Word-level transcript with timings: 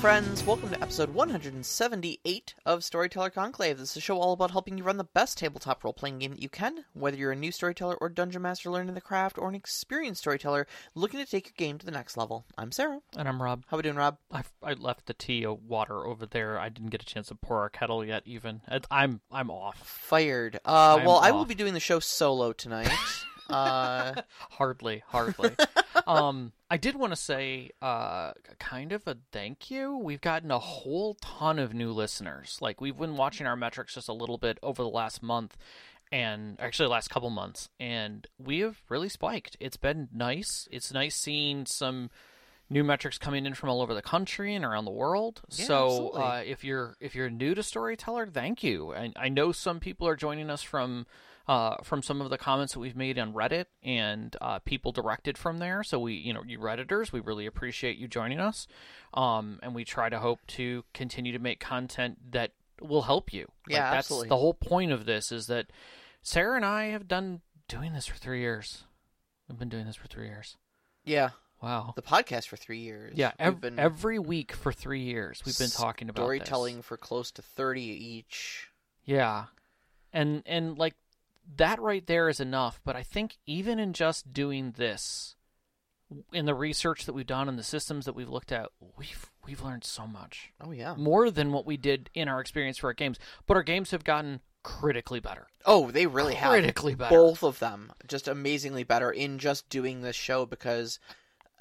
friends. 0.00 0.46
Welcome 0.46 0.70
to 0.70 0.80
episode 0.80 1.12
178 1.12 2.54
of 2.64 2.84
Storyteller 2.84 3.30
Conclave. 3.30 3.78
This 3.78 3.90
is 3.90 3.96
a 3.96 4.00
show 4.00 4.20
all 4.20 4.32
about 4.32 4.52
helping 4.52 4.78
you 4.78 4.84
run 4.84 4.96
the 4.96 5.02
best 5.02 5.38
tabletop 5.38 5.82
role 5.82 5.92
playing 5.92 6.20
game 6.20 6.30
that 6.30 6.40
you 6.40 6.48
can, 6.48 6.84
whether 6.94 7.16
you're 7.16 7.32
a 7.32 7.36
new 7.36 7.50
storyteller 7.50 7.96
or 7.96 8.08
dungeon 8.08 8.42
master 8.42 8.70
learning 8.70 8.94
the 8.94 9.00
craft, 9.00 9.38
or 9.38 9.48
an 9.48 9.56
experienced 9.56 10.20
storyteller 10.20 10.68
looking 10.94 11.18
to 11.18 11.26
take 11.28 11.46
your 11.46 11.54
game 11.56 11.78
to 11.78 11.86
the 11.86 11.90
next 11.90 12.16
level. 12.16 12.44
I'm 12.56 12.70
Sarah. 12.70 13.00
And 13.16 13.26
I'm 13.26 13.42
Rob. 13.42 13.64
How 13.66 13.76
we 13.76 13.82
doing, 13.82 13.96
Rob? 13.96 14.18
I, 14.30 14.44
I 14.62 14.74
left 14.74 15.06
the 15.06 15.14
tea 15.14 15.44
of 15.44 15.64
water 15.64 16.06
over 16.06 16.26
there. 16.26 16.60
I 16.60 16.68
didn't 16.68 16.90
get 16.90 17.02
a 17.02 17.06
chance 17.06 17.26
to 17.28 17.34
pour 17.34 17.58
our 17.58 17.68
kettle 17.68 18.04
yet. 18.04 18.22
Even 18.24 18.60
I'm 18.92 19.20
I'm 19.32 19.50
off. 19.50 19.78
Fired. 19.84 20.60
Uh, 20.64 20.98
I'm 21.00 21.06
well, 21.06 21.18
I 21.18 21.32
will 21.32 21.44
be 21.44 21.56
doing 21.56 21.74
the 21.74 21.80
show 21.80 21.98
solo 21.98 22.52
tonight. 22.52 22.92
uh, 23.50 24.14
Hardly, 24.50 25.02
hardly. 25.08 25.56
um, 26.06 26.52
I 26.70 26.76
did 26.76 26.96
want 26.96 27.12
to 27.12 27.16
say, 27.16 27.70
uh, 27.80 28.32
kind 28.58 28.92
of 28.92 29.06
a 29.06 29.16
thank 29.32 29.70
you. 29.70 29.96
We've 29.96 30.20
gotten 30.20 30.50
a 30.50 30.58
whole 30.58 31.14
ton 31.14 31.58
of 31.58 31.72
new 31.72 31.92
listeners. 31.92 32.58
Like 32.60 32.80
we've 32.80 32.96
been 32.96 33.16
watching 33.16 33.46
our 33.46 33.56
metrics 33.56 33.94
just 33.94 34.08
a 34.08 34.12
little 34.12 34.36
bit 34.36 34.58
over 34.62 34.82
the 34.82 34.88
last 34.88 35.22
month, 35.22 35.56
and 36.12 36.60
actually 36.60 36.86
the 36.86 36.92
last 36.92 37.08
couple 37.08 37.30
months, 37.30 37.70
and 37.80 38.26
we 38.38 38.60
have 38.60 38.82
really 38.88 39.08
spiked. 39.08 39.56
It's 39.60 39.78
been 39.78 40.08
nice. 40.12 40.68
It's 40.70 40.92
nice 40.92 41.14
seeing 41.16 41.64
some 41.64 42.10
new 42.70 42.84
metrics 42.84 43.16
coming 43.16 43.46
in 43.46 43.54
from 43.54 43.70
all 43.70 43.80
over 43.80 43.94
the 43.94 44.02
country 44.02 44.54
and 44.54 44.64
around 44.64 44.84
the 44.84 44.90
world. 44.90 45.40
Yeah, 45.50 45.64
so 45.64 46.08
uh, 46.10 46.42
if 46.44 46.64
you're 46.64 46.96
if 47.00 47.14
you're 47.14 47.30
new 47.30 47.54
to 47.54 47.62
storyteller, 47.62 48.26
thank 48.26 48.62
you. 48.62 48.92
And 48.92 49.14
I 49.16 49.30
know 49.30 49.52
some 49.52 49.80
people 49.80 50.06
are 50.06 50.16
joining 50.16 50.50
us 50.50 50.62
from 50.62 51.06
uh, 51.48 51.76
from 51.82 52.02
some 52.02 52.20
of 52.20 52.28
the 52.30 52.36
comments 52.38 52.74
that 52.74 52.78
we've 52.80 52.94
made 52.96 53.18
on 53.18 53.32
Reddit 53.32 53.64
and 53.82 54.36
uh, 54.40 54.58
people 54.60 54.92
directed 54.92 55.36
from 55.38 55.58
there. 55.58 55.82
So 55.82 55.98
we, 55.98 56.12
you 56.14 56.32
know, 56.34 56.42
you 56.46 56.58
redditors, 56.58 57.10
we 57.10 57.20
really 57.20 57.46
appreciate 57.46 57.96
you 57.96 58.06
joining 58.06 58.38
us. 58.38 58.66
Um, 59.14 59.58
and 59.62 59.74
we 59.74 59.84
try 59.84 60.08
to 60.10 60.18
hope 60.18 60.40
to 60.48 60.84
continue 60.92 61.32
to 61.32 61.38
make 61.38 61.58
content 61.58 62.32
that 62.32 62.52
will 62.82 63.02
help 63.02 63.32
you. 63.32 63.46
Like, 63.66 63.76
Yeah, 63.76 63.90
that's 63.90 64.06
absolutely. 64.06 64.28
the 64.28 64.36
whole 64.36 64.54
point 64.54 64.92
of 64.92 65.06
this 65.06 65.32
is 65.32 65.46
that 65.46 65.66
Sarah 66.22 66.56
and 66.56 66.64
I 66.66 66.86
have 66.88 67.08
done 67.08 67.40
doing 67.66 67.92
this 67.94 68.06
for 68.06 68.16
three 68.16 68.40
years. 68.40 68.84
We've 69.48 69.58
been 69.58 69.70
doing 69.70 69.86
this 69.86 69.96
for 69.96 70.06
three 70.08 70.26
years. 70.26 70.56
yeah, 71.04 71.30
Wow. 71.62 71.94
the 71.96 72.02
podcast 72.02 72.46
for 72.48 72.56
three 72.56 72.78
years. 72.80 73.14
Yeah, 73.16 73.32
ev- 73.38 73.60
been 73.62 73.78
every 73.80 74.18
week 74.18 74.52
for 74.52 74.70
three 74.72 75.00
years 75.02 75.42
we've 75.44 75.58
been 75.58 75.70
talking 75.70 76.08
about 76.08 76.20
this. 76.20 76.24
storytelling 76.24 76.82
for 76.82 76.96
close 76.96 77.30
to 77.32 77.42
30 77.42 77.80
each. 77.82 78.68
Yeah. 79.04 79.46
And 80.12 80.42
and 80.46 80.78
like 80.78 80.94
that 81.56 81.80
right 81.80 82.06
there 82.06 82.28
is 82.28 82.40
enough, 82.40 82.80
but 82.84 82.96
I 82.96 83.02
think 83.02 83.38
even 83.46 83.78
in 83.78 83.92
just 83.92 84.32
doing 84.32 84.74
this 84.76 85.36
in 86.32 86.46
the 86.46 86.54
research 86.54 87.04
that 87.04 87.12
we've 87.12 87.26
done 87.26 87.48
and 87.48 87.58
the 87.58 87.62
systems 87.62 88.06
that 88.06 88.14
we've 88.14 88.28
looked 88.28 88.52
at, 88.52 88.68
we've 88.96 89.30
we've 89.46 89.62
learned 89.62 89.84
so 89.84 90.06
much. 90.06 90.52
Oh, 90.60 90.70
yeah. 90.70 90.94
More 90.96 91.30
than 91.30 91.52
what 91.52 91.66
we 91.66 91.76
did 91.76 92.10
in 92.14 92.28
our 92.28 92.40
experience 92.40 92.78
for 92.78 92.88
our 92.88 92.94
games. 92.94 93.18
But 93.46 93.56
our 93.56 93.62
games 93.62 93.90
have 93.90 94.04
gotten 94.04 94.40
critically 94.62 95.20
better. 95.20 95.48
Oh, 95.64 95.90
they 95.90 96.06
really 96.06 96.34
have. 96.34 96.50
critically 96.50 96.94
better. 96.94 97.14
both 97.14 97.42
of 97.42 97.58
them 97.58 97.92
just 98.06 98.28
amazingly 98.28 98.84
better 98.84 99.10
in 99.10 99.38
just 99.38 99.68
doing 99.68 100.02
this 100.02 100.16
show 100.16 100.46
because 100.46 100.98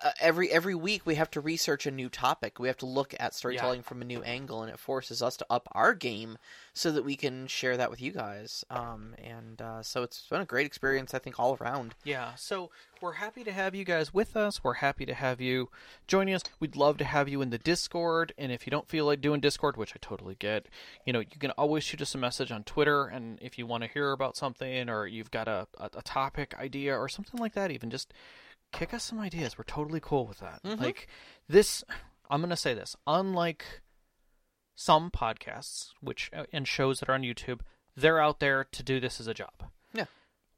uh, 0.03 0.11
every 0.19 0.51
every 0.51 0.75
week 0.75 1.01
we 1.05 1.15
have 1.15 1.29
to 1.31 1.41
research 1.41 1.85
a 1.85 1.91
new 1.91 2.09
topic 2.09 2.59
we 2.59 2.67
have 2.67 2.77
to 2.77 2.85
look 2.85 3.13
at 3.19 3.33
storytelling 3.33 3.81
from 3.83 4.01
a 4.01 4.05
new 4.05 4.21
angle 4.23 4.61
and 4.61 4.71
it 4.71 4.79
forces 4.79 5.21
us 5.21 5.37
to 5.37 5.45
up 5.49 5.67
our 5.71 5.93
game 5.93 6.37
so 6.73 6.91
that 6.91 7.03
we 7.03 7.15
can 7.15 7.47
share 7.47 7.77
that 7.77 7.89
with 7.89 8.01
you 8.01 8.11
guys 8.11 8.63
um, 8.69 9.15
and 9.23 9.61
uh, 9.61 9.81
so 9.81 10.03
it's 10.03 10.27
been 10.29 10.41
a 10.41 10.45
great 10.45 10.65
experience 10.65 11.13
i 11.13 11.19
think 11.19 11.39
all 11.39 11.57
around 11.61 11.95
Yeah, 12.03 12.35
so 12.35 12.69
we're 13.01 13.13
happy 13.13 13.43
to 13.43 13.51
have 13.51 13.75
you 13.75 13.83
guys 13.85 14.13
with 14.13 14.35
us. 14.35 14.63
We're 14.63 14.75
happy 14.75 15.05
to 15.05 15.13
have 15.13 15.39
you 15.39 15.69
joining 16.07 16.33
us. 16.33 16.41
We'd 16.59 16.75
love 16.75 16.97
to 16.97 17.05
have 17.05 17.29
you 17.29 17.41
in 17.41 17.51
the 17.51 17.57
Discord. 17.59 18.33
And 18.37 18.51
if 18.51 18.65
you 18.65 18.71
don't 18.71 18.87
feel 18.87 19.05
like 19.05 19.21
doing 19.21 19.39
Discord, 19.39 19.77
which 19.77 19.93
I 19.93 19.99
totally 20.01 20.35
get, 20.35 20.67
you 21.05 21.13
know, 21.13 21.19
you 21.19 21.39
can 21.39 21.51
always 21.51 21.83
shoot 21.83 22.01
us 22.01 22.15
a 22.15 22.17
message 22.17 22.51
on 22.51 22.63
Twitter. 22.63 23.05
And 23.05 23.37
if 23.41 23.59
you 23.59 23.67
want 23.67 23.83
to 23.83 23.89
hear 23.89 24.11
about 24.11 24.35
something 24.35 24.89
or 24.89 25.05
you've 25.05 25.31
got 25.31 25.47
a, 25.47 25.67
a, 25.77 25.89
a 25.97 26.01
topic 26.01 26.55
idea 26.57 26.97
or 26.97 27.07
something 27.07 27.39
like 27.39 27.53
that, 27.53 27.71
even 27.71 27.91
just 27.91 28.13
kick 28.72 28.94
us 28.94 29.03
some 29.03 29.19
ideas. 29.19 29.57
We're 29.57 29.63
totally 29.66 30.00
cool 30.01 30.28
with 30.28 30.39
that. 30.39 30.59
Like 30.63 31.07
this, 31.47 31.83
I'm 32.29 32.41
going 32.41 32.50
to 32.50 32.55
say 32.55 32.73
this 32.73 32.95
unlike 33.05 33.66
some 34.75 35.09
podcasts, 35.11 35.89
which 36.01 36.29
uh, 36.35 36.44
and 36.53 36.67
shows 36.67 37.00
that 37.00 37.09
are 37.09 37.13
on 37.16 37.22
YouTube, 37.23 37.61
they're 37.95 38.22
out 38.22 38.39
there 38.39 38.63
to 38.63 38.83
do 38.83 39.00
this 39.00 39.19
as 39.19 39.27
a 39.27 39.33
job. 39.33 39.63
Yeah. 39.94 40.06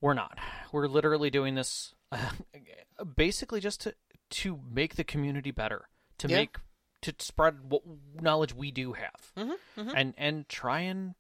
We're 0.02 0.14
not. 0.14 0.38
We're 0.72 0.88
literally 0.88 1.30
doing 1.30 1.56
this 1.56 1.94
uh, 2.12 2.32
basically 3.16 3.60
just 3.60 3.82
to 3.82 3.96
to 4.32 4.60
make 4.72 4.96
the 4.96 5.04
community 5.04 5.52
better, 5.52 5.86
to 6.20 6.28
Yeah. 6.28 6.38
make 6.38 6.58
to 7.02 7.14
spread 7.20 7.70
what 7.72 7.82
knowledge 8.22 8.54
we 8.54 8.72
do 8.72 8.94
have, 8.94 9.32
Mhm, 9.38 9.94
and 9.96 10.14
and 10.18 10.50
try 10.50 10.82
and 10.82 11.16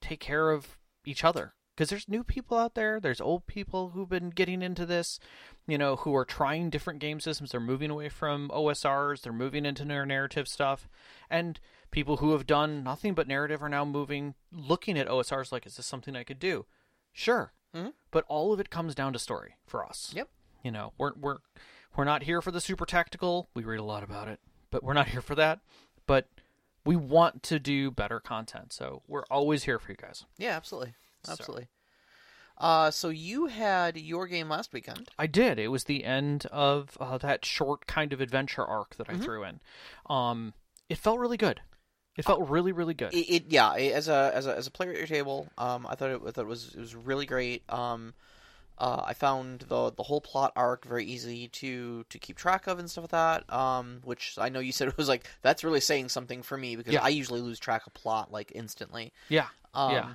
take 0.00 0.20
care 0.20 0.50
of 0.50 0.78
each 1.04 1.24
other. 1.24 1.54
Because 1.74 1.88
there's 1.90 2.08
new 2.08 2.22
people 2.24 2.58
out 2.58 2.74
there, 2.74 3.00
there's 3.00 3.20
old 3.22 3.46
people 3.46 3.90
who've 3.90 4.08
been 4.08 4.30
getting 4.30 4.60
into 4.60 4.84
this, 4.84 5.18
you 5.66 5.78
know, 5.78 5.96
who 5.96 6.14
are 6.14 6.24
trying 6.26 6.68
different 6.68 6.98
game 7.00 7.20
systems. 7.20 7.52
They're 7.52 7.60
moving 7.60 7.90
away 7.90 8.08
from 8.10 8.50
OSRs, 8.50 9.22
they're 9.22 9.32
moving 9.32 9.64
into 9.64 9.84
their 9.84 10.04
narrative 10.04 10.46
stuff, 10.46 10.88
and 11.30 11.58
people 11.90 12.18
who 12.18 12.32
have 12.32 12.46
done 12.46 12.82
nothing 12.84 13.14
but 13.14 13.26
narrative 13.28 13.62
are 13.62 13.68
now 13.68 13.84
moving, 13.86 14.34
looking 14.52 14.98
at 14.98 15.08
OSRs 15.08 15.52
like, 15.52 15.64
is 15.64 15.76
this 15.76 15.86
something 15.86 16.14
I 16.14 16.24
could 16.24 16.38
do? 16.38 16.66
Sure, 17.12 17.52
Mhm. 17.74 17.94
but 18.10 18.24
all 18.28 18.52
of 18.52 18.60
it 18.60 18.68
comes 18.70 18.94
down 18.94 19.12
to 19.14 19.18
story 19.18 19.56
for 19.66 19.84
us. 19.84 20.12
Yep. 20.14 20.28
You 20.62 20.70
know, 20.72 20.92
we're 20.98 21.14
we're 21.14 21.38
we're 21.96 22.04
not 22.04 22.24
here 22.24 22.42
for 22.42 22.50
the 22.50 22.60
super 22.60 22.84
tactical. 22.84 23.48
We 23.54 23.64
read 23.64 23.80
a 23.80 23.84
lot 23.84 24.02
about 24.04 24.28
it, 24.28 24.38
but 24.70 24.82
we're 24.84 24.92
not 24.92 25.08
here 25.08 25.22
for 25.22 25.34
that. 25.36 25.60
But 26.06 26.28
we 26.84 26.94
want 26.94 27.42
to 27.44 27.58
do 27.58 27.90
better 27.90 28.20
content, 28.20 28.72
so 28.72 29.02
we're 29.08 29.24
always 29.30 29.64
here 29.64 29.78
for 29.78 29.90
you 29.92 29.96
guys. 29.96 30.26
yeah 30.36 30.50
absolutely 30.56 30.94
So- 31.24 31.32
absolutely 31.32 31.68
uh, 32.58 32.90
so 32.90 33.08
you 33.08 33.46
had 33.46 33.96
your 33.96 34.26
game 34.26 34.48
last 34.50 34.72
weekend 34.74 35.08
I 35.18 35.26
did. 35.26 35.58
It 35.58 35.68
was 35.68 35.84
the 35.84 36.04
end 36.04 36.44
of 36.52 36.96
uh, 37.00 37.16
that 37.18 37.44
short 37.44 37.86
kind 37.86 38.12
of 38.12 38.20
adventure 38.20 38.64
arc 38.64 38.96
that 38.96 39.08
I 39.08 39.14
Mm-hmm. 39.14 39.22
threw 39.22 39.44
in. 39.44 39.60
Um, 40.10 40.52
it 40.90 40.98
felt 40.98 41.18
really 41.20 41.38
good. 41.38 41.62
It 42.18 42.26
felt 42.26 42.46
really, 42.50 42.72
really 42.72 42.92
good. 42.92 43.14
it, 43.14 43.30
it 43.30 43.44
yeah 43.48 43.72
as 43.72 44.08
a 44.08 44.30
as 44.34 44.46
a 44.46 44.54
as 44.54 44.66
a 44.66 44.70
player 44.70 44.90
at 44.90 44.98
your 44.98 45.06
table 45.06 45.48
um 45.56 45.86
i 45.88 45.94
thought 45.94 46.10
it, 46.10 46.20
I 46.26 46.30
thought 46.32 46.42
it 46.42 46.46
was 46.48 46.74
it 46.74 46.80
was 46.80 46.94
really 46.94 47.24
great 47.24 47.62
um 47.70 48.12
uh, 48.78 49.04
I 49.06 49.12
found 49.12 49.60
the 49.68 49.92
the 49.92 50.02
whole 50.02 50.22
plot 50.22 50.52
arc 50.56 50.86
very 50.86 51.04
easy 51.04 51.48
to 51.48 52.04
to 52.08 52.18
keep 52.18 52.36
track 52.38 52.66
of 52.66 52.78
and 52.78 52.90
stuff 52.90 53.04
like 53.04 53.10
that. 53.10 53.52
Um, 53.54 54.00
which 54.04 54.38
I 54.38 54.48
know 54.48 54.60
you 54.60 54.72
said 54.72 54.88
it 54.92 54.96
was 54.96 55.06
like 55.08 55.26
that's 55.42 55.62
really 55.64 55.80
saying 55.80 56.08
something 56.08 56.42
for 56.42 56.56
me 56.56 56.76
because 56.76 56.94
Yeah. 56.94 57.02
I 57.02 57.08
usually 57.10 57.42
lose 57.42 57.58
track 57.58 57.86
of 57.86 57.92
plot 57.92 58.32
like 58.32 58.50
instantly. 58.54 59.12
yeah, 59.28 59.48
Um, 59.74 59.92
yeah. 59.92 60.08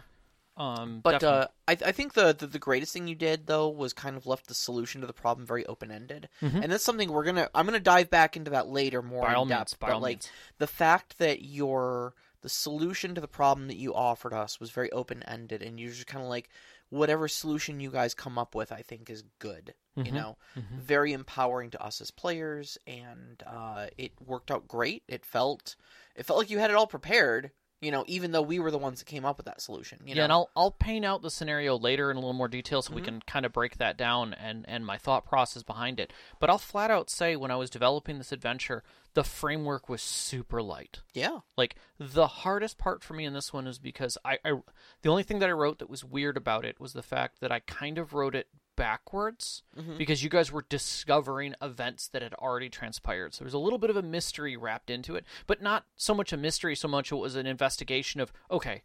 Um, 0.58 1.02
But 1.02 1.22
uh, 1.24 1.48
I, 1.68 1.74
I 1.74 1.92
think 1.92 2.14
the, 2.14 2.34
the 2.34 2.48
the 2.48 2.60
greatest 2.60 2.94
thing 2.94 3.08
you 3.08 3.16
did 3.16 3.46
though 3.48 3.68
was 3.68 3.92
kind 3.94 4.16
of 4.16 4.26
left 4.26 4.48
the 4.48 4.54
solution 4.54 5.02
to 5.02 5.08
the 5.08 5.14
problem 5.14 5.46
very 5.46 5.66
open 5.66 5.92
ended, 5.92 6.30
Mhm. 6.42 6.64
and 6.64 6.72
that's 6.72 6.84
something 6.84 7.12
we're 7.12 7.26
gonna 7.26 7.50
I'm 7.54 7.66
gonna 7.66 7.80
dive 7.80 8.10
back 8.10 8.38
into 8.38 8.52
that 8.52 8.68
later 8.68 9.02
more 9.02 9.24
by 9.24 9.34
in 9.36 9.48
depth. 9.50 9.72
means, 9.72 9.74
by 9.74 9.90
but 9.90 10.02
like 10.02 10.16
means. 10.18 10.30
the 10.60 10.68
fact 10.68 11.18
that 11.18 11.42
your 11.42 12.14
the 12.42 12.50
solution 12.50 13.16
to 13.16 13.22
the 13.22 13.28
problem 13.28 13.68
that 13.68 13.75
you 13.78 13.94
offered 13.96 14.31
us 14.34 14.60
was 14.60 14.69
very 14.72 14.92
open 14.92 15.24
ended, 15.24 15.62
and 15.62 15.80
you're 15.80 15.90
just 15.92 16.07
kind 16.07 16.24
of 16.24 16.30
like 16.30 16.48
whatever 16.90 17.28
solution 17.28 17.80
you 17.80 17.90
guys 17.92 18.13
come 18.13 18.38
up 18.38 18.54
with, 18.56 18.72
I 18.72 18.81
think 18.84 19.10
is 19.10 19.24
good. 19.40 19.74
You 19.96 20.04
Mhm. 20.06 20.13
know, 20.13 20.38
Mhm. 20.56 20.78
very 20.80 21.12
empowering 21.13 21.72
to 21.72 21.81
us 21.84 22.00
as 22.00 22.12
players, 22.12 22.78
and 22.88 23.42
uh, 23.48 23.88
it 23.98 24.12
worked 24.22 24.51
out 24.51 24.68
great. 24.68 25.04
It 25.08 25.25
felt 25.25 25.75
it 26.16 26.25
felt 26.25 26.40
like 26.40 26.50
you 26.50 26.60
had 26.60 26.69
it 26.69 26.75
all 26.78 26.88
prepared. 26.88 27.51
You 27.86 27.92
know, 27.92 28.04
even 28.08 28.32
though 28.32 28.42
we 28.42 28.58
were 28.60 28.72
the 28.72 28.78
ones 28.80 29.00
that 29.00 29.06
came 29.06 29.24
up 29.26 29.38
with 29.38 29.46
that 29.46 29.62
solution. 29.62 30.00
You 30.04 30.10
yeah, 30.10 30.16
know? 30.16 30.24
and 30.24 30.34
I'll 30.34 30.50
I'll 30.56 30.72
paint 30.72 31.06
out 31.06 31.22
the 31.22 31.30
scenario 31.30 31.78
later 31.78 32.10
in 32.10 32.18
a 32.18 32.20
little 32.20 32.34
more 32.34 32.48
detail 32.48 32.82
so 32.82 32.94
we 32.94 33.02
Mhm. 33.02 33.06
can 33.06 33.22
kind 33.22 33.46
of 33.46 33.54
break 33.54 33.78
that 33.78 33.96
down 33.98 34.34
and 34.34 34.66
and 34.68 34.86
my 34.86 34.98
thought 34.98 35.26
process 35.26 35.62
behind 35.64 36.00
it. 36.00 36.12
But 36.40 36.50
I'll 36.50 36.58
flat 36.58 36.90
out 36.92 37.10
say 37.10 37.36
when 37.36 37.52
I 37.52 37.56
was 37.56 37.70
developing 37.70 38.18
this 38.18 38.32
adventure, 38.32 38.84
the 39.14 39.24
framework 39.24 39.88
was 39.88 40.02
super 40.02 40.62
light. 40.62 41.02
yeah. 41.14 41.40
Like 41.56 41.76
the 42.00 42.28
hardest 42.28 42.78
part 42.78 43.04
for 43.04 43.14
me 43.14 43.24
in 43.26 43.34
this 43.34 43.54
one 43.54 43.68
is 43.68 43.80
because 43.80 44.18
I, 44.26 44.40
I 44.44 44.54
the 45.04 45.10
only 45.10 45.24
thing 45.24 45.40
that 45.40 45.50
I 45.50 45.54
wrote 45.54 45.80
that 45.80 45.90
was 45.90 46.04
weird 46.04 46.36
about 46.38 46.66
it 46.66 46.80
was 46.80 46.94
the 46.94 47.04
fact 47.04 47.40
that 47.40 47.52
I 47.52 47.60
kind 47.60 47.98
of 47.98 48.14
wrote 48.14 48.36
it 48.36 48.48
backwards 48.75 49.63
Mhm. 49.77 49.98
because 49.98 50.24
you 50.24 50.30
guys 50.30 50.51
were 50.51 50.66
discovering 50.68 51.56
events 51.62 52.07
that 52.10 52.22
had 52.22 52.33
already 52.36 52.69
transpired. 52.69 53.33
So 53.33 53.44
there's 53.44 53.54
a 53.54 53.57
little 53.60 53.80
bit 53.80 53.89
of 53.89 53.95
a 53.98 54.01
mystery 54.01 54.56
wrapped 54.56 54.89
into 54.89 55.16
it, 55.16 55.25
but 55.48 55.62
not 55.62 55.86
so 55.95 56.13
much 56.13 56.31
a 56.31 56.38
mystery 56.38 56.75
so 56.75 56.88
much 56.88 57.12
it 57.12 57.16
was 57.16 57.36
an 57.36 57.48
investigation 57.48 58.22
of 58.22 58.31
okay, 58.51 58.83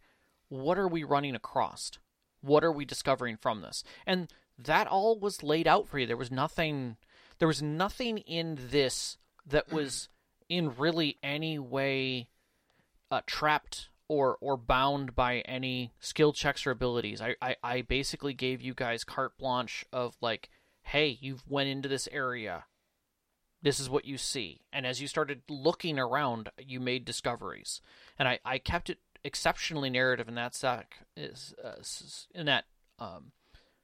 what 0.48 0.78
are 0.78 0.88
we 0.88 1.04
running 1.04 1.34
across? 1.34 1.92
What 2.40 2.64
are 2.64 2.72
we 2.72 2.84
discovering 2.84 3.36
from 3.36 3.60
this? 3.60 3.84
And 4.06 4.32
that 4.58 4.86
all 4.86 5.18
was 5.18 5.42
laid 5.42 5.66
out 5.68 5.86
for 5.88 5.98
you. 5.98 6.06
There 6.06 6.16
was 6.16 6.30
nothing 6.30 6.96
there 7.38 7.48
was 7.48 7.62
nothing 7.62 8.18
in 8.18 8.56
this 8.70 9.18
that 9.46 9.70
was 9.72 10.08
in 10.48 10.74
really 10.76 11.18
any 11.22 11.58
way 11.58 12.30
uh, 13.10 13.20
trapped 13.26 13.89
or 14.10 14.36
or 14.40 14.56
bound 14.56 15.14
by 15.14 15.32
any 15.46 15.92
skill 16.00 16.32
checks 16.32 16.66
or 16.66 16.72
abilities. 16.72 17.20
I, 17.20 17.36
I 17.40 17.56
I 17.62 17.82
basically 17.82 18.34
gave 18.34 18.60
you 18.60 18.74
guys 18.74 19.04
carte 19.04 19.38
blanche 19.38 19.84
of 19.92 20.16
like, 20.20 20.50
hey, 20.82 21.16
you've 21.20 21.44
went 21.46 21.68
into 21.68 21.88
this 21.88 22.08
area. 22.10 22.64
this 23.62 23.80
is 23.80 23.90
what 23.90 24.04
you 24.04 24.18
see. 24.18 24.60
And 24.72 24.86
as 24.86 25.00
you 25.00 25.08
started 25.08 25.42
looking 25.48 25.98
around, 25.98 26.50
you 26.58 26.80
made 26.80 27.04
discoveries. 27.04 27.80
And 28.18 28.28
I, 28.28 28.38
I 28.44 28.58
kept 28.58 28.90
it 28.90 28.98
exceptionally 29.24 29.90
narrative 29.90 30.28
in 30.28 30.34
that 30.36 30.54
sec, 30.54 30.96
is 31.16 31.54
uh, 31.62 31.82
in 32.34 32.46
that 32.46 32.64
um, 32.98 33.32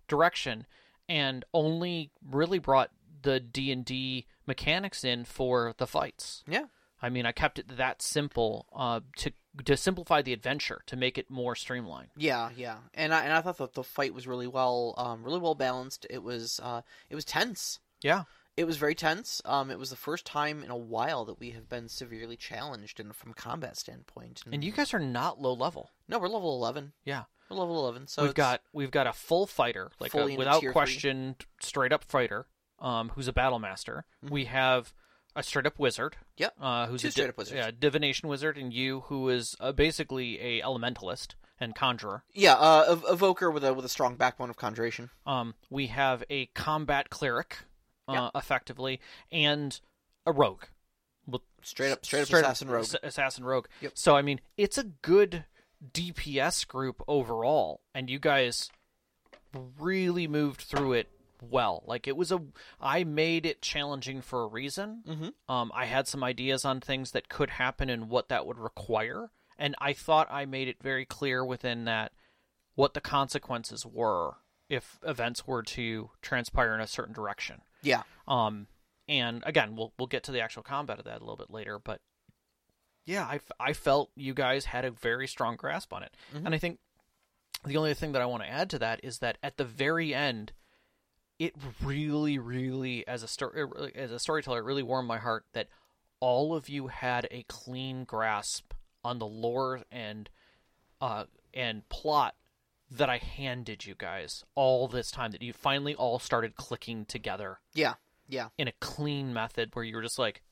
direction, 0.08 0.66
and 1.08 1.44
only 1.52 2.10
really 2.26 2.58
brought 2.58 2.90
the 3.22 3.40
D 3.40 3.70
and 3.70 3.84
D 3.84 4.26
mechanics 4.46 5.04
in 5.04 5.24
for 5.24 5.74
the 5.76 5.86
fights. 5.86 6.42
Yeah. 6.46 6.64
I 7.02 7.10
mean, 7.10 7.26
I 7.26 7.32
kept 7.32 7.58
it 7.58 7.76
that 7.76 8.00
simple 8.00 8.66
uh, 8.74 9.00
to 9.18 9.32
to 9.64 9.76
simplify 9.76 10.22
the 10.22 10.32
adventure 10.32 10.82
to 10.86 10.96
make 10.96 11.18
it 11.18 11.30
more 11.30 11.54
streamlined. 11.54 12.10
Yeah, 12.16 12.50
yeah, 12.56 12.78
and 12.94 13.14
I 13.14 13.24
and 13.24 13.32
I 13.32 13.40
thought 13.40 13.58
that 13.58 13.74
the 13.74 13.82
fight 13.82 14.14
was 14.14 14.26
really 14.26 14.46
well, 14.46 14.94
um, 14.96 15.24
really 15.24 15.40
well 15.40 15.54
balanced. 15.54 16.06
It 16.10 16.22
was 16.22 16.60
uh, 16.62 16.82
it 17.10 17.14
was 17.14 17.24
tense. 17.24 17.80
Yeah, 18.02 18.24
it 18.56 18.64
was 18.64 18.76
very 18.76 18.94
tense. 18.94 19.42
Um, 19.44 19.70
it 19.70 19.78
was 19.78 19.90
the 19.90 19.96
first 19.96 20.24
time 20.24 20.62
in 20.62 20.70
a 20.70 20.76
while 20.76 21.24
that 21.24 21.40
we 21.40 21.50
have 21.50 21.68
been 21.68 21.88
severely 21.88 22.36
challenged 22.36 23.00
in 23.00 23.12
from 23.12 23.34
combat 23.34 23.76
standpoint. 23.76 24.42
And, 24.44 24.54
and 24.54 24.64
you 24.64 24.72
guys 24.72 24.94
are 24.94 25.00
not 25.00 25.40
low 25.40 25.54
level. 25.54 25.90
No, 26.08 26.18
we're 26.18 26.28
level 26.28 26.54
eleven. 26.56 26.92
Yeah, 27.04 27.24
we're 27.50 27.56
level 27.56 27.78
eleven. 27.78 28.06
So 28.06 28.22
we've 28.22 28.34
got 28.34 28.62
we've 28.72 28.90
got 28.90 29.06
a 29.06 29.12
full 29.12 29.46
fighter, 29.46 29.90
like 29.98 30.14
a, 30.14 30.36
without 30.36 30.62
question, 30.72 31.36
three. 31.38 31.48
straight 31.60 31.92
up 31.92 32.04
fighter, 32.04 32.46
um, 32.78 33.10
who's 33.14 33.28
a 33.28 33.32
battle 33.32 33.58
master. 33.58 34.04
Mm-hmm. 34.24 34.34
We 34.34 34.44
have 34.46 34.92
a 35.36 35.42
straight 35.42 35.66
up 35.66 35.78
wizard. 35.78 36.16
Yep. 36.38 36.54
Uh, 36.60 36.86
who's 36.86 37.02
Two 37.02 37.08
a 37.08 37.10
straight 37.12 37.28
up 37.28 37.38
wizards. 37.38 37.56
Yeah, 37.56 37.70
divination 37.78 38.28
wizard, 38.28 38.56
and 38.56 38.72
you, 38.72 39.00
who 39.06 39.28
is 39.28 39.54
uh, 39.60 39.72
basically 39.72 40.40
a 40.40 40.62
elementalist 40.62 41.34
and 41.60 41.74
conjurer. 41.74 42.24
Yeah, 42.34 42.54
uh, 42.54 42.98
evoker 43.08 43.50
with 43.50 43.64
a 43.64 43.72
with 43.72 43.84
a 43.84 43.88
strong 43.88 44.16
backbone 44.16 44.50
of 44.50 44.56
conjuration. 44.56 45.10
Um, 45.26 45.54
we 45.70 45.88
have 45.88 46.24
a 46.30 46.46
combat 46.46 47.10
cleric, 47.10 47.58
uh, 48.08 48.12
yep. 48.12 48.30
effectively, 48.34 49.00
and 49.30 49.78
a 50.24 50.32
rogue. 50.32 50.64
straight 51.62 51.92
up, 51.92 52.04
straight 52.04 52.22
up 52.22 52.26
straight 52.26 52.40
assassin 52.40 52.68
rogue. 52.68 52.86
Assassin 53.02 53.44
rogue. 53.44 53.66
Yep. 53.82 53.92
So 53.94 54.16
I 54.16 54.22
mean, 54.22 54.40
it's 54.56 54.78
a 54.78 54.84
good 54.84 55.44
DPS 55.92 56.66
group 56.66 57.02
overall, 57.06 57.82
and 57.94 58.10
you 58.10 58.18
guys 58.18 58.70
really 59.78 60.26
moved 60.26 60.60
through 60.60 60.94
it 60.94 61.08
well. 61.42 61.82
Like 61.86 62.06
it 62.06 62.16
was 62.16 62.32
a, 62.32 62.40
I 62.80 63.04
made 63.04 63.46
it 63.46 63.62
challenging 63.62 64.20
for 64.20 64.42
a 64.42 64.46
reason. 64.46 65.02
Mm-hmm. 65.06 65.52
Um, 65.52 65.72
I 65.74 65.86
had 65.86 66.08
some 66.08 66.24
ideas 66.24 66.64
on 66.64 66.80
things 66.80 67.12
that 67.12 67.28
could 67.28 67.50
happen 67.50 67.90
and 67.90 68.08
what 68.08 68.28
that 68.28 68.46
would 68.46 68.58
require, 68.58 69.30
and 69.58 69.74
I 69.80 69.92
thought 69.92 70.28
I 70.30 70.44
made 70.44 70.68
it 70.68 70.82
very 70.82 71.04
clear 71.04 71.44
within 71.44 71.84
that 71.84 72.12
what 72.74 72.94
the 72.94 73.00
consequences 73.00 73.86
were 73.86 74.34
if 74.68 74.98
events 75.06 75.46
were 75.46 75.62
to 75.62 76.10
transpire 76.22 76.74
in 76.74 76.80
a 76.80 76.86
certain 76.86 77.14
direction. 77.14 77.62
Yeah. 77.82 78.02
Um, 78.26 78.66
and 79.08 79.42
again, 79.46 79.76
we'll 79.76 79.92
we'll 79.98 80.08
get 80.08 80.24
to 80.24 80.32
the 80.32 80.40
actual 80.40 80.62
combat 80.62 80.98
of 80.98 81.04
that 81.04 81.18
a 81.18 81.20
little 81.20 81.36
bit 81.36 81.50
later, 81.50 81.78
but 81.78 82.00
yeah, 83.04 83.24
I, 83.24 83.40
I 83.60 83.72
felt 83.72 84.10
you 84.16 84.34
guys 84.34 84.64
had 84.64 84.84
a 84.84 84.90
very 84.90 85.28
strong 85.28 85.56
grasp 85.56 85.92
on 85.92 86.02
it, 86.02 86.12
mm-hmm. 86.34 86.44
and 86.44 86.54
I 86.54 86.58
think 86.58 86.80
the 87.64 87.76
only 87.76 87.94
thing 87.94 88.12
that 88.12 88.22
I 88.22 88.26
want 88.26 88.42
to 88.42 88.48
add 88.48 88.70
to 88.70 88.78
that 88.80 89.00
is 89.02 89.18
that 89.18 89.38
at 89.42 89.56
the 89.56 89.64
very 89.64 90.14
end 90.14 90.52
it 91.38 91.54
really, 91.82 92.38
really, 92.38 93.06
as 93.06 93.22
a 93.22 93.28
story, 93.28 93.64
as 93.94 94.10
a 94.10 94.18
storyteller, 94.18 94.60
it 94.60 94.64
really 94.64 94.82
warmed 94.82 95.08
my 95.08 95.18
heart 95.18 95.44
that 95.52 95.68
all 96.20 96.54
of 96.54 96.68
you 96.68 96.86
had 96.86 97.28
a 97.30 97.44
clean 97.48 98.04
grasp 98.04 98.72
on 99.04 99.18
the 99.18 99.26
lore 99.26 99.82
and 99.92 100.30
uh, 101.00 101.24
and 101.52 101.88
plot 101.88 102.34
that 102.90 103.10
I 103.10 103.18
handed 103.18 103.84
you 103.84 103.94
guys 103.96 104.44
all 104.54 104.88
this 104.88 105.10
time. 105.10 105.30
That 105.32 105.42
you 105.42 105.52
finally 105.52 105.94
all 105.94 106.18
started 106.18 106.56
clicking 106.56 107.04
together. 107.04 107.60
Yeah, 107.74 107.94
yeah. 108.28 108.48
In 108.56 108.68
a 108.68 108.72
clean 108.80 109.34
method 109.34 109.70
where 109.74 109.84
you 109.84 109.96
were 109.96 110.02
just 110.02 110.18
like, 110.18 110.42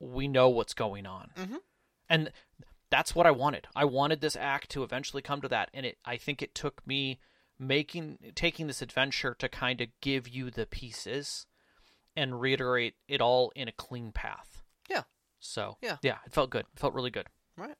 we 0.00 0.28
know 0.28 0.48
what's 0.48 0.74
going 0.74 1.04
on, 1.04 1.30
mm-hmm. 1.36 1.56
and 2.08 2.32
that's 2.88 3.14
what 3.14 3.26
I 3.26 3.32
wanted. 3.32 3.66
I 3.76 3.84
wanted 3.84 4.22
this 4.22 4.36
act 4.36 4.70
to 4.70 4.82
eventually 4.82 5.22
come 5.22 5.42
to 5.42 5.48
that, 5.48 5.70
and 5.74 5.84
it. 5.84 5.98
I 6.06 6.16
think 6.16 6.40
it 6.40 6.54
took 6.54 6.86
me 6.86 7.18
making 7.58 8.18
taking 8.34 8.66
this 8.66 8.82
adventure 8.82 9.34
to 9.38 9.48
kind 9.48 9.80
of 9.80 9.88
give 10.00 10.28
you 10.28 10.50
the 10.50 10.66
pieces 10.66 11.46
and 12.16 12.40
reiterate 12.40 12.94
it 13.08 13.20
all 13.20 13.52
in 13.54 13.68
a 13.68 13.72
clean 13.72 14.12
path. 14.12 14.62
Yeah. 14.88 15.02
So 15.40 15.76
yeah, 15.82 15.96
yeah, 16.02 16.18
it 16.26 16.32
felt 16.32 16.50
good. 16.50 16.66
It 16.72 16.78
felt 16.78 16.94
really 16.94 17.10
good. 17.10 17.26
Right. 17.56 17.76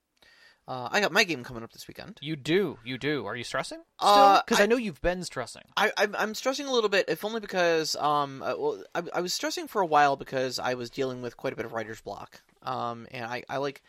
Uh, 0.68 0.88
I 0.90 1.00
got 1.00 1.12
my 1.12 1.22
game 1.22 1.44
coming 1.44 1.62
up 1.62 1.72
this 1.72 1.86
weekend. 1.86 2.18
You 2.20 2.34
do, 2.34 2.78
you 2.84 2.98
do. 2.98 3.24
Are 3.24 3.36
you 3.36 3.44
stressing? 3.44 3.82
Because 4.00 4.42
uh, 4.50 4.56
I, 4.58 4.62
I, 4.64 4.66
know 4.66 4.76
you've 4.76 5.00
been 5.00 5.22
stressing. 5.22 5.62
I, 5.76 5.92
I'm, 5.96 6.16
I'm 6.16 6.34
stressing 6.34 6.66
a 6.66 6.72
little 6.72 6.90
bit, 6.90 7.04
if 7.08 7.24
only 7.24 7.38
because 7.38 7.94
um, 7.94 8.42
uh, 8.42 8.54
well, 8.58 8.82
I, 8.92 9.02
I 9.14 9.20
was 9.20 9.32
stressing 9.32 9.68
for 9.68 9.80
a 9.80 9.86
while 9.86 10.16
because 10.16 10.58
I 10.58 10.74
was 10.74 10.90
dealing 10.90 11.22
with 11.22 11.36
quite 11.36 11.52
a 11.52 11.56
bit 11.56 11.66
of 11.66 11.72
writer's 11.72 12.00
block. 12.00 12.42
Um, 12.62 13.06
and 13.12 13.24
I, 13.24 13.44
I 13.48 13.58
like, 13.58 13.80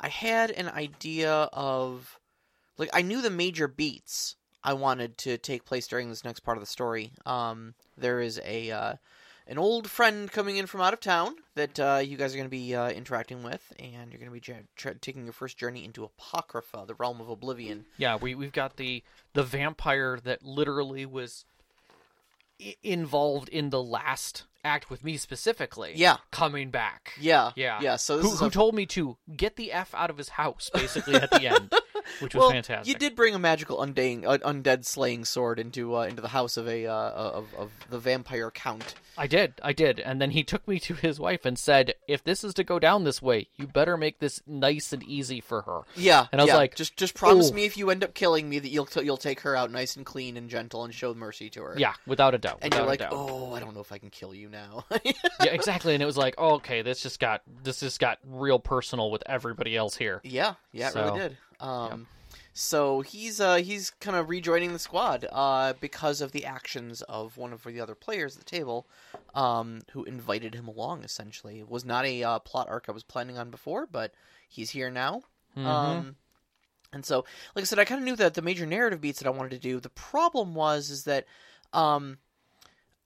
I 0.00 0.08
had 0.08 0.50
an 0.50 0.70
idea 0.70 1.32
of, 1.52 2.18
like, 2.78 2.88
I 2.94 3.02
knew 3.02 3.20
the 3.20 3.28
major 3.28 3.68
beats, 3.68 4.36
I 4.64 4.72
wanted 4.74 5.18
to 5.18 5.38
take 5.38 5.64
place 5.64 5.86
during 5.86 6.08
this 6.08 6.24
next 6.24 6.40
part 6.40 6.56
of 6.56 6.62
the 6.62 6.66
story. 6.66 7.12
Um, 7.26 7.74
there 7.96 8.20
is 8.20 8.40
a 8.44 8.70
uh, 8.70 8.94
an 9.46 9.58
old 9.58 9.90
friend 9.90 10.30
coming 10.30 10.56
in 10.56 10.66
from 10.66 10.80
out 10.80 10.92
of 10.92 11.00
town 11.00 11.34
that 11.56 11.78
uh, 11.80 12.00
you 12.04 12.16
guys 12.16 12.32
are 12.32 12.36
going 12.36 12.46
to 12.46 12.50
be 12.50 12.74
uh, 12.74 12.90
interacting 12.90 13.42
with, 13.42 13.72
and 13.78 14.10
you're 14.12 14.20
going 14.20 14.30
to 14.30 14.54
be 14.54 14.64
tra- 14.76 14.94
taking 14.94 15.24
your 15.24 15.32
first 15.32 15.58
journey 15.58 15.84
into 15.84 16.04
Apocrypha, 16.04 16.84
the 16.86 16.94
realm 16.94 17.20
of 17.20 17.28
oblivion. 17.28 17.84
Yeah, 17.96 18.16
we 18.16 18.34
we've 18.34 18.52
got 18.52 18.76
the 18.76 19.02
the 19.32 19.42
vampire 19.42 20.18
that 20.22 20.44
literally 20.44 21.06
was 21.06 21.44
I- 22.60 22.76
involved 22.82 23.48
in 23.48 23.70
the 23.70 23.82
last 23.82 24.44
act 24.64 24.90
with 24.90 25.04
me 25.04 25.16
specifically. 25.16 25.92
Yeah, 25.94 26.16
coming 26.30 26.70
back. 26.70 27.12
Yeah, 27.20 27.52
yeah, 27.56 27.80
yeah. 27.80 27.96
So 27.96 28.18
who, 28.18 28.30
who 28.30 28.46
a... 28.46 28.50
told 28.50 28.74
me 28.74 28.86
to 28.86 29.16
get 29.34 29.56
the 29.56 29.72
f 29.72 29.94
out 29.94 30.10
of 30.10 30.18
his 30.18 30.30
house, 30.30 30.70
basically 30.72 31.14
at 31.14 31.30
the 31.30 31.46
end. 31.46 31.72
which 32.20 32.34
was 32.34 32.42
well, 32.42 32.50
fantastic. 32.50 32.92
You 32.92 32.98
did 32.98 33.14
bring 33.14 33.34
a 33.34 33.38
magical 33.38 33.80
undying, 33.82 34.26
uh, 34.26 34.38
undead 34.38 34.84
slaying 34.84 35.24
sword 35.24 35.58
into 35.58 35.96
uh, 35.96 36.02
into 36.02 36.22
the 36.22 36.28
house 36.28 36.56
of 36.56 36.68
a 36.68 36.86
uh, 36.86 36.92
of, 36.92 37.54
of 37.54 37.70
the 37.90 37.98
vampire 37.98 38.50
count. 38.50 38.94
I 39.16 39.26
did, 39.26 39.54
I 39.62 39.72
did, 39.72 40.00
and 40.00 40.20
then 40.22 40.30
he 40.30 40.42
took 40.42 40.66
me 40.66 40.80
to 40.80 40.94
his 40.94 41.20
wife 41.20 41.44
and 41.44 41.58
said, 41.58 41.94
"If 42.08 42.24
this 42.24 42.44
is 42.44 42.54
to 42.54 42.64
go 42.64 42.78
down 42.78 43.04
this 43.04 43.20
way, 43.20 43.48
you 43.56 43.66
better 43.66 43.96
make 43.96 44.18
this 44.18 44.40
nice 44.46 44.92
and 44.92 45.02
easy 45.02 45.40
for 45.40 45.62
her." 45.62 45.80
Yeah, 45.96 46.26
and 46.32 46.40
I 46.40 46.44
was 46.44 46.48
yeah. 46.48 46.56
like, 46.56 46.74
"Just 46.76 46.96
just 46.96 47.14
promise 47.14 47.50
Ooh. 47.50 47.54
me 47.54 47.64
if 47.64 47.76
you 47.76 47.90
end 47.90 48.04
up 48.04 48.14
killing 48.14 48.48
me 48.48 48.58
that 48.58 48.68
you'll 48.68 48.86
t- 48.86 49.02
you'll 49.02 49.16
take 49.16 49.40
her 49.40 49.54
out 49.54 49.70
nice 49.70 49.96
and 49.96 50.06
clean 50.06 50.36
and 50.36 50.48
gentle 50.48 50.84
and 50.84 50.94
show 50.94 51.14
mercy 51.14 51.50
to 51.50 51.62
her." 51.62 51.74
Yeah, 51.76 51.94
without 52.06 52.34
a 52.34 52.38
doubt. 52.38 52.60
And 52.62 52.72
you're 52.74 52.86
like, 52.86 53.02
"Oh, 53.10 53.52
I 53.52 53.60
don't 53.60 53.74
know 53.74 53.80
if 53.80 53.92
I 53.92 53.98
can 53.98 54.10
kill 54.10 54.34
you 54.34 54.48
now." 54.52 54.84
yeah, 55.04 55.12
exactly. 55.40 55.94
And 55.94 56.02
it 56.02 56.06
was 56.06 56.16
like, 56.16 56.36
oh, 56.38 56.54
"Okay, 56.54 56.82
this 56.82 57.02
just 57.02 57.18
got 57.18 57.42
this 57.64 57.80
just 57.80 57.98
got 57.98 58.18
real 58.24 58.60
personal 58.60 59.10
with 59.10 59.24
everybody 59.26 59.76
else 59.76 59.96
here." 59.96 60.20
Yeah, 60.22 60.54
yeah, 60.70 60.90
it 60.90 60.94
really 60.94 61.18
did. 61.18 61.36
Um, 61.58 62.06
so 62.54 63.00
he's 63.00 63.40
uh, 63.40 63.56
he's 63.56 63.90
kind 63.90 64.16
of 64.16 64.28
rejoining 64.28 64.72
the 64.72 64.78
squad 64.78 65.26
uh, 65.32 65.72
because 65.80 66.20
of 66.20 66.32
the 66.32 66.44
actions 66.44 67.00
of 67.02 67.38
one 67.38 67.52
of 67.52 67.64
the 67.64 67.80
other 67.80 67.94
players 67.94 68.36
at 68.36 68.44
the 68.44 68.50
table, 68.50 68.86
um, 69.34 69.80
who 69.92 70.04
invited 70.04 70.54
him 70.54 70.68
along. 70.68 71.02
Essentially, 71.02 71.60
it 71.60 71.70
was 71.70 71.84
not 71.84 72.04
a 72.04 72.22
uh, 72.22 72.38
plot 72.40 72.68
arc 72.68 72.86
I 72.88 72.92
was 72.92 73.04
planning 73.04 73.38
on 73.38 73.50
before, 73.50 73.86
but 73.86 74.12
he's 74.48 74.70
here 74.70 74.90
now. 74.90 75.22
Mm-hmm. 75.56 75.66
Um, 75.66 76.16
and 76.92 77.06
so, 77.06 77.24
like 77.54 77.62
I 77.62 77.64
said, 77.64 77.78
I 77.78 77.86
kind 77.86 78.00
of 78.00 78.04
knew 78.04 78.16
that 78.16 78.34
the 78.34 78.42
major 78.42 78.66
narrative 78.66 79.00
beats 79.00 79.20
that 79.20 79.28
I 79.28 79.30
wanted 79.30 79.52
to 79.52 79.58
do. 79.58 79.80
The 79.80 79.88
problem 79.88 80.54
was 80.54 80.90
is 80.90 81.04
that 81.04 81.26
um, 81.72 82.18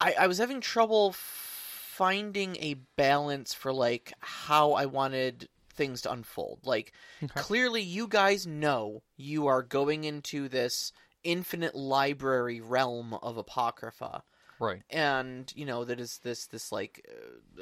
I, 0.00 0.14
I 0.20 0.26
was 0.26 0.38
having 0.38 0.60
trouble 0.60 1.14
finding 1.14 2.56
a 2.56 2.74
balance 2.96 3.54
for 3.54 3.72
like 3.72 4.12
how 4.20 4.72
I 4.72 4.86
wanted 4.86 5.48
things 5.72 6.02
to 6.02 6.12
unfold. 6.12 6.60
Like 6.64 6.92
okay. 7.22 7.32
clearly 7.40 7.82
you 7.82 8.08
guys 8.08 8.46
know 8.46 9.02
you 9.16 9.46
are 9.46 9.62
going 9.62 10.04
into 10.04 10.48
this 10.48 10.92
infinite 11.24 11.74
library 11.74 12.60
realm 12.60 13.14
of 13.22 13.36
apocrypha. 13.36 14.22
Right. 14.58 14.82
And, 14.90 15.52
you 15.54 15.66
know, 15.66 15.84
that 15.84 16.00
is 16.00 16.18
this 16.22 16.46
this 16.46 16.72
like 16.72 17.06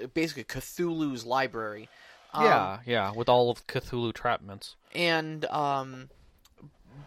uh, 0.02 0.06
basically 0.08 0.44
Cthulhu's 0.44 1.24
library. 1.24 1.88
Um, 2.32 2.44
yeah, 2.44 2.78
yeah, 2.84 3.12
with 3.12 3.28
all 3.28 3.50
of 3.50 3.66
Cthulhu 3.66 4.12
trapments. 4.12 4.76
And 4.94 5.44
um 5.46 6.08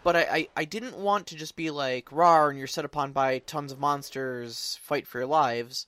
but 0.04 0.16
I, 0.16 0.20
I, 0.20 0.48
I, 0.56 0.64
didn't 0.64 0.96
want 0.96 1.26
to 1.28 1.36
just 1.36 1.56
be 1.56 1.70
like 1.70 2.10
rar 2.12 2.50
and 2.50 2.58
you're 2.58 2.66
set 2.66 2.84
upon 2.84 3.12
by 3.12 3.38
tons 3.40 3.72
of 3.72 3.78
monsters, 3.78 4.78
fight 4.82 5.06
for 5.06 5.18
your 5.18 5.26
lives. 5.26 5.86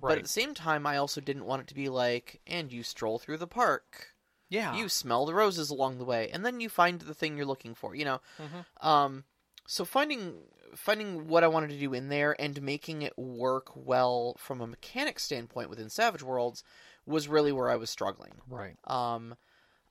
Right. 0.00 0.10
But 0.10 0.18
at 0.18 0.24
the 0.24 0.28
same 0.28 0.54
time 0.54 0.86
I 0.86 0.96
also 0.96 1.20
didn't 1.20 1.46
want 1.46 1.62
it 1.62 1.68
to 1.68 1.74
be 1.74 1.88
like, 1.88 2.40
and 2.46 2.72
you 2.72 2.82
stroll 2.82 3.18
through 3.18 3.38
the 3.38 3.46
park 3.46 4.14
yeah. 4.54 4.76
You 4.76 4.88
smell 4.88 5.26
the 5.26 5.34
roses 5.34 5.70
along 5.70 5.98
the 5.98 6.04
way, 6.04 6.30
and 6.32 6.44
then 6.44 6.60
you 6.60 6.68
find 6.68 7.00
the 7.00 7.14
thing 7.14 7.36
you're 7.36 7.46
looking 7.46 7.74
for. 7.74 7.94
You 7.94 8.04
know, 8.04 8.20
mm-hmm. 8.40 8.86
um, 8.86 9.24
so 9.66 9.84
finding 9.84 10.34
finding 10.76 11.28
what 11.28 11.44
I 11.44 11.48
wanted 11.48 11.70
to 11.70 11.78
do 11.78 11.92
in 11.92 12.08
there 12.08 12.36
and 12.38 12.60
making 12.62 13.02
it 13.02 13.16
work 13.18 13.70
well 13.74 14.36
from 14.38 14.60
a 14.60 14.66
mechanic 14.66 15.18
standpoint 15.18 15.70
within 15.70 15.88
Savage 15.88 16.22
Worlds 16.22 16.62
was 17.06 17.28
really 17.28 17.52
where 17.52 17.70
I 17.70 17.76
was 17.76 17.90
struggling. 17.90 18.32
Right. 18.48 18.76
Um, 18.84 19.36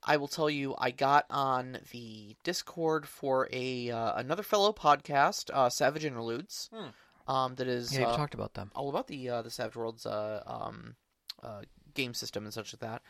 I 0.06 0.18
will 0.18 0.28
tell 0.28 0.50
you, 0.50 0.76
I 0.78 0.92
got 0.92 1.26
on 1.30 1.78
the 1.92 2.36
Discord 2.44 3.08
for 3.08 3.48
a 3.52 3.90
uh, 3.92 4.16
another 4.16 4.44
fellow 4.44 4.74
podcast, 4.74 5.50
uh, 5.54 5.70
Savage 5.70 6.06
Interludes. 6.06 6.70
Hmm. 6.74 6.88
Um, 7.26 7.56
that 7.56 7.68
is 7.68 7.94
yeah, 7.94 8.02
you 8.02 8.06
uh, 8.08 8.18
talked 8.18 8.34
about 8.34 8.54
them 8.54 8.70
all 8.76 8.90
about 8.90 9.08
the 9.08 9.30
uh, 9.30 9.42
the 9.42 9.50
Savage 9.52 9.76
Worlds 9.78 10.06
uh, 10.06 10.44
um, 10.46 10.96
uh, 11.42 11.62
game 11.94 12.14
system 12.14 12.44
and 12.44 12.54
such 12.54 12.74
like 12.74 12.82
that. 12.82 13.02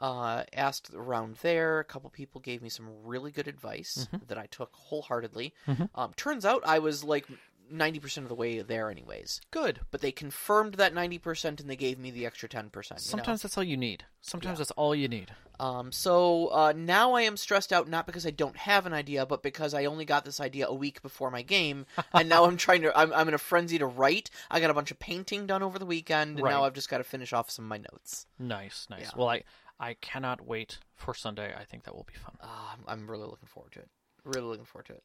Uh, 0.00 0.44
asked 0.52 0.92
around 0.94 1.36
there. 1.42 1.80
A 1.80 1.84
couple 1.84 2.08
people 2.08 2.40
gave 2.40 2.62
me 2.62 2.68
some 2.68 2.86
really 3.04 3.30
good 3.32 3.48
advice 3.48 4.06
Mm-hmm. 4.12 4.24
that 4.28 4.38
I 4.38 4.46
took 4.46 4.70
wholeheartedly. 4.72 5.52
Um, 5.94 6.12
turns 6.16 6.44
out 6.46 6.62
I 6.64 6.78
was 6.78 7.02
like 7.02 7.26
ninety 7.70 7.98
percent 7.98 8.24
of 8.24 8.28
the 8.28 8.34
way 8.34 8.60
there, 8.60 8.90
anyways. 8.90 9.40
Good. 9.50 9.80
But 9.90 10.00
they 10.00 10.12
confirmed 10.12 10.74
that 10.74 10.94
ninety 10.94 11.18
percent, 11.18 11.60
and 11.60 11.68
they 11.68 11.76
gave 11.76 11.98
me 11.98 12.10
the 12.10 12.26
extra 12.26 12.48
ten 12.48 12.70
percent. 12.70 13.00
Sometimes 13.00 13.42
that's 13.42 13.56
all 13.56 13.64
you 13.64 13.76
need. 13.76 14.04
Sometimes 14.20 14.58
that's 14.58 14.70
all 14.72 14.94
you 14.94 15.08
need. 15.08 15.32
Um, 15.60 15.90
so 15.90 16.48
uh, 16.48 16.72
now 16.76 17.14
I 17.14 17.22
am 17.22 17.36
stressed 17.36 17.72
out 17.72 17.88
not 17.88 18.06
because 18.06 18.24
I 18.24 18.30
don't 18.30 18.56
have 18.56 18.86
an 18.86 18.92
idea, 18.92 19.26
but 19.26 19.42
because 19.42 19.74
I 19.74 19.86
only 19.86 20.04
got 20.04 20.24
this 20.24 20.40
idea 20.40 20.68
a 20.68 20.74
week 20.74 21.02
before 21.02 21.30
my 21.30 21.42
game, 21.42 21.86
and 22.12 22.28
now 22.28 22.44
I'm 22.44 22.56
trying 22.58 22.82
to. 22.82 22.96
I'm, 22.96 23.12
I'm 23.12 23.28
in 23.28 23.34
a 23.34 23.38
frenzy 23.38 23.78
to 23.78 23.86
write. 23.86 24.30
I 24.50 24.60
got 24.60 24.70
a 24.70 24.74
bunch 24.74 24.90
of 24.90 24.98
painting 24.98 25.46
done 25.46 25.62
over 25.62 25.78
the 25.78 25.86
weekend, 25.86 26.38
and 26.38 26.48
now 26.48 26.64
I've 26.64 26.74
just 26.74 26.88
got 26.88 26.98
to 26.98 27.04
finish 27.04 27.32
off 27.32 27.50
some 27.50 27.64
of 27.64 27.68
my 27.68 27.78
notes. 27.78 28.26
Nice, 28.38 28.86
nice. 28.88 29.02
Yeah. 29.02 29.10
Well, 29.16 29.28
I 29.28 29.42
I 29.80 29.94
cannot 29.94 30.46
wait 30.46 30.78
for 30.94 31.14
Sunday. 31.14 31.54
I 31.56 31.64
think 31.64 31.84
that 31.84 31.94
will 31.94 32.06
be 32.06 32.18
fun. 32.18 32.36
Uh, 32.42 32.46
I'm, 32.72 32.84
I'm 32.86 33.10
really 33.10 33.26
looking 33.26 33.48
forward 33.48 33.72
to 33.72 33.80
it. 33.80 33.88
Really 34.24 34.46
looking 34.46 34.64
forward 34.64 34.86
to 34.86 34.94
it. 34.94 35.02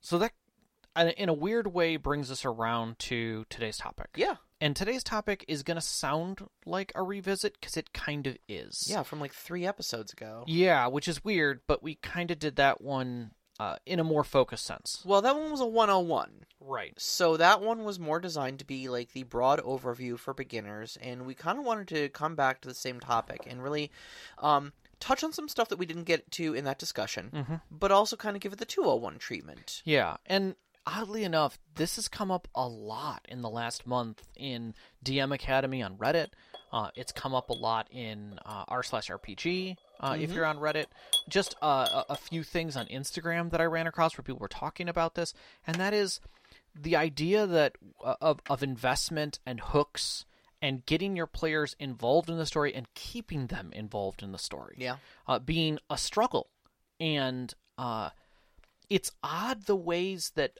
So 0.00 0.18
that, 0.18 0.32
in 0.96 1.28
a 1.28 1.32
weird 1.34 1.68
way, 1.72 1.96
brings 1.96 2.30
us 2.30 2.44
around 2.44 2.98
to 3.00 3.44
today's 3.50 3.76
topic. 3.78 4.08
Yeah, 4.16 4.36
And 4.60 4.74
today's 4.76 5.04
topic 5.04 5.44
is 5.48 5.62
going 5.62 5.76
to 5.76 5.80
sound 5.80 6.40
like 6.66 6.92
a 6.94 7.02
revisit 7.02 7.54
because 7.60 7.76
it 7.76 7.92
kind 7.92 8.26
of 8.26 8.36
is. 8.48 8.86
yeah. 8.88 9.02
From 9.02 9.20
like 9.20 9.32
three 9.32 9.66
episodes 9.66 10.12
ago. 10.12 10.44
Yeah, 10.46 10.86
which 10.88 11.08
is 11.08 11.24
weird, 11.24 11.60
but 11.66 11.82
we 11.82 11.94
kind 11.96 12.30
of 12.30 12.38
did 12.38 12.56
that 12.56 12.80
one 12.80 13.30
uh, 13.58 13.76
in 13.84 14.00
a 14.00 14.04
more 14.04 14.24
focused 14.24 14.64
sense. 14.64 15.02
Well, 15.04 15.20
that 15.22 15.36
one 15.36 15.50
was 15.50 15.60
a 15.60 15.66
101. 15.66 16.46
Right. 16.60 16.94
So 16.98 17.36
that 17.36 17.60
one 17.60 17.84
was 17.84 17.98
more 17.98 18.18
designed 18.18 18.58
to 18.60 18.64
be 18.64 18.88
like 18.88 19.12
the 19.12 19.22
broad 19.24 19.60
overview 19.60 20.18
for 20.18 20.32
beginners, 20.32 20.96
and 21.02 21.26
we 21.26 21.34
kind 21.34 21.58
of 21.58 21.64
wanted 21.66 21.88
to 21.88 22.08
come 22.08 22.34
back 22.36 22.62
to 22.62 22.68
the 22.68 22.74
same 22.74 23.00
topic 23.00 23.46
and 23.46 23.62
really 23.62 23.90
um, 24.38 24.72
touch 24.98 25.22
on 25.22 25.32
some 25.32 25.46
stuff 25.48 25.68
that 25.68 25.78
we 25.78 25.84
didn't 25.86 26.04
get 26.04 26.30
to 26.32 26.54
in 26.54 26.64
that 26.64 26.78
discussion, 26.78 27.30
Mhm. 27.34 27.60
but 27.70 27.92
also 27.92 28.16
kind 28.16 28.34
of 28.34 28.40
give 28.42 28.52
it 28.54 28.58
the 28.58 28.64
201 28.64 29.18
treatment. 29.18 29.82
Yeah, 29.84 30.16
and 30.26 30.54
oddly 30.96 31.24
enough, 31.24 31.58
this 31.74 31.96
has 31.96 32.08
come 32.08 32.30
up 32.30 32.48
a 32.54 32.66
lot 32.66 33.24
in 33.28 33.42
the 33.42 33.50
last 33.50 33.86
month 33.86 34.22
in 34.36 34.74
DM 35.04 35.32
Academy 35.34 35.82
on 35.82 35.96
Reddit. 35.96 36.28
Uh, 36.72 36.88
it's 36.96 37.12
come 37.12 37.34
up 37.34 37.50
a 37.50 37.54
lot 37.54 37.88
in 37.90 38.38
uh, 38.44 38.64
r 38.68 38.82
slash 38.82 39.08
RPG 39.10 39.76
uh, 40.00 40.16
if 40.18 40.32
you're 40.32 40.44
on 40.46 40.58
Reddit. 40.58 40.86
Just 41.28 41.54
uh, 41.62 42.04
a, 42.08 42.12
a 42.12 42.16
few 42.16 42.42
things 42.42 42.76
on 42.76 42.86
Instagram 42.86 43.50
that 43.50 43.60
I 43.60 43.64
ran 43.64 43.86
across 43.86 44.16
where 44.16 44.22
people 44.22 44.38
were 44.40 44.48
talking 44.48 44.88
about 44.88 45.14
this, 45.14 45.34
and 45.66 45.76
that 45.76 45.92
is 45.94 46.20
the 46.74 46.94
idea 46.96 47.46
that 47.46 47.76
uh, 48.04 48.14
of 48.20 48.40
of 48.48 48.62
investment 48.62 49.40
and 49.44 49.60
hooks 49.60 50.24
and 50.62 50.84
getting 50.86 51.16
your 51.16 51.26
players 51.26 51.74
involved 51.80 52.28
in 52.30 52.36
the 52.36 52.46
story 52.46 52.74
and 52.74 52.86
keeping 52.94 53.46
them 53.46 53.70
involved 53.72 54.22
in 54.22 54.30
the 54.30 54.38
story 54.38 54.76
Yeah. 54.78 54.96
uh, 55.26 55.38
being 55.38 55.78
a 55.88 55.96
struggle, 55.98 56.50
and 57.00 57.52
uh, 57.78 58.10
it's 58.88 59.10
odd 59.24 59.64
the 59.66 59.74
ways 59.76 60.32
that 60.36 60.58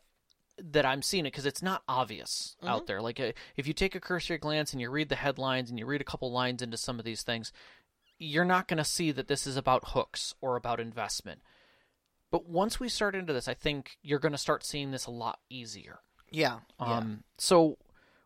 that 0.63 0.87
I'm 0.87 1.03
seeing 1.03 1.27
it 1.27 1.33
because 1.33 1.47
it's 1.47 1.63
not 1.63 1.83
obvious 1.89 2.57
out 2.65 2.87
there. 2.87 3.01
Like 3.01 3.21
uh, 3.21 3.33
if 3.57 3.67
you 3.67 3.73
take 3.73 3.95
a 3.95 4.01
cursory 4.01 4.39
glance 4.39 4.73
and 4.73 4.81
you 4.81 4.91
read 4.91 5.09
the 5.09 5.17
headlines 5.17 5.71
and 5.71 5.79
you 5.79 5.87
read 5.87 6.01
a 6.01 6.05
couple 6.05 6.31
lines 6.31 6.63
into 6.63 6.77
some 6.77 6.99
of 6.99 7.05
these 7.05 7.23
things, 7.23 7.53
you're 8.19 8.45
not 8.45 8.69
going 8.69 8.79
to 8.79 8.85
see 8.85 9.11
that 9.13 9.29
this 9.29 9.47
is 9.47 9.57
about 9.57 9.89
hooks 9.89 10.35
or 10.41 10.57
about 10.57 10.81
investment. 10.81 11.41
But 12.31 12.49
once 12.49 12.79
we 12.79 12.89
start 12.89 13.15
into 13.15 13.33
this, 13.33 13.49
I 13.49 13.55
think 13.55 13.99
you're 14.03 14.19
going 14.19 14.33
to 14.33 14.39
start 14.39 14.65
seeing 14.65 14.91
this 14.91 15.07
a 15.07 15.11
lot 15.11 15.41
easier. 15.49 16.01
Yeah. 16.31 16.59
yeah. 16.81 16.99
Um, 16.99 17.25
so 17.39 17.79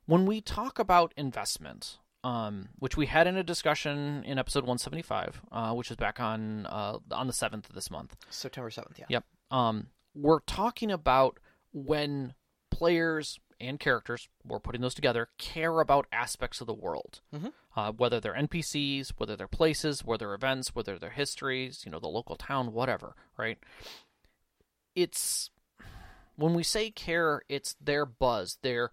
when 0.06 0.26
we 0.26 0.40
talk 0.40 0.78
about 0.78 1.14
investment, 1.16 1.98
um, 2.22 2.68
which 2.78 2.96
we 2.96 3.06
had 3.06 3.26
in 3.26 3.36
a 3.36 3.42
discussion 3.42 4.24
in 4.24 4.38
episode 4.38 4.64
175, 4.64 5.40
uh, 5.52 5.72
which 5.72 5.90
is 5.90 5.96
back 5.96 6.20
on 6.20 6.66
uh, 6.66 6.98
on 7.10 7.26
the 7.26 7.32
seventh 7.32 7.68
of 7.68 7.74
this 7.74 7.90
month. 7.90 8.16
September 8.30 8.70
7th, 8.70 8.98
yeah. 8.98 9.06
Yep. 9.08 9.24
Um, 9.50 9.86
we're 10.14 10.40
talking 10.40 10.90
about 10.90 11.38
when 11.74 12.32
players 12.70 13.38
and 13.60 13.78
characters, 13.78 14.28
we're 14.44 14.58
putting 14.60 14.80
those 14.80 14.94
together, 14.94 15.28
care 15.38 15.80
about 15.80 16.06
aspects 16.10 16.60
of 16.60 16.66
the 16.66 16.74
world. 16.74 17.20
Mhm. 17.32 17.52
Uh, 17.76 17.92
whether 17.92 18.20
they're 18.20 18.34
NPCs, 18.34 19.10
whether 19.18 19.36
they're 19.36 19.48
places, 19.48 20.04
whether 20.04 20.26
they're 20.26 20.34
events, 20.34 20.74
whether 20.74 20.98
they're 20.98 21.10
histories, 21.10 21.84
you 21.84 21.90
know, 21.90 21.98
the 21.98 22.08
local 22.08 22.36
town, 22.36 22.72
whatever, 22.72 23.14
right? 23.36 23.58
It's 24.94 25.50
when 26.36 26.54
we 26.54 26.62
say 26.62 26.90
care, 26.90 27.42
it's 27.48 27.74
their 27.80 28.06
buzz, 28.06 28.58
their 28.62 28.90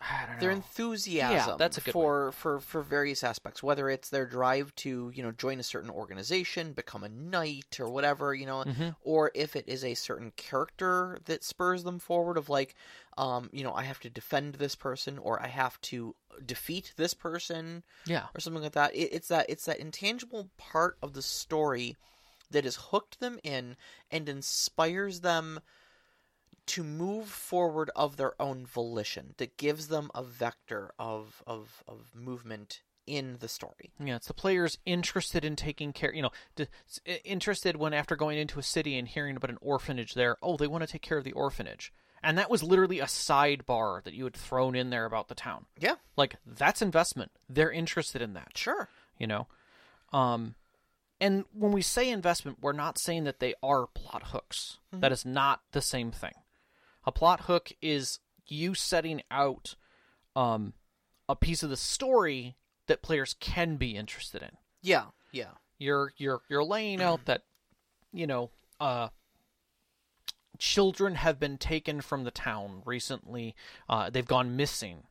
Know. 0.00 0.36
Their 0.40 0.50
enthusiasm 0.50 1.58
that's 1.58 1.76
a 1.76 1.80
good 1.82 1.92
for, 1.92 2.32
for, 2.32 2.60
for 2.60 2.82
various 2.82 3.22
aspects, 3.22 3.62
whether 3.62 3.90
it's 3.90 4.08
their 4.08 4.26
drive 4.26 4.74
to, 4.76 5.12
you 5.14 5.22
know, 5.22 5.32
join 5.32 5.60
a 5.60 5.62
certain 5.62 5.90
organization, 5.90 6.72
become 6.72 7.04
a 7.04 7.08
knight 7.08 7.78
or 7.78 7.88
whatever, 7.90 8.34
you 8.34 8.46
know, 8.46 8.64
Mhm. 8.64 8.96
or 9.02 9.30
if 9.34 9.56
it 9.56 9.68
is 9.68 9.84
a 9.84 9.94
certain 9.94 10.30
character 10.36 11.18
that 11.26 11.44
spurs 11.44 11.84
them 11.84 11.98
forward 11.98 12.38
of 12.38 12.48
like, 12.48 12.74
um, 13.18 13.50
you 13.52 13.62
know, 13.62 13.74
I 13.74 13.82
have 13.82 14.00
to 14.00 14.10
defend 14.10 14.54
this 14.54 14.74
person 14.74 15.18
or 15.18 15.42
I 15.42 15.48
have 15.48 15.80
to 15.82 16.14
defeat 16.46 16.94
this 16.96 17.12
person 17.12 17.82
yeah, 18.06 18.26
or 18.34 18.40
something 18.40 18.62
like 18.62 18.72
that. 18.72 18.94
It, 18.94 19.12
it's 19.12 19.28
that 19.28 19.46
it's 19.48 19.66
that 19.66 19.78
intangible 19.78 20.48
part 20.56 20.96
of 21.02 21.12
the 21.12 21.22
story 21.22 21.96
that 22.50 22.64
has 22.64 22.76
hooked 22.76 23.20
them 23.20 23.38
in 23.42 23.76
and 24.10 24.28
inspires 24.28 25.20
them 25.20 25.60
to 26.70 26.82
move 26.84 27.28
forward 27.28 27.90
of 27.94 28.16
their 28.16 28.32
own 28.40 28.66
volition. 28.66 29.34
That 29.38 29.56
gives 29.56 29.88
them 29.88 30.10
a 30.14 30.22
vector 30.22 30.90
of 30.98 31.42
of 31.46 31.82
of 31.86 32.10
movement 32.14 32.82
in 33.06 33.38
the 33.40 33.48
story. 33.48 33.92
Yeah, 33.98 34.16
it's 34.16 34.28
the 34.28 34.34
players 34.34 34.78
interested 34.86 35.44
in 35.44 35.56
taking 35.56 35.92
care. 35.92 36.14
You 36.14 36.22
know, 36.22 36.30
d- 36.56 36.66
interested 37.24 37.76
when 37.76 37.92
after 37.92 38.14
going 38.16 38.38
into 38.38 38.58
a 38.58 38.62
city 38.62 38.96
and 38.98 39.08
hearing 39.08 39.36
about 39.36 39.50
an 39.50 39.58
orphanage 39.60 40.14
there. 40.14 40.36
Oh, 40.42 40.56
they 40.56 40.66
want 40.68 40.82
to 40.82 40.86
take 40.92 41.02
care 41.02 41.18
of 41.18 41.24
the 41.24 41.32
orphanage, 41.32 41.92
and 42.22 42.38
that 42.38 42.50
was 42.50 42.62
literally 42.62 43.00
a 43.00 43.06
sidebar 43.06 44.02
that 44.04 44.14
you 44.14 44.24
had 44.24 44.34
thrown 44.36 44.74
in 44.76 44.90
there 44.90 45.06
about 45.06 45.28
the 45.28 45.34
town. 45.34 45.66
Yeah, 45.78 45.96
Like 46.16 46.36
that's 46.46 46.82
investment. 46.82 47.32
They're 47.48 47.72
interested 47.72 48.22
in 48.22 48.34
that. 48.34 48.52
sure. 48.56 48.88
You 49.18 49.26
know, 49.26 49.48
um, 50.12 50.54
and 51.20 51.44
when 51.52 51.72
we 51.72 51.82
say 51.82 52.08
investment, 52.08 52.58
we're 52.62 52.72
not 52.72 52.96
saying 52.98 53.24
that 53.24 53.40
they 53.40 53.54
are 53.62 53.86
plot 53.88 54.28
hooks. 54.28 54.78
That 54.92 55.12
is 55.12 55.24
not 55.26 55.60
the 55.72 55.82
same 55.82 56.10
thing. 56.10 56.32
A 57.06 57.12
plot 57.12 57.42
hook 57.42 57.72
is 57.80 58.18
you 58.46 58.74
setting 58.74 59.22
out 59.30 59.74
um, 60.36 60.74
a 61.28 61.36
piece 61.36 61.62
of 61.62 61.70
the 61.70 61.76
story 61.76 62.56
that 62.86 63.02
players 63.02 63.34
can 63.40 63.76
be 63.76 63.96
interested 63.96 64.42
in. 64.42 64.50
Yeah, 64.82 65.06
yeah. 65.32 65.52
You're 65.78 66.12
you're 66.16 66.40
you're 66.48 66.64
laying 66.64 67.00
out 67.00 67.24
that 67.24 67.42
you 68.12 68.26
know 68.26 68.50
uh, 68.80 69.08
children 70.58 71.14
have 71.14 71.40
been 71.40 71.56
taken 71.56 72.00
from 72.00 72.24
the 72.24 72.30
town 72.30 72.82
recently. 72.84 73.54
Uh, 73.88 74.10
they've 74.10 74.26
gone 74.26 74.56
missing, 74.56 75.04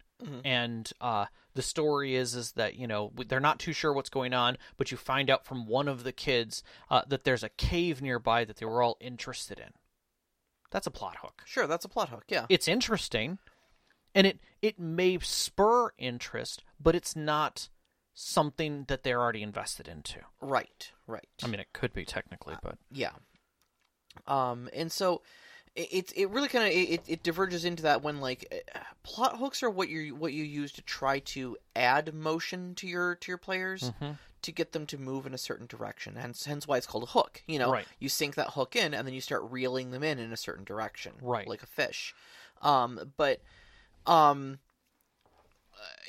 and 0.45 0.91
uh, 1.01 1.25
the 1.55 1.61
story 1.61 2.15
is 2.15 2.35
is 2.35 2.51
that 2.51 2.75
you 2.75 2.85
know 2.85 3.11
they're 3.27 3.39
not 3.39 3.57
too 3.59 3.73
sure 3.73 3.93
what's 3.93 4.09
going 4.09 4.33
on, 4.33 4.57
but 4.77 4.91
you 4.91 4.97
find 4.97 5.29
out 5.29 5.45
from 5.45 5.65
one 5.65 5.87
of 5.87 6.03
the 6.03 6.11
kids 6.11 6.61
uh, 6.91 7.01
that 7.07 7.23
there's 7.23 7.43
a 7.43 7.49
cave 7.49 8.01
nearby 8.01 8.45
that 8.45 8.57
they 8.57 8.65
were 8.65 8.83
all 8.83 8.97
interested 8.99 9.57
in. 9.57 9.71
That's 10.71 10.87
a 10.87 10.91
plot 10.91 11.17
hook. 11.21 11.43
Sure, 11.45 11.67
that's 11.67 11.85
a 11.85 11.89
plot 11.89 12.09
hook. 12.09 12.25
Yeah. 12.27 12.45
It's 12.49 12.67
interesting, 12.67 13.39
and 14.13 14.27
it 14.27 14.39
it 14.61 14.79
may 14.79 15.17
spur 15.19 15.91
interest, 15.97 16.63
but 16.79 16.95
it's 16.95 17.15
not 17.15 17.69
something 18.13 18.85
that 18.87 19.03
they're 19.03 19.19
already 19.21 19.41
invested 19.41 19.87
into. 19.87 20.19
Right, 20.41 20.91
right. 21.07 21.27
I 21.43 21.47
mean, 21.47 21.59
it 21.59 21.73
could 21.73 21.93
be 21.93 22.05
technically, 22.05 22.55
but 22.61 22.77
Yeah. 22.91 23.11
Um, 24.27 24.69
and 24.73 24.91
so 24.91 25.21
it 25.75 25.87
it, 25.91 26.13
it 26.15 26.29
really 26.29 26.49
kind 26.49 26.65
of 26.65 26.71
it, 26.71 27.01
it 27.07 27.23
diverges 27.23 27.65
into 27.65 27.83
that 27.83 28.03
when 28.03 28.19
like 28.19 28.63
uh, 28.75 28.79
plot 29.03 29.37
hooks 29.37 29.63
are 29.63 29.69
what 29.69 29.89
you 29.89 30.15
what 30.15 30.33
you 30.33 30.43
use 30.43 30.71
to 30.73 30.81
try 30.81 31.19
to 31.19 31.57
add 31.75 32.13
motion 32.13 32.75
to 32.75 32.87
your 32.87 33.15
to 33.15 33.31
your 33.31 33.37
players 33.37 33.83
Mm-hmm. 33.83 34.11
To 34.41 34.51
get 34.51 34.71
them 34.71 34.85
to 34.87 34.97
move 34.97 35.25
in 35.25 35.33
a 35.33 35.37
certain 35.37 35.67
direction. 35.67 36.15
Hence, 36.15 36.45
hence 36.45 36.67
why 36.67 36.77
it's 36.77 36.87
called 36.87 37.03
a 37.03 37.07
hook. 37.07 37.43
You 37.47 37.59
know, 37.59 37.71
Right. 37.71 37.85
you 37.99 38.09
sink 38.09 38.35
that 38.35 38.51
hook 38.51 38.75
in 38.75 38.93
and 38.93 39.07
then 39.07 39.13
you 39.13 39.21
start 39.21 39.43
reeling 39.49 39.91
them 39.91 40.03
in 40.03 40.19
in 40.19 40.31
a 40.31 40.37
certain 40.37 40.63
direction, 40.63 41.13
Right. 41.21 41.47
Like 41.47 41.63
a 41.63 41.67
fish. 41.67 42.13
Um, 42.61 43.13
but 43.17 43.41
um. 44.05 44.59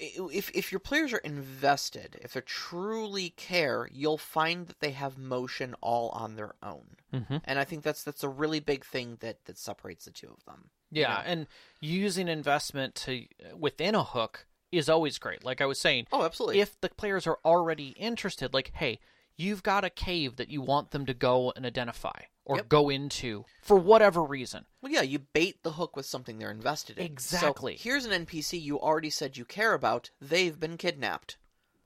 If 0.01 0.51
if 0.51 0.73
your 0.73 0.81
players 0.81 1.13
are 1.13 1.19
invested, 1.19 2.19
if 2.23 2.33
they 2.33 2.41
truly 2.41 3.31
care, 3.31 3.89
you'll 3.93 4.19
find 4.19 4.67
that 4.67 4.81
they 4.81 4.91
have 4.91 5.17
motion 5.17 5.77
all 5.81 6.09
on 6.09 6.35
their 6.35 6.57
own 6.61 6.97
mm-hmm. 7.13 7.37
and 7.45 7.59
I 7.59 7.65
think 7.65 7.83
that's 7.83 8.03
that's 8.03 8.25
a 8.25 8.29
really 8.29 8.61
big 8.61 8.85
thing 8.85 9.19
that 9.21 9.45
that 9.45 9.59
separates 9.59 10.05
the 10.05 10.11
two 10.11 10.29
of 10.29 10.45
them. 10.45 10.71
yeah, 10.91 11.15
know? 11.15 11.23
and 11.27 11.47
using 11.81 12.29
investment 12.29 12.95
to 12.97 13.27
within 13.57 13.95
a 13.95 14.05
hook 14.05 14.47
is 14.73 14.89
always 14.89 15.19
great. 15.19 15.45
Like 15.45 15.61
I 15.61 15.67
was 15.67 15.81
saying, 15.81 16.07
Oh, 16.13 16.23
absolutely. 16.25 16.61
if 16.61 16.81
the 16.81 16.89
players 16.91 17.27
are 17.27 17.39
already 17.45 17.89
interested, 17.91 18.53
like, 18.55 18.73
hey, 18.75 19.01
you've 19.37 19.63
got 19.63 19.85
a 19.85 19.91
cave 19.91 20.37
that 20.37 20.51
you 20.51 20.61
want 20.61 20.91
them 20.91 21.07
to 21.07 21.15
go 21.15 21.53
and 21.57 21.65
identify 21.67 22.23
or 22.45 22.57
Yep. 22.57 22.69
go 22.69 22.89
into 22.91 23.45
for 23.63 23.77
whatever 23.79 24.23
reason. 24.23 24.67
well, 24.83 24.93
yeah, 24.93 25.03
you 25.03 25.19
bait 25.21 25.63
the 25.63 25.73
hook 25.73 25.97
with 25.97 26.07
something 26.07 26.39
they're 26.39 26.51
invested 26.51 26.99
in. 26.99 27.05
Exactly. 27.07 27.77
So 27.77 27.83
here's 27.85 28.05
an 28.05 28.13
NPC 28.27 28.61
you 28.61 28.79
already 28.81 29.11
said 29.11 29.37
you 29.37 29.45
care 29.45 29.73
about. 29.75 30.11
They've 30.21 30.59
been 30.59 30.77
kidnapped. 30.77 31.37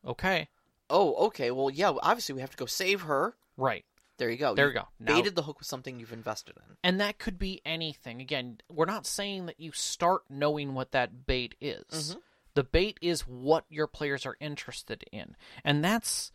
Okay. 0.07 0.49
Oh, 0.91 1.15
okay. 1.27 1.51
Well, 1.51 1.71
yeah. 1.71 1.93
Obviously, 2.03 2.35
we 2.35 2.41
have 2.41 2.51
to 2.51 2.57
go 2.57 2.67
save 2.67 3.03
her. 3.03 3.37
Right. 3.57 3.85
There 4.19 4.31
you 4.31 4.37
go. 4.37 4.55
There 4.55 4.69
you 4.69 4.75
go. 4.75 4.89
Now, 5.01 5.15
Baited 5.17 5.35
the 5.35 5.43
hook 5.43 5.59
with 5.59 5.67
something 5.67 5.99
you've 5.99 6.13
invested 6.13 6.57
in. 6.57 6.77
and 6.85 7.01
that 7.01 7.19
could 7.19 7.39
be 7.39 7.61
anything. 7.65 8.21
Again, 8.21 8.59
we're 8.71 8.85
not 8.85 9.07
saying 9.07 9.47
that 9.47 9.59
you 9.59 9.73
start 9.73 10.23
knowing 10.29 10.75
what 10.75 10.93
that 10.93 11.27
bait 11.27 11.55
is. 11.61 12.15
Mhm. 12.15 12.21
The 12.55 12.65
bait 12.65 12.99
is 13.03 13.23
what 13.23 13.65
your 13.69 13.87
players 13.87 14.27
are 14.27 14.37
interested 14.41 15.05
in. 15.13 15.37
And 15.65 15.85
that's 15.85 16.31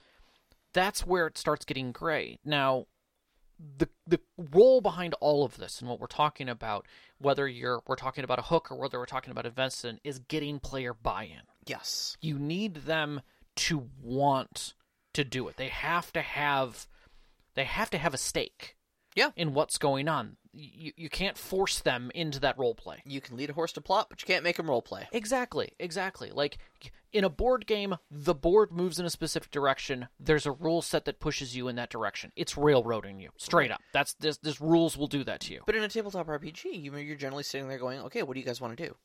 that's 0.74 1.06
where 1.06 1.28
it 1.28 1.38
starts 1.38 1.66
getting 1.66 1.92
gray. 1.92 2.40
Now, 2.46 2.86
the 3.78 3.90
the 4.08 4.20
role 4.38 4.82
behind 4.82 5.16
all 5.16 5.44
of 5.44 5.58
this 5.58 5.82
and 5.82 5.90
what 5.90 6.00
we're 6.00 6.08
talking 6.08 6.50
about, 6.50 6.88
whether 7.18 7.48
you're 7.48 7.82
we're 7.88 7.96
talking 7.96 8.24
about 8.24 8.40
a 8.40 8.44
hook 8.44 8.72
or 8.72 8.78
whether 8.78 9.00
we're 9.00 9.06
talking 9.06 9.32
about 9.32 9.46
investment, 9.46 10.00
is 10.04 10.20
getting 10.20 10.60
player 10.60 10.94
buy-in. 10.94 11.42
Yes. 11.66 12.18
You 12.22 12.40
need 12.40 12.76
them 12.76 13.22
to 13.58 13.90
want 14.02 14.74
to 15.14 15.24
do 15.24 15.48
it. 15.48 15.58
They 15.58 15.68
have 15.68 16.12
to 16.14 16.22
have 16.22 16.88
they 17.56 17.66
have 17.66 17.90
to 17.90 17.98
have 17.98 18.14
a 18.14 18.18
stake. 18.18 18.76
Yeah. 19.20 19.32
In 19.36 19.54
what's 19.54 19.78
going 19.78 20.08
on. 20.08 20.38
You 20.54 20.94
you 20.96 21.10
can't 21.10 21.38
force 21.38 21.80
them 21.80 22.10
into 22.16 22.40
that 22.40 22.58
role 22.58 22.74
play. 22.74 23.04
You 23.06 23.22
can 23.22 23.38
lead 23.38 23.50
a 23.50 23.54
horse 23.54 23.74
to 23.74 23.82
plot, 23.82 24.08
but 24.10 24.22
you 24.22 24.26
can't 24.26 24.44
make 24.44 24.58
him 24.58 24.70
role 24.70 24.82
play. 24.82 25.08
Exactly, 25.12 25.74
exactly. 25.78 26.32
Like 26.32 26.58
in 27.12 27.24
a 27.24 27.30
board 27.30 27.68
game, 27.68 27.98
the 28.10 28.34
board 28.34 28.72
moves 28.72 28.98
in 29.00 29.06
a 29.06 29.10
specific 29.10 29.52
direction. 29.52 30.08
There's 30.20 30.46
a 30.46 30.52
rule 30.52 30.82
set 30.82 31.06
that 31.06 31.20
pushes 31.20 31.56
you 31.56 31.68
in 31.68 31.76
that 31.76 31.90
direction. 31.90 32.32
It's 32.36 32.58
railroading 32.58 33.20
you 33.20 33.30
straight 33.38 33.72
up. 33.72 33.82
That's 33.94 34.14
this. 34.14 34.38
This 34.38 34.62
rules 34.62 34.98
will 34.98 35.08
do 35.08 35.24
that 35.26 35.42
to 35.42 35.54
you. 35.54 35.64
But 35.66 35.76
in 35.76 35.84
a 35.84 35.90
tabletop 35.90 36.28
RPG, 36.28 36.66
you, 36.66 36.96
you're 36.96 37.18
generally 37.18 37.44
sitting 37.44 37.68
there 37.68 37.78
going, 37.78 38.00
"Okay, 38.00 38.24
what 38.24 38.34
do 38.34 38.40
you 38.40 38.46
guys 38.46 38.62
want 38.62 38.76
to 38.78 38.88
do?" 38.88 38.96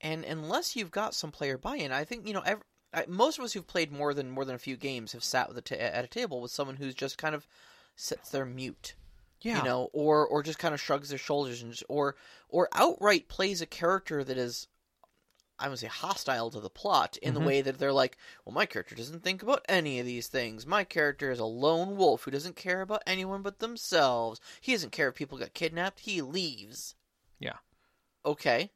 And 0.00 0.24
unless 0.24 0.76
you've 0.76 0.90
got 0.90 1.14
some 1.14 1.32
player 1.32 1.58
buy-in, 1.58 1.90
I 1.92 2.04
think 2.04 2.26
you 2.26 2.32
know 2.32 2.42
ev 2.42 2.62
I, 2.94 3.04
most 3.08 3.38
of 3.38 3.44
us 3.44 3.52
who've 3.52 3.66
played 3.66 3.92
more 3.92 4.14
than 4.14 4.30
more 4.30 4.44
than 4.44 4.54
a 4.54 4.58
few 4.60 4.76
games 4.76 5.12
have 5.12 5.24
sat 5.24 5.48
with 5.48 5.58
a 5.58 5.62
ta- 5.62 5.74
at 5.76 6.04
a 6.04 6.08
table 6.08 6.40
with 6.40 6.50
someone 6.50 6.76
who's 6.76 6.94
just 6.94 7.18
kind 7.18 7.34
of 7.34 7.46
sits 7.94 8.30
there 8.30 8.46
mute, 8.46 8.94
Yeah, 9.42 9.58
you 9.58 9.64
know, 9.64 9.90
or 9.92 10.26
or 10.26 10.42
just 10.42 10.58
kind 10.58 10.74
of 10.74 10.80
shrugs 10.80 11.08
their 11.10 11.18
shoulders 11.18 11.62
and 11.62 11.72
just, 11.72 11.84
or 11.88 12.16
or 12.48 12.68
outright 12.72 13.28
plays 13.28 13.60
a 13.60 13.66
character 13.66 14.24
that 14.24 14.38
is. 14.38 14.68
I 15.58 15.70
would 15.70 15.78
say 15.78 15.86
hostile 15.86 16.50
to 16.50 16.60
the 16.60 16.68
plot 16.68 17.16
in 17.22 17.30
Mhm. 17.32 17.34
the 17.34 17.40
way 17.40 17.62
that 17.62 17.78
they're 17.78 17.90
like, 17.90 18.18
well, 18.44 18.52
my 18.52 18.66
character 18.66 18.94
doesn't 18.94 19.24
think 19.24 19.42
about 19.42 19.64
any 19.70 19.98
of 19.98 20.04
these 20.04 20.26
things. 20.28 20.66
My 20.66 20.84
character 20.84 21.30
is 21.30 21.38
a 21.38 21.46
lone 21.46 21.96
wolf 21.96 22.24
who 22.24 22.30
doesn't 22.30 22.56
care 22.56 22.82
about 22.82 23.02
anyone 23.06 23.40
but 23.40 23.58
themselves. 23.58 24.38
He 24.60 24.72
doesn't 24.72 24.90
care 24.92 25.08
if 25.08 25.14
people 25.14 25.38
get 25.38 25.54
kidnapped. 25.54 26.00
He 26.00 26.20
leaves. 26.20 26.94
Yeah. 27.38 27.56
Okay. 28.22 28.70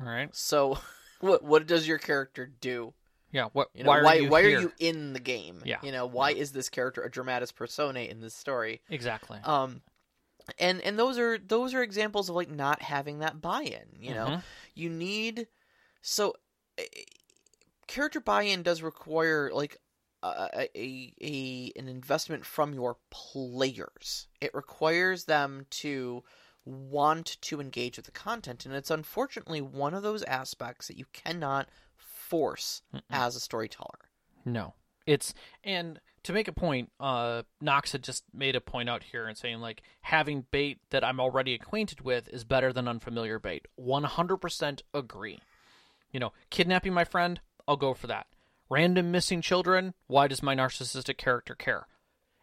All 0.00 0.06
right. 0.06 0.34
So, 0.34 0.78
what 1.20 1.42
what 1.44 1.66
does 1.66 1.86
your 1.86 1.98
character 1.98 2.46
do? 2.46 2.94
Yeah. 3.32 3.48
What? 3.52 3.68
You 3.74 3.84
know, 3.84 3.90
why 3.90 4.02
why 4.02 4.16
are 4.16 4.20
you 4.20 4.28
why 4.30 4.42
here? 4.42 4.58
are 4.58 4.60
you 4.60 4.72
in 4.78 5.12
the 5.12 5.20
game? 5.20 5.62
Yeah. 5.64 5.78
You 5.82 5.92
know, 5.92 6.06
why 6.06 6.30
is 6.32 6.52
this 6.52 6.68
character 6.68 7.02
a 7.02 7.10
dramatis 7.10 7.52
personae 7.52 8.08
in 8.08 8.20
this 8.20 8.34
story? 8.34 8.80
Exactly. 8.88 9.38
Um, 9.42 9.82
and 10.58 10.80
and 10.82 10.98
those 10.98 11.18
are 11.18 11.38
those 11.38 11.74
are 11.74 11.82
examples 11.82 12.28
of 12.28 12.36
like 12.36 12.50
not 12.50 12.82
having 12.82 13.18
that 13.18 13.40
buy-in. 13.40 14.00
You 14.00 14.14
know, 14.14 14.26
Mhm. 14.26 14.42
you 14.74 14.88
need 14.90 15.48
so 16.02 16.34
eh, 16.78 16.84
character 17.86 18.20
buy-in 18.20 18.62
does 18.62 18.82
require 18.82 19.50
like 19.52 19.76
a, 20.22 20.68
a 20.74 21.12
a 21.20 21.72
an 21.76 21.88
investment 21.88 22.46
from 22.46 22.72
your 22.74 22.96
players. 23.10 24.28
It 24.40 24.54
requires 24.54 25.24
them 25.24 25.66
to 25.70 26.22
want 26.64 27.40
to 27.42 27.60
engage 27.60 27.96
with 27.96 28.06
the 28.06 28.12
content, 28.12 28.66
and 28.66 28.74
it's 28.74 28.90
unfortunately 28.90 29.60
one 29.60 29.94
of 29.94 30.02
those 30.02 30.22
aspects 30.24 30.88
that 30.88 30.96
you 30.98 31.04
cannot 31.12 31.68
force 32.30 32.82
Mm-mm. 32.94 33.00
as 33.10 33.36
a 33.36 33.40
storyteller. 33.40 34.10
No. 34.44 34.74
It's 35.06 35.34
and 35.64 36.00
to 36.24 36.32
make 36.32 36.48
a 36.48 36.52
point, 36.52 36.90
uh 36.98 37.42
Knox 37.60 37.92
had 37.92 38.02
just 38.02 38.24
made 38.34 38.56
a 38.56 38.60
point 38.60 38.88
out 38.88 39.02
here 39.04 39.26
and 39.28 39.38
saying 39.38 39.60
like 39.60 39.82
having 40.00 40.46
bait 40.50 40.78
that 40.90 41.04
I'm 41.04 41.20
already 41.20 41.54
acquainted 41.54 42.00
with 42.00 42.28
is 42.28 42.44
better 42.44 42.72
than 42.72 42.88
unfamiliar 42.88 43.38
bait. 43.38 43.66
100% 43.80 44.82
agree. 44.92 45.40
You 46.12 46.20
know, 46.20 46.32
kidnapping 46.50 46.92
my 46.94 47.04
friend, 47.04 47.40
I'll 47.68 47.76
go 47.76 47.94
for 47.94 48.06
that. 48.08 48.26
Random 48.68 49.10
missing 49.12 49.40
children, 49.42 49.94
why 50.08 50.26
does 50.26 50.42
my 50.42 50.56
narcissistic 50.56 51.16
character 51.18 51.54
care? 51.54 51.86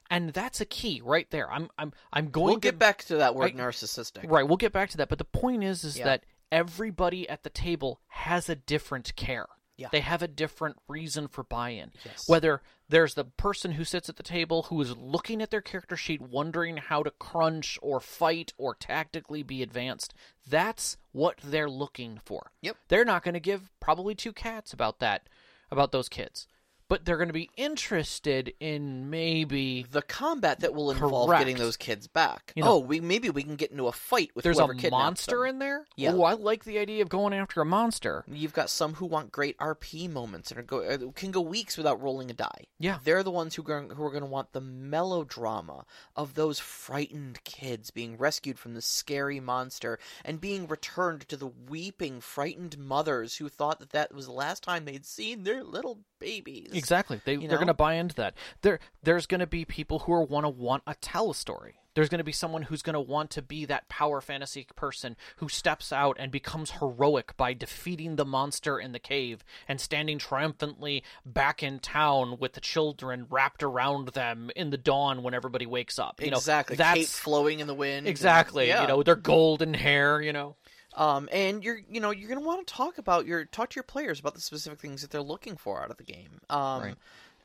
And 0.10 0.30
that's 0.32 0.62
a 0.62 0.66
key 0.66 1.02
right 1.04 1.30
there. 1.32 1.52
I'm 1.52 1.70
I'm 1.78 1.92
I'm 2.14 2.30
going 2.30 2.46
We'll 2.46 2.56
to 2.56 2.62
get 2.62 2.80
back 2.80 3.04
to 3.06 3.18
that 3.18 3.36
word 3.36 3.52
I- 3.56 3.60
narcissistic. 3.60 4.30
Right, 4.30 4.48
we'll 4.48 4.58
get 4.58 4.72
back 4.72 4.90
to 4.92 4.98
that. 4.98 5.10
But 5.10 5.18
the 5.18 5.26
point 5.26 5.64
is, 5.64 5.84
is 5.84 5.98
Yeah. 5.98 6.06
that 6.06 6.24
everybody 6.52 7.28
at 7.28 7.44
the 7.44 7.50
table 7.50 8.00
has 8.08 8.48
a 8.48 8.56
different 8.56 9.16
care. 9.16 9.48
Yeah. 9.78 9.88
They 9.92 10.02
have 10.02 10.22
a 10.22 10.28
different 10.28 10.78
reason 10.88 11.28
for 11.28 11.44
buy-in. 11.44 11.92
Yes. 12.06 12.24
Whether 12.28 12.62
there's 12.90 13.16
the 13.16 13.26
person 13.26 13.72
who 13.72 13.84
sits 13.84 14.08
at 14.08 14.18
the 14.18 14.24
table 14.24 14.64
who 14.64 14.80
is 14.82 14.96
looking 14.96 15.42
at 15.42 15.50
their 15.50 15.62
character 15.62 15.98
sheet, 15.98 16.22
wondering 16.22 16.78
how 16.78 17.02
to 17.02 17.12
crunch 17.12 17.80
or 17.82 18.00
fight 18.00 18.54
or 18.58 18.76
tactically 18.76 19.42
be 19.42 19.64
advanced, 19.64 20.14
that's 20.48 20.98
what 21.12 21.40
they're 21.44 21.70
looking 21.70 22.20
for. 22.24 22.52
Yep. 22.62 22.78
They're 22.88 23.06
not 23.06 23.24
going 23.24 23.34
to 23.34 23.40
give 23.40 23.72
probably 23.80 24.14
two 24.14 24.34
cats 24.34 24.74
about 24.74 25.00
that, 25.00 25.28
about 25.72 25.92
those 25.92 26.10
kids. 26.10 26.48
But 26.88 27.06
they're 27.06 27.18
going 27.18 27.30
to 27.30 27.34
be 27.34 27.50
interested 27.58 28.54
in 28.60 29.10
maybe 29.10 29.86
the 29.90 30.02
combat 30.02 30.60
that 30.60 30.74
will 30.74 30.92
involve 30.92 31.30
Correct. 31.30 31.42
getting 31.42 31.58
those 31.58 31.78
kids 31.78 32.08
back. 32.08 32.54
You 32.56 32.64
know- 32.64 32.74
oh, 32.74 32.80
we 32.80 33.00
maybe 33.00 33.30
we 33.30 33.44
can 33.44 33.56
get 33.56 33.72
into 33.72 33.88
a 33.88 33.92
fight 33.92 34.32
with 34.36 34.44
there's 34.44 34.60
a 34.60 34.68
monster 34.90 35.40
them. 35.40 35.50
in 35.50 35.60
there. 35.60 35.86
Yeah. 35.96 36.14
Oh, 36.14 36.24
I 36.24 36.34
like 36.34 36.64
the 36.66 36.80
idea 36.80 37.02
of 37.02 37.10
going 37.10 37.34
after 37.34 37.62
a 37.62 37.66
monster. 37.66 38.24
You've 38.28 38.54
got 38.54 38.70
some 38.70 38.96
who 38.96 39.06
want 39.06 39.32
great 39.32 39.58
RP 39.58 40.10
moments 40.10 40.52
and 40.52 40.60
are 40.60 40.64
go, 40.64 40.82
uh, 40.84 40.98
can 41.16 41.32
go 41.32 41.42
weeks 41.42 41.78
without 41.78 42.02
rolling 42.02 42.30
a 42.30 42.34
die. 42.34 42.66
Yeah. 42.80 43.00
They're 43.04 43.24
the 43.24 43.32
ones 43.32 43.56
who, 43.56 43.64
who 43.64 44.04
are 44.04 44.12
going 44.12 44.24
to 44.24 44.30
want 44.30 44.52
the 44.52 44.62
melodrama 44.62 45.86
of 46.16 46.34
those 46.34 46.60
frightened 46.60 47.44
kids 47.44 47.92
being 47.92 48.18
rescued 48.18 48.60
from 48.60 48.74
the 48.74 48.82
scary 48.82 49.40
monster 49.40 50.00
and 50.24 50.42
being 50.42 50.68
returned 50.68 51.28
to 51.30 51.38
the 51.38 51.48
weeping, 51.48 52.22
frightened 52.22 52.78
mothers 52.78 53.38
who 53.38 53.50
thought 53.50 53.80
that 53.80 53.92
that 53.92 54.14
was 54.14 54.26
the 54.26 54.32
last 54.32 54.64
time 54.64 54.86
they'd 54.86 55.06
seen 55.06 55.44
their 55.44 55.64
little 55.64 56.00
babies. 56.20 56.70
Exactly. 56.78 57.22
They 57.24 57.34
You 57.34 57.48
they're 57.48 57.58
going 57.58 57.68
to 57.68 57.74
buy 57.74 57.96
into 57.96 58.16
that. 58.16 58.36
There 58.62 58.80
there's 59.04 59.26
going 59.26 59.40
to 59.40 59.48
be 59.48 59.66
people 59.66 60.00
who 60.00 60.14
are 60.14 60.24
want 60.24 60.46
to 60.46 60.50
want 60.50 60.86
to 60.86 60.96
tell 61.02 61.32
a 61.32 61.36
story. 61.36 61.76
There's 61.96 62.10
going 62.10 62.20
to 62.20 62.24
be 62.24 62.32
someone 62.32 62.64
who's 62.64 62.82
going 62.82 62.96
to 62.96 63.00
want 63.00 63.30
to 63.32 63.42
be 63.42 63.66
that 63.66 63.88
power 63.88 64.20
fantasy 64.20 64.66
person 64.76 65.16
who 65.38 65.48
steps 65.48 65.94
out 65.94 66.18
and 66.20 66.32
becomes 66.32 66.72
heroic 66.72 67.38
by 67.38 67.54
defeating 67.54 68.16
the 68.16 68.26
monster 68.26 68.80
in 68.80 68.94
the 68.94 69.00
cave 69.00 69.44
and 69.68 69.80
standing 69.80 70.18
triumphantly 70.18 71.04
back 71.24 71.62
in 71.62 71.80
town 71.80 72.38
with 72.40 72.54
the 72.54 72.62
children 72.62 73.28
wrapped 73.30 73.62
around 73.62 74.10
them 74.10 74.50
in 74.56 74.72
the 74.72 74.78
dawn 74.78 75.22
when 75.22 75.36
everybody 75.36 75.68
wakes 75.68 76.00
up. 76.00 76.20
You 76.20 76.32
know, 76.32 76.38
exactly. 76.38 76.78
that's 76.78 76.98
Cape 76.98 77.08
flowing 77.08 77.60
in 77.60 77.68
the 77.68 77.76
wind. 77.76 78.00
and- 78.00 78.08
exactly. 78.08 78.68
yeah. 78.68 78.82
You 78.82 78.88
know, 78.88 79.04
their 79.04 79.16
golden 79.16 79.76
hair. 79.76 80.20
You 80.20 80.34
know, 80.34 80.56
Um, 80.96 81.28
and 81.32 81.64
you're, 81.64 81.80
you 81.90 82.00
know, 82.00 82.12
you're 82.12 82.30
going 82.30 82.40
to 82.40 82.46
want 82.46 82.66
to 82.68 82.74
talk 82.74 82.98
about 82.98 83.26
your 83.26 83.46
talk 83.46 83.70
to 83.72 83.76
your 83.76 83.84
players 83.84 84.20
about 84.20 84.36
the 84.36 84.42
specific 84.42 84.80
things 84.80 85.02
that 85.02 85.12
they're 85.12 85.22
looking 85.22 85.58
for 85.58 85.82
out 85.84 85.90
of 85.92 85.98
the 85.98 86.04
game. 86.04 86.40
Um, 86.50 86.82
Right. 86.82 86.96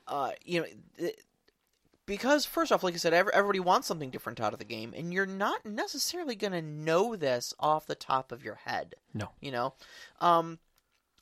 uh, 0.06 0.30
you 0.44 0.60
know, 0.60 0.66
th- 0.98 1.16
because 2.06 2.46
first 2.46 2.72
off, 2.72 2.82
like 2.82 2.94
I 2.94 2.96
said, 2.96 3.12
every, 3.12 3.32
everybody 3.34 3.60
wants 3.60 3.86
something 3.86 4.10
different 4.10 4.40
out 4.40 4.52
of 4.54 4.58
the 4.58 4.64
game, 4.64 4.94
and 4.96 5.12
you're 5.12 5.26
not 5.26 5.66
necessarily 5.66 6.34
going 6.34 6.52
to 6.54 6.62
know 6.62 7.16
this 7.16 7.52
off 7.60 7.86
the 7.86 7.94
top 7.94 8.32
of 8.32 8.42
your 8.42 8.54
head. 8.64 8.94
No. 9.12 9.28
you 9.40 9.50
know, 9.52 9.74
um, 10.20 10.58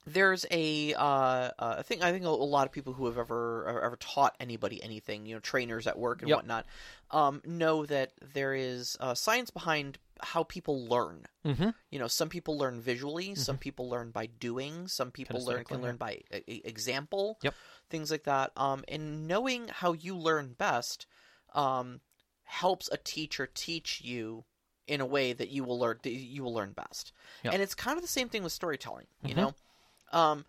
there's 0.07 0.47
a 0.51 0.95
uh, 0.95 1.51
uh, 1.59 1.83
thing. 1.83 2.03
I 2.03 2.13
think 2.13 2.25
a, 2.25 2.29
a 2.29 2.31
lot 2.31 2.67
of 2.67 2.73
people 2.73 2.93
who 2.93 3.07
have 3.07 3.19
ever 3.19 3.83
ever 3.85 3.97
taught 3.97 4.37
anybody 4.41 4.83
anything, 4.83 5.27
you 5.27 5.35
know, 5.35 5.41
trainers 5.41 5.87
at 5.87 5.99
work 5.99 6.23
and 6.23 6.29
Yep. 6.29 6.39
whatnot, 6.39 6.67
um, 7.11 7.43
know 7.45 7.85
that 7.87 8.13
there 8.35 8.55
is 8.55 8.97
uh, 9.01 9.15
science 9.15 9.51
behind 9.51 9.99
how 10.23 10.45
people 10.45 10.87
learn 10.87 11.27
mm-hmm. 11.45 11.69
you 11.91 11.99
know 11.99 12.07
some 12.07 12.31
people 12.31 12.57
learn 12.57 12.81
visually 12.81 13.35
some 13.35 13.59
people 13.59 13.87
learn 13.91 14.11
by 14.11 14.25
doing 14.25 14.89
some 14.89 15.11
people 15.11 15.45
learn 15.45 15.63
can 15.63 15.83
learn 15.83 15.97
by 15.97 16.21
e- 16.49 16.63
example 16.65 17.39
Yep. 17.43 17.55
things 17.91 18.11
like 18.11 18.23
that 18.25 18.51
um 18.57 18.83
and 18.89 19.29
knowing 19.29 19.69
how 19.69 19.93
you 19.93 20.17
learn 20.17 20.55
best 20.57 21.07
um 21.55 22.01
helps 22.45 22.89
a 22.91 22.97
teacher 22.97 23.47
teach 23.47 24.01
you 24.01 24.45
in 24.87 25.03
a 25.03 25.07
way 25.07 25.35
that 25.35 25.51
you 25.51 25.65
will 25.65 25.79
learn 25.79 25.99
that 26.03 26.11
you 26.13 26.43
will 26.43 26.55
learn 26.55 26.73
best 26.73 27.13
Yep. 27.45 27.53
and 27.53 27.63
it's 27.63 27.75
kind 27.75 27.99
of 27.99 28.03
the 28.03 28.09
same 28.09 28.31
thing 28.31 28.43
with 28.43 28.53
storytelling 28.53 29.07
you 29.23 29.35
Mhm. 29.35 29.37
know 29.37 29.55
um 30.13 30.45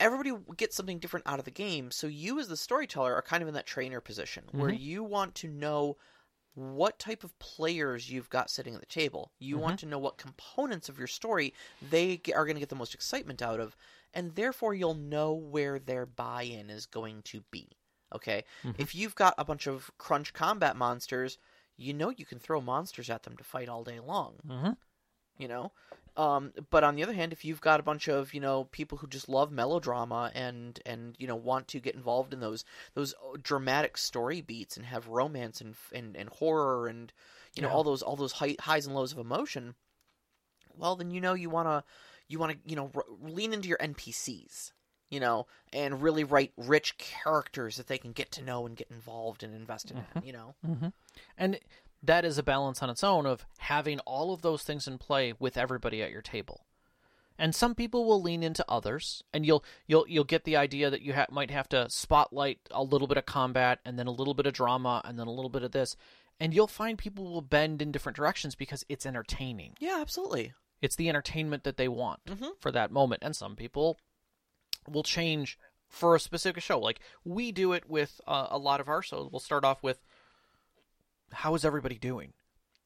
everybody 0.00 0.32
gets 0.56 0.74
something 0.74 0.98
different 0.98 1.26
out 1.26 1.38
of 1.38 1.44
the 1.44 1.50
game 1.50 1.90
so 1.90 2.06
you 2.06 2.38
as 2.40 2.48
the 2.48 2.56
storyteller 2.56 3.14
are 3.14 3.22
kind 3.22 3.42
of 3.42 3.48
in 3.48 3.54
that 3.54 3.66
trainer 3.66 4.00
position 4.00 4.44
where 4.52 4.70
Mhm. 4.70 4.80
you 4.80 5.04
want 5.04 5.34
to 5.36 5.48
know 5.48 5.96
what 6.54 6.98
type 6.98 7.24
of 7.24 7.38
players 7.38 8.10
you've 8.10 8.28
got 8.28 8.50
sitting 8.50 8.74
at 8.74 8.80
the 8.80 8.86
table. 8.86 9.32
You 9.38 9.56
want 9.56 9.78
to 9.80 9.86
know 9.86 9.98
what 9.98 10.18
components 10.18 10.90
of 10.90 10.98
your 10.98 11.06
story 11.06 11.54
they 11.80 12.20
are 12.34 12.44
going 12.44 12.56
to 12.56 12.60
get 12.60 12.68
the 12.68 12.74
most 12.74 12.92
excitement 12.94 13.40
out 13.40 13.58
of, 13.58 13.74
and 14.12 14.34
therefore 14.34 14.74
you'll 14.74 14.92
know 14.92 15.32
where 15.32 15.78
their 15.78 16.04
buy 16.04 16.42
in 16.42 16.68
is 16.68 16.84
going 16.84 17.22
to 17.22 17.40
be. 17.50 17.70
Okay? 18.14 18.44
Mhm. 18.64 18.74
If 18.78 18.94
you've 18.94 19.14
got 19.14 19.34
a 19.38 19.46
bunch 19.46 19.66
of 19.66 19.90
crunch 19.96 20.34
combat 20.34 20.76
monsters, 20.76 21.38
you 21.78 21.94
know 21.94 22.10
you 22.10 22.26
can 22.26 22.38
throw 22.38 22.60
monsters 22.60 23.08
at 23.08 23.22
them 23.22 23.34
to 23.38 23.44
fight 23.44 23.70
all 23.70 23.82
day 23.82 23.98
long. 24.00 24.38
Mm-hmm. 24.46 24.72
You 25.38 25.48
know? 25.48 25.72
Um, 26.16 26.52
but 26.70 26.84
on 26.84 26.94
the 26.94 27.02
other 27.02 27.14
hand, 27.14 27.32
if 27.32 27.44
you've 27.44 27.60
got 27.62 27.80
a 27.80 27.82
bunch 27.82 28.06
of 28.08 28.34
you 28.34 28.40
know 28.40 28.64
people 28.64 28.98
who 28.98 29.06
just 29.06 29.28
love 29.28 29.50
melodrama 29.50 30.30
and 30.34 30.78
and 30.84 31.16
you 31.18 31.26
know 31.26 31.36
want 31.36 31.68
to 31.68 31.80
get 31.80 31.94
involved 31.94 32.34
in 32.34 32.40
those 32.40 32.64
those 32.94 33.14
dramatic 33.42 33.96
story 33.96 34.40
beats 34.42 34.76
and 34.76 34.84
have 34.86 35.08
romance 35.08 35.60
and 35.60 35.74
and, 35.94 36.14
and 36.16 36.28
horror 36.28 36.86
and 36.88 37.12
you 37.54 37.62
know 37.62 37.68
Yeah. 37.68 37.74
all 37.74 37.84
those 37.84 38.02
all 38.02 38.16
those 38.16 38.32
high, 38.32 38.56
highs 38.60 38.86
and 38.86 38.94
lows 38.94 39.12
of 39.12 39.18
emotion, 39.18 39.74
well 40.76 40.96
then 40.96 41.10
you 41.10 41.20
know 41.20 41.34
you 41.34 41.48
want 41.50 41.68
to 41.68 41.84
you 42.28 42.38
want 42.38 42.52
to 42.52 42.58
you 42.66 42.76
know 42.76 42.90
r- 42.94 43.04
lean 43.20 43.52
into 43.52 43.68
your 43.68 43.78
NPCs. 43.78 44.72
You 45.10 45.20
know, 45.20 45.46
and 45.74 46.00
really 46.00 46.24
write 46.24 46.54
rich 46.56 46.96
characters 46.96 47.76
that 47.76 47.86
they 47.86 47.98
can 47.98 48.12
get 48.12 48.30
to 48.32 48.42
know 48.42 48.64
and 48.64 48.74
get 48.74 48.90
involved 48.90 49.42
and 49.42 49.54
invest 49.54 49.90
in. 49.90 50.02
You 50.24 50.32
know, 50.32 50.54
Mm-hmm. 50.66 50.88
And 51.36 51.58
that 52.02 52.24
is 52.24 52.38
a 52.38 52.42
balance 52.42 52.82
on 52.82 52.90
its 52.90 53.04
own 53.04 53.26
of 53.26 53.46
having 53.58 53.98
all 54.00 54.32
of 54.32 54.42
those 54.42 54.62
things 54.62 54.86
in 54.88 54.98
play 54.98 55.32
with 55.38 55.56
everybody 55.56 56.02
at 56.02 56.10
your 56.10 56.22
table. 56.22 56.66
And 57.38 57.54
some 57.54 57.74
people 57.74 58.04
will 58.04 58.20
lean 58.20 58.42
into 58.42 58.64
others, 58.68 59.22
and 59.32 59.44
you'll 59.46 59.64
you'll 59.86 60.06
you'll 60.06 60.24
get 60.24 60.44
the 60.44 60.56
idea 60.56 60.90
that 60.90 61.00
you 61.02 61.14
ha- 61.14 61.26
might 61.30 61.50
have 61.50 61.68
to 61.70 61.88
spotlight 61.88 62.58
a 62.70 62.82
little 62.82 63.08
bit 63.08 63.16
of 63.16 63.26
combat, 63.26 63.80
and 63.84 63.98
then 63.98 64.06
a 64.06 64.10
little 64.12 64.34
bit 64.34 64.46
of 64.46 64.52
drama, 64.52 65.00
and 65.04 65.18
then 65.18 65.26
a 65.26 65.32
little 65.32 65.48
bit 65.50 65.62
of 65.62 65.72
this, 65.72 65.96
and 66.38 66.52
you'll 66.54 66.66
find 66.68 66.98
people 66.98 67.24
will 67.32 67.40
bend 67.40 67.80
in 67.80 67.90
different 67.90 68.16
directions 68.16 68.54
because 68.54 68.84
it's 68.88 69.06
entertaining. 69.06 69.74
yeah, 69.80 69.98
absolutely. 70.00 70.52
It's 70.82 70.96
the 70.96 71.08
entertainment 71.08 71.64
that 71.64 71.76
they 71.78 71.88
want 71.88 72.24
Mhm. 72.26 72.50
for 72.60 72.70
that 72.70 72.90
moment, 72.90 73.22
and 73.24 73.34
some 73.34 73.56
people 73.56 73.98
will 74.86 75.02
change 75.04 75.58
for 75.88 76.14
a 76.14 76.20
specific 76.20 76.62
show. 76.62 76.78
Like 76.78 77.00
we 77.24 77.50
do 77.50 77.72
it 77.72 77.88
with 77.88 78.20
uh, 78.26 78.48
a 78.50 78.58
lot 78.58 78.80
of 78.80 78.88
our 78.88 79.02
shows. 79.02 79.30
We'll 79.32 79.40
start 79.40 79.64
off 79.64 79.82
with, 79.82 80.02
"How 81.32 81.54
is 81.54 81.64
everybody 81.64 81.98
doing?" 81.98 82.34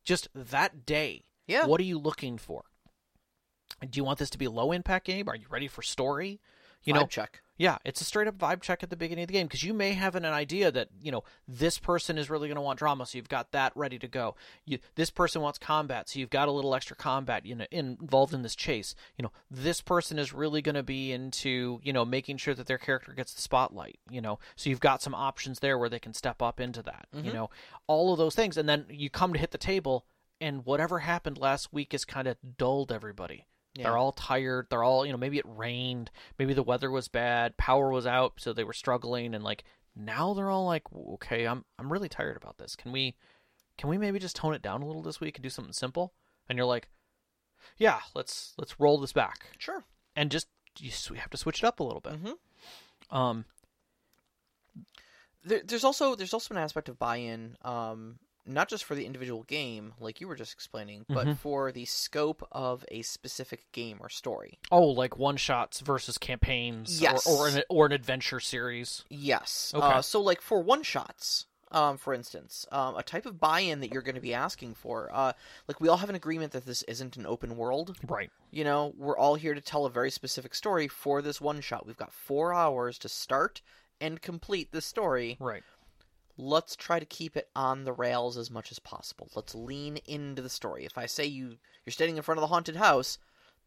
Just 0.05 0.29
that 0.35 0.87
day. 0.87 1.25
Yeah. 1.47 1.67
What 1.67 1.81
are 1.81 1.85
you 1.85 1.99
looking 1.99 2.39
for? 2.39 2.65
Do 3.81 3.99
you 3.99 4.05
want 4.05 4.19
this 4.19 4.31
to 4.31 4.39
be 4.39 4.45
a 4.47 4.51
low 4.51 4.73
impact 4.73 5.07
game? 5.07 5.29
Are 5.29 5.37
you 5.37 5.47
ready 5.49 5.69
for 5.69 5.83
story? 5.83 6.41
You 6.87 6.95
know, 6.95 7.05
Vibe 7.05 7.11
check. 7.11 7.43
yeah, 7.59 7.79
it's 7.85 8.01
a 8.01 8.05
straight 8.05 8.29
up 8.29 8.39
vibe 8.39 8.63
check 8.63 8.85
at 8.85 8.91
the 8.91 8.97
beginning 8.97 9.25
of 9.25 9.29
the 9.29 9.33
game 9.33 9.49
because 9.49 9.65
you 9.65 9.75
may 9.75 9.93
have 9.95 10.15
an, 10.15 10.25
an 10.25 10.33
idea 10.33 10.71
that 10.71 10.89
you 11.03 11.11
know 11.11 11.25
this 11.49 11.79
person 11.79 12.17
is 12.17 12.31
really 12.31 12.47
going 12.47 12.55
to 12.55 12.63
want 12.63 12.79
drama, 12.79 13.05
so 13.05 13.19
you've 13.19 13.29
got 13.29 13.51
that 13.51 13.73
ready 13.75 13.99
to 13.99 14.07
go. 14.07 14.37
You, 14.65 14.79
this 14.95 15.11
person 15.11 15.43
wants 15.43 15.59
combat, 15.59 16.09
so 16.09 16.21
you've 16.21 16.31
got 16.31 16.47
a 16.47 16.53
little 16.53 16.77
extra 16.77 16.95
combat 16.95 17.45
you 17.45 17.57
know, 17.57 17.67
involved 17.73 18.33
in 18.33 18.43
this 18.43 18.55
chase. 18.55 18.95
You 19.19 19.25
know, 19.25 19.33
this 19.51 19.81
person 19.81 20.17
is 20.17 20.33
really 20.33 20.63
going 20.63 20.77
to 20.77 20.85
be 20.85 21.11
into 21.11 21.81
you 21.83 21.93
know 21.93 22.05
making 22.05 22.37
sure 22.37 22.55
that 22.55 22.69
their 22.69 22.79
character 22.79 23.13
gets 23.13 23.35
the 23.35 23.43
spotlight. 23.43 23.99
You 24.09 24.21
know, 24.21 24.39
so 24.55 24.71
you've 24.71 24.79
got 24.79 25.03
some 25.03 25.15
options 25.15 25.59
there 25.59 25.77
where 25.77 25.89
they 25.89 25.99
can 25.99 26.15
step 26.15 26.41
up 26.41 26.61
into 26.61 26.83
that. 26.83 27.09
You 27.13 27.23
mm-hmm. 27.23 27.33
know, 27.33 27.51
all 27.89 28.13
of 28.13 28.19
those 28.19 28.37
things, 28.37 28.57
and 28.57 28.69
then 28.69 28.87
you 28.89 29.11
come 29.11 29.33
to 29.33 29.41
hit 29.41 29.51
the 29.51 29.59
table, 29.59 30.07
and 30.41 30.65
whatever 30.65 31.01
happened 31.01 31.37
last 31.37 31.73
week 31.73 31.91
has 31.93 32.05
kind 32.05 32.29
of 32.29 32.37
dulled 32.57 32.93
everybody. 32.93 33.47
Yeah. 33.77 33.85
They're 33.85 33.97
all 33.99 34.13
tired. 34.13 34.67
They're 34.71 34.83
all, 34.83 35.05
you 35.05 35.13
know, 35.13 35.19
maybe 35.19 35.39
it 35.39 35.45
rained, 35.47 36.11
maybe 36.39 36.55
the 36.55 36.63
weather 36.63 36.91
was 36.91 37.09
bad, 37.09 37.57
power 37.57 37.91
was 37.91 38.07
out, 38.07 38.35
so 38.39 38.53
they 38.53 38.65
were 38.65 38.73
struggling 38.73 39.35
and 39.35 39.45
like 39.45 39.65
now 39.95 40.35
they're 40.35 40.51
all 40.51 40.67
like, 40.67 40.83
"Okay, 40.95 41.47
I'm 41.47 41.65
I'm 41.79 41.93
really 41.93 42.09
tired 42.09 42.37
about 42.37 42.59
this. 42.59 42.77
Can 42.77 42.93
we 42.93 43.17
can 43.79 43.89
we 43.89 43.99
maybe 43.99 44.19
just 44.19 44.37
tone 44.37 44.55
it 44.55 44.63
down 44.63 44.83
a 44.83 44.87
little 44.87 45.03
this 45.03 45.21
week 45.21 45.37
and 45.37 45.43
do 45.43 45.51
something 45.51 45.73
simple?" 45.73 46.13
And 46.49 46.57
you're 46.57 46.67
like, 46.67 46.89
"Yeah, 47.79 48.01
let's 48.15 48.53
let's 48.59 48.79
roll 48.79 48.99
this 48.99 49.13
back." 49.13 49.47
Sure. 49.59 49.85
And 50.15 50.31
just 50.31 50.49
you 50.79 50.91
we 51.11 51.19
have 51.19 51.31
to 51.31 51.37
switch 51.37 51.63
it 51.63 51.67
up 51.67 51.81
a 51.81 51.85
little 51.85 52.01
bit. 52.01 52.23
Mhm. 52.23 52.35
Um 53.11 53.45
there, 55.45 55.63
there's 55.65 55.85
also 55.85 56.15
there's 56.15 56.35
also 56.35 56.55
an 56.55 56.61
aspect 56.61 56.89
of 56.89 56.99
buy-in, 56.99 57.57
um, 57.63 58.19
not 58.47 58.69
just 58.69 58.85
for 58.85 58.95
the 58.95 59.05
individual 59.05 59.43
game, 59.45 59.95
like 60.01 60.21
you 60.21 60.29
were 60.29 60.37
just 60.37 60.53
explaining, 60.53 61.05
but 61.09 61.27
Mhm. 61.27 61.39
for 61.39 61.73
the 61.73 61.85
scope 61.85 62.47
of 62.53 62.85
a 62.89 63.03
specific 63.03 63.71
game 63.73 63.99
or 64.01 64.09
story. 64.09 64.59
oh, 64.71 64.85
like 64.87 65.17
one 65.19 65.37
shots 65.37 65.81
versus 65.81 66.17
campaigns 66.19 67.01
Yes. 67.01 67.27
or 67.27 67.37
or 67.47 67.49
an, 67.49 67.63
or 67.69 67.87
an 67.87 67.93
adventure 67.93 68.41
series. 68.41 69.05
Yes. 69.11 69.73
Okay. 69.75 69.85
Uh, 69.87 70.03
so, 70.03 70.21
like 70.21 70.41
for 70.41 70.61
one 70.63 70.83
shots, 70.83 71.47
um, 71.73 71.99
for 71.99 72.15
instance, 72.15 72.65
um, 72.71 72.97
a 72.97 73.03
type 73.03 73.27
of 73.27 73.41
buy-in 73.41 73.81
that 73.81 73.93
you're 73.93 74.01
going 74.03 74.15
to 74.15 74.21
be 74.21 74.33
asking 74.33 74.75
for, 74.75 75.11
uh, 75.13 75.33
like 75.67 75.81
we 75.81 75.89
all 75.89 75.97
have 75.99 76.09
an 76.09 76.15
agreement 76.15 76.53
that 76.53 76.65
this 76.65 76.83
isn't 76.85 77.17
an 77.17 77.27
open 77.27 77.57
world. 77.57 77.97
Right. 78.07 78.31
You 78.53 78.63
know, 78.65 78.95
we're 78.97 79.19
all 79.19 79.35
here 79.35 79.53
to 79.55 79.61
tell 79.61 79.85
a 79.85 79.91
very 79.91 80.11
specific 80.11 80.55
story 80.55 80.87
for 80.89 81.21
this 81.21 81.41
one 81.41 81.61
shot. 81.61 81.85
We've 81.85 81.97
got 81.97 82.13
four 82.13 82.55
hours 82.55 82.99
to 83.01 83.09
start 83.09 83.61
and 84.01 84.21
complete 84.23 84.73
the 84.73 84.81
story. 84.81 85.37
Right. 85.41 85.63
Let's 86.39 86.77
try 86.77 86.99
to 86.99 87.07
keep 87.07 87.37
it 87.37 87.49
on 87.55 87.85
the 87.85 87.93
rails 87.93 88.37
as 88.37 88.51
much 88.51 88.71
as 88.71 88.79
possible. 88.79 89.29
Let's 89.35 89.55
lean 89.55 89.99
into 90.07 90.43
the 90.43 90.51
story. 90.51 90.85
If 90.85 90.99
I 90.99 91.07
say 91.07 91.25
you 91.27 91.57
you're 91.85 91.93
standing 91.93 92.17
in 92.17 92.23
front 92.23 92.39
of 92.39 92.43
the 92.43 92.49
haunted 92.49 92.77
house, 92.77 93.19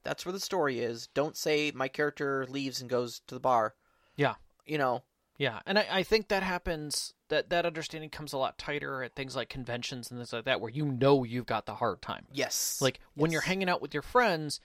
that's 0.04 0.26
where 0.26 0.34
the 0.34 0.40
story 0.40 0.80
is. 0.80 1.08
Don't 1.08 1.38
say 1.38 1.72
my 1.74 1.88
character 1.88 2.46
leaves 2.48 2.82
and 2.82 2.90
goes 2.90 3.22
to 3.28 3.36
the 3.36 3.40
bar. 3.40 3.76
Yeah. 4.16 4.36
You 4.66 4.78
know. 4.78 5.04
Yeah, 5.38 5.62
and 5.66 5.80
I, 5.80 5.88
I 5.90 6.04
think 6.04 6.28
that 6.28 6.44
happens. 6.44 7.14
That 7.30 7.50
that 7.52 7.66
understanding 7.66 8.10
comes 8.10 8.34
a 8.34 8.38
lot 8.38 8.58
tighter 8.58 9.04
at 9.04 9.16
things 9.16 9.38
like 9.38 9.48
conventions 9.48 10.12
and 10.12 10.20
things 10.20 10.34
like 10.34 10.44
that, 10.46 10.60
where 10.60 10.70
you 10.70 10.86
know 10.86 11.24
you've 11.24 11.46
got 11.46 11.66
the 11.66 11.76
hard 11.76 12.02
time. 12.02 12.26
Yes. 12.34 12.80
Like 12.82 13.00
when 13.14 13.32
you're 13.32 13.40
hanging 13.40 13.70
out 13.70 13.82
with 13.82 13.94
your 13.94 14.04
friends, 14.04 14.60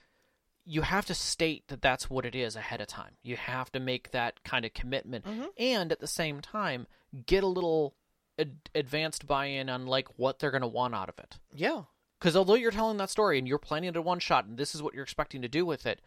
you 0.65 0.81
have 0.81 1.05
to 1.05 1.13
state 1.13 1.67
that 1.67 1.81
that's 1.81 2.09
what 2.09 2.25
it 2.25 2.33
is 2.35 2.55
ahead 2.55 2.81
of 2.81 2.87
time. 2.87 3.17
You 3.21 3.37
have 3.37 3.71
to 3.73 3.79
make 3.79 4.11
that 4.11 4.43
kind 4.43 4.65
of 4.65 4.73
commitment, 4.73 5.25
Mhm. 5.25 5.49
and 5.57 5.91
at 5.91 5.99
the 5.99 6.07
same 6.07 6.41
time, 6.41 6.87
get 7.25 7.43
a 7.43 7.47
little 7.47 7.95
ad- 8.39 8.69
advanced 8.73 9.27
buy-in 9.27 9.69
on 9.69 9.85
like 9.85 10.07
what 10.17 10.39
they're 10.39 10.51
going 10.51 10.61
to 10.61 10.67
want 10.67 10.95
out 10.95 11.09
of 11.09 11.19
it. 11.19 11.37
Yeah. 11.53 11.83
Because 12.19 12.35
although 12.35 12.55
you're 12.55 12.71
telling 12.71 12.97
that 12.97 13.09
story 13.09 13.37
and 13.37 13.47
you're 13.47 13.59
planning 13.59 13.89
it 13.89 13.95
a 13.97 14.01
one 14.01 14.19
shot, 14.19 14.45
and 14.45 14.57
this 14.57 14.73
is 14.73 14.81
what 14.81 14.93
you're 14.93 15.03
expecting 15.03 15.41
to 15.43 15.47
do 15.47 15.65
with 15.65 15.85
it, 15.85 16.01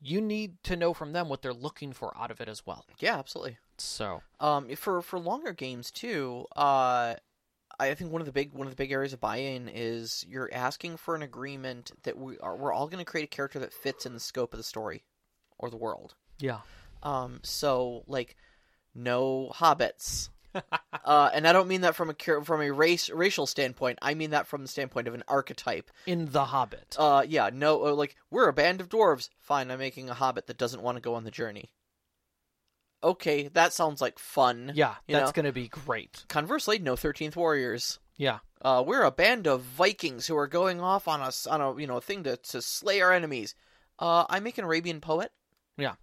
you 0.00 0.20
need 0.20 0.62
to 0.64 0.76
know 0.76 0.94
from 0.94 1.12
them 1.12 1.28
what 1.28 1.42
they're 1.42 1.52
looking 1.52 1.92
for 1.92 2.16
out 2.16 2.30
of 2.30 2.40
it 2.40 2.48
as 2.48 2.64
well. 2.64 2.86
Yeah, 2.98 3.18
absolutely. 3.18 3.58
So 3.76 4.22
Um, 4.38 4.74
for 4.76 5.02
for 5.02 5.18
longer 5.18 5.52
games 5.52 5.90
too, 5.90 6.46
uh, 6.56 7.16
I 7.80 7.94
think 7.94 8.12
one 8.12 8.20
of 8.20 8.26
the 8.26 8.32
big 8.32 8.52
one 8.52 8.66
of 8.66 8.72
the 8.72 8.76
big 8.76 8.92
areas 8.92 9.12
of 9.12 9.20
buy-in 9.20 9.68
is 9.72 10.24
you're 10.28 10.50
asking 10.52 10.96
for 10.98 11.14
an 11.14 11.22
agreement 11.22 11.92
that 12.02 12.18
we 12.18 12.38
are 12.38 12.56
we're 12.56 12.72
all 12.72 12.86
going 12.88 13.04
to 13.04 13.10
create 13.10 13.24
a 13.24 13.28
character 13.28 13.58
that 13.60 13.72
fits 13.72 14.06
in 14.06 14.14
the 14.14 14.20
scope 14.20 14.52
of 14.52 14.58
the 14.58 14.64
story 14.64 15.04
or 15.58 15.70
the 15.70 15.76
world. 15.76 16.14
yeah, 16.38 16.60
Um, 17.02 17.40
so 17.42 18.04
like 18.06 18.36
no 18.94 19.50
hobbits. 19.54 20.28
uh, 21.04 21.30
and 21.32 21.46
I 21.46 21.52
don't 21.52 21.68
mean 21.68 21.82
that 21.82 21.94
from 21.94 22.10
a 22.10 22.42
from 22.42 22.60
a 22.60 22.70
race 22.72 23.08
racial 23.08 23.46
standpoint. 23.46 23.98
I 24.02 24.14
mean 24.14 24.30
that 24.30 24.46
from 24.48 24.62
the 24.62 24.68
standpoint 24.68 25.06
of 25.06 25.14
an 25.14 25.22
archetype. 25.28 25.90
in 26.06 26.26
The 26.30 26.44
Hobbit. 26.46 26.96
Uh, 26.98 27.24
yeah, 27.26 27.50
no, 27.52 27.86
uh, 27.86 27.94
like 27.94 28.16
we're 28.30 28.48
a 28.48 28.52
band 28.52 28.80
of 28.80 28.88
dwarves. 28.88 29.28
Fine, 29.38 29.70
I'm 29.70 29.78
making 29.78 30.10
a 30.10 30.14
hobbit 30.14 30.48
that 30.48 30.58
doesn't 30.58 30.82
want 30.82 30.96
to 30.96 31.00
go 31.00 31.14
on 31.14 31.24
the 31.24 31.30
journey. 31.30 31.70
Okay, 33.02 33.48
that 33.48 33.72
sounds 33.72 34.00
like 34.00 34.18
fun. 34.18 34.72
Yeah, 34.74 34.94
you 35.08 35.14
that's 35.16 35.28
know? 35.30 35.32
going 35.32 35.46
to 35.46 35.52
be 35.52 35.68
great. 35.68 36.24
Conversely, 36.28 36.78
no 36.78 36.96
Thirteenth 36.96 37.36
Warriors. 37.36 37.98
Yeah, 38.16 38.40
Uh, 38.60 38.84
we're 38.86 39.02
a 39.04 39.10
band 39.10 39.46
of 39.46 39.62
Vikings 39.62 40.26
who 40.26 40.36
are 40.36 40.46
going 40.46 40.80
off 40.82 41.08
on 41.08 41.22
us 41.22 41.46
on 41.46 41.60
a 41.62 41.78
you 41.80 41.86
know 41.86 42.00
thing 42.00 42.24
to 42.24 42.36
to 42.36 42.60
slay 42.60 43.00
our 43.00 43.12
enemies. 43.12 43.54
Uh, 43.98 44.26
I 44.28 44.40
make 44.40 44.58
an 44.58 44.64
Arabian 44.64 45.00
poet. 45.00 45.32
Yeah. 45.78 45.94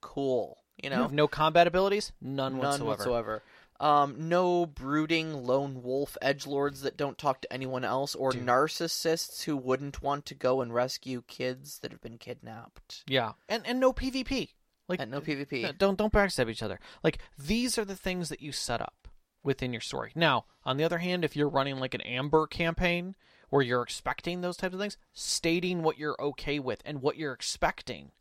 Cool. 0.00 0.56
You 0.82 0.90
you 0.90 0.96
know, 0.96 1.02
have 1.02 1.12
no 1.12 1.26
combat 1.28 1.66
abilities, 1.66 2.12
none, 2.20 2.52
None 2.52 2.58
whatsoever. 2.58 2.84
whatsoever. 2.86 3.42
Um, 3.80 4.28
no 4.28 4.64
brooding 4.66 5.44
lone 5.44 5.82
wolf 5.82 6.16
edge 6.22 6.46
lords 6.46 6.82
that 6.82 6.96
don't 6.96 7.16
talk 7.18 7.40
to 7.42 7.52
anyone 7.52 7.84
else, 7.84 8.14
or 8.14 8.32
Dude. 8.32 8.44
narcissists 8.46 9.44
who 9.44 9.56
wouldn't 9.56 10.02
want 10.02 10.26
to 10.26 10.34
go 10.34 10.60
and 10.60 10.72
rescue 10.74 11.22
kids 11.26 11.78
that 11.80 11.92
have 11.92 12.00
been 12.00 12.18
kidnapped. 12.18 13.04
Yeah, 13.06 13.32
and 13.48 13.66
and 13.66 13.78
no 13.80 13.92
PvP. 13.92 14.50
Like 14.88 15.00
And 15.00 15.10
no 15.10 15.20
PvP. 15.20 15.64
uh, 15.64 15.72
don't 15.76 15.98
don't 15.98 16.12
backstab 16.12 16.48
each 16.50 16.62
other. 16.62 16.80
Like 17.04 17.18
these 17.38 17.76
are 17.78 17.84
the 17.84 17.96
things 17.96 18.28
that 18.30 18.40
you 18.40 18.52
set 18.52 18.80
up 18.80 19.08
within 19.42 19.72
your 19.72 19.80
story. 19.82 20.12
Now, 20.14 20.46
on 20.64 20.76
the 20.78 20.84
other 20.84 20.98
hand, 20.98 21.24
if 21.24 21.36
you're 21.36 21.48
running 21.48 21.78
like 21.78 21.94
an 21.94 22.00
Amber 22.02 22.46
campaign 22.46 23.14
where 23.50 23.62
you're 23.62 23.82
expecting 23.82 24.40
those 24.40 24.56
types 24.56 24.74
of 24.74 24.80
things, 24.80 24.96
stating 25.12 25.82
what 25.82 25.98
you're 25.98 26.16
okay 26.20 26.58
with 26.58 26.82
and 26.84 27.00
what 27.02 27.16
you're 27.16 27.32
expecting. 27.32 28.12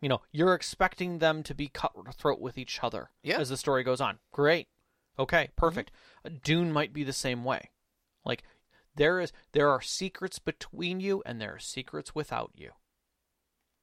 You 0.00 0.08
know, 0.08 0.20
you're 0.32 0.54
expecting 0.54 1.18
them 1.18 1.42
to 1.44 1.54
be 1.54 1.68
cutthroat 1.68 2.40
with 2.40 2.58
each 2.58 2.80
other 2.82 3.10
Yeah. 3.22 3.38
as 3.38 3.48
the 3.48 3.56
story 3.56 3.84
goes 3.84 4.00
on. 4.00 4.18
Great. 4.32 4.66
Okay, 5.18 5.50
perfect. 5.56 5.92
Uh, 6.24 6.30
Dune 6.42 6.72
might 6.72 6.92
be 6.92 7.04
the 7.04 7.12
same 7.12 7.44
way. 7.44 7.70
Like 8.24 8.42
there 8.96 9.20
is 9.20 9.32
there 9.52 9.68
are 9.70 9.80
secrets 9.80 10.38
between 10.40 10.98
you 11.00 11.22
and 11.24 11.40
there 11.40 11.54
are 11.54 11.58
secrets 11.60 12.14
without 12.14 12.50
you. 12.54 12.72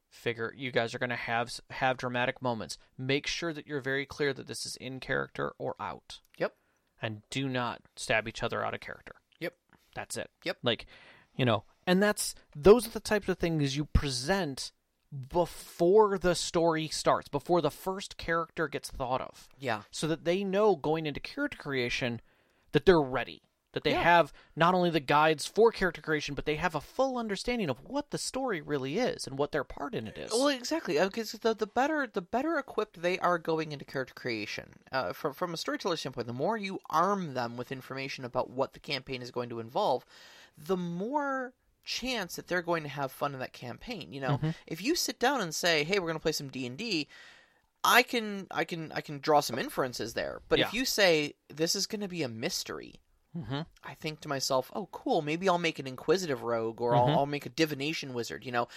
Figure 0.10 0.54
you 0.58 0.72
guys 0.72 0.96
are 0.96 1.00
going 1.00 1.12
to 1.12 1.16
have 1.16 1.52
have 1.70 1.98
dramatic 1.98 2.42
moments. 2.42 2.78
Make 2.98 3.28
sure 3.28 3.54
that 3.54 3.68
you're 3.68 3.80
very 3.82 4.06
clear 4.06 4.34
that 4.34 4.48
this 4.48 4.66
is 4.66 4.76
in 4.78 5.00
character 5.00 5.54
or 5.60 5.76
out. 5.80 6.20
Yep. 6.38 6.56
And 7.02 7.22
do 7.30 7.48
not 7.48 7.82
stab 7.96 8.28
each 8.28 8.42
other 8.44 8.66
out 8.66 8.74
of 8.74 8.80
character. 8.80 9.14
Yep. 9.40 9.54
That's 9.96 10.18
it. 10.18 10.30
Yep. 10.44 10.58
Like, 10.64 10.88
you 11.36 11.46
know, 11.46 11.64
and 11.86 12.02
that's 12.02 12.34
those 12.56 12.88
are 12.88 12.92
the 12.92 13.00
types 13.00 13.30
of 13.30 13.38
things 13.38 13.78
you 13.78 13.86
present 13.86 14.72
before 15.32 16.18
the 16.18 16.36
story 16.36 16.88
starts, 16.88 17.28
before 17.28 17.62
the 17.62 17.72
first 17.72 18.18
character 18.18 18.68
gets 18.68 18.90
thought 18.90 19.22
of 19.22 19.48
Yeah. 19.58 19.84
so 19.92 20.08
that 20.08 20.24
they 20.26 20.44
know 20.44 20.76
going 20.76 21.06
into 21.06 21.20
character 21.20 21.58
creation 21.58 22.22
that 22.72 22.86
they're 22.86 23.02
ready. 23.02 23.42
That 23.74 23.84
they 23.84 23.92
Yeah. 23.92 24.02
have 24.02 24.34
not 24.56 24.74
only 24.74 24.90
the 24.90 25.00
guides 25.00 25.46
for 25.46 25.72
character 25.72 26.02
creation, 26.02 26.34
but 26.36 26.46
they 26.46 26.56
have 26.56 26.74
a 26.76 26.82
full 26.82 27.18
understanding 27.18 27.70
of 27.70 27.84
what 27.84 28.10
the 28.12 28.18
story 28.18 28.62
really 28.62 28.98
is 28.98 29.28
and 29.28 29.38
what 29.38 29.52
their 29.52 29.64
part 29.64 29.94
in 29.94 30.08
it 30.08 30.18
is. 30.18 30.32
Well, 30.32 30.48
exactly, 30.48 30.98
because 31.00 31.34
the 31.34 31.54
the 31.54 31.68
better 31.68 32.08
the 32.08 32.22
better 32.22 32.58
equipped 32.58 33.02
they 33.02 33.20
are 33.20 33.38
going 33.38 33.72
into 33.72 33.86
character 33.86 34.14
creation. 34.16 34.80
Uh, 34.92 35.14
from 35.14 35.34
from 35.34 35.54
a 35.54 35.58
storyteller 35.58 35.98
standpoint, 35.98 36.28
the 36.28 36.34
more 36.34 36.58
you 36.58 36.80
arm 36.90 37.34
them 37.36 37.58
with 37.58 37.72
information 37.72 38.26
about 38.26 38.50
what 38.50 38.74
the 38.74 38.80
campaign 38.80 39.22
is 39.22 39.30
going 39.32 39.50
to 39.50 39.60
involve, 39.60 40.06
the 40.58 40.78
more 40.78 41.54
chance 41.84 42.36
that 42.36 42.48
they're 42.48 42.62
going 42.62 42.84
to 42.84 42.90
have 42.90 43.12
fun 43.12 43.34
in 43.34 43.40
that 43.40 43.54
campaign. 43.54 44.12
You 44.14 44.22
know, 44.22 44.38
Mm-hmm. 44.38 44.50
if 44.68 44.82
you 44.82 44.96
sit 44.96 45.20
down 45.20 45.42
and 45.42 45.54
say, 45.56 45.84
"Hey, 45.84 46.00
we're 46.00 46.08
going 46.08 46.18
to 46.18 46.22
play 46.22 46.32
some 46.32 46.50
D 46.50 46.66
and 46.66 46.78
D," 46.78 47.08
I 47.84 48.04
can 48.04 48.48
I 48.52 48.64
can 48.66 48.92
I 48.94 49.02
can 49.02 49.20
draw 49.20 49.40
some 49.40 49.58
inferences 49.60 50.14
there. 50.14 50.42
But 50.50 50.60
if 50.68 50.74
you 50.74 50.86
say 50.86 51.36
this 51.48 51.76
is 51.76 51.86
going 51.88 52.02
to 52.02 52.08
be 52.08 52.24
a 52.24 52.28
mystery, 52.28 52.96
mm-hmm. 53.36 53.62
I 53.84 53.94
think 53.96 54.22
to 54.22 54.28
myself, 54.28 54.72
oh, 54.76 54.88
cool. 54.92 55.22
Maybe 55.22 55.48
I'll 55.48 55.58
make 55.58 55.80
an 55.80 55.88
inquisitive 55.88 56.42
rogue, 56.44 56.82
or 56.82 56.96
I'll, 56.96 57.08
Mhm. 57.08 57.16
I'll 57.18 57.26
make 57.26 57.46
a 57.46 57.50
divination 57.50 58.14
wizard. 58.14 58.46
You 58.46 58.52
know, 58.52 58.68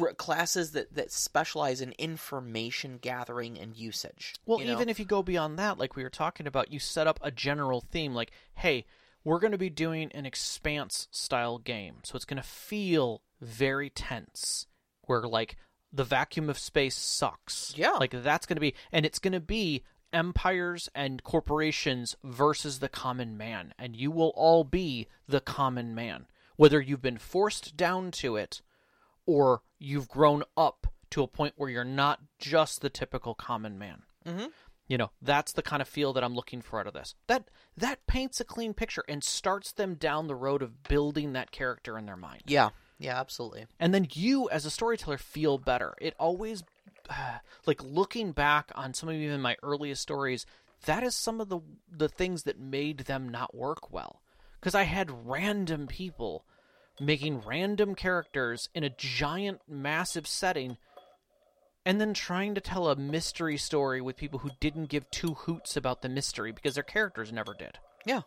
R- 0.00 0.14
classes 0.14 0.72
that 0.72 0.94
that 0.94 1.12
specialize 1.12 1.80
in 1.80 1.92
information 1.98 2.98
gathering 2.98 3.58
and 3.58 3.76
usage. 3.76 4.34
Well, 4.46 4.60
you 4.60 4.66
know? 4.66 4.72
even 4.72 4.88
if 4.88 4.98
you 4.98 5.04
go 5.04 5.22
beyond 5.22 5.58
that, 5.58 5.78
like 5.78 5.96
we 5.96 6.02
were 6.02 6.10
talking 6.10 6.46
about, 6.46 6.72
you 6.72 6.78
set 6.78 7.06
up 7.06 7.18
a 7.22 7.30
general 7.30 7.80
theme 7.80 8.14
like, 8.14 8.30
hey, 8.54 8.86
we're 9.24 9.40
going 9.40 9.52
to 9.52 9.58
be 9.58 9.70
doing 9.70 10.10
an 10.12 10.24
expanse 10.26 11.08
style 11.10 11.58
game. 11.58 11.96
So 12.04 12.16
it's 12.16 12.24
going 12.24 12.40
to 12.40 12.48
feel 12.48 13.22
very 13.40 13.90
tense, 13.90 14.66
where 15.02 15.22
like 15.22 15.56
the 15.92 16.04
vacuum 16.04 16.48
of 16.48 16.58
space 16.58 16.96
sucks. 16.96 17.74
Yeah. 17.76 17.92
Like 17.92 18.12
that's 18.12 18.46
going 18.46 18.56
to 18.56 18.60
be, 18.60 18.74
and 18.92 19.04
it's 19.04 19.18
going 19.18 19.32
to 19.32 19.40
be 19.40 19.84
empires 20.12 20.88
and 20.94 21.22
corporations 21.22 22.16
versus 22.24 22.78
the 22.78 22.88
common 22.88 23.36
man. 23.36 23.74
And 23.78 23.96
you 23.96 24.10
will 24.10 24.32
all 24.36 24.64
be 24.64 25.08
the 25.28 25.40
common 25.40 25.94
man. 25.94 26.26
Whether 26.56 26.80
you've 26.80 27.02
been 27.02 27.18
forced 27.18 27.76
down 27.76 28.10
to 28.12 28.36
it 28.36 28.62
or 29.26 29.62
you've 29.78 30.08
grown 30.08 30.42
up 30.56 30.86
to 31.10 31.22
a 31.22 31.28
point 31.28 31.54
where 31.56 31.70
you're 31.70 31.84
not 31.84 32.20
just 32.38 32.80
the 32.80 32.90
typical 32.90 33.34
common 33.34 33.78
man. 33.78 34.02
Mhm. 34.24 34.50
You 34.88 34.96
know, 34.98 35.10
that's 35.20 35.52
the 35.52 35.62
kind 35.62 35.82
of 35.82 35.88
feel 35.88 36.12
that 36.14 36.24
I'm 36.24 36.34
looking 36.34 36.62
for 36.62 36.80
out 36.80 36.86
of 36.86 36.94
this. 36.94 37.14
That 37.26 37.48
that 37.76 38.06
paints 38.06 38.40
a 38.40 38.44
clean 38.44 38.72
picture 38.74 39.04
and 39.08 39.22
starts 39.22 39.70
them 39.72 39.94
down 39.94 40.26
the 40.26 40.34
road 40.34 40.62
of 40.62 40.82
building 40.82 41.34
that 41.34 41.50
character 41.50 41.96
in 41.98 42.06
their 42.06 42.16
mind. 42.16 42.42
yeah, 42.46 42.70
yeah, 42.98 43.18
absolutely. 43.20 43.66
And 43.78 43.92
then 43.94 44.08
you 44.12 44.48
as 44.50 44.64
a 44.66 44.70
storyteller 44.70 45.18
feel 45.18 45.58
better. 45.58 45.94
It 46.00 46.14
always 46.18 46.62
like 47.66 47.82
looking 47.82 48.32
back 48.32 48.70
on 48.74 48.94
some 48.94 49.08
of 49.08 49.14
even 49.14 49.40
my 49.40 49.56
earliest 49.62 50.02
stories, 50.02 50.46
that 50.86 51.02
is 51.02 51.14
some 51.14 51.40
of 51.40 51.48
the 51.48 51.60
the 51.90 52.08
things 52.08 52.44
that 52.44 52.58
made 52.58 53.00
them 53.00 53.28
not 53.28 53.54
work 53.54 53.92
well. 53.92 54.22
Cuz 54.60 54.74
I 54.74 54.84
had 54.84 55.26
random 55.28 55.86
people 55.86 56.44
making 57.00 57.40
random 57.40 57.94
characters 57.94 58.68
in 58.74 58.82
a 58.84 58.90
giant 58.90 59.60
massive 59.68 60.26
setting 60.26 60.76
and 61.84 62.00
then 62.00 62.12
trying 62.12 62.54
to 62.54 62.60
tell 62.60 62.88
a 62.88 62.96
mystery 62.96 63.56
story 63.56 64.00
with 64.00 64.16
people 64.16 64.40
who 64.40 64.50
didn't 64.60 64.90
give 64.90 65.10
two 65.10 65.34
hoots 65.34 65.76
about 65.76 66.02
the 66.02 66.08
mystery 66.08 66.52
because 66.52 66.74
their 66.74 66.82
characters 66.82 67.32
never 67.32 67.54
did. 67.54 67.78
Yeah, 68.04 68.22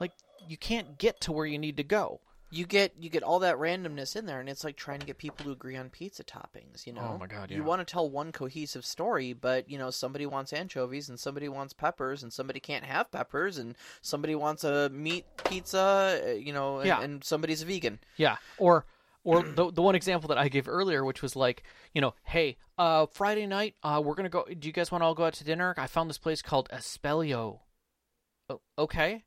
Like 0.00 0.12
you 0.48 0.56
can't 0.56 0.98
get 0.98 1.20
to 1.22 1.32
where 1.32 1.46
you 1.46 1.58
need 1.58 1.76
to 1.76 1.84
go. 1.84 2.20
You 2.50 2.64
get 2.64 2.94
you 2.98 3.10
get 3.10 3.22
all 3.22 3.40
that 3.40 3.56
randomness 3.56 4.14
in 4.14 4.26
there, 4.26 4.38
and 4.40 4.48
it's 4.48 4.62
like 4.64 4.76
trying 4.76 5.00
to 5.00 5.06
get 5.06 5.18
people 5.18 5.44
to 5.44 5.50
agree 5.50 5.76
on 5.76 5.90
pizza 5.90 6.22
toppings. 6.22 6.86
You 6.86 6.92
know, 6.92 7.12
Oh 7.14 7.18
my 7.18 7.26
God, 7.26 7.50
You 7.50 7.64
want 7.64 7.80
to 7.80 7.84
tell 7.90 8.08
one 8.08 8.30
cohesive 8.32 8.84
story, 8.84 9.32
but 9.32 9.68
you 9.68 9.78
know 9.78 9.90
somebody 9.90 10.26
wants 10.26 10.52
anchovies, 10.52 11.08
and 11.08 11.18
somebody 11.18 11.48
wants 11.48 11.72
peppers, 11.72 12.22
and 12.22 12.32
somebody 12.32 12.60
can't 12.60 12.84
have 12.84 13.10
peppers, 13.10 13.58
and 13.58 13.74
somebody 14.00 14.34
wants 14.34 14.62
a 14.64 14.88
meat 14.90 15.24
pizza. 15.44 16.22
uh, 16.24 16.30
You 16.30 16.52
know, 16.52 16.78
and, 16.78 16.86
Yeah. 16.86 17.00
and 17.00 17.24
somebody's 17.24 17.62
a 17.62 17.66
vegan. 17.66 17.98
Yeah, 18.16 18.36
or 18.58 18.86
or 19.24 19.42
the 19.42 19.72
the 19.72 19.82
one 19.82 19.96
example 19.96 20.28
that 20.28 20.38
I 20.38 20.48
gave 20.48 20.68
earlier, 20.68 21.04
which 21.04 21.20
was 21.22 21.34
like, 21.34 21.64
you 21.92 22.00
know, 22.00 22.14
hey, 22.22 22.58
uh, 22.78 23.06
Friday 23.06 23.46
night, 23.46 23.74
uh, 23.82 24.00
we're 24.04 24.14
gonna 24.14 24.28
go. 24.28 24.44
Do 24.44 24.68
you 24.68 24.72
guys 24.72 24.92
want 24.92 25.02
to 25.02 25.06
all 25.06 25.14
go 25.14 25.24
out 25.24 25.32
to 25.34 25.44
dinner? 25.44 25.74
I 25.76 25.88
found 25.88 26.08
this 26.08 26.18
place 26.18 26.42
called 26.42 26.68
Espelio. 26.70 27.60
Oh, 28.48 28.60
okay. 28.78 29.24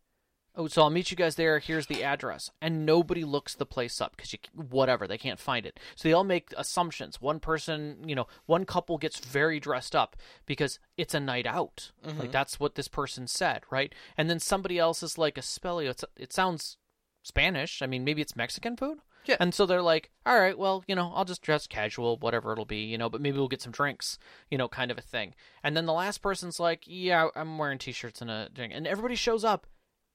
Oh, 0.55 0.67
so 0.67 0.81
I'll 0.81 0.89
meet 0.89 1.11
you 1.11 1.15
guys 1.15 1.35
there. 1.35 1.59
Here's 1.59 1.85
the 1.85 2.03
address, 2.03 2.49
and 2.61 2.85
nobody 2.85 3.23
looks 3.23 3.55
the 3.55 3.65
place 3.65 4.01
up 4.01 4.17
because 4.17 4.33
you 4.33 4.39
whatever 4.53 5.07
they 5.07 5.17
can't 5.17 5.39
find 5.39 5.65
it. 5.65 5.79
So 5.95 6.07
they 6.07 6.13
all 6.13 6.23
make 6.23 6.53
assumptions. 6.57 7.21
One 7.21 7.39
person, 7.39 7.97
you 8.05 8.15
know, 8.15 8.27
one 8.45 8.65
couple 8.65 8.97
gets 8.97 9.19
very 9.19 9.59
dressed 9.59 9.95
up 9.95 10.15
because 10.45 10.79
it's 10.97 11.13
a 11.13 11.19
night 11.19 11.45
out. 11.45 11.91
Like 12.03 12.15
mm-hmm. 12.15 12.31
that's 12.31 12.59
what 12.59 12.75
this 12.75 12.87
person 12.87 13.27
said, 13.27 13.63
right? 13.69 13.93
And 14.17 14.29
then 14.29 14.39
somebody 14.39 14.79
else 14.79 15.03
is 15.03 15.17
like 15.17 15.35
Espelio. 15.35 15.91
It's, 15.91 16.05
it 16.17 16.33
sounds 16.33 16.77
Spanish. 17.23 17.81
I 17.81 17.85
mean, 17.85 18.03
maybe 18.03 18.21
it's 18.21 18.35
Mexican 18.35 18.75
food. 18.75 18.99
Yeah. 19.25 19.37
And 19.39 19.53
so 19.53 19.65
they're 19.65 19.81
like, 19.81 20.09
all 20.25 20.39
right, 20.39 20.57
well, 20.57 20.83
you 20.87 20.95
know, 20.95 21.11
I'll 21.13 21.25
just 21.25 21.41
dress 21.41 21.67
casual, 21.67 22.17
whatever 22.17 22.51
it'll 22.51 22.65
be, 22.65 22.83
you 22.83 22.97
know, 22.97 23.09
but 23.09 23.21
maybe 23.21 23.37
we'll 23.37 23.47
get 23.47 23.61
some 23.61 23.71
drinks, 23.71 24.17
you 24.49 24.57
know, 24.57 24.67
kind 24.67 24.91
of 24.91 24.97
a 24.97 25.01
thing. 25.01 25.35
And 25.63 25.77
then 25.77 25.85
the 25.85 25.93
last 25.93 26.19
person's 26.19 26.59
like, 26.59 26.83
yeah, 26.85 27.27
I'm 27.35 27.57
wearing 27.57 27.77
t-shirts 27.77 28.21
and 28.21 28.31
a 28.31 28.49
drink. 28.53 28.73
And 28.75 28.87
everybody 28.87 29.15
shows 29.15 29.43
up 29.43 29.67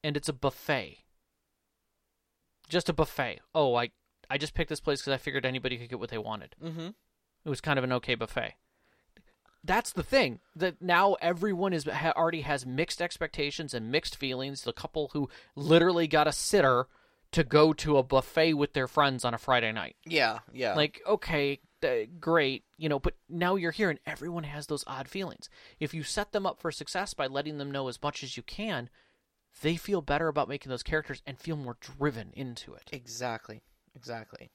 and 0.04 0.16
it's 0.16 0.28
a 0.28 0.32
buffet. 0.32 0.98
Just 2.68 2.88
a 2.88 2.92
buffet. 2.92 3.40
Oh, 3.54 3.74
I 3.74 3.90
I 4.30 4.38
just 4.38 4.54
picked 4.54 4.68
this 4.68 4.80
place 4.80 5.00
because 5.00 5.14
I 5.14 5.16
figured 5.16 5.44
anybody 5.44 5.76
could 5.76 5.88
get 5.88 5.98
what 5.98 6.10
they 6.10 6.18
wanted. 6.18 6.54
Mm-hmm. 6.62 6.88
It 7.44 7.48
was 7.48 7.60
kind 7.60 7.78
of 7.78 7.84
an 7.84 7.92
okay 7.94 8.14
buffet. 8.14 8.54
That's 9.64 9.92
the 9.92 10.02
thing 10.02 10.40
that 10.54 10.80
now 10.82 11.16
everyone 11.22 11.72
is 11.72 11.84
ha, 11.84 12.12
already 12.14 12.42
has 12.42 12.66
mixed 12.66 13.00
expectations 13.00 13.72
and 13.72 13.90
mixed 13.90 14.16
feelings. 14.16 14.62
The 14.62 14.72
couple 14.74 15.10
who 15.14 15.28
literally 15.56 16.06
got 16.06 16.28
a 16.28 16.32
sitter 16.32 16.86
to 17.32 17.42
go 17.42 17.72
to 17.72 17.98
a 17.98 18.02
buffet 18.02 18.54
with 18.54 18.74
their 18.74 18.86
friends 18.86 19.24
on 19.24 19.34
a 19.34 19.38
Friday 19.38 19.72
night. 19.72 19.96
Yeah, 20.06 20.40
yeah. 20.52 20.74
Like, 20.74 21.00
okay, 21.06 21.60
th- 21.80 22.10
great, 22.20 22.64
you 22.76 22.88
know, 22.88 22.98
but 22.98 23.14
now 23.28 23.56
you're 23.56 23.72
here 23.72 23.90
and 23.90 23.98
everyone 24.06 24.44
has 24.44 24.66
those 24.66 24.84
odd 24.86 25.08
feelings. 25.08 25.48
If 25.80 25.94
you 25.94 26.02
set 26.02 26.32
them 26.32 26.46
up 26.46 26.60
for 26.60 26.70
success 26.70 27.12
by 27.12 27.26
letting 27.26 27.58
them 27.58 27.72
know 27.72 27.88
as 27.88 28.00
much 28.02 28.22
as 28.22 28.36
you 28.36 28.42
can, 28.44 28.88
they 29.62 29.76
feel 29.76 30.02
better 30.02 30.28
about 30.28 30.48
making 30.48 30.70
those 30.70 30.82
characters 30.82 31.22
and 31.26 31.38
feel 31.38 31.56
more 31.56 31.76
driven 31.80 32.30
into 32.34 32.74
it. 32.74 32.88
Exactly. 32.92 33.62
Exactly. 33.94 34.50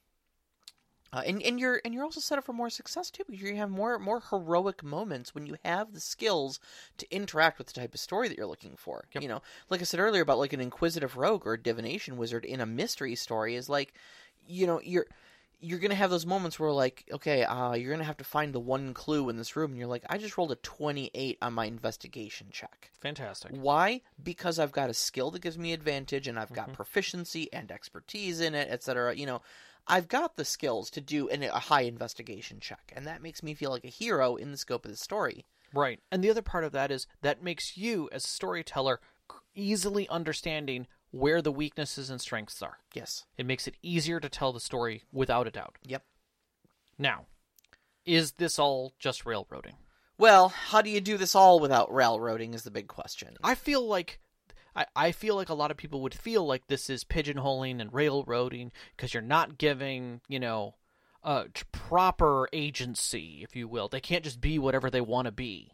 Uh, 1.12 1.24
and 1.26 1.42
and 1.42 1.60
you're 1.60 1.82
and 1.84 1.92
you're 1.94 2.04
also 2.04 2.20
set 2.20 2.38
up 2.38 2.44
for 2.44 2.54
more 2.54 2.70
success 2.70 3.10
too 3.10 3.24
because 3.26 3.42
you 3.42 3.56
have 3.56 3.70
more 3.70 3.98
more 3.98 4.22
heroic 4.30 4.84
moments 4.84 5.34
when 5.34 5.48
you 5.48 5.56
have 5.66 5.92
the 5.92 6.00
skills 6.00 6.60
to 6.98 7.12
interact 7.12 7.58
with 7.58 7.66
the 7.66 7.74
type 7.74 7.96
of 7.96 8.00
story 8.00 8.28
that 8.28 8.38
you're 8.38 8.46
looking 8.46 8.76
for. 8.76 9.06
Yep. 9.14 9.24
You 9.24 9.30
know, 9.30 9.42
like 9.72 9.82
I 9.82 9.86
said 9.86 10.00
earlier 10.00 10.22
about 10.22 10.38
like 10.38 10.54
an 10.54 10.62
inquisitive 10.62 11.18
rogue 11.18 11.48
or 11.48 11.54
a 11.54 11.62
divination 11.62 12.16
wizard 12.18 12.46
in 12.46 12.62
a 12.62 12.66
mystery 12.68 13.16
story 13.16 13.56
is 13.56 13.70
like, 13.70 13.94
you 14.48 14.68
know, 14.68 14.80
you're 14.84 15.08
you're 15.60 15.80
gonna 15.80 15.96
have 15.96 16.10
those 16.10 16.26
moments 16.26 16.60
where 16.60 16.72
like, 16.72 17.06
okay, 17.12 17.44
uh, 17.44 17.74
you're 17.74 17.92
gonna 17.92 18.04
have 18.04 18.18
to 18.18 18.24
find 18.24 18.54
the 18.54 18.60
one 18.60 18.94
clue 18.94 19.30
in 19.30 19.38
this 19.38 19.56
room, 19.56 19.72
and 19.72 19.80
you're 19.80 19.88
like, 19.88 20.06
I 20.10 20.18
just 20.18 20.38
rolled 20.38 20.52
a 20.52 20.56
28 20.56 21.38
on 21.42 21.54
my 21.54 21.66
investigation 21.66 22.48
check. 22.52 22.92
Fantastic. 23.02 23.52
Why? 23.54 24.02
Because 24.22 24.60
I've 24.60 24.72
got 24.72 24.90
a 24.90 24.94
skill 24.94 25.32
that 25.32 25.42
gives 25.42 25.58
me 25.58 25.74
advantage 25.74 26.28
and 26.28 26.40
I've 26.40 26.54
got 26.54 26.68
Mm-hmm. 26.68 26.74
proficiency 26.76 27.52
and 27.54 27.72
expertise 27.72 28.40
in 28.42 28.56
it, 28.56 28.70
etc. 28.70 29.16
You 29.16 29.26
know, 29.26 29.42
I've 29.88 30.08
got 30.08 30.36
the 30.36 30.46
skills 30.46 30.90
to 30.92 31.02
do 31.02 31.28
an, 31.30 31.44
a 31.44 31.60
high 31.60 31.82
investigation 31.82 32.60
check, 32.60 32.94
and 32.96 33.06
that 33.08 33.22
makes 33.22 33.42
me 33.44 33.54
feel 33.54 33.72
like 33.72 33.86
a 33.86 33.90
hero 33.90 34.36
in 34.36 34.52
the 34.52 34.58
scope 34.58 34.86
of 34.86 34.92
the 34.92 34.98
story. 34.98 35.46
Right. 35.74 36.00
And 36.12 36.24
the 36.24 36.30
other 36.30 36.42
part 36.42 36.64
of 36.64 36.72
that 36.72 36.92
is 36.92 37.08
that 37.22 37.44
makes 37.44 37.78
you, 37.78 38.10
as 38.12 38.24
a 38.26 38.28
storyteller, 38.28 39.00
easily 39.56 40.08
understanding 40.10 40.88
where 41.12 41.42
the 41.42 41.52
weaknesses 41.52 42.10
and 42.10 42.22
strengths 42.22 42.62
are. 42.62 42.78
Yes. 42.94 43.26
It 43.38 43.46
makes 43.46 43.68
it 43.68 43.78
easier 43.82 44.20
to 44.20 44.30
tell 44.30 44.54
the 44.54 44.60
story 44.60 45.04
without 45.12 45.48
a 45.48 45.52
doubt. 45.52 45.78
Yep. 45.86 46.04
Now, 46.98 47.26
is 48.06 48.34
this 48.34 48.60
all 48.60 48.94
just 49.00 49.26
railroading? 49.26 49.76
Well, 50.18 50.50
how 50.50 50.82
do 50.82 50.90
you 50.90 51.00
do 51.00 51.18
this 51.18 51.36
all 51.36 51.60
without 51.60 51.94
railroading 51.94 52.54
is 52.54 52.64
the 52.64 52.72
big 52.72 52.88
question. 52.88 53.36
I 53.44 53.56
feel 53.56 53.86
like 53.86 54.20
I, 54.76 54.86
I 54.96 55.12
feel 55.12 55.36
like 55.36 55.50
a 55.50 55.54
lot 55.54 55.72
of 55.72 55.78
people 55.78 56.02
would 56.02 56.14
feel 56.14 56.46
like 56.46 56.68
this 56.68 56.90
is 56.90 57.04
pigeonholing 57.04 57.80
and 57.82 57.94
railroading 57.94 58.72
because 58.96 59.14
you're 59.14 59.24
not 59.24 59.58
giving, 59.58 60.22
you 60.28 60.40
know, 60.40 60.76
uh, 61.24 61.46
proper 61.72 62.48
agency, 62.54 63.40
if 63.44 63.56
you 63.56 63.68
will. 63.68 63.88
They 63.88 64.00
can't 64.00 64.24
just 64.24 64.42
be 64.42 64.60
whatever 64.60 64.90
they 64.90 65.02
want 65.02 65.26
to 65.26 65.32
be. 65.32 65.74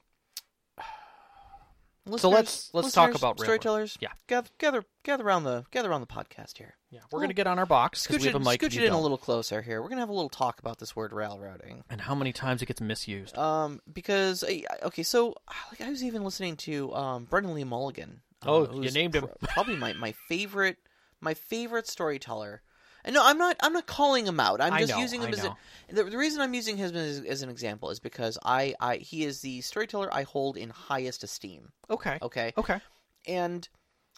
Listeners- 2.05 2.31
let's- 2.33 2.69
let's 2.73 2.91
talk 2.91 3.15
about 3.15 3.39
storytellers. 3.39 3.97
Yeah. 3.99 4.09
gather 4.27 4.49
gather 4.59 4.83
gather 5.03 5.23
around 5.25 5.43
the 5.43 5.65
gather 5.71 5.89
around 5.89 6.01
the 6.01 6.07
podcast 6.07 6.57
here. 6.57 6.75
Yeah, 6.91 6.99
we're 7.11 7.19
gonna 7.21 7.33
get 7.33 7.47
on 7.47 7.57
our 7.57 7.65
box 7.65 8.03
because 8.03 8.17
Scooch 8.17 8.21
we 8.21 8.27
it, 8.29 8.33
have 8.33 8.41
a 8.41 8.45
mic. 8.45 8.61
and 8.63 8.71
scooch 8.71 8.75
you 8.75 8.81
it 8.81 8.85
in 8.85 8.91
a 8.91 8.93
don't. 8.95 9.01
little 9.01 9.17
closer 9.17 9.61
here. 9.61 9.81
We're 9.81 9.89
gonna 9.89 10.01
have 10.01 10.09
a 10.09 10.13
little 10.13 10.29
talk 10.29 10.59
about 10.59 10.77
this 10.77 10.95
word 10.95 11.13
railroading. 11.13 11.83
And 11.89 12.01
how 12.01 12.13
many 12.15 12.31
times 12.31 12.61
it 12.61 12.67
gets 12.67 12.79
misused? 12.81 13.37
Um, 13.37 13.81
because 13.91 14.43
I- 14.47 14.63
okay, 14.83 15.03
so 15.03 15.35
like 15.71 15.81
I 15.81 15.89
was 15.89 16.03
even 16.03 16.23
listening 16.23 16.57
to 16.57 16.93
um 16.93 17.25
Brennan 17.25 17.53
Lee 17.55 17.63
Mulligan. 17.63 18.21
uh, 18.43 18.49
Oh, 18.51 18.81
you 18.81 18.91
named 18.91 19.15
him. 19.15 19.27
probably 19.41 19.75
my 19.75 19.93
my 19.93 20.11
favorite 20.27 20.77
my 21.21 21.33
favorite 21.33 21.87
storyteller. 21.87 22.61
And 23.05 23.13
no, 23.13 23.21
I'm 23.23 23.37
not. 23.37 23.55
I'm 23.61 23.71
not 23.71 23.85
calling 23.85 24.25
him 24.25 24.39
out. 24.39 24.59
I'm 24.59 24.77
just 24.79 24.93
know, 24.93 24.99
using 24.99 25.21
him 25.21 25.27
I 25.27 25.31
as 25.31 25.43
a, 25.43 25.55
the, 25.89 26.03
the 26.03 26.17
reason 26.17 26.41
I'm 26.41 26.53
using 26.53 26.75
him 26.75 26.95
as, 26.95 27.19
as 27.19 27.41
an 27.43 27.49
example 27.49 27.91
is 27.91 27.99
because 27.99 28.37
I, 28.43 28.73
I 28.81 28.97
he 28.97 29.23
is 29.23 29.41
the 29.41 29.61
storyteller 29.61 30.13
I 30.13 30.23
hold 30.23 30.57
in 30.57 30.71
highest 30.71 31.23
esteem. 31.23 31.71
Okay. 31.89 32.17
Okay, 32.21 32.53
Okay. 32.57 32.79
and 33.27 33.69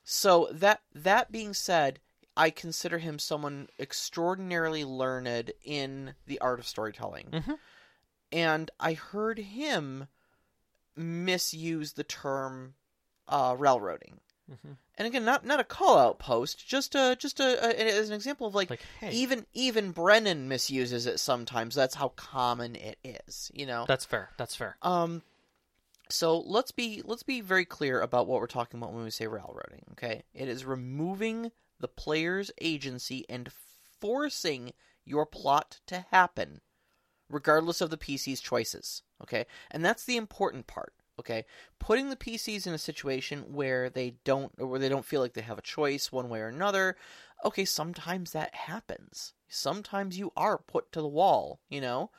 So 0.05 0.47
that 0.53 0.81
that 0.95 1.31
being 1.31 1.53
said, 1.53 1.99
I 2.37 2.49
consider 2.49 2.97
him 2.99 3.19
someone 3.19 3.67
extraordinarily 3.77 4.85
learned 4.85 5.51
in 5.63 6.15
the 6.25 6.39
art 6.39 6.59
of 6.59 6.65
storytelling. 6.67 7.27
Mhm. 7.31 7.57
And 8.31 8.71
I 8.79 8.93
heard 8.93 9.39
him 9.39 10.07
misuse 10.95 11.93
the 11.93 12.03
term 12.03 12.75
uh, 13.27 13.55
railroading. 13.57 14.21
Mhm. 14.49 14.77
And 14.97 15.07
again, 15.07 15.25
not 15.25 15.45
not 15.45 15.59
a 15.59 15.63
call 15.63 15.97
out 15.97 16.19
post, 16.19 16.67
just 16.67 16.95
a 16.95 17.15
just 17.19 17.39
a, 17.39 17.65
a 17.65 17.97
as 17.97 18.09
an 18.09 18.15
example 18.15 18.47
of 18.47 18.55
like, 18.55 18.69
Like, 18.69 18.81
hey, 18.99 19.11
even 19.11 19.45
even 19.53 19.91
Brennan 19.91 20.47
misuses 20.47 21.05
it 21.05 21.19
sometimes. 21.19 21.75
That's 21.75 21.95
how 21.95 22.09
common 22.09 22.75
it 22.75 22.97
is, 23.03 23.51
you 23.53 23.65
know. 23.65 23.85
that's 23.87 24.05
fair. 24.05 24.29
That's 24.37 24.55
fair. 24.55 24.77
Um, 24.81 25.21
so 26.09 26.39
let's 26.39 26.71
be 26.71 27.01
let's 27.03 27.23
be 27.23 27.41
very 27.41 27.65
clear 27.65 28.01
about 28.01 28.27
what 28.27 28.39
we're 28.39 28.47
talking 28.47 28.79
about 28.79 28.93
when 28.93 29.03
we 29.03 29.11
say 29.11 29.27
railroading. 29.27 29.83
Okay, 29.91 30.23
it 30.33 30.47
is 30.47 30.65
removing 30.65 31.51
the 31.79 31.87
player's 31.87 32.49
agency 32.61 33.25
and 33.29 33.51
forcing 33.99 34.73
your 35.05 35.25
plot 35.25 35.79
to 35.87 36.05
happen, 36.11 36.61
regardless 37.29 37.81
of 37.81 37.89
the 37.89 37.97
PC's 37.97 38.39
choices. 38.41 39.03
Okay, 39.21 39.45
and 39.69 39.83
that's 39.85 40.05
the 40.05 40.17
important 40.17 40.65
part. 40.67 40.93
Okay, 41.19 41.45
putting 41.79 42.09
the 42.09 42.15
PCs 42.15 42.67
in 42.67 42.73
a 42.73 42.77
situation 42.77 43.53
where 43.53 43.89
they 43.89 44.15
don't 44.23 44.51
or 44.59 44.67
where 44.67 44.79
they 44.79 44.89
don't 44.89 45.05
feel 45.05 45.19
like 45.19 45.33
they 45.33 45.41
have 45.41 45.57
a 45.57 45.63
choice 45.63 46.11
one 46.11 46.29
way 46.29 46.39
or 46.39 46.47
another. 46.47 46.95
Okay, 47.43 47.65
sometimes 47.65 48.31
that 48.31 48.53
happens. 48.53 49.33
Sometimes 49.47 50.17
you 50.17 50.31
are 50.37 50.57
put 50.57 50.91
to 50.91 51.01
the 51.01 51.07
wall. 51.07 51.59
You 51.69 51.81
know. 51.81 52.11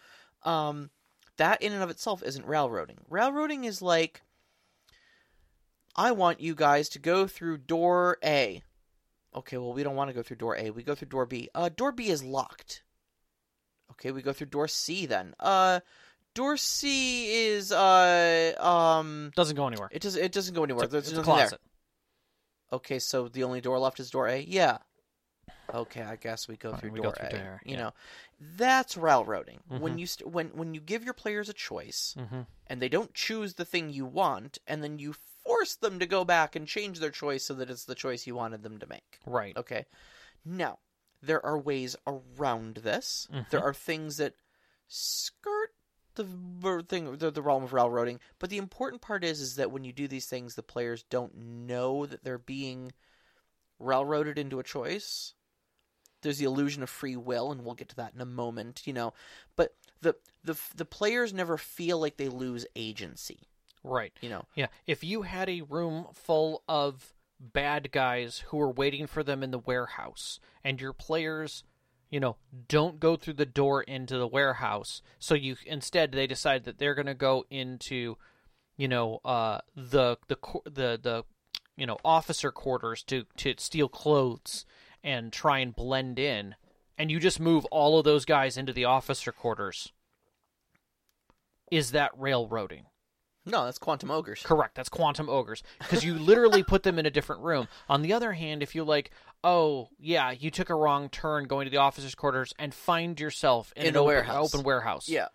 Um, 0.43 0.91
that 1.39 1.63
in 1.63 1.73
and 1.73 1.83
of 1.83 1.91
itself 1.91 2.23
isn't 2.23 2.47
railroading. 2.47 2.99
Railroading 3.09 3.65
is 3.65 3.81
like, 3.81 4.23
I 5.97 6.13
want 6.13 6.41
you 6.41 6.55
guys 6.55 6.89
to 6.91 6.99
go 6.99 7.27
through 7.27 7.59
door 7.59 8.19
A. 8.25 8.63
Okay, 9.35 9.57
well, 9.57 9.73
we 9.73 9.83
don't 9.83 9.97
want 9.97 10.09
to 10.09 10.15
go 10.15 10.23
through 10.23 10.37
door 10.37 10.57
A. 10.57 10.71
We 10.71 10.83
go 10.83 10.95
through 10.95 11.09
door 11.09 11.27
B. 11.27 11.49
Uh, 11.55 11.69
door 11.69 11.93
B 11.93 12.09
is 12.09 12.23
locked. 12.25 12.83
Okay, 13.93 14.11
we 14.11 14.23
go 14.23 14.33
through 14.33 14.49
door 14.49 14.69
C 14.69 15.07
then. 15.07 15.35
Uh, 15.41 15.81
door 16.35 16.57
C 16.57 17.47
is 17.47 17.73
uh 17.73 18.55
um. 18.59 19.33
Doesn't 19.37 19.57
go 19.57 19.67
anywhere. 19.67 19.89
It 19.93 20.03
does. 20.03 20.17
It 20.17 20.33
doesn't 20.33 20.55
go 20.55 20.65
anywhere. 20.65 20.85
It's 20.85 20.93
a, 20.93 20.97
There's 21.01 21.09
it's 21.09 21.13
a 21.13 21.17
nothing 21.21 21.35
there. 21.37 21.45
closet. 21.47 21.61
Okay, 22.73 22.99
so 22.99 23.29
the 23.29 23.45
only 23.45 23.61
door 23.61 23.79
left 23.79 23.99
is 24.01 24.11
door 24.11 24.29
A. 24.29 24.39
Yeah. 24.41 24.79
Okay, 25.73 26.03
I 26.03 26.17
guess 26.17 26.49
we 26.49 26.57
go 26.57 26.71
Fine, 26.73 26.81
through 26.81 26.91
we 26.93 26.99
go 26.99 27.03
door 27.05 27.15
through 27.15 27.39
A. 27.39 27.61
You 27.65 27.73
yeah. 27.75 27.77
know, 27.77 27.93
that's 28.57 28.97
railroading. 28.97 29.61
When 29.69 29.97
Mhm. 29.97 29.99
you 29.99 30.07
st- 30.07 30.31
when 30.31 30.49
when 30.49 30.75
you 30.75 30.81
give 30.81 31.05
your 31.05 31.15
players 31.15 31.49
a 31.49 31.53
choice 31.53 32.15
hmm 32.17 32.43
and 32.67 32.83
they 32.83 32.89
don't 32.89 33.15
choose 33.15 33.55
the 33.55 33.65
thing 33.65 33.91
you 33.91 34.05
want, 34.07 34.59
and 34.67 34.83
then 34.83 34.99
you 34.99 35.15
force 35.45 35.77
them 35.77 35.99
to 35.99 36.07
go 36.07 36.25
back 36.25 36.55
and 36.55 36.67
change 36.69 37.01
their 37.01 37.11
choice 37.11 37.45
so 37.45 37.55
that 37.55 37.71
it's 37.71 37.85
the 37.87 37.95
choice 37.95 38.27
you 38.27 38.35
wanted 38.35 38.63
them 38.63 38.79
to 38.79 38.87
make. 38.87 39.21
Right. 39.27 39.57
Okay. 39.57 39.87
Now, 40.45 40.79
there 41.23 41.45
are 41.45 41.59
ways 41.59 41.97
around 42.07 42.77
this. 42.77 43.27
Mhm. 43.33 43.49
There 43.49 43.63
are 43.63 43.73
things 43.75 44.19
that 44.19 44.35
skirt 44.87 45.73
the 46.23 46.85
thing 46.89 47.17
the, 47.17 47.31
the 47.31 47.43
realm 47.43 47.65
of 47.65 47.73
railroading, 47.73 48.21
but 48.39 48.51
the 48.51 48.59
important 48.59 49.03
part 49.03 49.25
is 49.25 49.41
is 49.41 49.57
that 49.57 49.71
when 49.71 49.85
you 49.85 49.93
do 49.93 50.09
these 50.09 50.27
things, 50.27 50.55
the 50.55 50.63
players 50.63 51.05
don't 51.05 51.37
know 51.37 52.07
that 52.07 52.25
they're 52.25 52.39
being 52.39 52.93
railroaded 53.79 54.39
into 54.39 54.59
a 54.59 54.65
choice. 54.65 55.35
There's 56.23 56.39
the 56.39 56.47
illusion 56.47 56.83
of 56.83 56.91
free 56.91 57.17
will, 57.17 57.53
and 57.53 57.65
we'll 57.65 57.75
get 57.75 57.91
to 57.91 57.97
that 57.97 58.15
in 58.15 58.21
a 58.21 58.27
moment. 58.27 58.83
You 58.87 58.93
know, 58.93 59.15
but 59.57 59.75
the 60.01 60.15
the 60.45 60.59
the 60.75 60.85
players 60.85 61.33
never 61.33 61.57
feel 61.57 61.99
like 61.99 62.17
they 62.17 62.29
lose 62.29 62.67
agency. 62.77 63.49
Right. 63.85 64.13
You 64.21 64.29
know, 64.29 64.45
Yeah. 64.55 64.67
If 64.87 65.05
you 65.05 65.23
had 65.23 65.49
a 65.49 65.63
room 65.63 66.09
full 66.13 66.63
of 66.69 67.15
bad 67.41 67.93
guys 67.93 68.43
who 68.49 68.57
were 68.57 68.71
waiting 68.71 69.07
for 69.07 69.23
them 69.23 69.43
in 69.43 69.51
the 69.51 69.59
warehouse, 69.59 70.41
and 70.65 70.81
your 70.81 70.93
players, 70.93 71.63
you 72.11 72.21
know, 72.21 72.37
don't 72.69 73.01
go 73.01 73.17
through 73.17 73.35
the 73.35 73.47
door 73.47 73.83
into 73.83 74.17
the 74.17 74.27
warehouse, 74.27 75.03
so 75.19 75.35
you 75.35 75.57
instead 75.67 76.13
they 76.13 76.27
decide 76.27 76.65
that 76.65 76.79
they're 76.79 76.95
going 76.95 77.07
to 77.07 77.15
go 77.15 77.45
into, 77.51 78.17
you 78.77 78.89
know, 78.89 79.21
uh, 79.25 79.59
the 79.77 80.17
the 80.29 80.37
the 80.65 80.99
the 81.03 81.25
you 81.77 81.87
know 81.87 81.99
officer 82.05 82.51
quarters 82.51 83.03
to 83.05 83.25
to 83.37 83.55
steal 83.59 83.89
clothes 83.89 84.65
and 85.05 85.33
try 85.33 85.59
and 85.59 85.77
blend 85.77 86.19
in, 86.19 86.55
and 86.97 87.11
you 87.11 87.21
just 87.21 87.41
move 87.41 87.65
all 87.67 87.99
of 87.99 88.05
those 88.05 88.25
guys 88.25 88.57
into 88.57 88.73
the 88.73 88.87
officer 88.87 89.33
quarters. 89.33 89.93
Is 91.71 91.91
that 91.91 92.11
railroading? 92.17 92.87
no, 93.49 93.65
that's 93.65 93.79
quantum 93.79 94.11
ogres. 94.11 94.43
Correct. 94.45 94.75
That's 94.75 94.89
quantum 94.89 95.29
ogres 95.29 95.63
because 95.79 96.05
you 96.05 96.15
literally 96.15 96.63
put 96.63 96.83
them 96.83 96.99
in 96.99 97.07
a 97.07 97.11
different 97.11 97.43
room. 97.43 97.69
On 97.89 98.03
the 98.03 98.13
other 98.13 98.33
hand, 98.33 98.63
if 98.63 98.75
you 98.75 98.85
like, 98.85 99.11
oh 99.45 99.89
yeah, 99.99 100.31
you 100.31 100.51
took 100.51 100.71
a 100.71 100.75
wrong 100.75 101.09
turn 101.09 101.45
going 101.45 101.65
to 101.67 101.71
the 101.71 101.77
officers' 101.79 102.15
quarters 102.15 102.53
and 102.59 102.75
find 102.75 103.19
yourself 103.19 103.73
in, 103.77 103.83
In 103.83 103.89
an 103.91 103.97
a 103.97 103.99
open, 104.01 104.07
warehouse. 104.09 104.55
open 104.55 104.65
warehouse. 104.65 105.09
Yeah. 105.09 105.29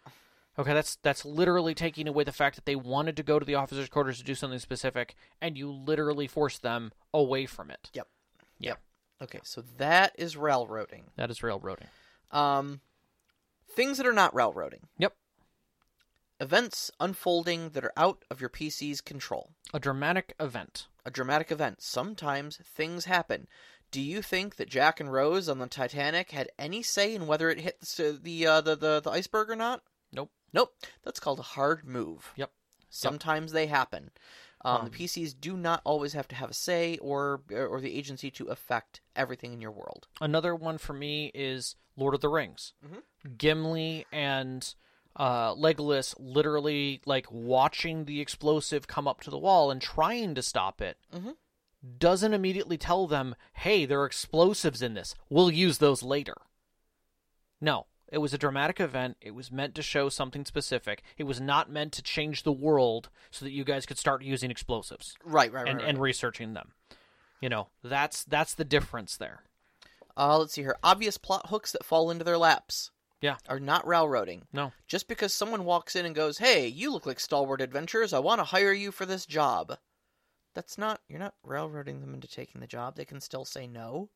Okay, 0.59 0.73
that's 0.73 0.97
that's 0.97 1.25
literally 1.25 1.73
taking 1.73 2.07
away 2.07 2.23
the 2.23 2.31
fact 2.31 2.55
that 2.57 2.65
they 2.65 2.75
wanted 2.75 3.17
to 3.17 3.23
go 3.23 3.39
to 3.39 3.45
the 3.45 3.55
officers' 3.55 3.89
quarters 3.89 4.19
to 4.19 4.23
do 4.23 4.35
something 4.35 4.59
specific, 4.59 5.15
and 5.41 5.57
you 5.57 5.71
literally 5.71 6.27
forced 6.27 6.61
them 6.61 6.91
away 7.13 7.45
from 7.45 7.71
it. 7.71 7.89
Yep. 7.93 8.07
Yeah. 8.59 8.69
Yep. 8.69 8.79
Okay, 9.23 9.39
so 9.43 9.63
that 9.77 10.13
is 10.17 10.35
railroading. 10.37 11.05
That 11.15 11.31
is 11.31 11.41
railroading. 11.41 11.87
Um, 12.31 12.81
things 13.69 13.97
that 13.97 14.05
are 14.05 14.13
not 14.13 14.35
railroading. 14.35 14.81
Yep. 14.97 15.15
Events 16.39 16.91
unfolding 16.99 17.69
that 17.69 17.85
are 17.85 17.93
out 17.95 18.25
of 18.29 18.41
your 18.41 18.49
PC's 18.49 19.01
control. 19.01 19.51
A 19.73 19.79
dramatic 19.79 20.33
event. 20.39 20.87
A 21.05 21.11
dramatic 21.11 21.51
event. 21.51 21.81
Sometimes 21.81 22.57
things 22.57 23.05
happen. 23.05 23.47
Do 23.93 24.01
you 24.01 24.21
think 24.23 24.56
that 24.56 24.69
Jack 24.69 24.99
and 24.99 25.12
Rose 25.12 25.47
on 25.47 25.60
the 25.60 25.67
Titanic 25.67 26.32
had 26.32 26.49
any 26.58 26.82
say 26.82 27.13
in 27.13 27.27
whether 27.27 27.49
it 27.51 27.60
hit 27.62 27.79
the 27.82 28.19
the 28.21 28.47
uh, 28.47 28.62
the, 28.62 28.75
the, 28.75 28.99
the 29.01 29.12
iceberg 29.12 29.49
or 29.49 29.56
not? 29.56 29.84
Nope. 30.12 30.32
Nope. 30.51 30.73
That's 31.03 31.19
called 31.19 31.39
a 31.39 31.43
hard 31.43 31.86
move. 31.86 32.32
Yep. 32.36 32.51
Sometimes 32.89 33.51
they 33.51 33.67
happen. 33.67 34.12
Um, 34.65 34.75
Um, 34.77 34.86
the 34.89 34.97
PCs 34.97 35.36
do 35.39 35.58
not 35.58 35.82
always 35.84 36.13
have 36.13 36.27
to 36.29 36.36
have 36.36 36.49
a 36.51 36.53
say 36.53 36.97
or 37.01 37.41
or 37.51 37.79
the 37.82 37.95
agency 37.97 38.32
to 38.32 38.47
affect 38.47 39.01
everything 39.15 39.53
in 39.53 39.62
your 39.62 39.71
world. 39.71 40.08
Another 40.21 40.56
one 40.56 40.77
for 40.77 40.93
me 40.93 41.32
is 41.36 41.75
Lord 41.95 42.15
of 42.15 42.21
the 42.21 42.29
Rings. 42.29 42.73
Mhm. 42.86 43.38
Gimli 43.38 44.06
and 44.12 44.73
uh, 45.15 45.53
Legolas 45.53 46.15
literally 46.17 47.01
like 47.06 47.27
watching 47.32 48.06
the 48.06 48.19
explosive 48.21 48.88
come 48.88 49.08
up 49.08 49.21
to 49.21 49.29
the 49.29 49.38
wall 49.38 49.69
and 49.69 49.79
trying 49.82 50.34
to 50.36 50.41
stop 50.41 50.82
it. 50.82 50.97
Mhm. 51.13 51.36
Doesn't 51.97 52.33
immediately 52.33 52.77
tell 52.77 53.07
them, 53.07 53.35
"Hey, 53.53 53.85
there 53.85 54.01
are 54.01 54.05
explosives 54.05 54.81
in 54.81 54.93
this. 54.93 55.15
We'll 55.29 55.51
use 55.51 55.79
those 55.79 56.01
later." 56.03 56.35
No, 57.59 57.87
it 58.07 58.19
was 58.19 58.33
a 58.33 58.37
dramatic 58.37 58.79
event. 58.79 59.17
It 59.21 59.31
was 59.31 59.51
meant 59.51 59.75
to 59.75 59.81
show 59.81 60.09
something 60.09 60.45
specific. 60.45 61.03
It 61.17 61.23
was 61.23 61.41
not 61.41 61.69
meant 61.69 61.93
to 61.93 62.01
change 62.01 62.43
the 62.43 62.51
world 62.51 63.09
so 63.31 63.43
that 63.45 63.51
you 63.51 63.63
guys 63.63 63.85
could 63.85 63.97
start 63.97 64.23
using 64.23 64.51
explosives 64.51 65.15
Right, 65.23 65.51
right, 65.51 65.63
right. 65.63 65.69
and, 65.69 65.79
right. 65.79 65.89
and 65.89 65.97
researching 65.99 66.53
them. 66.53 66.73
You 67.41 67.49
know, 67.49 67.67
that's 67.83 68.23
that's 68.23 68.55
the 68.55 68.63
difference 68.65 69.17
there. 69.17 69.43
Uh, 70.15 70.37
let's 70.37 70.53
see 70.53 70.61
here. 70.61 70.77
Obvious 70.83 71.17
plot 71.17 71.49
hooks 71.49 71.71
that 71.71 71.83
fall 71.83 72.11
into 72.11 72.23
their 72.23 72.37
laps. 72.37 72.91
Yeah. 73.19 73.37
Are 73.49 73.59
not 73.59 73.87
railroading. 73.87 74.47
No. 74.53 74.73
Just 74.87 75.07
because 75.07 75.33
someone 75.33 75.65
walks 75.65 75.95
in 75.95 76.05
and 76.05 76.13
goes, 76.15 76.37
"Hey, 76.37 76.67
you 76.67 76.91
look 76.91 77.05
like 77.05 77.19
stalwart 77.19 77.61
adventurers. 77.61 78.13
I 78.13 78.19
want 78.19 78.39
to 78.39 78.45
hire 78.45 78.73
you 78.73 78.91
for 78.91 79.05
this 79.05 79.25
job." 79.25 79.77
That's 80.54 80.78
not. 80.78 81.01
You're 81.08 81.20
not 81.20 81.36
railroading 81.43 82.01
them 82.01 82.14
into 82.14 82.28
taking 82.28 82.62
the 82.62 82.68
job. 82.68 82.95
They 82.95 83.06
can 83.06 83.20
still 83.20 83.45
say 83.45 83.68
no. 83.68 84.10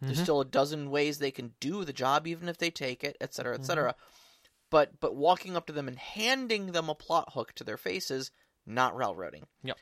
There's 0.00 0.18
Mhm. 0.18 0.22
still 0.22 0.40
a 0.40 0.44
dozen 0.44 0.90
ways 0.90 1.18
they 1.18 1.30
can 1.30 1.54
do 1.60 1.84
the 1.84 1.92
job, 1.92 2.26
even 2.26 2.48
if 2.48 2.58
they 2.58 2.70
take 2.70 3.02
it, 3.02 3.16
et 3.20 3.34
cetera, 3.34 3.54
et 3.54 3.62
Mhm. 3.62 3.66
cetera. 3.66 3.94
But 4.70 5.00
but 5.00 5.16
walking 5.16 5.56
up 5.56 5.66
to 5.66 5.72
them 5.72 5.88
and 5.88 5.98
handing 5.98 6.72
them 6.72 6.88
a 6.88 6.94
plot 6.94 7.32
hook 7.32 7.52
to 7.54 7.64
their 7.64 7.78
faces, 7.78 8.30
not 8.66 8.94
railroading. 8.94 9.48
Yep. 9.62 9.78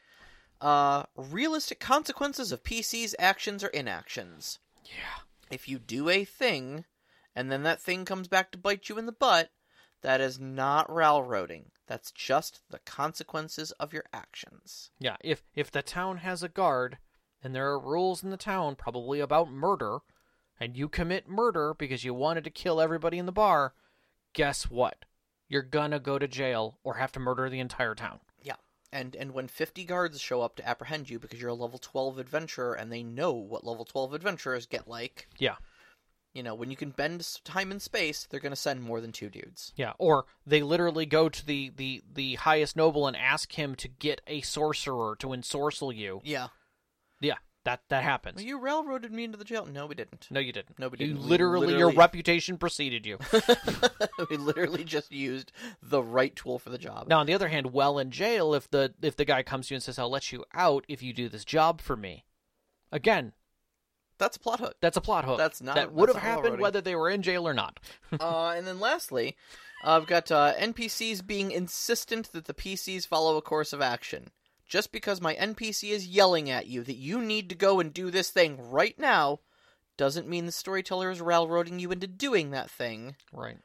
Uh, 0.60 1.04
realistic 1.16 1.80
consequences 1.80 2.50
of 2.52 2.62
PC's 2.62 3.14
actions 3.18 3.62
or 3.62 3.68
inactions 3.68 4.58
Yeah. 4.84 5.18
if 5.50 5.68
you 5.68 5.78
do 5.78 6.08
a 6.08 6.24
thing 6.24 6.86
and 7.34 7.52
then 7.52 7.62
that 7.64 7.82
thing 7.82 8.04
comes 8.06 8.26
back 8.28 8.50
to 8.52 8.58
bite 8.58 8.88
you 8.88 8.96
in 8.96 9.04
the 9.06 9.12
butt, 9.12 9.50
that 10.00 10.20
is 10.22 10.38
not 10.38 10.90
railroading. 10.90 11.72
That's 11.86 12.10
just 12.10 12.62
the 12.70 12.80
consequences 12.80 13.72
of 13.72 13.92
your 13.92 14.04
actions. 14.12 14.90
Yeah, 14.98 15.16
if 15.22 15.44
if 15.54 15.70
the 15.70 15.82
town 15.82 16.18
has 16.18 16.42
a 16.42 16.48
guard 16.48 16.98
and 17.42 17.54
there 17.54 17.68
are 17.68 17.78
rules 17.78 18.22
in 18.24 18.30
the 18.30 18.36
town 18.36 18.74
probably 18.76 19.20
about 19.20 19.50
murder 19.50 19.98
and 20.58 20.76
you 20.76 20.88
commit 20.88 21.28
murder 21.28 21.74
because 21.78 22.04
you 22.04 22.12
wanted 22.14 22.44
to 22.44 22.50
kill 22.50 22.80
everybody 22.80 23.18
in 23.18 23.26
the 23.26 23.32
bar, 23.32 23.74
guess 24.32 24.64
what? 24.64 25.04
You're 25.48 25.62
gonna 25.62 26.00
go 26.00 26.18
to 26.18 26.26
jail 26.26 26.78
or 26.82 26.94
have 26.94 27.12
to 27.12 27.20
murder 27.20 27.48
the 27.48 27.60
entire 27.60 27.94
town. 27.94 28.18
Yeah. 28.42 28.56
And 28.92 29.14
and 29.14 29.32
when 29.32 29.46
50 29.46 29.84
guards 29.84 30.20
show 30.20 30.42
up 30.42 30.56
to 30.56 30.68
apprehend 30.68 31.08
you 31.08 31.20
because 31.20 31.40
you're 31.40 31.50
a 31.50 31.54
level 31.54 31.78
12 31.78 32.18
adventurer 32.18 32.74
and 32.74 32.90
they 32.90 33.04
know 33.04 33.32
what 33.32 33.64
level 33.64 33.84
12 33.84 34.12
adventurers 34.14 34.66
get 34.66 34.88
like, 34.88 35.28
Yeah. 35.38 35.56
You 36.36 36.42
know, 36.42 36.54
when 36.54 36.70
you 36.70 36.76
can 36.76 36.90
bend 36.90 37.26
time 37.44 37.70
and 37.70 37.80
space, 37.80 38.26
they're 38.28 38.40
going 38.40 38.52
to 38.52 38.56
send 38.56 38.82
more 38.82 39.00
than 39.00 39.10
two 39.12 39.30
dudes. 39.30 39.72
Yeah, 39.76 39.92
or 39.98 40.26
they 40.46 40.62
literally 40.62 41.06
go 41.06 41.28
to 41.28 41.46
the 41.46 41.72
the 41.76 42.02
the 42.12 42.34
highest 42.34 42.76
noble 42.76 43.06
and 43.06 43.16
ask 43.16 43.52
him 43.52 43.74
to 43.76 43.88
get 43.88 44.20
a 44.26 44.42
sorcerer 44.42 45.16
to 45.20 45.28
ensorcel 45.28 45.94
you. 45.94 46.20
Yeah. 46.24 46.48
Yeah, 47.20 47.36
That 47.64 47.80
that 47.88 48.04
happens. 48.04 48.36
Well, 48.36 48.44
you 48.44 48.58
railroaded 48.58 49.10
me 49.10 49.24
into 49.24 49.38
the 49.38 49.44
jail. 49.44 49.64
No, 49.64 49.86
we 49.86 49.94
didn't. 49.94 50.26
No, 50.30 50.38
you 50.38 50.52
didn't. 50.52 50.78
No, 50.78 50.88
we 50.88 50.98
You 50.98 51.06
didn't. 51.06 51.22
We 51.22 51.28
literally, 51.28 51.78
your 51.78 51.92
reputation 51.92 52.58
preceded 52.58 53.06
you. 53.06 53.18
we 54.30 54.36
literally 54.36 54.84
just 54.84 55.10
used 55.10 55.50
the 55.82 56.02
right 56.02 56.36
tool 56.36 56.58
for 56.58 56.68
the 56.68 56.76
job. 56.76 57.08
now, 57.08 57.20
on 57.20 57.26
the 57.26 57.32
other 57.32 57.48
hand, 57.48 57.72
well 57.72 57.98
in 57.98 58.10
jail 58.10 58.52
if 58.52 58.70
the 58.70 58.92
if 59.00 59.16
the 59.16 59.24
guy 59.24 59.42
comes 59.42 59.68
to 59.68 59.74
you 59.74 59.76
and 59.76 59.82
says, 59.82 59.98
"I'll 59.98 60.10
let 60.10 60.30
you 60.30 60.44
out 60.52 60.84
if 60.88 61.02
you 61.02 61.14
do 61.14 61.30
this 61.30 61.44
job 61.46 61.80
for 61.80 61.96
me." 61.96 62.26
Again, 62.92 63.32
That's 64.18 64.36
a 64.36 64.40
plot 64.40 64.60
hook. 64.60 64.76
that's 64.80 64.96
a 64.96 65.00
plot 65.00 65.24
hook. 65.24 65.38
That's 65.38 65.60
not- 65.60 65.74
That 65.76 65.92
would 65.92 66.08
have 66.08 66.16
happened 66.16 66.44
railroading. 66.44 66.62
whether 66.62 66.80
they 66.80 66.94
were 66.96 67.10
in 67.10 67.22
jail 67.22 67.46
or 67.46 67.54
not. 67.54 67.80
uh, 68.20 68.54
and 68.56 68.66
then 68.66 68.80
lastly, 68.80 69.36
I've 69.84 70.06
got 70.06 70.30
uh, 70.30 70.54
NPCs 70.58 71.26
being 71.26 71.50
insistent 71.50 72.32
that 72.32 72.46
the 72.46 72.54
PCs 72.54 73.06
follow 73.06 73.36
a 73.36 73.42
course 73.42 73.72
of 73.72 73.80
action. 73.82 74.28
Just 74.66 74.90
because 74.90 75.20
my 75.20 75.34
NPC 75.36 75.90
is 75.90 76.06
yelling 76.08 76.50
at 76.50 76.66
you 76.66 76.82
that 76.82 76.96
you 76.96 77.20
need 77.22 77.48
to 77.50 77.54
go 77.54 77.78
and 77.78 77.92
do 77.94 78.10
this 78.10 78.30
thing 78.30 78.58
right 78.70 78.98
now, 78.98 79.40
doesn't 79.96 80.28
mean 80.28 80.44
the 80.46 80.50
storyteller 80.52 81.10
is 81.10 81.20
railroading 81.20 81.78
you 81.78 81.92
into 81.92 82.06
doing 82.08 82.50
that 82.50 82.68
thing. 82.70 83.14
Right. 83.32 83.58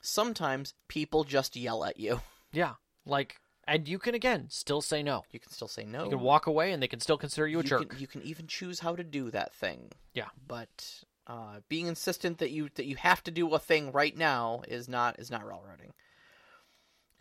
Sometimes 0.00 0.74
people 0.88 1.24
just 1.24 1.56
yell 1.56 1.84
at 1.84 1.98
you. 1.98 2.20
Yeah. 2.52 2.74
Like, 3.04 3.36
and 3.66 3.88
you 3.88 3.98
can 3.98 4.14
again 4.14 4.46
still 4.48 4.80
say 4.80 5.02
no. 5.02 5.24
You 5.30 5.40
can 5.40 5.50
still 5.52 5.68
say 5.68 5.84
no. 5.84 6.04
You 6.04 6.10
can 6.10 6.20
walk 6.20 6.46
away, 6.46 6.72
and 6.72 6.82
they 6.82 6.88
can 6.88 7.00
still 7.00 7.18
consider 7.18 7.46
you 7.46 7.60
a 7.60 7.62
you 7.62 7.68
jerk. 7.68 7.90
Can, 7.90 7.98
you 7.98 8.06
can 8.06 8.22
even 8.22 8.46
choose 8.46 8.80
how 8.80 8.96
to 8.96 9.04
do 9.04 9.30
that 9.30 9.54
thing. 9.54 9.92
Yeah. 10.14 10.28
But 10.46 11.04
uh, 11.26 11.60
being 11.68 11.86
insistent 11.86 12.38
that 12.38 12.50
you 12.50 12.68
that 12.74 12.86
you 12.86 12.96
have 12.96 13.22
to 13.24 13.30
do 13.30 13.52
a 13.54 13.58
thing 13.58 13.92
right 13.92 14.16
now 14.16 14.62
is 14.68 14.88
not 14.88 15.18
is 15.18 15.30
not 15.30 15.46
railroading. 15.46 15.92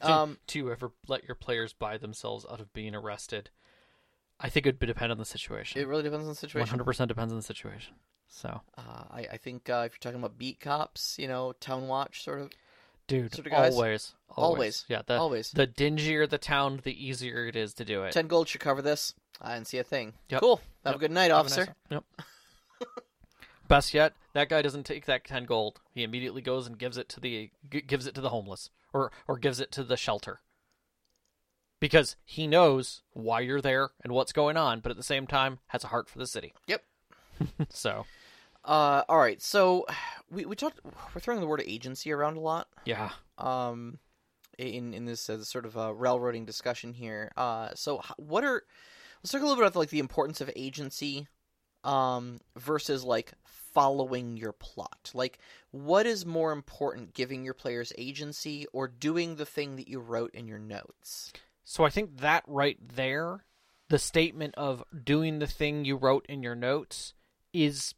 Do, 0.02 0.08
Um, 0.08 0.38
do 0.48 0.60
you 0.60 0.72
ever 0.72 0.92
let 1.08 1.24
your 1.24 1.36
players 1.36 1.74
buy 1.74 1.98
themselves 1.98 2.46
out 2.52 2.60
of 2.60 2.74
being 2.74 2.94
arrested? 2.94 3.50
I 4.40 4.50
think 4.50 4.66
it 4.66 4.80
would 4.80 4.88
depend 4.88 5.12
on 5.14 5.18
the 5.18 5.26
situation. 5.26 5.82
it 5.82 5.88
really 5.88 6.04
depends 6.04 6.24
on 6.26 6.30
the 6.30 6.36
situation. 6.36 6.68
hundred 6.68 6.84
percent 6.84 7.08
depends 7.08 7.32
on 7.32 7.38
the 7.40 7.44
situation. 7.44 7.96
So, 8.28 8.62
Uh, 8.78 9.04
I, 9.12 9.28
I 9.34 9.38
think 9.38 9.70
uh, 9.70 9.84
if 9.86 9.94
you're 9.94 10.00
talking 10.00 10.20
about 10.20 10.38
beat 10.38 10.60
cops, 10.60 11.18
you 11.18 11.28
know, 11.28 11.54
town 11.54 11.88
watch 11.88 12.24
sort 12.24 12.42
of. 12.42 12.52
Dude, 13.08 13.34
Sort 13.36 13.48
of 13.48 13.54
always, 13.54 13.74
always, 13.76 14.14
Always. 14.30 14.86
yeah. 14.88 15.02
The 15.06 15.18
Always. 15.18 15.52
the 15.52 15.68
dingier 15.68 16.28
the 16.28 16.38
town, 16.38 16.80
the 16.84 17.06
easier 17.06 17.46
it 17.48 17.56
is 17.56 17.74
to 17.76 17.86
do 17.86 18.04
it. 18.04 18.12
Ten 18.14 18.28
gold 18.28 18.48
should 18.50 18.62
cover 18.62 18.82
this. 18.82 19.14
I 19.42 19.56
didn't 19.56 19.68
see 19.68 19.78
a 19.80 19.84
thing. 19.84 20.14
Yep. 20.30 20.40
Cool. 20.42 20.58
Have 20.84 20.92
Yep. 20.92 20.96
a 20.96 21.00
good 21.00 21.12
night, 21.12 21.32
Have 21.32 21.46
a 21.46 21.50
nice 21.50 21.58
officer. 21.58 21.76
Yep. 21.90 22.04
Best 23.68 23.94
yet, 23.96 24.14
that 24.34 24.48
guy 24.50 24.62
doesn't 24.62 24.86
take 24.86 25.06
that 25.06 25.24
ten 25.26 25.46
gold. 25.46 25.82
He 25.94 26.04
immediately 26.04 26.42
goes 26.42 26.68
and 26.68 26.78
gives 26.78 26.98
it 26.98 27.10
to 27.10 27.20
the 27.20 27.50
g- 27.70 27.82
gives 27.82 28.06
it 28.06 28.14
to 28.16 28.22
the 28.22 28.30
homeless, 28.30 28.70
or 28.94 29.12
or 29.28 29.38
gives 29.40 29.60
it 29.60 29.72
to 29.72 29.84
the 29.84 29.98
shelter, 29.98 30.40
because 31.80 32.16
he 32.26 32.46
knows 32.46 33.02
why 33.14 33.40
you're 33.40 33.62
there 33.62 33.90
and 34.04 34.14
what's 34.14 34.32
going 34.34 34.56
on, 34.56 34.82
but 34.82 34.92
at 34.92 34.98
the 34.98 35.04
same 35.04 35.26
time 35.26 35.58
has 35.68 35.84
a 35.84 35.88
heart 35.88 36.08
for 36.10 36.20
the 36.20 36.28
city. 36.28 36.54
Yep. 36.68 36.84
So 37.70 38.06
Uh, 38.66 39.04
all 39.08 39.20
right. 39.20 39.42
So 39.42 39.86
we 40.30 40.46
we 40.46 40.56
talked. 40.56 40.80
We're 40.84 41.22
throwing 41.22 41.40
the 41.40 41.48
word 41.48 41.64
agency 41.66 42.12
around 42.12 42.38
a 42.38 42.42
lot. 42.42 42.68
yeah, 42.86 43.12
um 43.38 44.00
in 44.58 44.94
in 44.94 45.06
this 45.06 45.30
uh, 45.30 45.44
sort 45.44 45.66
of 45.66 45.78
uh, 45.78 45.94
railroading 45.94 46.46
discussion 46.46 46.94
here. 46.94 47.32
Uh, 47.38 47.70
so 47.76 48.02
what 48.18 48.44
are 48.44 48.64
let's 49.22 49.32
talk 49.32 49.42
a 49.42 49.46
little 49.46 49.58
bit 49.58 49.68
about 49.68 49.78
like 49.80 49.90
the 49.90 50.00
importance 50.00 50.42
of 50.42 50.50
agency 50.56 51.28
um 51.84 52.40
versus 52.58 53.04
like 53.04 53.34
following 53.46 54.38
your 54.38 54.54
plot. 54.54 55.12
Like 55.14 55.38
what 55.72 56.06
is 56.08 56.26
more 56.26 56.52
important 56.52 57.14
giving 57.14 57.44
your 57.44 57.54
players 57.54 57.94
agency 57.98 58.66
or 58.74 58.88
doing 58.88 59.36
the 59.36 59.46
thing 59.46 59.76
that 59.76 59.88
you 59.88 60.00
wrote 60.00 60.34
in 60.34 60.48
your 60.48 60.58
notes? 60.60 61.32
So 61.64 61.84
I 61.84 61.90
think 61.90 62.18
that 62.22 62.44
right 62.48 62.78
there, 62.82 63.46
the 63.90 64.00
statement 64.00 64.56
of 64.56 64.84
doing 65.04 65.40
the 65.40 65.48
thing 65.48 65.84
you 65.84 65.98
wrote 65.98 66.26
in 66.28 66.42
your 66.42 66.56
notes 66.56 67.14
is 67.54 67.94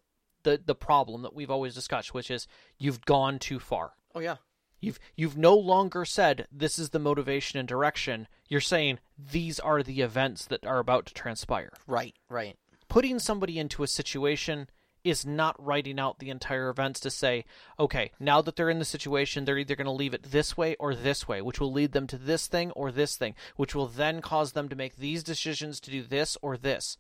the 0.48 0.62
the 0.66 0.76
problem 0.76 1.24
that 1.24 1.36
we've 1.36 1.52
always 1.52 1.76
discussed, 1.76 2.14
which 2.14 2.32
is 2.32 2.48
you've 2.78 3.04
gone 3.04 3.38
too 3.38 3.60
far. 3.60 3.92
Oh 4.16 4.22
yeah. 4.22 4.38
You've 4.80 5.00
you've 5.16 5.38
no 5.38 5.56
longer 5.56 6.06
said 6.06 6.48
this 6.52 6.80
is 6.80 6.92
the 6.92 7.00
motivation 7.00 7.60
and 7.60 7.68
direction. 7.68 8.28
You're 8.48 8.62
saying 8.62 9.00
these 9.18 9.60
are 9.60 9.84
the 9.84 10.02
events 10.02 10.46
that 10.46 10.66
are 10.66 10.80
about 10.80 11.08
to 11.08 11.14
transpire. 11.14 11.74
Right, 11.86 12.16
right. 12.30 12.56
Putting 12.88 13.20
somebody 13.20 13.60
into 13.60 13.84
a 13.84 13.88
situation 13.88 14.70
is 15.04 15.26
not 15.26 15.62
writing 15.64 16.00
out 16.00 16.20
the 16.20 16.30
entire 16.30 16.70
events 16.70 17.00
to 17.02 17.10
say, 17.10 17.44
okay, 17.78 18.12
now 18.20 18.42
that 18.42 18.56
they're 18.56 18.70
in 18.70 18.80
the 18.80 18.86
situation, 18.86 19.44
they're 19.44 19.58
either 19.58 19.76
going 19.76 19.86
to 19.86 19.92
leave 19.92 20.14
it 20.14 20.24
this 20.24 20.56
way 20.56 20.76
or 20.80 20.96
this 20.96 21.28
way, 21.28 21.42
which 21.42 21.60
will 21.60 21.72
lead 21.72 21.92
them 21.92 22.08
to 22.08 22.18
this 22.18 22.48
thing 22.48 22.72
or 22.72 22.92
this 22.92 23.16
thing, 23.18 23.36
which 23.56 23.76
will 23.76 23.88
then 23.88 24.22
cause 24.22 24.54
them 24.54 24.70
to 24.70 24.76
make 24.76 24.96
these 24.98 25.24
decisions 25.24 25.80
to 25.82 25.92
do 25.92 26.04
this 26.04 26.38
or 26.42 26.56
this. 26.58 26.98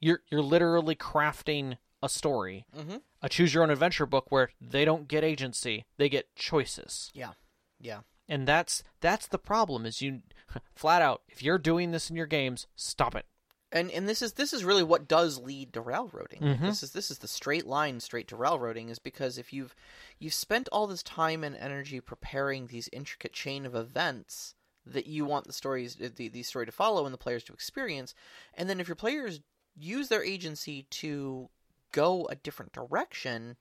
You're 0.00 0.20
you're 0.30 0.42
literally 0.42 0.94
crafting 0.94 1.78
a 2.04 2.08
story, 2.08 2.66
Mhm. 2.76 3.00
a 3.22 3.28
choose 3.28 3.54
your 3.54 3.62
own 3.62 3.70
adventure 3.70 4.06
book 4.06 4.30
where 4.30 4.50
they 4.60 4.84
don't 4.84 5.08
get 5.08 5.24
agency, 5.24 5.84
they 5.96 6.08
get 6.08 6.34
choices. 6.36 7.10
Yeah. 7.14 7.32
Yeah. 7.80 8.00
And 8.28 8.46
that's 8.46 8.82
that's 9.00 9.26
the 9.26 9.38
problem 9.38 9.84
is 9.86 10.00
you 10.02 10.22
flat 10.74 11.02
out 11.02 11.22
if 11.28 11.42
you're 11.42 11.58
doing 11.58 11.90
this 11.90 12.10
in 12.10 12.16
your 12.16 12.26
games, 12.26 12.66
stop 12.76 13.14
it. 13.14 13.26
and 13.72 13.90
and 13.90 14.08
this 14.08 14.22
is 14.22 14.34
this 14.34 14.52
is 14.52 14.64
really 14.64 14.82
what 14.84 15.08
does 15.08 15.38
lead 15.38 15.72
to 15.72 15.80
railroading. 15.80 16.40
Mhm. 16.40 16.60
This 16.60 16.82
is 16.82 16.92
this 16.92 17.10
is 17.10 17.18
the 17.18 17.28
straight 17.28 17.66
line 17.66 18.00
straight 18.00 18.28
to 18.28 18.36
railroading 18.36 18.88
is 18.88 18.98
because 18.98 19.36
if 19.38 19.52
you've 19.52 19.74
you've 20.18 20.34
spent 20.34 20.68
all 20.70 20.86
this 20.86 21.02
time 21.02 21.42
and 21.42 21.56
energy 21.56 22.00
preparing 22.00 22.66
these 22.66 22.88
intricate 22.92 23.32
chain 23.32 23.66
of 23.66 23.74
events 23.74 24.54
that 24.86 25.06
you 25.06 25.24
want 25.24 25.46
the 25.46 25.52
stories 25.52 25.96
the, 25.96 26.28
the 26.28 26.42
story 26.42 26.66
to 26.66 26.72
follow 26.72 27.04
and 27.06 27.12
the 27.14 27.18
players 27.18 27.42
to 27.44 27.52
experience, 27.54 28.14
and 28.54 28.68
then 28.70 28.78
if 28.80 28.86
your 28.88 28.94
players 28.96 29.40
use 29.76 30.08
their 30.08 30.22
agency 30.22 30.86
to 30.90 31.48
go 31.94 32.26
a 32.26 32.34
different 32.34 32.72
direction, 32.72 33.56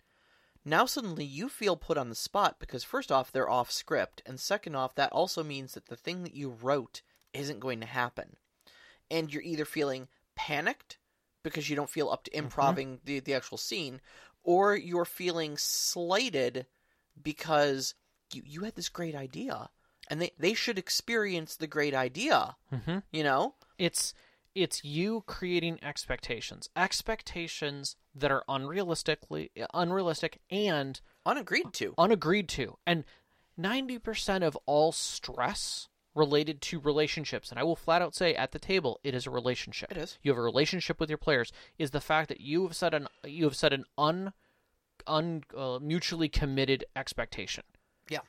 now 0.66 0.86
suddenly 0.86 1.24
you 1.24 1.48
feel 1.50 1.76
put 1.78 1.98
on 1.98 2.10
the 2.10 2.16
spot 2.16 2.58
because 2.60 2.84
first 2.84 3.12
off 3.12 3.32
they're 3.32 3.50
off 3.50 3.70
script 3.72 4.22
and 4.26 4.40
second 4.40 4.76
off 4.76 4.96
that 4.96 5.12
also 5.12 5.44
means 5.44 5.74
that 5.74 5.86
the 5.88 5.96
thing 5.96 6.24
that 6.24 6.34
you 6.36 6.50
wrote 6.50 7.02
isn't 7.34 7.60
going 7.60 7.80
to 7.80 7.86
happen 7.86 8.36
and 9.12 9.32
you're 9.32 9.44
either 9.44 9.66
feeling 9.66 10.08
panicked 10.36 10.98
because 11.44 11.70
you 11.70 11.76
don't 11.76 11.90
feel 11.90 12.10
up 12.10 12.24
to 12.24 12.36
improving 12.38 13.00
the, 13.06 13.20
the 13.20 13.34
actual 13.34 13.58
scene, 13.58 14.00
or 14.44 14.76
you're 14.76 15.06
feeling 15.06 15.58
slighted 15.58 16.66
because 17.22 17.94
you, 18.34 18.42
you 18.46 18.62
had 18.64 18.76
this 18.76 18.90
great 18.90 19.14
idea 19.16 19.70
and 20.10 20.22
they, 20.22 20.32
they 20.40 20.54
should 20.54 20.80
experience 20.80 21.56
the 21.56 21.68
great 21.68 21.94
idea, 21.94 22.56
Mm-hmm. 22.74 23.00
you 23.12 23.24
know? 23.24 23.56
It's 23.78 24.14
it's 24.56 24.84
you 24.84 25.24
creating 25.26 25.80
expectations, 25.84 26.70
expectations 26.76 27.96
that 28.16 28.32
are 28.32 28.44
unrealistically 28.48 29.50
unrealistic 29.74 30.40
and 30.50 31.02
Unagreed 31.26 31.74
to. 31.74 31.94
unagreed 31.98 32.48
to. 32.50 32.78
And 32.86 33.04
90% 33.60 34.44
of 34.44 34.58
all 34.66 34.92
stress 34.92 35.90
related 36.16 36.62
to 36.62 36.80
relationships, 36.80 37.50
and 37.50 37.60
I 37.60 37.64
will 37.64 37.76
flat 37.76 38.02
out 38.02 38.16
say 38.16 38.36
at 38.36 38.52
the 38.52 38.60
table, 38.60 39.00
it 39.04 39.16
is 39.16 39.26
a 39.26 39.32
relationship. 39.32 39.92
It 39.92 39.98
is. 39.98 40.20
You 40.22 40.32
have 40.32 40.38
a 40.38 40.44
relationship 40.44 41.00
with 41.00 41.10
your 41.10 41.18
players. 41.18 41.52
Is 41.78 41.92
the 41.92 42.02
fact 42.02 42.30
that 42.30 42.42
you 42.42 42.64
have 42.64 42.76
set 42.76 42.94
an 42.94 43.08
you 43.26 43.46
have 43.46 43.56
set 43.56 43.74
an 43.74 43.86
un, 43.98 44.34
un 45.08 45.44
uh, 45.58 45.80
mutually 45.82 46.30
committed 46.30 46.86
expectation. 46.96 47.64
Yeah. 48.10 48.20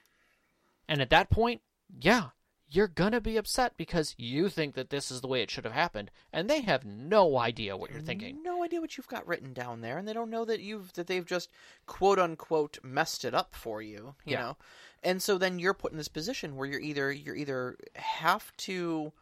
And 0.89 1.01
at 1.01 1.11
that 1.11 1.31
point, 1.31 1.61
yeah, 2.01 2.29
you're 2.75 2.89
gonna 2.89 3.21
be 3.21 3.37
upset 3.37 3.77
because 3.77 4.15
you 4.19 4.49
think 4.49 4.75
that 4.75 4.91
this 4.91 5.11
is 5.11 5.21
the 5.21 5.29
way 5.29 5.43
it 5.43 5.51
should 5.51 5.65
have 5.65 5.73
happened, 5.75 6.11
and 6.33 6.49
they 6.49 6.63
have 6.63 6.85
no 6.85 7.39
idea 7.39 7.77
what 7.77 7.91
you're 7.91 8.01
thinking. 8.01 8.43
No 8.43 8.65
idea 8.65 8.81
what 8.81 8.97
you've 8.97 9.07
got 9.09 9.27
written 9.27 9.53
down 9.53 9.81
there, 9.81 9.99
and 9.99 10.07
they 10.09 10.13
don't 10.13 10.31
know 10.31 10.45
that 10.45 10.61
you've 10.61 10.93
that 10.95 11.07
they've 11.07 11.25
just 11.27 11.51
quote 11.87 12.19
unquote 12.19 12.79
messed 12.83 13.25
it 13.25 13.35
up 13.35 13.55
for 13.55 13.81
you. 13.81 14.15
You 14.25 14.33
Yeah. 14.33 14.41
know, 14.41 14.57
and 15.03 15.23
so 15.23 15.39
then 15.39 15.59
you're 15.59 15.75
put 15.75 15.93
in 15.93 15.99
this 15.99 16.09
position 16.09 16.57
where 16.57 16.67
you're 16.67 16.81
either 16.81 17.13
you're 17.13 17.37
either 17.37 17.77
have 17.95 18.57
to, 18.59 19.13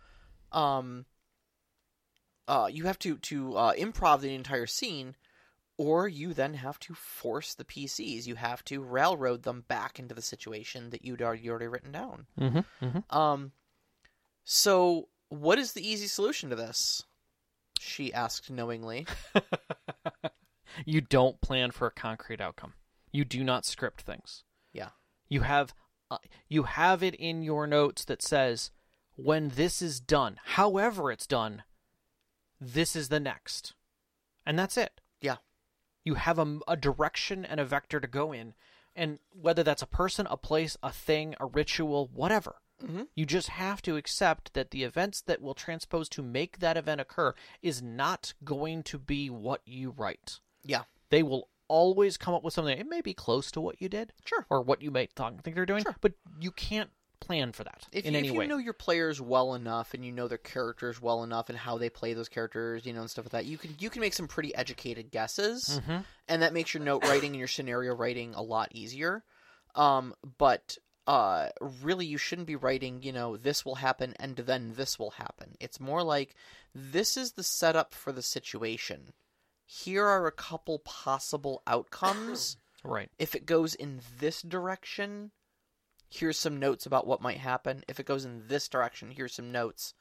um, 0.52 1.06
uh, 2.48 2.68
you 2.72 2.84
have 2.84 2.98
to 3.00 3.16
to 3.18 3.56
uh, 3.56 3.72
improv 3.74 4.20
the 4.20 4.34
entire 4.34 4.66
scene, 4.66 5.16
or 5.82 6.06
you 6.06 6.32
then 6.32 6.54
have 6.54 6.78
to 6.78 6.94
force 6.94 7.54
the 7.54 7.64
PCs. 7.64 8.24
You 8.24 8.36
have 8.36 8.64
to 8.66 8.80
railroad 8.80 9.42
them 9.42 9.64
back 9.66 9.98
into 9.98 10.14
the 10.14 10.22
situation 10.22 10.90
that 10.90 11.04
you'd 11.04 11.20
already, 11.20 11.50
already 11.50 11.66
written 11.66 11.90
down. 11.90 12.26
Mm-hmm. 12.40 12.84
Mm-hmm. 12.84 13.16
Um, 13.16 13.50
so 14.44 15.08
what 15.28 15.58
is 15.58 15.72
the 15.72 15.84
easy 15.84 16.06
solution 16.06 16.50
to 16.50 16.56
this? 16.56 17.02
She 17.80 18.14
asked 18.14 18.48
knowingly. 18.48 19.08
you 20.86 21.00
don't 21.00 21.40
plan 21.40 21.72
for 21.72 21.88
a 21.88 21.92
concrete 21.92 22.40
outcome. 22.40 22.74
You 23.10 23.24
do 23.24 23.42
not 23.42 23.66
script 23.66 24.02
things. 24.02 24.44
Yeah. 24.72 24.90
You 25.28 25.40
have 25.40 25.74
uh, 26.12 26.18
you 26.48 26.62
have 26.62 27.02
it 27.02 27.16
in 27.16 27.42
your 27.42 27.66
notes 27.66 28.04
that 28.04 28.22
says 28.22 28.70
when 29.16 29.48
this 29.48 29.82
is 29.82 29.98
done, 29.98 30.38
however 30.44 31.10
it's 31.10 31.26
done, 31.26 31.64
this 32.60 32.94
is 32.94 33.08
the 33.08 33.18
next. 33.18 33.74
And 34.46 34.56
that's 34.56 34.76
it. 34.76 35.00
You 36.04 36.14
have 36.14 36.38
a, 36.38 36.58
a 36.68 36.76
direction 36.76 37.44
and 37.44 37.60
a 37.60 37.64
vector 37.64 38.00
to 38.00 38.06
go 38.06 38.32
in 38.32 38.54
and 38.94 39.18
whether 39.32 39.62
that's 39.62 39.82
a 39.82 39.86
person, 39.86 40.26
a 40.30 40.36
place, 40.36 40.76
a 40.82 40.90
thing, 40.92 41.34
a 41.40 41.46
ritual, 41.46 42.10
whatever. 42.12 42.56
Mhm. 42.82 43.06
You 43.14 43.24
just 43.26 43.48
have 43.50 43.80
to 43.82 43.96
accept 43.96 44.52
that 44.54 44.70
the 44.72 44.82
events 44.82 45.20
that 45.22 45.40
will 45.40 45.54
transpose 45.54 46.08
to 46.10 46.22
make 46.22 46.58
that 46.58 46.76
event 46.76 47.00
occur 47.00 47.34
is 47.62 47.80
not 47.80 48.34
going 48.44 48.82
to 48.84 48.98
be 48.98 49.30
what 49.30 49.62
you 49.64 49.90
write. 49.90 50.40
Yeah. 50.64 50.82
They 51.10 51.22
will 51.22 51.48
always 51.68 52.16
come 52.16 52.34
up 52.34 52.42
with 52.42 52.52
something. 52.54 52.76
It 52.76 52.88
may 52.88 53.00
be 53.00 53.14
close 53.14 53.50
to 53.52 53.60
what 53.60 53.80
you 53.80 53.88
did 53.88 54.12
Sure. 54.24 54.44
or 54.50 54.60
what 54.62 54.82
you 54.82 54.90
may 54.90 55.06
th- 55.06 55.32
think 55.42 55.54
they're 55.56 55.64
doing, 55.64 55.84
Sure. 55.84 55.96
but 56.00 56.12
you 56.40 56.50
can't 56.50 56.90
plan 57.22 57.52
for 57.52 57.64
that 57.64 57.86
If, 57.92 58.04
in 58.04 58.12
you, 58.12 58.18
any 58.18 58.28
if 58.28 58.34
way. 58.34 58.44
you 58.44 58.48
know 58.48 58.58
your 58.58 58.72
players 58.74 59.20
well 59.20 59.54
enough 59.54 59.94
and 59.94 60.04
you 60.04 60.12
know 60.12 60.28
their 60.28 60.38
characters 60.38 61.00
well 61.00 61.22
enough 61.22 61.48
and 61.48 61.56
how 61.56 61.78
they 61.78 61.88
play 61.88 62.12
those 62.14 62.28
characters, 62.28 62.84
you 62.84 62.92
know, 62.92 63.00
and 63.00 63.10
stuff 63.10 63.24
like 63.26 63.32
that, 63.32 63.46
you 63.46 63.56
can 63.58 63.74
you 63.78 63.88
can 63.90 64.00
make 64.00 64.12
some 64.14 64.28
pretty 64.28 64.54
educated 64.54 65.10
guesses, 65.10 65.80
Mhm. 65.86 66.04
and 66.28 66.42
that 66.42 66.52
makes 66.52 66.74
your 66.74 66.82
note 66.82 67.02
writing 67.04 67.30
and 67.30 67.38
your 67.38 67.48
scenario 67.48 67.94
writing 67.94 68.34
a 68.34 68.42
lot 68.42 68.68
easier. 68.72 69.24
Um, 69.74 70.14
but 70.38 70.76
uh, 71.06 71.48
really, 71.82 72.06
you 72.06 72.16
shouldn't 72.18 72.46
be 72.46 72.54
writing, 72.56 73.02
you 73.02 73.12
know, 73.12 73.36
this 73.36 73.64
will 73.64 73.74
happen 73.76 74.14
and 74.20 74.36
then 74.36 74.74
this 74.76 74.98
will 74.98 75.10
happen. 75.12 75.56
It's 75.58 75.80
more 75.80 76.02
like 76.04 76.34
this 76.74 77.16
is 77.16 77.32
the 77.32 77.42
setup 77.42 77.92
for 77.94 78.12
the 78.12 78.22
situation. 78.22 79.12
Here 79.64 80.04
are 80.06 80.26
a 80.26 80.32
couple 80.32 80.78
possible 80.80 81.62
outcomes. 81.66 82.56
Right. 82.84 83.10
if 83.18 83.36
it 83.36 83.46
goes 83.46 83.76
in 83.76 84.00
this 84.18 84.42
direction, 84.42 85.30
here's 86.12 86.38
some 86.38 86.58
notes 86.58 86.86
about 86.86 87.06
what 87.06 87.22
might 87.22 87.38
happen. 87.38 87.82
If 87.88 87.98
it 87.98 88.06
goes 88.06 88.24
in 88.24 88.46
this 88.48 88.68
direction, 88.68 89.10
here's 89.10 89.34
some 89.34 89.50
notes. 89.52 89.94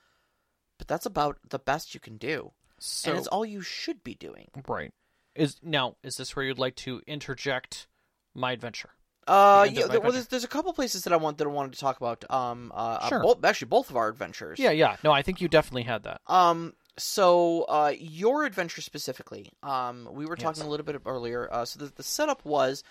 But 0.77 0.87
that's 0.87 1.05
about 1.05 1.37
the 1.49 1.59
best 1.59 1.93
you 1.93 1.99
can 1.99 2.17
do. 2.17 2.51
So 2.79 3.11
and 3.11 3.17
it's 3.19 3.27
all 3.27 3.45
you 3.45 3.61
should 3.61 4.03
be 4.03 4.15
doing. 4.15 4.49
right. 4.67 4.91
Is 5.35 5.57
now 5.63 5.95
is 6.03 6.17
this 6.17 6.35
where 6.35 6.43
you'd 6.43 6.59
like 6.59 6.75
to 6.77 7.01
interject 7.07 7.87
my 8.33 8.51
adventure? 8.51 8.89
Uh, 9.27 9.67
yeah. 9.71 9.85
There, 9.85 10.01
well, 10.01 10.11
there's, 10.11 10.27
there's 10.27 10.43
a 10.43 10.47
couple 10.47 10.73
places 10.73 11.03
that 11.03 11.13
I 11.13 11.15
want 11.17 11.37
that 11.37 11.45
I 11.45 11.51
wanted 11.51 11.73
to 11.73 11.79
talk 11.79 11.95
about. 11.97 12.29
Um, 12.29 12.71
uh, 12.75 13.07
Sure. 13.07 13.19
uh, 13.19 13.23
both, 13.23 13.45
actually, 13.45 13.67
both 13.67 13.89
of 13.91 13.95
our 13.95 14.09
adventures. 14.09 14.59
Yeah, 14.59 14.71
yeah. 14.71 14.97
No, 15.03 15.11
I 15.11 15.21
think 15.21 15.39
you 15.39 15.47
definitely 15.47 15.83
had 15.83 16.03
that. 16.03 16.21
Um. 16.27 16.73
So, 16.97 17.63
uh, 17.69 17.93
your 17.97 18.43
adventure 18.43 18.81
specifically. 18.81 19.53
Um, 19.63 20.09
we 20.11 20.25
were 20.25 20.35
talking 20.35 20.59
Yes. 20.59 20.67
a 20.67 20.69
little 20.69 20.85
bit 20.85 21.01
earlier. 21.05 21.47
Uh, 21.51 21.63
so 21.63 21.79
the, 21.79 21.93
the 21.95 22.03
setup 22.03 22.43
was 22.43 22.83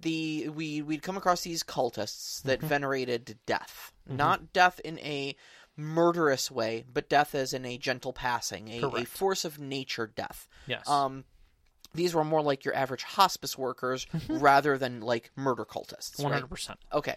the 0.00 0.48
we 0.48 0.82
we'd 0.82 1.02
come 1.02 1.16
across 1.16 1.42
these 1.42 1.62
cultists 1.62 2.42
that 2.42 2.58
Mm-hmm. 2.58 2.68
venerated 2.68 3.38
death, 3.46 3.92
not 4.08 4.52
death 4.52 4.80
in 4.84 4.98
a 5.00 5.36
murderous 5.76 6.50
way, 6.50 6.84
but 6.92 7.08
death 7.08 7.34
as 7.34 7.52
in 7.52 7.64
a 7.64 7.78
gentle 7.78 8.12
passing, 8.12 8.68
a, 8.68 8.86
a 8.88 9.04
force 9.04 9.44
of 9.44 9.58
nature 9.58 10.06
death. 10.06 10.48
Yes. 10.66 10.88
Um, 10.88 11.24
these 11.92 12.14
were 12.14 12.24
more 12.24 12.42
like 12.42 12.64
your 12.64 12.76
average 12.76 13.02
hospice 13.02 13.58
workers 13.58 14.06
rather 14.28 14.78
than 14.78 15.00
like 15.00 15.30
murder 15.34 15.64
cultists. 15.64 16.12
Mm-hmm. 16.12 16.22
One 16.22 16.32
hundred 16.32 16.50
percent. 16.50 16.78
Okay. 16.92 17.16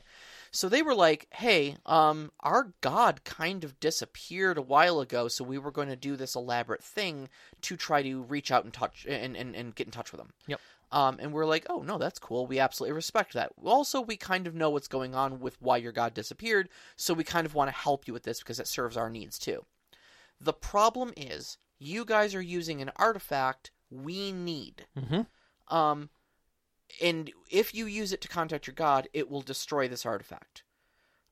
So 0.50 0.70
they 0.70 0.82
were 0.82 0.96
like, 0.96 1.28
"Hey, 1.32 1.78
um 1.86 2.32
our 2.40 2.74
god 2.82 3.24
kind 3.24 3.64
of 3.64 3.80
disappeared 3.80 4.58
a 4.58 4.62
while 4.64 5.00
ago, 5.00 5.28
so 5.28 5.44
we 5.44 5.58
were 5.60 5.72
going 5.72 5.90
to 5.90 5.96
do 5.96 6.16
this 6.16 6.36
elaborate 6.36 6.84
thing 6.84 7.30
to 7.62 7.76
try 7.76 8.02
to 8.04 8.24
reach 8.24 8.52
out 8.52 8.64
and 8.64 8.74
touch 8.74 9.06
and 9.08 9.36
and, 9.36 9.56
and 9.56 9.76
get 9.76 9.88
in 9.88 9.92
touch 9.92 10.12
with 10.12 10.20
them." 10.20 10.34
Yep. 10.48 10.60
Um 10.94 11.18
and 11.20 11.34
we're 11.34 11.46
like, 11.46 11.66
"Oh, 11.70 11.82
no, 11.82 11.98
that's 11.98 12.20
cool. 12.20 12.48
We 12.48 12.60
absolutely 12.60 12.94
respect 12.94 13.34
that." 13.34 13.52
Also, 13.62 14.00
we 14.00 14.16
kind 14.16 14.48
of 14.48 14.56
know 14.56 14.70
what's 14.70 14.88
going 14.88 15.16
on 15.16 15.40
with 15.42 15.62
why 15.62 15.78
your 15.78 15.92
god 15.92 16.14
disappeared, 16.14 16.70
so 16.96 17.14
we 17.14 17.24
kind 17.26 17.46
of 17.46 17.56
want 17.56 17.70
to 17.70 17.76
help 17.76 18.08
you 18.08 18.14
with 18.14 18.24
this 18.24 18.40
because 18.40 18.60
it 18.60 18.68
serves 18.68 18.96
our 18.96 19.10
needs 19.10 19.38
too. 19.38 19.66
The 20.40 20.54
problem 20.54 21.14
is, 21.18 21.58
you 21.80 22.06
guys 22.06 22.36
are 22.36 22.42
using 22.42 22.82
an 22.82 22.92
artifact 22.96 23.72
we 23.90 24.32
need. 24.32 24.86
Mm-hmm. 24.98 25.76
Um, 25.76 26.10
and 27.02 27.32
if 27.50 27.74
you 27.74 27.86
use 27.86 28.12
it 28.12 28.22
to 28.22 28.28
contact 28.28 28.68
your 28.68 28.74
god, 28.76 29.08
it 29.14 29.30
will 29.30 29.42
destroy 29.42 29.88
this 29.88 30.06
artifact. 30.06 30.64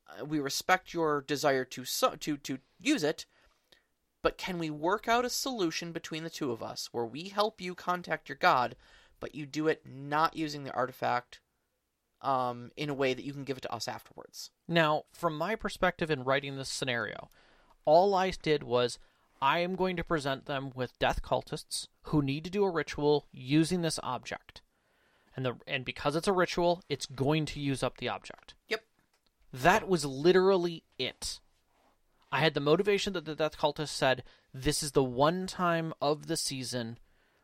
Uh, 0.08 0.24
we 0.24 0.40
respect 0.40 0.92
your 0.92 1.20
desire 1.20 1.64
to 1.66 1.84
so- 1.84 2.16
to 2.16 2.36
to 2.38 2.58
use 2.80 3.04
it, 3.04 3.26
but 4.22 4.38
can 4.38 4.58
we 4.58 4.70
work 4.70 5.08
out 5.08 5.24
a 5.24 5.30
solution 5.30 5.92
between 5.92 6.24
the 6.24 6.30
two 6.30 6.50
of 6.50 6.62
us 6.62 6.88
where 6.92 7.04
we 7.04 7.28
help 7.28 7.60
you 7.60 7.74
contact 7.74 8.28
your 8.28 8.36
god, 8.36 8.76
but 9.22 9.34
you 9.34 9.46
do 9.46 9.68
it 9.68 9.86
not 9.86 10.36
using 10.36 10.64
the 10.64 10.74
artifact, 10.74 11.40
um, 12.20 12.72
in 12.76 12.90
a 12.90 12.94
way 12.94 13.14
that 13.14 13.24
you 13.24 13.32
can 13.32 13.44
give 13.44 13.56
it 13.56 13.62
to 13.62 13.72
us 13.72 13.88
afterwards? 13.88 14.50
Now, 14.68 15.04
from 15.12 15.38
my 15.38 15.54
perspective 15.54 16.10
in 16.10 16.24
writing 16.24 16.56
this 16.56 16.68
scenario, 16.68 17.30
all 17.84 18.14
I 18.14 18.30
did 18.30 18.62
was 18.64 18.98
I 19.40 19.60
am 19.60 19.76
going 19.76 19.96
to 19.96 20.04
present 20.04 20.46
them 20.46 20.72
with 20.74 20.98
death 20.98 21.22
cultists 21.22 21.86
who 22.02 22.20
need 22.20 22.44
to 22.44 22.50
do 22.50 22.64
a 22.64 22.70
ritual 22.70 23.26
using 23.32 23.82
this 23.82 23.98
object. 24.02 24.60
And 25.34 25.46
the 25.46 25.56
and 25.66 25.84
because 25.84 26.14
it's 26.14 26.28
a 26.28 26.32
ritual, 26.32 26.82
it's 26.88 27.06
going 27.06 27.46
to 27.46 27.60
use 27.60 27.82
up 27.82 27.96
the 27.96 28.08
object. 28.08 28.54
Yep. 28.68 28.84
That 29.52 29.88
was 29.88 30.04
literally 30.04 30.82
it. 30.98 31.40
I 32.30 32.40
had 32.40 32.54
the 32.54 32.60
motivation 32.60 33.12
that 33.12 33.24
the 33.24 33.34
death 33.34 33.58
cultist 33.58 33.88
said, 33.88 34.24
this 34.54 34.82
is 34.82 34.92
the 34.92 35.04
one 35.04 35.46
time 35.46 35.92
of 36.00 36.26
the 36.26 36.36
season 36.36 36.98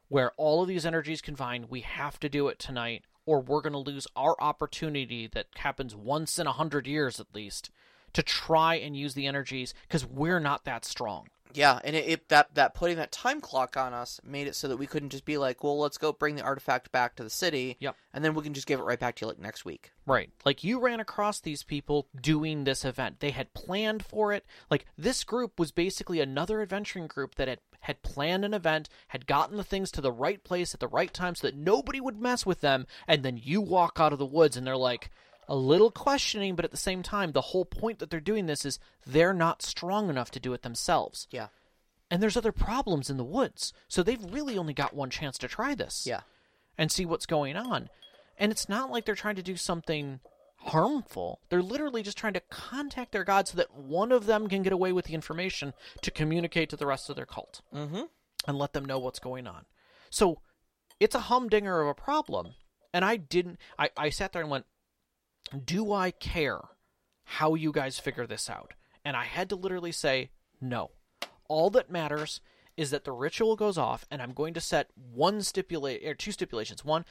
where 0.08 0.32
all 0.36 0.62
of 0.62 0.68
these 0.68 0.86
energies 0.86 1.20
combine. 1.20 1.66
We 1.68 1.80
have 1.82 2.18
to 2.20 2.28
do 2.28 2.48
it 2.48 2.58
tonight, 2.58 3.04
or 3.26 3.40
we're 3.40 3.60
going 3.62 3.72
to 3.72 3.78
lose 3.78 4.06
our 4.16 4.36
opportunity 4.40 5.26
that 5.28 5.46
happens 5.56 5.94
once 5.94 6.38
in 6.38 6.46
a 6.46 6.52
hundred 6.52 6.86
years 6.86 7.20
at 7.20 7.34
least 7.34 7.70
to 8.14 8.22
try 8.22 8.74
and 8.74 8.96
use 8.96 9.14
the 9.14 9.26
energies 9.26 9.74
because 9.82 10.04
we're 10.06 10.40
not 10.40 10.64
that 10.64 10.84
strong. 10.84 11.28
Yeah, 11.54 11.80
and 11.82 11.96
it, 11.96 12.06
it 12.06 12.28
that 12.28 12.54
that 12.56 12.74
putting 12.74 12.98
that 12.98 13.10
time 13.10 13.40
clock 13.40 13.76
on 13.76 13.94
us 13.94 14.20
made 14.22 14.46
it 14.46 14.54
so 14.54 14.68
that 14.68 14.76
we 14.76 14.86
couldn't 14.86 15.08
just 15.08 15.24
be 15.24 15.38
like, 15.38 15.64
well, 15.64 15.78
let's 15.78 15.96
go 15.96 16.12
bring 16.12 16.36
the 16.36 16.42
artifact 16.42 16.92
back 16.92 17.16
to 17.16 17.24
the 17.24 17.30
city, 17.30 17.78
Yep. 17.80 17.96
and 18.12 18.22
then 18.22 18.34
we 18.34 18.42
can 18.42 18.52
just 18.52 18.66
give 18.66 18.78
it 18.80 18.82
right 18.84 19.00
back 19.00 19.14
to 19.16 19.24
you 19.24 19.28
like 19.28 19.38
next 19.38 19.64
week. 19.64 19.92
Right. 20.06 20.30
Like 20.44 20.62
you 20.62 20.78
ran 20.78 21.00
across 21.00 21.40
these 21.40 21.62
people 21.62 22.06
doing 22.20 22.64
this 22.64 22.84
event. 22.84 23.20
They 23.20 23.30
had 23.30 23.54
planned 23.54 24.04
for 24.04 24.32
it. 24.34 24.44
Like 24.70 24.84
this 24.98 25.24
group 25.24 25.58
was 25.58 25.72
basically 25.72 26.20
another 26.20 26.60
adventuring 26.60 27.06
group 27.06 27.36
that 27.36 27.48
had 27.48 27.60
had 27.80 28.02
planned 28.02 28.44
an 28.44 28.54
event, 28.54 28.88
had 29.08 29.26
gotten 29.26 29.56
the 29.56 29.64
things 29.64 29.90
to 29.92 30.00
the 30.00 30.12
right 30.12 30.42
place 30.42 30.74
at 30.74 30.80
the 30.80 30.88
right 30.88 31.12
time 31.12 31.34
so 31.34 31.46
that 31.46 31.56
nobody 31.56 32.00
would 32.00 32.20
mess 32.20 32.44
with 32.44 32.60
them, 32.60 32.86
and 33.06 33.22
then 33.22 33.40
you 33.42 33.60
walk 33.60 33.98
out 33.98 34.12
of 34.12 34.18
the 34.18 34.26
woods 34.26 34.56
and 34.56 34.66
they're 34.66 34.76
like 34.76 35.10
a 35.48 35.56
little 35.56 35.90
questioning, 35.90 36.54
but 36.54 36.64
at 36.64 36.70
the 36.70 36.76
same 36.76 37.02
time, 37.02 37.32
the 37.32 37.40
whole 37.40 37.64
point 37.64 37.98
that 37.98 38.10
they're 38.10 38.20
doing 38.20 38.46
this 38.46 38.64
is 38.64 38.78
they're 39.06 39.32
not 39.32 39.62
strong 39.62 40.10
enough 40.10 40.30
to 40.32 40.40
do 40.40 40.52
it 40.52 40.62
themselves. 40.62 41.26
Yeah, 41.30 41.48
And 42.10 42.22
there's 42.22 42.36
other 42.36 42.52
problems 42.52 43.08
in 43.08 43.16
the 43.16 43.24
woods. 43.24 43.72
So 43.88 44.02
they've 44.02 44.32
really 44.32 44.58
only 44.58 44.74
got 44.74 44.94
one 44.94 45.10
chance 45.10 45.38
to 45.38 45.48
try 45.48 45.74
this 45.74 46.06
yeah, 46.06 46.20
and 46.76 46.92
see 46.92 47.06
what's 47.06 47.26
going 47.26 47.56
on. 47.56 47.88
And 48.36 48.52
it's 48.52 48.68
not 48.68 48.90
like 48.90 49.04
they're 49.06 49.14
trying 49.14 49.36
to 49.36 49.42
do 49.42 49.56
something 49.56 50.20
harmful. 50.58 51.40
They're 51.48 51.62
literally 51.62 52.02
just 52.02 52.18
trying 52.18 52.34
to 52.34 52.42
contact 52.50 53.12
their 53.12 53.24
god 53.24 53.48
so 53.48 53.56
that 53.56 53.74
one 53.74 54.12
of 54.12 54.26
them 54.26 54.48
can 54.48 54.62
get 54.62 54.72
away 54.72 54.92
with 54.92 55.06
the 55.06 55.14
information 55.14 55.72
to 56.02 56.10
communicate 56.10 56.70
to 56.70 56.76
the 56.76 56.86
rest 56.86 57.08
of 57.08 57.16
their 57.16 57.26
cult 57.26 57.62
mm-hmm. 57.74 58.02
and 58.46 58.58
let 58.58 58.72
them 58.72 58.84
know 58.84 58.98
what's 58.98 59.18
going 59.18 59.46
on. 59.46 59.64
So 60.10 60.40
it's 61.00 61.14
a 61.14 61.20
humdinger 61.20 61.80
of 61.80 61.88
a 61.88 61.94
problem. 61.94 62.54
And 62.92 63.04
I 63.04 63.16
didn't, 63.16 63.58
I, 63.78 63.90
I 63.96 64.10
sat 64.10 64.32
there 64.32 64.42
and 64.42 64.50
went, 64.50 64.66
Do 65.64 65.92
I 65.92 66.10
care 66.10 66.60
how 67.24 67.54
you 67.54 67.72
guys 67.72 67.98
figure 67.98 68.26
this 68.26 68.48
out? 68.48 68.72
And 69.04 69.16
I 69.16 69.24
had 69.24 69.48
to 69.50 69.56
literally 69.56 69.92
say, 69.92 70.30
No. 70.60 70.90
All 71.48 71.70
that 71.70 71.90
matters 71.90 72.40
is 72.76 72.90
that 72.90 73.04
the 73.04 73.12
ritual 73.12 73.56
goes 73.56 73.76
off, 73.76 74.06
and 74.10 74.22
I'm 74.22 74.32
going 74.32 74.54
to 74.54 74.60
set 74.60 74.90
one 74.94 75.42
stipulate 75.42 76.06
or 76.06 76.14
two 76.14 76.30
stipulations. 76.30 76.84
One, 76.84 77.04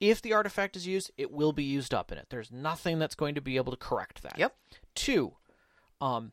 if 0.00 0.22
the 0.22 0.32
artifact 0.32 0.76
is 0.76 0.86
used, 0.86 1.10
it 1.16 1.30
will 1.30 1.52
be 1.52 1.64
used 1.64 1.92
up 1.94 2.10
in 2.10 2.18
it. 2.18 2.26
There's 2.30 2.50
nothing 2.50 2.98
that's 2.98 3.14
going 3.14 3.34
to 3.34 3.40
be 3.40 3.56
able 3.56 3.70
to 3.72 3.76
correct 3.78 4.22
that. 4.22 4.38
Yep. 4.38 4.56
Two, 4.94 5.34
um, 6.00 6.32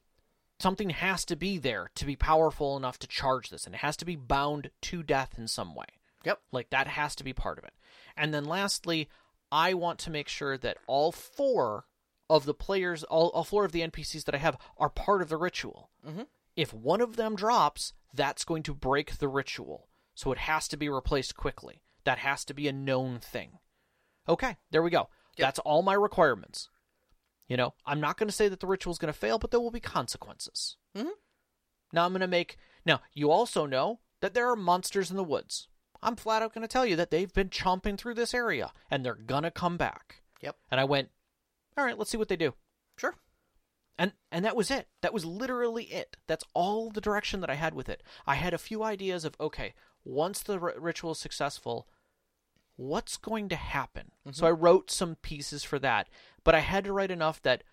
something 0.60 0.90
has 0.92 1.26
to 1.26 1.36
be 1.36 1.58
there 1.58 1.92
to 1.96 2.06
be 2.06 2.16
powerful 2.16 2.78
enough 2.78 2.98
to 3.00 3.08
charge 3.08 3.50
this, 3.50 3.66
and 3.66 3.76
it 3.76 3.80
has 3.82 3.98
to 3.98 4.06
be 4.06 4.16
bound 4.16 4.70
to 4.84 5.04
death 5.04 5.36
in 5.38 5.48
some 5.48 5.76
way. 5.76 5.86
Yep. 6.24 6.40
Like 6.52 6.70
that 6.72 6.88
has 6.88 7.16
to 7.18 7.24
be 7.24 7.34
part 7.34 7.58
of 7.58 7.64
it. 7.66 7.74
And 8.16 8.34
then 8.34 8.46
lastly, 8.46 9.10
I 9.52 9.74
want 9.74 10.00
to 10.00 10.10
make 10.10 10.28
sure 10.28 10.58
that 10.58 10.78
all 10.88 11.12
four 11.12 11.86
of 12.30 12.46
the 12.46 12.54
players, 12.54 13.04
all, 13.04 13.30
all 13.30 13.44
four 13.44 13.64
of 13.66 13.72
the 13.72 13.82
NPCs 13.82 14.26
that 14.26 14.36
I 14.36 14.40
have 14.40 14.58
are 14.78 14.90
part 14.90 15.22
of 15.22 15.30
the 15.30 15.38
ritual. 15.38 15.90
Mhm. 16.06 16.28
If 16.56 16.74
one 16.74 17.02
of 17.02 17.16
them 17.16 17.36
drops, 17.36 17.94
that's 18.14 18.44
going 18.44 18.64
to 18.64 18.74
break 18.74 19.18
the 19.20 19.28
ritual. 19.28 19.88
So 20.16 20.32
it 20.32 20.40
has 20.40 20.68
to 20.70 20.78
be 20.78 20.90
replaced 20.90 21.38
quickly. 21.38 21.84
That 22.08 22.20
has 22.20 22.46
to 22.46 22.54
be 22.54 22.70
a 22.70 22.72
known 22.72 23.20
thing. 23.20 23.60
Okay, 24.30 24.56
there 24.72 24.82
we 24.82 24.90
go. 24.90 25.10
That's 25.38 25.60
all 25.60 25.82
my 25.82 25.94
requirements. 25.94 26.70
You 27.50 27.58
know, 27.58 27.74
I'm 27.86 28.00
not 28.00 28.18
going 28.18 28.30
to 28.30 28.34
say 28.34 28.48
that 28.48 28.62
the 28.62 28.66
ritual 28.66 28.92
is 28.94 28.98
going 28.98 29.12
to 29.12 29.20
fail, 29.20 29.38
but 29.38 29.52
there 29.52 29.60
will 29.60 29.72
be 29.72 29.82
consequences. 29.82 30.78
Mhm. 30.96 31.10
Now 31.92 32.06
I'm 32.06 32.12
going 32.14 32.22
to 32.22 32.28
make. 32.28 32.56
Now, 32.86 33.02
you 33.14 33.30
also 33.30 33.66
know 33.66 34.00
that 34.22 34.34
there 34.34 34.50
are 34.50 34.56
monsters 34.56 35.12
in 35.12 35.18
the 35.18 35.24
woods. 35.24 35.68
I'm 36.02 36.16
flat 36.16 36.42
out 36.42 36.54
going 36.54 36.62
to 36.62 36.68
tell 36.70 36.86
you 36.86 36.96
that 36.96 37.12
they've 37.12 37.34
been 37.34 37.50
chomping 37.50 37.98
through 37.98 38.14
this 38.14 38.34
area 38.34 38.72
and 38.90 39.04
they're 39.04 39.14
going 39.14 39.44
to 39.44 39.52
come 39.52 39.76
back. 39.76 40.22
Yep. 40.42 40.56
And 40.72 40.80
I 40.80 40.86
went, 40.86 41.10
all 41.76 41.84
right, 41.84 41.98
let's 41.98 42.10
see 42.10 42.18
what 42.18 42.30
they 42.30 42.38
do. 42.38 42.54
Sure. 42.96 43.16
And 43.98 44.14
and 44.32 44.46
that 44.46 44.56
was 44.56 44.72
it. 44.72 44.88
That 45.02 45.14
was 45.14 45.26
literally 45.26 45.86
it. 45.86 46.16
That's 46.26 46.46
all 46.54 46.90
the 46.90 47.02
direction 47.02 47.42
that 47.42 47.50
I 47.50 47.56
had 47.56 47.74
with 47.74 47.90
it. 47.90 48.02
I 48.26 48.36
had 48.36 48.54
a 48.54 48.58
few 48.58 48.82
ideas 48.82 49.26
of 49.26 49.36
okay, 49.42 49.74
once 50.06 50.42
the 50.42 50.58
r- 50.58 50.74
ritual 50.80 51.12
is 51.12 51.20
successful, 51.20 51.88
what's 52.78 53.18
going 53.18 53.50
to 53.50 53.56
happen? 53.56 54.12
So 54.32 54.48
I 54.48 54.52
wrote 54.52 54.90
some 54.90 55.16
pieces 55.16 55.64
for 55.64 55.78
that, 55.80 56.08
but 56.44 56.56
I 56.56 56.60
had 56.62 56.86
to 56.86 56.94
write 56.94 57.12
enough 57.12 57.42
that 57.42 57.64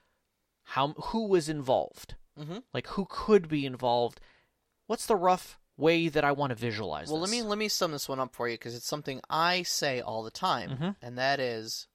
how 0.65 0.89
who 0.95 1.27
was 1.29 1.49
involved, 1.49 2.17
Mhm. 2.39 2.65
like 2.73 2.87
who 2.89 3.07
could 3.09 3.49
be 3.49 3.65
involved. 3.67 4.21
What's 4.87 5.07
the 5.07 5.17
rough 5.17 5.59
way 5.77 6.09
that 6.09 6.25
I 6.25 6.33
want 6.33 6.51
to 6.51 6.55
visualize? 6.57 7.09
Well, 7.09 7.21
let 7.21 7.31
me 7.31 7.43
let 7.43 7.59
me 7.59 7.69
sum 7.69 7.93
this 7.93 8.09
one 8.09 8.21
up 8.21 8.35
for 8.35 8.49
you 8.49 8.55
because 8.55 8.75
it's 8.75 8.87
something 8.87 9.21
I 9.31 9.63
say 9.63 10.01
all 10.01 10.23
the 10.23 10.31
time, 10.31 10.71
Mhm. 10.79 10.97
and 11.03 11.19
that 11.19 11.39
is, 11.41 11.87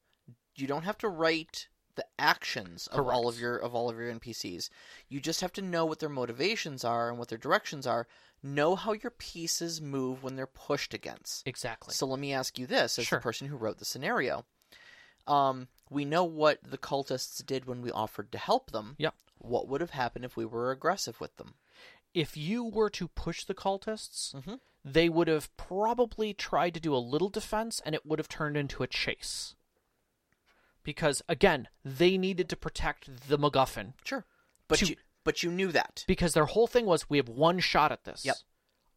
you 0.55 0.68
don't 0.68 0.84
have 0.84 0.97
to 0.99 1.07
write 1.10 1.68
the 1.95 2.05
actions 2.18 2.88
of 2.88 3.07
all 3.07 3.28
of 3.28 3.39
your 3.39 3.57
of 3.57 3.74
all 3.76 3.89
of 3.89 3.97
your 3.97 4.10
NPCs. 4.10 4.70
You 5.07 5.20
just 5.20 5.41
have 5.41 5.51
to 5.53 5.62
know 5.62 5.86
what 5.86 5.99
their 5.99 6.10
motivations 6.10 6.84
are 6.86 7.10
and 7.10 7.18
what 7.18 7.28
their 7.30 7.38
directions 7.38 7.86
are. 7.88 8.07
Know 8.41 8.75
how 8.75 8.93
your 8.93 9.11
pieces 9.11 9.81
move 9.81 10.23
when 10.23 10.35
they're 10.35 10.47
pushed 10.47 10.93
against. 10.93 11.45
exactly. 11.47 11.93
So 11.93 12.05
let 12.05 12.19
me 12.19 12.33
ask 12.33 12.57
you 12.57 12.65
this: 12.67 12.97
as 12.97 13.05
Sure. 13.05 13.19
the 13.19 13.23
person 13.23 13.47
who 13.47 13.57
wrote 13.57 13.77
the 13.79 13.85
scenario, 13.85 14.45
um, 15.27 15.67
we 15.89 16.05
know 16.05 16.23
what 16.23 16.59
the 16.63 16.77
cultists 16.77 17.45
did 17.45 17.65
when 17.65 17.81
we 17.81 17.91
offered 17.91 18.31
to 18.31 18.37
help 18.37 18.71
them. 18.71 18.95
Yep. 18.97 19.13
What 19.39 19.67
would 19.67 19.81
have 19.81 19.91
happened 19.91 20.25
if 20.25 20.35
we 20.37 20.45
were 20.45 20.71
aggressive 20.71 21.19
with 21.19 21.35
them? 21.37 21.55
if 22.11 22.35
you 22.35 22.63
were 22.63 22.89
to 22.89 23.07
push 23.07 23.43
the 23.45 23.53
cultists, 23.53 24.33
Mhm. 24.33 24.59
they 24.83 25.07
would 25.09 25.27
have 25.27 25.55
probably 25.57 26.33
tried 26.33 26.73
to 26.73 26.79
do 26.79 26.95
a 26.95 26.97
little 26.97 27.29
defense 27.29 27.79
and 27.85 27.93
it 27.93 28.03
would 28.03 28.17
have 28.17 28.27
turned 28.27 28.57
into 28.57 28.81
a 28.81 28.87
chase. 28.87 29.53
Because, 30.83 31.21
again, 31.29 31.67
they 31.85 32.17
needed 32.17 32.49
to 32.49 32.55
protect 32.55 33.27
the 33.27 33.37
MacGuffin. 33.37 33.93
Sure, 34.03 34.25
but 34.67 34.79
To- 34.79 34.87
you 34.87 34.95
but 35.30 35.43
you 35.43 35.51
knew 35.51 35.71
that. 35.71 36.03
Because 36.07 36.34
their 36.34 36.45
whole 36.45 36.65
thing 36.65 36.88
was 36.88 37.07
we 37.07 37.17
have 37.17 37.30
one 37.30 37.59
shot 37.59 37.91
at 37.91 38.03
this. 38.03 38.25
Yep. 38.25 38.38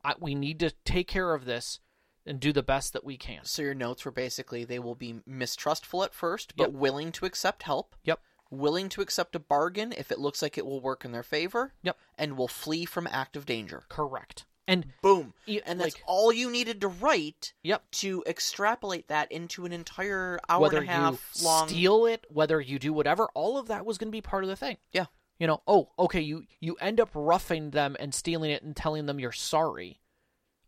I, 0.02 0.14
we 0.18 0.34
need 0.34 0.58
to 0.60 0.70
take 0.86 1.08
care 1.08 1.34
of 1.34 1.44
this 1.44 1.78
and 2.24 2.40
do 2.40 2.54
the 2.54 2.62
best 2.62 2.94
that 2.94 3.04
we 3.04 3.18
can. 3.18 3.44
So 3.44 3.60
your 3.60 3.74
notes 3.74 4.06
were 4.06 4.10
basically 4.10 4.64
they 4.64 4.78
will 4.78 4.94
be 4.94 5.20
mistrustful 5.26 6.02
at 6.04 6.14
first, 6.14 6.56
but 6.56 6.70
Yep. 6.70 6.80
willing 6.80 7.12
to 7.12 7.26
accept 7.26 7.64
help. 7.64 7.94
Yep. 8.04 8.18
Willing 8.50 8.88
to 8.88 9.02
accept 9.02 9.36
a 9.36 9.38
bargain 9.38 9.92
if 9.96 10.10
it 10.10 10.18
looks 10.18 10.40
like 10.40 10.56
it 10.56 10.64
will 10.64 10.80
work 10.80 11.04
in 11.04 11.12
their 11.12 11.22
favor. 11.22 11.74
Yep. 11.82 11.98
And 12.16 12.38
will 12.38 12.48
flee 12.48 12.86
from 12.86 13.06
active 13.06 13.44
danger. 13.44 13.82
Correct. 13.90 14.46
And, 14.68 14.86
Boom. 15.02 15.34
e- 15.46 15.60
And 15.66 15.80
that's 15.80 15.96
like, 15.96 16.02
all 16.06 16.32
you 16.32 16.48
needed 16.50 16.80
to 16.82 16.88
write 16.88 17.52
yep. 17.62 17.82
to 17.92 18.22
extrapolate 18.26 19.08
that 19.08 19.30
into 19.32 19.64
an 19.66 19.72
entire 19.72 20.38
hour 20.48 20.60
whether 20.62 20.78
and 20.78 20.88
a 20.88 20.92
half 20.92 21.30
you 21.36 21.44
long. 21.44 21.68
steal 21.68 22.06
it, 22.06 22.24
whether 22.30 22.60
you 22.60 22.78
do 22.78 22.92
whatever, 22.92 23.28
all 23.34 23.58
of 23.58 23.66
that 23.68 23.84
was 23.84 23.98
going 23.98 24.08
to 24.08 24.16
be 24.16 24.20
part 24.20 24.44
of 24.44 24.48
the 24.48 24.56
thing. 24.56 24.76
Yeah. 24.92 25.06
You 25.42 25.48
know, 25.48 25.60
oh, 25.66 25.88
okay, 25.98 26.20
you 26.20 26.44
you 26.60 26.76
end 26.80 27.00
up 27.00 27.10
roughing 27.14 27.70
them 27.70 27.96
and 27.98 28.14
stealing 28.14 28.52
it 28.52 28.62
and 28.62 28.76
telling 28.76 29.06
them 29.06 29.18
you're 29.18 29.32
sorry. 29.32 29.98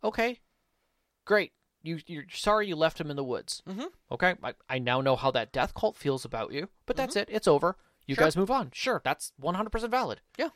Okay, 0.02 0.40
great. 1.24 1.52
You 1.84 2.00
you're 2.08 2.24
sorry 2.32 2.66
you 2.66 2.74
left 2.74 3.00
him 3.00 3.08
in 3.08 3.14
the 3.14 3.22
woods. 3.22 3.62
Mhm. 3.68 3.86
Okay, 4.10 4.34
I, 4.42 4.54
I 4.68 4.78
now 4.80 5.00
know 5.00 5.14
how 5.14 5.30
that 5.30 5.52
death 5.52 5.74
cult 5.74 5.96
feels 5.96 6.24
about 6.24 6.50
you, 6.52 6.70
but 6.86 6.96
that's 6.96 7.14
it. 7.14 7.28
It's 7.30 7.46
over. 7.46 7.76
You 8.06 8.14
Mm-hmm. 8.16 8.20
Sure. 8.20 8.26
guys 8.26 8.36
move 8.36 8.50
on. 8.50 8.70
Sure, 8.74 9.00
that's 9.04 9.32
100 9.38 9.70
percent 9.70 9.92
valid. 9.92 10.20
Yeah. 10.36 10.48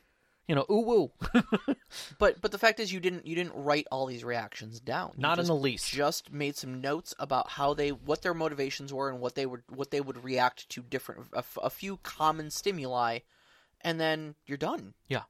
You 0.48 0.56
know, 0.56 0.66
ooh 0.68 0.80
woo. 0.80 1.12
But 2.18 2.40
but 2.40 2.50
the 2.50 2.58
fact 2.58 2.80
is 2.80 2.92
you 2.92 2.98
didn't 3.00 3.24
you 3.24 3.36
didn't 3.36 3.54
write 3.54 3.86
all 3.92 4.06
these 4.06 4.24
reactions 4.24 4.80
down. 4.80 5.12
You 5.16 5.22
Not 5.22 5.38
in 5.38 5.46
the 5.46 5.54
least. 5.54 5.88
Just 5.92 6.32
made 6.32 6.56
some 6.56 6.80
notes 6.80 7.14
about 7.20 7.50
how 7.50 7.72
they 7.74 7.90
what 7.90 8.22
their 8.22 8.34
motivations 8.34 8.92
were 8.92 9.10
and 9.10 9.20
what 9.20 9.36
they 9.36 9.46
would 9.46 9.62
what 9.68 9.92
they 9.92 10.00
would 10.00 10.24
react 10.24 10.68
to 10.70 10.82
different 10.82 11.26
a, 11.34 11.38
f- 11.38 11.58
a 11.62 11.70
few 11.70 11.98
common 11.98 12.50
stimuli, 12.50 13.20
and 13.83 14.01
then 14.01 14.35
you're 14.47 14.59
done. 14.59 14.95
Yeah. 15.07 15.22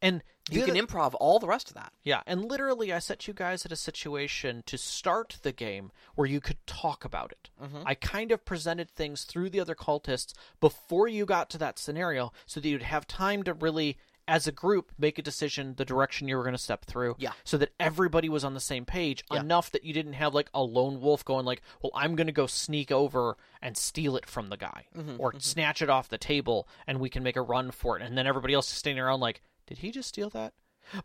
And 0.00 0.22
You 0.50 0.64
can 0.64 0.76
improv 0.76 1.14
all 1.20 1.38
the 1.38 1.46
rest 1.48 1.68
of 1.68 1.74
that. 1.74 1.92
Yeah, 2.02 2.22
and 2.26 2.42
literally, 2.44 2.90
I 2.90 3.00
set 3.00 3.26
you 3.28 3.34
guys 3.34 3.66
at 3.66 3.72
a 3.72 3.76
situation 3.76 4.62
to 4.66 4.78
start 4.78 5.38
the 5.42 5.52
game 5.52 5.92
where 6.14 6.26
you 6.26 6.40
could 6.40 6.64
talk 6.66 7.04
about 7.04 7.32
it. 7.32 7.50
Mhm. 7.60 7.82
I 7.84 7.94
kind 7.94 8.32
of 8.32 8.46
presented 8.46 8.90
things 8.90 9.24
through 9.24 9.50
the 9.50 9.60
other 9.60 9.74
cultists 9.74 10.32
before 10.58 11.06
you 11.08 11.26
got 11.26 11.50
to 11.50 11.58
that 11.58 11.78
scenario 11.78 12.32
so 12.46 12.60
that 12.60 12.68
you'd 12.68 12.82
have 12.82 13.06
time 13.06 13.42
to 13.42 13.52
really, 13.52 13.98
as 14.28 14.46
a 14.46 14.52
group, 14.52 14.92
make 14.98 15.18
a 15.18 15.22
decision 15.22 15.74
the 15.76 15.84
direction 15.84 16.28
you 16.28 16.36
were 16.36 16.44
going 16.44 16.54
to 16.54 16.62
step 16.62 16.84
through. 16.84 17.16
Yeah. 17.18 17.32
So 17.42 17.56
that 17.58 17.70
everybody 17.80 18.28
was 18.28 18.44
on 18.44 18.54
the 18.54 18.60
same 18.60 18.84
page 18.84 19.24
Yeah. 19.32 19.40
enough 19.40 19.72
that 19.72 19.82
you 19.82 19.92
didn't 19.92 20.12
have 20.12 20.34
like 20.34 20.50
a 20.54 20.62
lone 20.62 21.00
wolf 21.00 21.24
going 21.24 21.44
like, 21.46 21.62
well, 21.82 21.90
I'm 21.94 22.14
going 22.14 22.26
to 22.28 22.32
go 22.32 22.46
sneak 22.46 22.92
over 22.92 23.36
and 23.60 23.76
steal 23.76 24.16
it 24.16 24.26
from 24.26 24.48
the 24.50 24.56
guy 24.56 24.84
Mm-hmm, 24.96 25.16
or 25.18 25.32
snatch 25.40 25.82
it 25.82 25.90
off 25.90 26.08
the 26.08 26.18
table 26.18 26.68
and 26.86 27.00
we 27.00 27.08
can 27.10 27.22
make 27.24 27.36
a 27.36 27.42
run 27.42 27.70
for 27.72 27.96
it. 27.98 28.02
And 28.02 28.16
then 28.16 28.26
everybody 28.26 28.54
else 28.54 28.70
is 28.70 28.78
standing 28.78 29.02
around 29.02 29.20
like, 29.20 29.40
did 29.66 29.78
he 29.78 29.90
just 29.90 30.10
steal 30.10 30.30
that? 30.30 30.52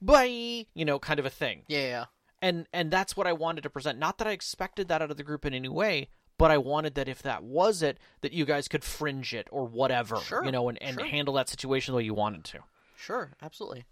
Bye, 0.01 0.65
you 0.73 0.85
know, 0.85 0.99
kind 0.99 1.19
of 1.19 1.25
a 1.25 1.29
thing 1.29 1.63
Yeah, 1.67 1.79
yeah. 1.79 2.05
and 2.41 2.67
and 2.73 2.89
that's 2.91 3.15
what 3.17 3.27
I 3.27 3.33
wanted 3.33 3.61
to 3.63 3.69
present. 3.69 3.99
Not 3.99 4.17
that 4.17 4.27
I 4.27 4.31
expected 4.31 4.87
that 4.87 5.01
out 5.01 5.11
of 5.11 5.17
the 5.17 5.23
group 5.23 5.45
in 5.45 5.53
any 5.53 5.69
way, 5.69 6.09
but 6.37 6.51
I 6.51 6.57
wanted 6.57 6.95
that 6.95 7.07
if 7.07 7.21
that 7.23 7.43
was 7.43 7.81
it, 7.81 7.99
that 8.21 8.33
you 8.33 8.45
guys 8.45 8.67
could 8.67 8.83
fringe 8.83 9.33
it 9.33 9.47
or 9.51 9.65
whatever, 9.65 10.17
Sure, 10.17 10.43
you 10.43 10.51
know, 10.51 10.69
and, 10.69 10.81
and 10.81 10.95
sure. 10.99 11.05
handle 11.05 11.33
that 11.35 11.49
situation 11.49 11.91
the 11.93 11.97
way 11.97 12.03
you 12.03 12.13
wanted 12.13 12.43
to. 12.45 12.59
Sure, 13.03 13.31
absolutely. 13.41 13.83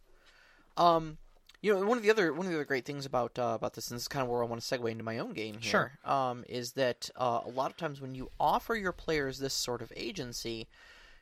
Um, 0.78 1.18
you 1.62 1.74
know, 1.74 1.86
one 1.86 1.98
of 1.98 2.04
the 2.04 2.10
other 2.10 2.32
one 2.32 2.46
of 2.46 2.52
the 2.52 2.58
other 2.58 2.66
great 2.66 2.86
things 2.86 3.06
about 3.06 3.38
uh, 3.38 3.54
about 3.56 3.74
this, 3.74 3.90
and 3.90 3.98
this 3.98 4.04
is 4.04 4.08
kind 4.08 4.24
of 4.24 4.30
where 4.30 4.42
I 4.42 4.48
want 4.48 4.62
to 4.62 4.68
segue 4.80 4.90
into 4.90 5.04
my 5.04 5.20
own 5.20 5.34
game 5.34 5.58
here. 5.60 5.92
Sure. 6.04 6.12
Um, 6.12 6.46
is 6.48 6.72
that 6.74 7.10
uh, 7.18 7.42
a 7.46 7.50
lot 7.50 7.72
of 7.72 7.78
times 7.78 8.00
when 8.00 8.16
you 8.16 8.32
offer 8.40 8.74
your 8.74 8.94
players 8.94 9.38
this 9.38 9.54
sort 9.54 9.82
of 9.82 9.92
agency, 9.98 10.70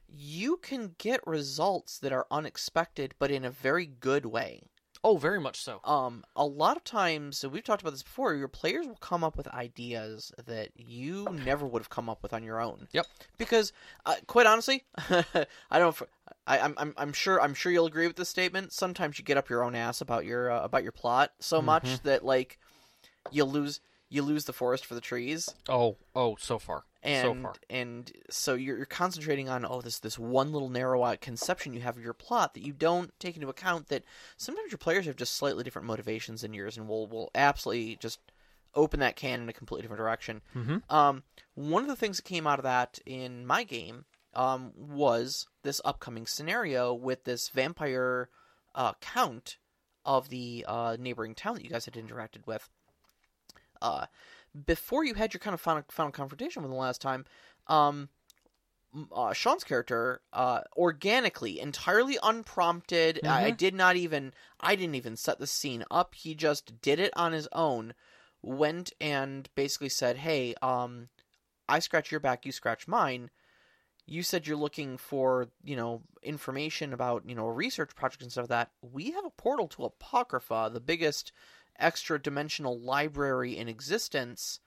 you 0.07 0.57
can 0.57 0.93
get 0.99 1.25
results 1.25 1.97
that 1.99 2.13
are 2.13 2.27
unexpected, 2.29 3.15
but 3.17 3.31
in 3.31 3.43
a 3.43 3.49
very 3.49 3.87
good 3.87 4.25
way. 4.25 4.61
Oh, 5.03 5.15
very 5.17 5.39
much 5.39 5.61
so. 5.61 5.79
Um, 5.85 6.25
a 6.35 6.45
lot 6.45 6.75
of 6.75 6.83
times, 6.83 7.37
so 7.37 7.47
we've 7.47 7.63
talked 7.63 7.81
about 7.81 7.91
this 7.91 8.03
before. 8.03 8.33
Your 8.33 8.49
players 8.49 8.85
will 8.85 8.95
come 8.95 9.23
up 9.23 9.37
with 9.37 9.47
ideas 9.47 10.33
that 10.45 10.71
you 10.75 11.25
never 11.45 11.65
would 11.65 11.81
have 11.81 11.89
come 11.89 12.09
up 12.09 12.21
with 12.21 12.33
on 12.33 12.43
your 12.43 12.59
own. 12.59 12.87
Yep. 12.91 13.07
Because, 13.37 13.71
uh, 14.05 14.15
quite 14.27 14.45
honestly, 14.45 14.83
I 15.71 15.79
don't. 15.79 15.97
I, 16.45 16.59
I'm, 16.59 16.73
I'm, 16.77 16.93
I'm 16.97 17.13
sure. 17.13 17.41
I'm 17.41 17.53
sure 17.53 17.71
you'll 17.71 17.85
agree 17.85 18.07
with 18.07 18.17
this 18.17 18.27
statement. 18.29 18.73
Sometimes 18.73 19.17
you 19.17 19.23
get 19.23 19.37
up 19.37 19.49
your 19.49 19.63
own 19.63 19.73
ass 19.73 20.01
about 20.01 20.25
your 20.25 20.51
uh, 20.51 20.63
about 20.63 20.83
your 20.83 20.91
plot 20.91 21.31
so 21.39 21.61
much 21.61 22.01
that 22.03 22.25
like 22.25 22.59
you 23.31 23.45
lose 23.45 23.79
you 24.09 24.23
lose 24.23 24.45
the 24.45 24.53
forest 24.53 24.85
for 24.85 24.95
the 24.95 25.01
trees 25.01 25.53
Oh, 25.69 25.95
oh, 26.15 26.35
so 26.39 26.57
far, 26.59 26.83
and 27.01 27.37
so 27.37 27.41
far. 27.43 27.53
and 27.69 28.11
so 28.29 28.53
you're, 28.55 28.77
you're 28.77 28.85
concentrating 28.85 29.47
on 29.49 29.65
oh 29.65 29.81
this 29.81 29.99
this 29.99 30.19
one 30.19 30.51
little 30.51 30.69
narrow 30.69 31.03
out 31.03 31.21
conception 31.21 31.73
you 31.73 31.79
have 31.81 31.97
of 31.97 32.03
your 32.03 32.13
plot 32.13 32.53
that 32.53 32.65
you 32.65 32.73
don't 32.73 33.17
take 33.19 33.35
into 33.35 33.47
account 33.49 33.87
that 33.87 34.03
sometimes 34.37 34.71
your 34.71 34.77
players 34.77 35.05
have 35.05 35.15
just 35.15 35.35
slightly 35.35 35.63
different 35.63 35.87
motivations 35.87 36.41
than 36.41 36.53
yours 36.53 36.77
and 36.77 36.87
will 36.87 37.07
will 37.07 37.31
absolutely 37.33 37.95
just 37.95 38.19
open 38.75 38.99
that 38.99 39.15
can 39.15 39.41
in 39.41 39.49
a 39.49 39.53
completely 39.53 39.81
different 39.81 39.99
direction. 39.99 40.41
Mhm. 40.55 40.83
Um, 40.91 41.23
one 41.55 41.81
of 41.83 41.89
the 41.89 41.95
things 41.95 42.17
that 42.17 42.23
came 42.23 42.45
out 42.45 42.59
of 42.59 42.63
that 42.63 42.99
in 43.05 43.45
my 43.45 43.63
game 43.63 44.05
um, 44.35 44.73
was 44.75 45.47
this 45.63 45.81
upcoming 45.83 46.27
scenario 46.27 46.93
with 46.93 47.23
this 47.23 47.49
vampire 47.49 48.29
uh, 48.75 48.93
count 49.01 49.57
of 50.05 50.29
the 50.29 50.63
uh, 50.67 50.97
neighboring 50.99 51.33
town 51.33 51.55
that 51.55 51.63
you 51.63 51.69
guys 51.71 51.85
had 51.85 51.95
interacted 51.95 52.45
with 52.45 52.69
uh, 53.81 54.05
before 54.65 55.03
you 55.03 55.13
had 55.13 55.33
your 55.33 55.39
kind 55.39 55.53
of 55.53 55.61
final, 55.61 55.83
final 55.89 56.11
confrontation 56.11 56.61
with 56.61 56.71
them 56.71 56.79
last 56.79 57.01
time, 57.01 57.25
um, 57.67 58.09
uh, 59.13 59.33
Sean's 59.33 59.63
character, 59.63 60.21
uh, 60.33 60.61
organically, 60.75 61.59
entirely 61.59 62.17
unprompted. 62.23 63.19
I, 63.23 63.45
I 63.45 63.51
did 63.51 63.73
not 63.75 63.95
even, 63.95 64.33
I 64.59 64.75
didn't 64.75 64.95
even 64.95 65.15
set 65.15 65.39
the 65.39 65.47
scene 65.47 65.83
up. 65.91 66.15
He 66.15 66.33
just 66.33 66.81
did 66.81 66.99
it 66.99 67.13
on 67.15 67.31
his 67.31 67.47
own. 67.51 67.93
Went 68.41 68.93
and 69.01 69.49
basically 69.53 69.89
said, 69.89 70.17
"Hey, 70.17 70.55
um, 70.61 71.09
I 71.67 71.79
scratch 71.79 72.09
your 72.09 72.21
back, 72.21 72.45
you 72.45 72.51
scratch 72.51 72.87
mine." 72.87 73.29
You 74.05 74.23
said 74.23 74.47
you're 74.47 74.57
looking 74.57 74.97
for, 74.97 75.49
you 75.63 75.75
know, 75.75 76.01
information 76.23 76.93
about, 76.93 77.23
you 77.27 77.35
know, 77.35 77.45
a 77.45 77.51
research 77.51 77.95
project 77.95 78.23
and 78.23 78.31
stuff 78.31 78.43
like 78.43 78.49
that. 78.49 78.71
We 78.81 79.11
have 79.11 79.25
a 79.25 79.29
portal 79.29 79.67
to 79.67 79.83
Apocrypha, 79.83 80.71
the 80.73 80.79
biggest 80.79 81.31
extra 81.79 82.21
dimensional 82.21 82.79
library 82.79 83.57
in 83.57 83.67
existence. 83.67 84.59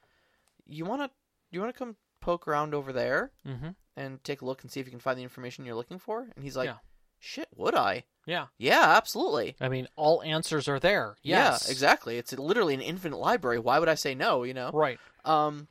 You 0.65 0.85
want 0.85 1.01
to 1.01 1.09
you 1.51 1.59
want 1.61 1.73
to 1.73 1.77
come 1.77 1.95
poke 2.21 2.47
around 2.47 2.73
over 2.73 2.91
there 2.93 3.31
Mm-hmm. 3.47 3.69
and 3.95 4.23
take 4.23 4.41
a 4.41 4.45
look 4.45 4.61
and 4.63 4.71
see 4.71 4.79
if 4.79 4.85
you 4.87 4.91
can 4.91 4.99
find 4.99 5.17
the 5.19 5.23
information 5.23 5.65
you're 5.65 5.75
looking 5.75 5.99
for? 5.99 6.27
And 6.35 6.43
he's 6.43 6.55
like, 6.57 6.67
Yeah. 6.67 6.77
"Shit, 7.19 7.47
would 7.55 7.75
I?" 7.75 8.05
Yeah, 8.25 8.47
Yeah, 8.57 8.95
absolutely. 8.95 9.55
I 9.59 9.67
mean, 9.67 9.87
all 9.97 10.23
answers 10.23 10.67
are 10.69 10.79
there. 10.79 11.17
Yes, 11.23 11.65
Yeah, 11.65 11.71
exactly. 11.71 12.17
It's 12.17 12.31
literally 12.31 12.73
an 12.73 12.79
infinite 12.81 13.17
library. 13.17 13.59
Why 13.59 13.79
would 13.79 13.89
I 13.89 13.95
say 13.95 14.15
no, 14.15 14.43
you 14.43 14.53
know? 14.53 14.71
Right. 14.73 14.99
Um 15.25 15.67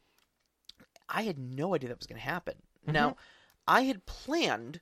I 1.08 1.22
had 1.22 1.38
no 1.38 1.74
idea 1.74 1.88
that 1.88 1.98
was 1.98 2.06
going 2.06 2.20
to 2.20 2.26
happen. 2.26 2.54
Now, 2.86 3.16
I 3.66 3.82
had 3.82 4.06
planned 4.06 4.80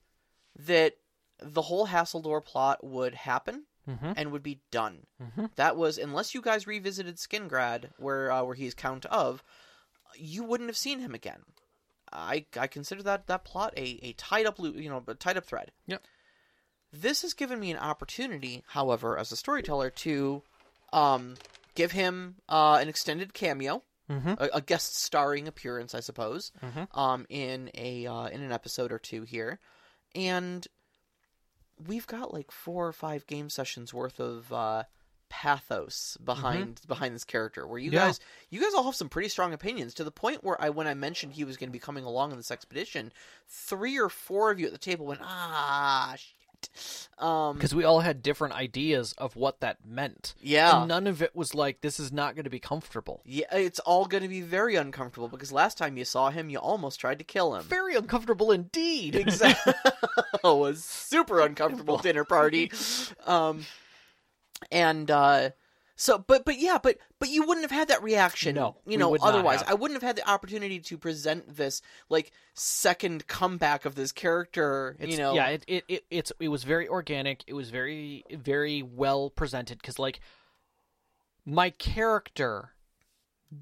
that 0.56 0.94
the 1.40 1.62
whole 1.62 1.88
Hassildor 1.88 2.44
plot 2.44 2.84
would 2.84 3.14
happen 3.14 3.64
Mm-hmm. 3.90 4.12
and 4.16 4.30
would 4.32 4.42
be 4.42 4.60
done. 4.70 5.06
Mhm. 5.20 5.50
That 5.56 5.76
was 5.76 5.98
unless 5.98 6.34
you 6.34 6.40
guys 6.42 6.66
revisited 6.66 7.16
Skingrad, 7.16 7.90
where 7.98 8.30
uh, 8.30 8.42
where 8.44 8.54
he's 8.54 8.74
Count 8.74 9.04
of, 9.06 9.42
you 10.16 10.44
wouldn't 10.44 10.68
have 10.70 10.76
seen 10.76 11.00
him 11.00 11.14
again. 11.14 11.42
I 12.12 12.46
I 12.58 12.66
consider 12.66 13.02
that 13.04 13.26
that 13.26 13.44
plot 13.44 13.72
a, 13.76 13.98
a 14.02 14.12
tied 14.14 14.46
up 14.46 14.58
loop, 14.58 14.76
you 14.76 14.88
know, 14.90 15.02
a 15.06 15.14
tied 15.14 15.36
up 15.36 15.44
thread. 15.46 15.72
Yep. 15.86 16.02
This 16.92 17.22
has 17.22 17.34
given 17.34 17.60
me 17.60 17.70
an 17.70 17.76
opportunity, 17.78 18.64
however, 18.68 19.16
as 19.18 19.30
a 19.32 19.36
storyteller, 19.36 19.90
to 19.90 20.42
um, 20.92 21.36
give 21.76 21.92
him 21.92 22.36
uh, 22.48 22.78
an 22.80 22.88
extended 22.88 23.32
cameo, 23.34 23.82
Mm-hmm. 24.10 24.34
a, 24.38 24.48
a 24.54 24.60
guest 24.60 24.96
starring 24.96 25.46
appearance, 25.46 25.94
I 25.94 26.00
suppose, 26.00 26.50
Mhm. 26.60 26.88
um, 26.98 27.26
in 27.28 27.70
a 27.76 28.06
uh, 28.08 28.26
in 28.26 28.42
an 28.42 28.50
episode 28.50 28.90
or 28.90 28.98
two 28.98 29.22
here, 29.22 29.60
and 30.16 30.66
we've 31.86 32.06
got 32.06 32.32
like 32.32 32.50
four 32.50 32.86
or 32.86 32.92
five 32.92 33.26
game 33.26 33.48
sessions 33.50 33.92
worth 33.94 34.20
of 34.20 34.52
uh, 34.52 34.84
pathos 35.28 36.16
behind 36.24 36.80
behind 36.88 37.14
this 37.14 37.24
character 37.24 37.66
where 37.66 37.78
you 37.78 37.90
Mm-hmm. 37.90 37.94
Yeah. 37.96 38.06
guys 38.06 38.20
you 38.50 38.60
guys 38.60 38.74
all 38.74 38.84
have 38.84 38.96
some 38.96 39.08
pretty 39.08 39.28
strong 39.28 39.52
opinions 39.52 39.94
to 39.94 40.04
the 40.04 40.10
point 40.10 40.42
where 40.42 40.60
I 40.60 40.70
when 40.70 40.86
I 40.88 40.94
mentioned 40.94 41.32
he 41.34 41.44
was 41.44 41.56
going 41.56 41.68
to 41.68 41.72
be 41.72 41.78
coming 41.78 42.04
along 42.04 42.32
on 42.32 42.36
this 42.36 42.50
expedition 42.50 43.12
three 43.48 43.98
or 43.98 44.08
four 44.08 44.50
of 44.50 44.58
you 44.58 44.66
at 44.66 44.72
the 44.72 44.78
table 44.78 45.06
went 45.06 45.20
ah 45.22 46.16
um 47.18 47.56
because 47.56 47.74
we 47.74 47.84
all 47.84 48.00
had 48.00 48.22
different 48.22 48.54
ideas 48.54 49.12
of 49.18 49.36
what 49.36 49.60
that 49.60 49.78
meant. 49.86 50.34
yeah 50.40 50.80
And 50.80 50.88
none 50.88 51.06
of 51.06 51.22
it 51.22 51.34
was 51.34 51.54
like 51.54 51.80
this 51.80 52.00
is 52.00 52.12
not 52.12 52.34
going 52.34 52.44
to 52.44 52.50
be 52.50 52.58
comfortable. 52.60 53.20
yeah 53.24 53.54
it's 53.54 53.78
all 53.80 54.06
going 54.06 54.22
to 54.22 54.28
be 54.28 54.40
very 54.40 54.76
uncomfortable 54.76 55.28
because 55.28 55.52
last 55.52 55.78
time 55.78 55.96
you 55.96 56.04
saw 56.04 56.30
him 56.30 56.48
you 56.50 56.58
almost 56.58 56.98
tried 57.00 57.18
to 57.18 57.24
kill 57.24 57.54
him 57.54 57.62
Very 57.64 57.94
uncomfortable 57.94 58.50
indeed. 58.52 59.14
exactly 59.16 59.74
was 60.44 60.84
super 60.84 61.40
uncomfortable 61.40 61.98
dinner 61.98 62.24
party 62.24 62.70
um 63.26 63.64
and 64.70 65.10
uh 65.10 65.50
so 66.00 66.16
but 66.16 66.46
but 66.46 66.58
yeah 66.58 66.78
but 66.82 66.96
but 67.18 67.28
you 67.28 67.42
wouldn't 67.46 67.62
have 67.62 67.70
had 67.78 67.88
that 67.88 68.02
reaction 68.02 68.54
No, 68.54 68.76
you 68.86 68.96
know 68.96 69.14
otherwise 69.16 69.62
i 69.66 69.74
wouldn't 69.74 70.00
have 70.00 70.06
had 70.06 70.16
the 70.16 70.28
opportunity 70.28 70.78
to 70.78 70.96
present 70.96 71.56
this 71.56 71.82
like 72.08 72.32
second 72.54 73.26
comeback 73.26 73.84
of 73.84 73.96
this 73.96 74.10
character 74.10 74.96
It's, 74.98 75.12
you 75.12 75.18
know 75.18 75.34
yeah, 75.34 75.48
it, 75.48 75.64
it, 75.66 75.84
it 75.88 76.04
it's 76.10 76.32
it 76.40 76.48
was 76.48 76.64
very 76.64 76.88
organic. 76.88 77.44
It 77.46 77.52
was 77.52 77.68
very 77.68 78.24
very 78.30 78.82
well 78.82 79.28
presented 79.28 79.76
because 79.78 79.98
like 79.98 80.20
my 81.44 81.68
character 81.68 82.70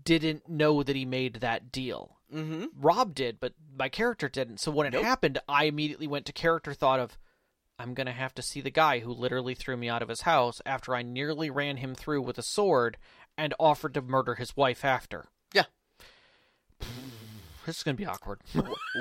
didn't 0.04 0.48
know 0.48 0.82
that 0.84 0.94
he 0.94 1.04
made 1.04 1.34
that 1.36 1.72
deal. 1.72 2.18
mm-hmm 2.32 2.66
Rob 2.78 3.14
did, 3.14 3.40
but 3.40 3.54
my 3.76 3.88
character 3.88 4.28
didn't. 4.28 4.58
So 4.60 4.70
when 4.70 4.86
it 4.86 4.92
Nope. 4.92 5.04
happened, 5.04 5.38
I 5.48 5.64
immediately 5.64 6.06
went 6.06 6.24
to 6.26 6.32
character 6.32 6.72
thought 6.72 7.00
of 7.00 7.18
I'm 7.78 7.94
going 7.94 8.06
to 8.06 8.12
have 8.12 8.34
to 8.34 8.42
see 8.42 8.60
the 8.60 8.70
guy 8.70 8.98
who 9.00 9.12
literally 9.12 9.54
threw 9.54 9.76
me 9.76 9.88
out 9.88 10.02
of 10.02 10.08
his 10.08 10.22
house 10.22 10.60
after 10.66 10.94
I 10.94 11.02
nearly 11.02 11.48
ran 11.50 11.76
him 11.76 11.94
through 11.94 12.22
with 12.22 12.36
a 12.38 12.42
sword 12.42 12.96
and 13.36 13.54
offered 13.60 13.94
to 13.94 14.02
murder 14.02 14.34
his 14.34 14.56
wife 14.56 14.84
after. 14.84 15.26
Yeah. 15.54 15.64
This 17.66 17.76
is 17.78 17.82
going 17.82 17.96
to 17.96 18.00
be 18.02 18.06
awkward. 18.06 18.40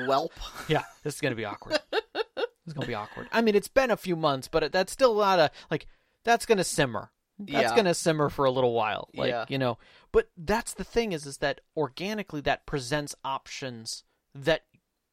welp 0.07 0.29
Yeah, 0.67 0.83
this 1.03 1.15
is 1.15 1.21
gonna 1.21 1.35
be 1.35 1.45
awkward. 1.45 1.79
it's 1.93 2.73
gonna 2.73 2.85
be 2.87 2.93
awkward. 2.93 3.29
I 3.31 3.41
mean, 3.41 3.55
it's 3.55 3.69
been 3.69 3.91
a 3.91 3.97
few 3.97 4.15
months, 4.17 4.47
but 4.49 4.71
that's 4.71 4.91
still 4.91 5.15
not 5.15 5.39
a 5.39 5.51
like. 5.71 5.87
That's 6.25 6.45
gonna 6.45 6.65
simmer. 6.65 7.11
That's 7.39 7.51
Yeah. 7.71 7.75
gonna 7.75 7.93
simmer 7.93 8.29
for 8.29 8.43
a 8.45 8.51
little 8.51 8.73
while. 8.73 9.07
Like 9.15 9.29
Yeah. 9.29 9.45
you 9.47 9.57
know. 9.57 9.77
But 10.11 10.29
that's 10.35 10.73
the 10.73 10.83
thing 10.83 11.13
is, 11.13 11.25
is 11.25 11.37
that 11.37 11.61
organically 11.77 12.41
that 12.41 12.65
presents 12.65 13.15
options 13.23 14.03
that 14.35 14.63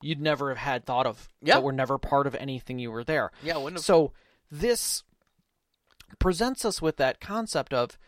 you'd 0.05 0.21
never 0.21 0.51
have 0.51 0.59
had 0.59 0.85
thought 0.85 1.07
of. 1.07 1.29
Yeah. 1.41 1.55
That 1.55 1.63
were 1.63 1.73
never 1.73 1.99
part 1.99 2.27
of 2.27 2.35
anything 2.35 2.79
you 2.79 2.91
were 2.91 3.05
there. 3.05 3.33
yeah 3.43 3.57
wouldn't 3.57 3.79
have 3.79 3.85
So 3.85 4.13
this 4.51 5.03
presents 6.19 6.65
us 6.65 6.83
with 6.83 6.97
that 6.99 7.21
concept 7.21 7.73
of 7.73 7.99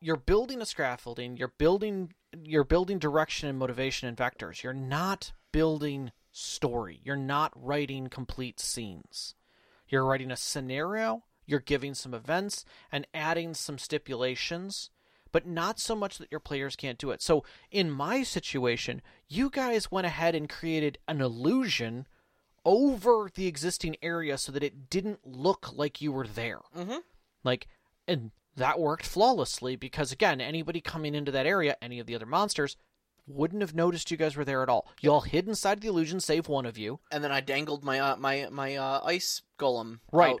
you're 0.00 0.16
building 0.16 0.60
a 0.60 0.66
scaffolding, 0.66 1.36
you're 1.36 1.52
building 1.58 2.12
you're 2.42 2.64
building 2.64 2.98
direction 2.98 3.48
and 3.48 3.58
motivation 3.58 4.08
and 4.08 4.16
vectors. 4.16 4.62
You're 4.62 4.74
not 4.74 5.32
building 5.52 6.12
story. 6.32 7.00
You're 7.02 7.16
not 7.16 7.52
writing 7.54 8.08
complete 8.08 8.60
scenes. 8.60 9.34
You're 9.88 10.04
writing 10.04 10.30
a 10.30 10.36
scenario, 10.36 11.24
you're 11.46 11.60
giving 11.60 11.94
some 11.94 12.12
events 12.12 12.64
and 12.92 13.06
adding 13.14 13.54
some 13.54 13.78
stipulations, 13.78 14.90
but 15.32 15.46
not 15.46 15.78
so 15.78 15.94
much 15.94 16.18
that 16.18 16.30
your 16.30 16.40
players 16.40 16.76
can't 16.76 16.98
do 16.98 17.10
it. 17.10 17.20
So 17.22 17.44
in 17.70 17.90
my 17.90 18.22
situation, 18.22 19.02
you 19.28 19.50
guys 19.50 19.90
went 19.90 20.06
ahead 20.06 20.34
and 20.34 20.48
created 20.48 20.98
an 21.08 21.20
illusion 21.20 22.06
over 22.64 23.30
the 23.34 23.46
existing 23.46 23.96
area 24.02 24.36
so 24.38 24.50
that 24.52 24.62
it 24.62 24.90
didn't 24.90 25.20
look 25.26 25.72
like 25.72 26.00
you 26.00 26.10
were 26.12 26.26
there. 26.26 26.60
Mhm. 26.76 27.02
Like, 27.44 27.68
and 28.08 28.32
that 28.56 28.80
worked 28.80 29.06
flawlessly 29.06 29.76
because, 29.76 30.10
again, 30.12 30.40
anybody 30.40 30.80
coming 30.80 31.14
into 31.14 31.30
that 31.32 31.46
area, 31.46 31.76
any 31.80 31.98
of 32.00 32.06
the 32.06 32.14
other 32.14 32.26
monsters, 32.26 32.76
wouldn't 33.28 33.60
have 33.60 33.74
noticed 33.74 34.10
you 34.10 34.16
guys 34.16 34.36
were 34.36 34.44
there 34.44 34.62
at 34.62 34.68
all. 34.68 34.86
You 35.00 35.12
all 35.12 35.20
hid 35.22 35.48
inside 35.48 35.80
the 35.80 35.88
illusion, 35.88 36.20
save 36.20 36.48
one 36.48 36.64
of 36.66 36.78
you. 36.78 37.00
and 37.10 37.22
then 37.24 37.32
i 37.32 37.40
dangled 37.40 37.82
my 37.84 37.98
uh, 37.98 38.16
my 38.16 38.48
my 38.50 38.76
uh, 38.76 39.00
ice 39.04 39.42
golem 39.58 39.98
Right. 40.12 40.34
out. 40.34 40.40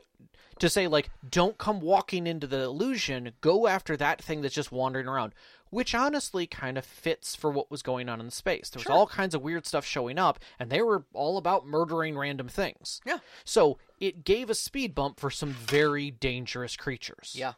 To 0.60 0.70
say, 0.70 0.86
like, 0.88 1.10
don't 1.28 1.58
come 1.58 1.80
walking 1.80 2.26
into 2.26 2.46
the 2.46 2.60
illusion, 2.62 3.32
go 3.42 3.66
after 3.66 3.96
that 3.98 4.22
thing 4.22 4.40
that's 4.40 4.54
just 4.54 4.72
wandering 4.72 5.06
around. 5.06 5.34
Which 5.68 5.94
honestly 5.94 6.46
kind 6.46 6.78
of 6.78 6.86
fits 6.86 7.34
for 7.34 7.50
what 7.50 7.70
was 7.70 7.82
going 7.82 8.08
on 8.08 8.20
in 8.20 8.26
the 8.26 8.32
space. 8.32 8.70
There 8.70 8.78
was 8.78 8.84
Sure. 8.84 8.92
all 8.92 9.06
kinds 9.06 9.34
of 9.34 9.42
weird 9.42 9.66
stuff 9.66 9.84
showing 9.84 10.16
up, 10.18 10.38
and 10.58 10.70
they 10.70 10.80
were 10.80 11.04
all 11.12 11.36
about 11.36 11.66
murdering 11.66 12.16
random 12.16 12.48
things. 12.48 13.00
Yeah. 13.04 13.18
So 13.44 13.78
it 14.00 14.24
gave 14.24 14.48
a 14.48 14.54
speed 14.54 14.94
bump 14.94 15.18
for 15.20 15.30
some 15.30 15.50
very 15.52 16.10
dangerous 16.10 16.76
creatures. 16.76 17.34
yeah 17.36 17.54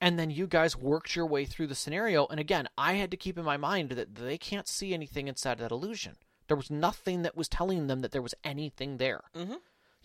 And 0.00 0.16
then 0.18 0.30
you 0.30 0.46
guys 0.46 0.76
worked 0.76 1.16
your 1.16 1.26
way 1.26 1.44
through 1.44 1.66
the 1.68 1.74
scenario. 1.74 2.26
And 2.26 2.38
again, 2.38 2.68
I 2.78 2.92
had 2.94 3.10
to 3.10 3.16
keep 3.16 3.36
in 3.36 3.44
my 3.44 3.56
mind 3.56 3.90
that 3.92 4.14
they 4.14 4.38
can't 4.38 4.68
see 4.68 4.94
anything 4.94 5.26
inside 5.26 5.52
of 5.52 5.58
that 5.58 5.72
illusion. 5.72 6.16
There 6.46 6.56
was 6.56 6.70
nothing 6.70 7.22
that 7.22 7.36
was 7.36 7.48
telling 7.48 7.88
them 7.88 8.00
that 8.00 8.12
there 8.12 8.22
was 8.22 8.34
anything 8.44 8.98
there. 8.98 9.24
Mhm. 9.34 9.56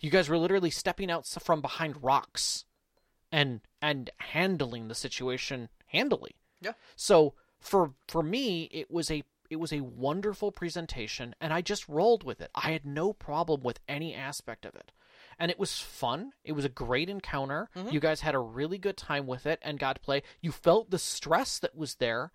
You 0.04 0.10
guys 0.10 0.28
were 0.28 0.36
literally 0.36 0.68
stepping 0.68 1.10
out 1.10 1.26
from 1.26 1.62
behind 1.62 2.02
rocks 2.02 2.66
and 3.32 3.62
and 3.80 4.10
handling 4.18 4.88
the 4.88 4.94
situation 4.94 5.70
handily. 5.86 6.36
Yeah. 6.60 6.74
So 6.94 7.32
for 7.58 7.94
for 8.06 8.22
me, 8.22 8.64
it 8.64 8.90
was 8.90 9.10
a 9.10 9.22
it 9.48 9.56
was 9.56 9.72
a 9.72 9.80
wonderful 9.80 10.52
presentation, 10.52 11.34
and 11.40 11.54
I 11.54 11.62
just 11.62 11.88
rolled 11.88 12.22
with 12.22 12.42
it. 12.42 12.50
I 12.54 12.72
had 12.72 12.84
no 12.84 13.14
problem 13.14 13.62
with 13.62 13.80
any 13.88 14.14
aspect 14.14 14.66
of 14.66 14.74
it, 14.74 14.92
and 15.38 15.50
it 15.50 15.58
was 15.58 15.80
fun. 15.80 16.32
It 16.44 16.52
was 16.52 16.66
a 16.66 16.80
great 16.84 17.08
encounter. 17.08 17.70
Mm-hmm. 17.74 17.88
You 17.88 18.00
guys 18.00 18.20
had 18.20 18.34
a 18.34 18.38
really 18.40 18.76
good 18.76 18.98
time 18.98 19.26
with 19.26 19.46
it 19.46 19.58
and 19.62 19.78
got 19.78 19.94
to 19.94 20.02
play. 20.02 20.22
You 20.42 20.52
felt 20.52 20.90
the 20.90 20.98
stress 20.98 21.58
that 21.60 21.74
was 21.74 21.94
there, 21.94 22.30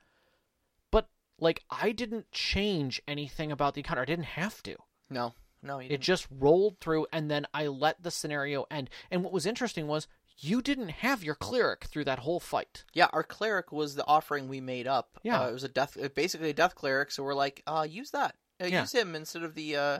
but 0.89 1.07
like 1.39 1.63
I 1.69 1.91
didn't 1.91 2.31
change 2.31 2.99
anything 3.07 3.51
about 3.51 3.75
the 3.75 3.81
encounter. 3.81 4.01
I 4.01 4.05
didn't 4.05 4.39
have 4.39 4.63
to. 4.63 4.75
no 5.07 5.35
no 5.61 5.79
you 5.79 5.89
It 5.91 6.01
just 6.01 6.27
rolled 6.31 6.79
through, 6.79 7.07
and 7.11 7.29
then 7.29 7.45
I 7.53 7.67
let 7.67 8.01
the 8.03 8.11
scenario 8.11 8.65
end. 8.71 8.89
And 9.11 9.23
what 9.23 9.33
was 9.33 9.45
interesting 9.45 9.87
was 9.87 10.07
you 10.37 10.61
didn't 10.61 10.89
have 10.89 11.23
your 11.23 11.35
cleric 11.35 11.85
through 11.85 12.05
that 12.05 12.19
whole 12.19 12.39
fight. 12.39 12.85
Yeah, 12.93 13.07
our 13.11 13.23
cleric 13.23 13.71
was 13.71 13.95
the 13.95 14.05
offering 14.07 14.47
we 14.47 14.61
made 14.61 14.87
up. 14.87 15.19
Yeah. 15.23 15.41
uh, 15.41 15.49
it 15.49 15.53
was 15.53 15.63
a 15.65 15.67
death, 15.69 15.97
uh, 16.01 16.07
basically 16.09 16.49
a 16.51 16.53
death 16.53 16.75
cleric. 16.75 17.11
So 17.11 17.23
we're 17.23 17.33
like, 17.33 17.61
uh, 17.67 17.85
use 17.89 18.11
that, 18.11 18.35
uh, 18.61 18.65
Yeah. 18.67 18.81
use 18.81 18.93
him 18.93 19.15
instead 19.15 19.43
of 19.43 19.53
the, 19.55 19.75
uh, 19.75 19.99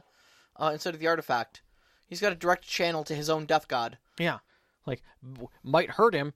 uh, 0.56 0.70
instead 0.74 0.94
of 0.94 1.00
the 1.02 1.08
artifact. 1.08 1.62
He's 2.08 2.22
got 2.22 2.32
a 2.32 2.36
direct 2.36 2.66
channel 2.66 3.04
to 3.04 3.14
his 3.16 3.30
own 3.30 3.46
death 3.46 3.68
god. 3.68 3.98
Yeah, 4.18 4.40
like 4.86 5.04
w- 5.22 5.50
might 5.62 5.92
hurt 5.92 6.14
him. 6.14 6.34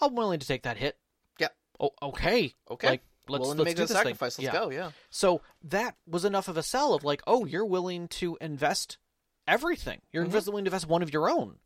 I'm 0.00 0.14
willing 0.16 0.40
to 0.40 0.46
take 0.46 0.64
that 0.64 0.76
hit. 0.78 0.98
Yeah. 1.38 1.48
Oh, 1.80 1.90
okay. 2.02 2.54
Okay, 2.70 2.88
Like 2.88 3.02
let's 3.28 3.40
willing 3.42 3.58
let's 3.58 3.58
to 3.58 3.64
make 3.64 3.76
the 3.76 3.82
this 3.82 3.90
thing. 3.90 3.96
sacrifice. 3.98 4.38
Let's 4.38 4.44
Yeah. 4.44 4.52
go. 4.60 4.70
Yeah, 4.70 4.92
So 5.10 5.42
that 5.62 5.96
was 6.06 6.24
enough 6.24 6.48
of 6.48 6.56
a 6.56 6.62
sell 6.62 6.94
of 6.94 7.04
like, 7.04 7.22
oh, 7.26 7.44
you're 7.44 7.64
willing 7.64 8.08
to 8.08 8.36
invest 8.40 8.98
everything. 9.46 10.02
You're 10.12 10.24
Mhm. 10.26 10.46
willing 10.46 10.64
to 10.64 10.68
invest 10.68 10.86
one 10.86 11.02
of 11.02 11.12
your 11.12 11.28
own. 11.30 11.58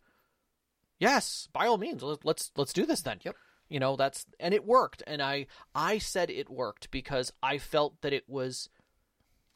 Yes, 0.99 1.49
by 1.53 1.67
all 1.67 1.79
means. 1.79 2.03
Let- 2.03 2.25
Let's 2.25 2.51
let's 2.57 2.73
do 2.73 2.85
this 2.87 3.03
then. 3.03 3.21
Yep. 3.23 3.37
You 3.69 3.79
know 3.81 3.97
that's 3.97 4.27
and 4.41 4.53
it 4.55 4.65
worked, 4.65 5.03
and 5.07 5.23
I 5.23 5.47
I 5.75 5.99
said 5.99 6.31
it 6.31 6.49
worked 6.51 6.91
because 6.91 7.33
I 7.43 7.59
felt 7.59 8.01
that 8.01 8.13
it 8.13 8.29
was 8.29 8.69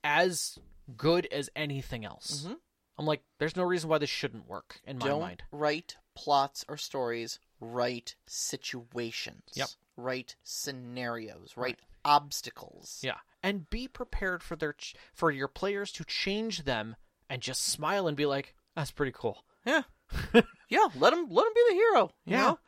as 0.05 0.59
good 0.97 1.27
as 1.27 1.49
anything 1.57 2.05
else. 2.05 2.43
Mhm. 2.45 2.59
I'm 2.99 3.07
like, 3.07 3.25
there's 3.39 3.57
no 3.57 3.63
reason 3.65 3.89
why 3.89 3.99
this 3.99 4.11
shouldn't 4.11 4.47
work 4.47 4.81
in 4.85 4.99
my 4.99 5.07
don't 5.07 5.21
mind. 5.21 5.43
write 5.51 5.97
plots 6.15 6.65
or 6.69 6.77
stories. 6.77 7.41
Write 7.59 8.17
situations. 8.27 9.53
Yep. 9.55 9.71
Write 9.97 10.37
scenarios. 10.43 11.57
Write 11.57 11.81
obstacles. 12.05 13.01
Yeah, 13.03 13.19
and 13.43 13.69
be 13.71 13.89
prepared 13.89 14.43
for 14.43 14.57
their 14.57 14.73
ch- 14.75 14.95
for 15.15 15.31
your 15.31 15.49
players 15.49 15.93
to 15.93 16.05
change 16.05 16.65
them 16.65 16.97
and 17.29 17.41
just 17.43 17.65
smile 17.65 18.07
and 18.09 18.17
be 18.17 18.27
like, 18.27 18.55
that's 18.77 18.91
pretty 18.91 19.13
cool. 19.15 19.45
Yeah. 19.65 19.83
yeah, 20.69 20.89
let 20.99 21.13
him 21.13 21.27
let 21.31 21.47
him 21.47 21.53
be 21.55 21.65
the 21.69 21.75
hero. 21.75 22.11
you 22.27 22.33
Yeah. 22.37 22.41
know? 22.43 22.59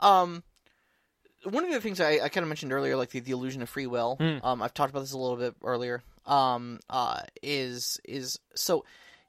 Um 0.00 0.42
one 1.44 1.64
of 1.64 1.70
the 1.70 1.80
things 1.80 2.00
I, 2.00 2.12
I 2.22 2.28
kind 2.30 2.42
of 2.42 2.48
mentioned 2.48 2.72
earlier, 2.72 2.96
like 2.96 3.10
the, 3.10 3.20
the 3.20 3.32
illusion 3.32 3.60
of 3.60 3.68
free 3.68 3.86
will. 3.86 4.16
Hmm. 4.16 4.38
Um, 4.42 4.62
I've 4.62 4.72
talked 4.72 4.90
about 4.90 5.00
this 5.00 5.12
a 5.12 5.18
little 5.18 5.36
bit 5.36 5.54
earlier. 5.62 6.02
Um, 6.24 6.80
uh, 6.88 7.20
is 7.42 8.00
is 8.04 8.38
so 8.54 8.86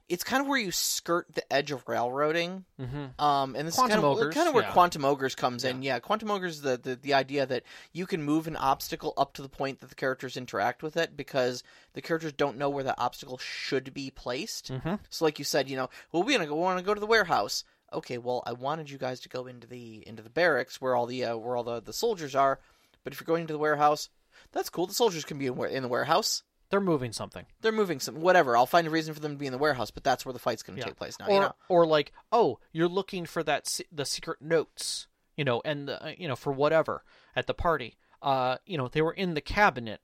it's 0.07 0.23
kind 0.23 0.41
of 0.41 0.47
where 0.47 0.59
you 0.59 0.71
skirt 0.71 1.33
the 1.33 1.51
edge 1.51 1.71
of 1.71 1.87
railroading. 1.87 2.65
Mm-hmm. 2.79 3.19
Um, 3.23 3.55
and 3.55 3.67
this 3.67 3.75
Quantum 3.75 3.97
is 3.99 4.03
kind 4.03 4.05
of, 4.05 4.17
ogres, 4.17 4.35
kind 4.35 4.47
of 4.47 4.53
where 4.53 4.63
yeah. 4.63 4.71
quantum 4.71 5.03
ogres 5.03 5.33
comes 5.33 5.63
in. 5.63 5.81
Yeah, 5.81 5.99
quantum 5.99 6.29
ogres 6.29 6.57
is 6.57 6.61
the, 6.61 6.77
the 6.77 6.95
the 6.95 7.13
idea 7.15 7.45
that 7.45 7.63
you 7.91 8.05
can 8.05 8.21
move 8.21 8.47
an 8.47 8.55
obstacle 8.55 9.13
up 9.17 9.33
to 9.33 9.41
the 9.41 9.49
point 9.49 9.79
that 9.79 9.89
the 9.89 9.95
characters 9.95 10.37
interact 10.37 10.83
with 10.83 10.95
it 10.95 11.17
because 11.17 11.63
the 11.93 12.01
characters 12.01 12.33
don't 12.33 12.57
know 12.57 12.69
where 12.69 12.83
that 12.83 12.99
obstacle 12.99 13.37
should 13.39 13.93
be 13.93 14.11
placed. 14.11 14.71
Mhm. 14.71 14.99
So, 15.09 15.25
like 15.25 15.39
you 15.39 15.45
said, 15.45 15.69
you 15.69 15.77
know, 15.77 15.89
well, 16.11 16.23
we 16.23 16.33
gonna 16.33 16.45
go 16.45 16.55
want 16.55 16.77
to 16.77 16.85
go 16.85 16.93
to 16.93 16.99
the 16.99 17.07
warehouse. 17.07 17.63
Okay, 17.91 18.17
well, 18.17 18.43
I 18.45 18.53
wanted 18.53 18.89
you 18.89 18.97
guys 18.97 19.19
to 19.21 19.29
go 19.29 19.47
into 19.47 19.67
the 19.67 20.03
into 20.07 20.21
the 20.21 20.29
barracks 20.29 20.79
where 20.79 20.95
all 20.95 21.07
the 21.07 21.25
uh, 21.25 21.37
where 21.37 21.55
all 21.55 21.63
the, 21.63 21.81
the 21.81 21.93
soldiers 21.93 22.35
are. 22.35 22.59
But 23.03 23.13
if 23.13 23.19
you're 23.19 23.25
going 23.25 23.41
into 23.41 23.53
the 23.53 23.59
warehouse, 23.59 24.09
that's 24.51 24.69
cool. 24.69 24.87
The 24.87 24.93
soldiers 24.93 25.25
can 25.25 25.37
be 25.37 25.47
in, 25.47 25.59
in 25.65 25.83
the 25.83 25.89
warehouse. 25.89 26.43
They're 26.69 26.81
moving 26.81 27.11
something. 27.13 27.45
They're 27.61 27.71
moving 27.71 27.99
some 27.99 28.21
whatever. 28.21 28.57
I'll 28.57 28.65
find 28.65 28.87
a 28.87 28.89
reason 28.89 29.13
for 29.13 29.19
them 29.19 29.33
to 29.33 29.37
be 29.37 29.45
in 29.45 29.51
the 29.51 29.57
warehouse, 29.57 29.91
but 29.91 30.03
that's 30.03 30.25
where 30.25 30.33
the 30.33 30.39
fight's 30.39 30.63
going 30.63 30.75
to 30.77 30.81
Yeah. 30.81 30.85
take 30.87 30.97
place 30.97 31.17
now. 31.19 31.27
or 31.27 31.33
you 31.33 31.39
know? 31.41 31.55
or 31.69 31.85
like 31.85 32.11
oh 32.31 32.59
you're 32.71 32.87
looking 32.87 33.25
for 33.25 33.43
that 33.43 33.67
se- 33.67 33.85
the 33.91 34.05
secret 34.05 34.41
notes 34.41 35.07
you 35.37 35.43
know 35.43 35.61
and 35.65 35.87
the, 35.87 36.03
uh, 36.03 36.11
you 36.17 36.27
know 36.27 36.35
for 36.35 36.51
whatever 36.51 37.03
at 37.35 37.45
the 37.47 37.53
party 37.53 37.97
uh 38.21 38.57
you 38.65 38.77
know 38.77 38.87
they 38.87 39.01
were 39.01 39.11
in 39.13 39.33
the 39.35 39.41
cabinet 39.41 39.99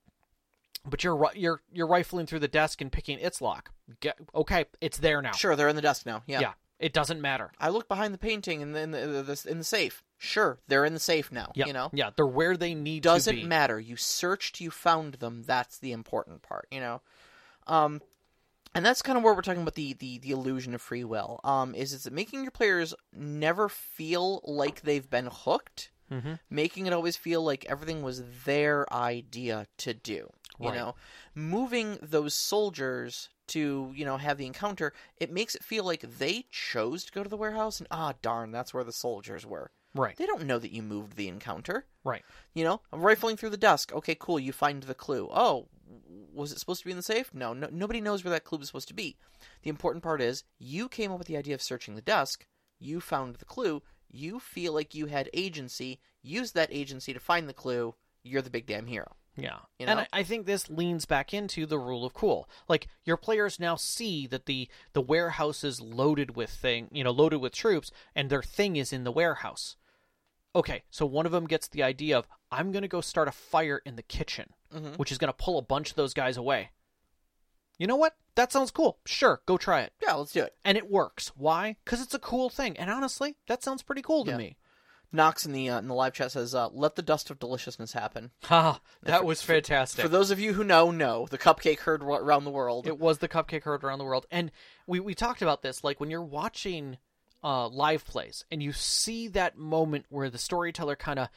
but 0.86 1.04
you're 1.04 1.30
you're 1.36 1.62
you're 1.72 1.88
rifling 1.88 2.26
through 2.26 2.40
the 2.40 2.48
desk 2.48 2.82
and 2.82 2.92
picking 2.92 3.18
its 3.20 3.42
lock 3.42 3.72
Get, 4.00 4.18
okay 4.36 4.66
it's 4.82 4.98
there 4.98 5.22
now 5.22 5.32
Sure, 5.32 5.56
they're 5.56 5.68
in 5.70 5.76
the 5.76 5.82
desk 5.82 6.06
now. 6.06 6.24
Yeah. 6.28 6.40
yeah 6.42 6.54
it 6.82 6.92
doesn't 6.94 7.22
matter 7.22 7.52
I 7.60 7.70
look 7.70 7.88
behind 7.88 8.14
the 8.14 8.18
painting 8.18 8.60
in 8.62 8.74
the 8.74 8.80
in 8.82 8.92
the, 8.92 9.46
in 9.50 9.58
the 9.60 9.64
safe. 9.64 10.04
Sure, 10.18 10.60
they're 10.68 10.86
in 10.86 10.94
the 10.94 11.00
safe 11.00 11.32
now. 11.32 11.52
yeah 11.56 11.66
You 11.68 11.74
know, 11.74 11.90
yeah 11.94 12.10
they're 12.16 12.28
where 12.28 12.58
they 12.58 12.74
need 12.76 13.04
doesn't 13.04 13.34
to 13.36 13.42
be 13.42 13.48
matter. 13.48 13.80
You 13.80 13.96
searched, 13.96 14.60
you 14.60 14.70
found 14.70 15.16
them. 15.16 15.44
That's 15.44 15.78
the 15.80 15.92
important 15.94 16.42
part. 16.42 16.68
You 16.72 16.80
know, 16.80 17.02
um, 17.68 18.02
and 18.76 18.86
that's 18.86 19.02
kind 19.02 19.18
of 19.18 19.24
where 19.24 19.34
we're 19.34 19.42
talking 19.42 19.62
about 19.64 19.76
the 19.76 19.94
the 19.94 20.18
the 20.20 20.32
illusion 20.32 20.74
of 20.76 20.82
free 20.82 21.04
will. 21.04 21.40
Um, 21.44 21.74
is 21.76 21.94
it's 21.94 22.10
making 22.10 22.42
your 22.44 22.52
players 22.52 22.94
never 23.14 23.68
feel 23.70 24.42
like 24.46 24.82
they've 24.82 25.10
been 25.10 25.30
hooked, 25.32 25.92
Mhm. 26.12 26.40
making 26.50 26.86
it 26.88 26.94
always 26.94 27.18
feel 27.18 27.42
like 27.44 27.66
everything 27.66 28.02
was 28.02 28.24
their 28.46 28.92
idea 28.94 29.68
to 29.78 29.94
do. 29.94 30.32
You 30.60 30.68
Right. 30.70 30.76
know, 30.76 30.96
moving 31.34 31.98
those 32.02 32.36
soldiers 32.36 33.30
to 33.52 33.92
you 33.96 34.06
know 34.06 34.18
have 34.18 34.38
the 34.38 34.46
encounter, 34.46 34.94
it 35.18 35.32
makes 35.32 35.56
it 35.56 35.64
feel 35.64 35.84
like 35.84 36.02
they 36.02 36.46
chose 36.52 37.06
to 37.06 37.12
go 37.12 37.24
to 37.24 37.30
the 37.30 37.38
warehouse, 37.38 37.80
and 37.80 37.88
ah 37.92 38.14
darn, 38.22 38.52
that's 38.52 38.74
where 38.74 38.84
the 38.84 38.92
soldiers 38.92 39.46
were. 39.46 39.72
right 39.94 40.16
They 40.18 40.26
don't 40.26 40.46
know 40.46 40.60
that 40.60 40.72
you 40.72 40.82
moved 40.82 41.16
the 41.16 41.28
encounter. 41.28 41.86
right 42.04 42.24
You 42.54 42.64
know, 42.64 42.82
I'm 42.92 43.02
rifling 43.02 43.38
through 43.38 43.52
the 43.52 43.58
desk. 43.58 43.94
Okay, 43.94 44.16
cool. 44.20 44.40
You 44.40 44.54
find 44.54 44.84
the 44.84 44.96
clue. 44.96 45.30
Oh, 45.32 45.68
was 46.34 46.52
it 46.52 46.60
supposed 46.60 46.82
to 46.82 46.86
be 46.86 46.92
in 46.92 46.98
the 46.98 47.04
safe? 47.04 47.34
No, 47.34 47.54
no 47.54 47.68
nobody 47.72 48.02
knows 48.02 48.24
where 48.24 48.32
that 48.32 48.46
clue 48.46 48.60
was 48.60 48.68
supposed 48.68 48.88
to 48.88 48.94
be. 48.94 49.18
The 49.64 49.70
important 49.70 50.04
part 50.04 50.22
is 50.22 50.44
you 50.60 50.90
came 50.90 51.12
up 51.12 51.18
with 51.18 51.28
the 51.28 51.38
idea 51.38 51.56
of 51.56 51.62
searching 51.62 51.96
the 51.96 52.02
desk. 52.02 52.46
You 52.80 53.00
found 53.00 53.36
the 53.36 53.46
clue. 53.46 53.84
You 54.10 54.40
feel 54.40 54.74
like 54.74 54.96
you 54.96 55.06
had 55.06 55.30
agency. 55.34 56.00
Use 56.22 56.52
that 56.54 56.70
agency 56.72 57.14
to 57.14 57.20
find 57.20 57.48
the 57.48 57.54
clue. 57.54 57.96
You're 58.24 58.42
the 58.42 58.50
big 58.50 58.66
damn 58.66 58.88
hero. 58.88 59.16
Yeah. 59.42 59.60
You 59.80 59.88
And? 59.88 60.00
I, 60.02 60.08
I 60.14 60.24
think 60.24 60.46
this 60.46 60.70
leans 60.70 61.06
back 61.06 61.34
into 61.34 61.66
the 61.66 61.80
rule 61.80 62.06
of 62.06 62.14
cool. 62.14 62.48
Like 62.68 62.88
your 63.04 63.18
players 63.18 63.60
now 63.60 63.76
see 63.76 64.28
that 64.28 64.46
the 64.46 64.70
the 64.94 65.02
warehouse 65.02 65.64
is 65.64 65.82
loaded 65.82 66.36
with 66.36 66.50
thing, 66.50 66.90
you 66.92 67.04
know, 67.04 67.12
loaded 67.12 67.40
with 67.40 67.54
troops 67.54 67.92
and 68.16 68.30
their 68.30 68.44
thing 68.44 68.76
is 68.76 68.94
in 68.94 69.04
the 69.04 69.12
warehouse. 69.12 69.76
Okay, 70.54 70.84
so 70.92 71.06
one 71.06 71.26
of 71.26 71.32
them 71.32 71.48
gets 71.48 71.68
the 71.68 71.82
idea 71.82 72.18
of 72.18 72.28
I'm 72.52 72.72
going 72.74 72.82
to 72.82 72.88
go 72.90 73.00
start 73.02 73.30
a 73.30 73.32
fire 73.32 73.82
in 73.86 73.96
the 73.96 74.04
kitchen, 74.04 74.54
Mhm. 74.74 74.98
which 74.98 75.12
is 75.12 75.18
going 75.18 75.30
to 75.32 75.44
pull 75.46 75.58
a 75.58 75.62
bunch 75.62 75.90
of 75.92 75.96
those 75.96 76.14
guys 76.14 76.36
away. 76.36 76.72
You 77.78 77.88
know 77.88 77.96
what? 77.96 78.16
That 78.36 78.52
sounds 78.52 78.70
cool. 78.70 79.00
Sure, 79.06 79.42
go 79.46 79.58
try 79.58 79.82
it. 79.82 79.94
Yeah, 80.02 80.14
let's 80.16 80.34
do 80.34 80.44
it. 80.44 80.56
And 80.64 80.78
it 80.78 80.90
works. 80.92 81.30
Why? 81.36 81.78
Cuz 81.86 82.02
it's 82.02 82.14
a 82.14 82.20
cool 82.20 82.50
thing. 82.50 82.78
And 82.78 82.90
honestly, 82.92 83.38
that 83.48 83.64
sounds 83.64 83.82
pretty 83.82 84.02
cool 84.02 84.24
to 84.26 84.32
Yeah. 84.32 84.38
me. 84.38 84.58
Knox 85.14 85.46
in 85.46 85.52
the 85.52 85.70
uh, 85.70 85.80
in 85.80 85.88
the 85.88 85.94
live 85.94 86.14
chat 86.14 86.32
says, 86.32 86.56
uh, 86.56 86.70
"Let 86.70 86.96
the 86.96 87.02
dust 87.02 87.30
of 87.30 87.40
deliciousness 87.40 87.94
happen." 87.94 88.32
Ha, 88.44 88.80
that 89.04 89.26
was 89.26 89.42
fantastic. 89.42 90.02
For 90.02 90.10
those 90.10 90.32
of 90.32 90.40
you 90.40 90.54
who 90.54 90.64
know, 90.64 90.92
know 90.92 91.28
the 91.30 91.38
cupcake 91.38 91.80
heard 91.80 92.04
ro- 92.04 92.18
around 92.18 92.46
the 92.46 92.52
world. 92.52 92.88
It 92.88 93.00
was 93.00 93.18
the 93.18 93.28
cupcake 93.28 93.64
heard 93.64 93.84
around 93.84 94.00
the 94.00 94.06
world, 94.06 94.26
and 94.32 94.52
we 94.88 95.00
we 95.00 95.14
talked 95.14 95.42
about 95.42 95.62
this. 95.62 95.84
Like 95.84 96.00
when 96.00 96.10
you're 96.10 96.22
watching 96.24 96.98
uh, 97.44 97.68
live 97.68 98.06
plays, 98.06 98.46
and 98.52 98.62
you 98.62 98.72
see 98.72 99.28
that 99.30 99.58
moment 99.58 100.06
where 100.10 100.30
the 100.30 100.38
storyteller 100.38 100.96
kind 100.96 101.20
of 101.20 101.30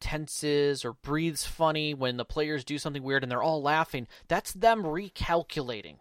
tenses 0.00 0.84
or 0.84 0.94
breathes 0.94 1.46
funny 1.46 1.94
when 1.94 2.16
the 2.16 2.24
players 2.24 2.64
do 2.64 2.76
something 2.78 3.02
weird, 3.02 3.22
and 3.22 3.30
they're 3.30 3.42
all 3.42 3.62
laughing. 3.62 4.08
That's 4.28 4.52
them 4.52 4.82
recalculating, 4.82 5.96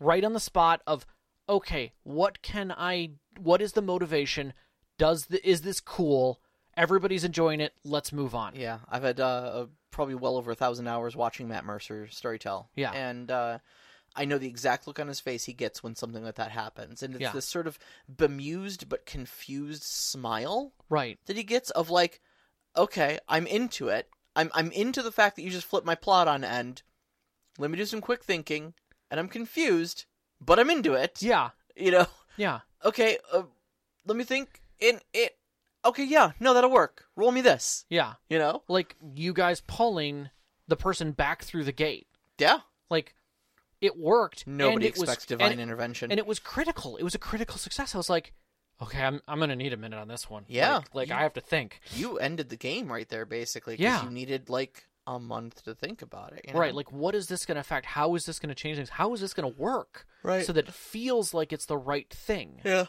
right 0.00 0.24
on 0.24 0.32
the 0.32 0.40
spot 0.40 0.80
of, 0.86 1.06
okay, 1.48 1.92
what 2.02 2.42
can 2.42 2.72
I? 2.76 3.10
What 3.38 3.62
is 3.62 3.72
the 3.72 3.82
motivation? 3.82 4.54
Does 5.02 5.26
the 5.26 5.48
is 5.48 5.62
this 5.62 5.80
cool? 5.80 6.40
Everybody's 6.76 7.24
enjoying 7.24 7.60
it. 7.60 7.74
Let's 7.84 8.12
move 8.12 8.34
on. 8.34 8.54
Yeah, 8.54 8.78
I've 8.88 9.02
had 9.02 9.18
uh, 9.18 9.66
probably 9.90 10.14
well 10.14 10.36
over 10.36 10.52
a 10.52 10.54
thousand 10.54 10.86
hours 10.86 11.16
watching 11.16 11.48
Matt 11.48 11.64
Mercer 11.64 12.06
storytell. 12.10 12.66
Yeah. 12.76 12.92
and 12.92 13.28
uh, 13.30 13.58
I 14.14 14.24
know 14.26 14.38
the 14.38 14.46
exact 14.46 14.86
look 14.86 15.00
on 15.00 15.08
his 15.08 15.18
face 15.20 15.44
he 15.44 15.54
gets 15.54 15.82
when 15.82 15.96
something 15.96 16.22
like 16.24 16.36
that 16.36 16.52
happens, 16.52 17.02
and 17.02 17.14
it's 17.14 17.20
Yeah. 17.22 17.32
this 17.32 17.46
sort 17.46 17.66
of 17.66 17.78
bemused 18.08 18.88
but 18.88 19.04
confused 19.04 19.82
smile 19.82 20.72
Right. 20.88 21.18
that 21.26 21.36
he 21.36 21.42
gets 21.42 21.70
of 21.70 21.90
like, 21.90 22.20
okay, 22.76 23.18
I'm 23.28 23.46
into 23.48 23.88
it. 23.88 24.08
I'm 24.36 24.50
I'm 24.54 24.70
into 24.70 25.02
the 25.02 25.12
fact 25.12 25.34
that 25.36 25.42
you 25.42 25.50
just 25.50 25.66
flipped 25.66 25.86
my 25.86 25.94
plot 25.96 26.28
on 26.28 26.44
end. 26.44 26.82
Let 27.58 27.70
me 27.70 27.76
do 27.76 27.84
some 27.86 28.00
quick 28.00 28.22
thinking, 28.24 28.72
and 29.10 29.18
I'm 29.18 29.28
confused, 29.28 30.04
but 30.40 30.58
I'm 30.60 30.70
into 30.70 30.94
it. 30.94 31.20
Yeah. 31.20 31.50
You 31.76 31.90
know, 31.90 32.06
Yeah. 32.36 32.60
okay. 32.84 33.18
Uh, 33.32 33.42
let 34.06 34.16
me 34.16 34.24
think. 34.24 34.61
In 34.82 35.00
it. 35.14 35.36
Okay, 35.84 36.04
yeah, 36.04 36.32
no, 36.40 36.54
that'll 36.54 36.70
work. 36.70 37.06
Roll 37.16 37.32
me 37.32 37.40
this. 37.40 37.84
Yeah. 37.88 38.14
You 38.28 38.38
know, 38.38 38.62
Like 38.68 38.96
you 39.14 39.32
guys 39.32 39.62
pulling 39.66 40.30
the 40.68 40.76
person 40.76 41.12
back 41.12 41.42
through 41.42 41.64
the 41.64 41.72
gate. 41.72 42.06
yeah. 42.38 42.58
like 42.90 43.14
it 43.80 43.98
worked. 43.98 44.46
Nobody 44.46 44.74
and 44.74 44.84
it 44.84 44.92
was- 45.00 45.02
expects 45.08 45.26
divine 45.26 45.52
and, 45.52 45.60
intervention. 45.60 46.10
and 46.12 46.18
it 46.20 46.26
was 46.26 46.38
critical. 46.38 46.96
It 46.98 47.02
was 47.02 47.14
a 47.16 47.18
critical 47.18 47.56
success. 47.58 47.94
I 47.94 47.98
was 47.98 48.08
like, 48.10 48.32
okay, 48.80 49.02
I'm 49.02 49.20
I'm 49.26 49.40
gonna 49.40 49.56
need 49.56 49.72
a 49.72 49.76
minute 49.76 49.98
on 49.98 50.06
this 50.08 50.30
one. 50.30 50.44
Yeah. 50.46 50.76
like, 50.76 50.94
like 50.94 51.08
You- 51.08 51.14
I 51.16 51.22
have 51.22 51.32
to 51.34 51.40
think. 51.40 51.80
you 51.94 52.18
ended 52.18 52.48
the 52.48 52.56
game 52.56 52.92
right 52.92 53.08
there, 53.08 53.24
basically. 53.26 53.76
Yeah. 53.78 54.04
you 54.04 54.10
needed 54.10 54.48
like 54.48 54.84
a 55.06 55.18
month 55.18 55.64
to 55.64 55.74
think 55.74 56.00
about 56.00 56.32
it. 56.32 56.44
you 56.46 56.54
Right, 56.54 56.72
like 56.74 56.92
what 56.92 57.16
is 57.16 57.26
this 57.26 57.44
gonna 57.44 57.58
affect? 57.60 57.86
How 57.86 58.14
is 58.14 58.24
this 58.24 58.38
gonna 58.38 58.54
change 58.54 58.76
things? 58.76 58.90
How 58.90 59.12
is 59.14 59.20
this 59.20 59.34
gonna 59.34 59.48
work? 59.48 60.06
Right. 60.22 60.46
so 60.46 60.52
that 60.52 60.68
it 60.68 60.72
feels 60.74 61.34
like 61.34 61.52
it's 61.52 61.66
the 61.66 61.76
right 61.76 62.08
thing. 62.08 62.60
yeah, 62.64 62.86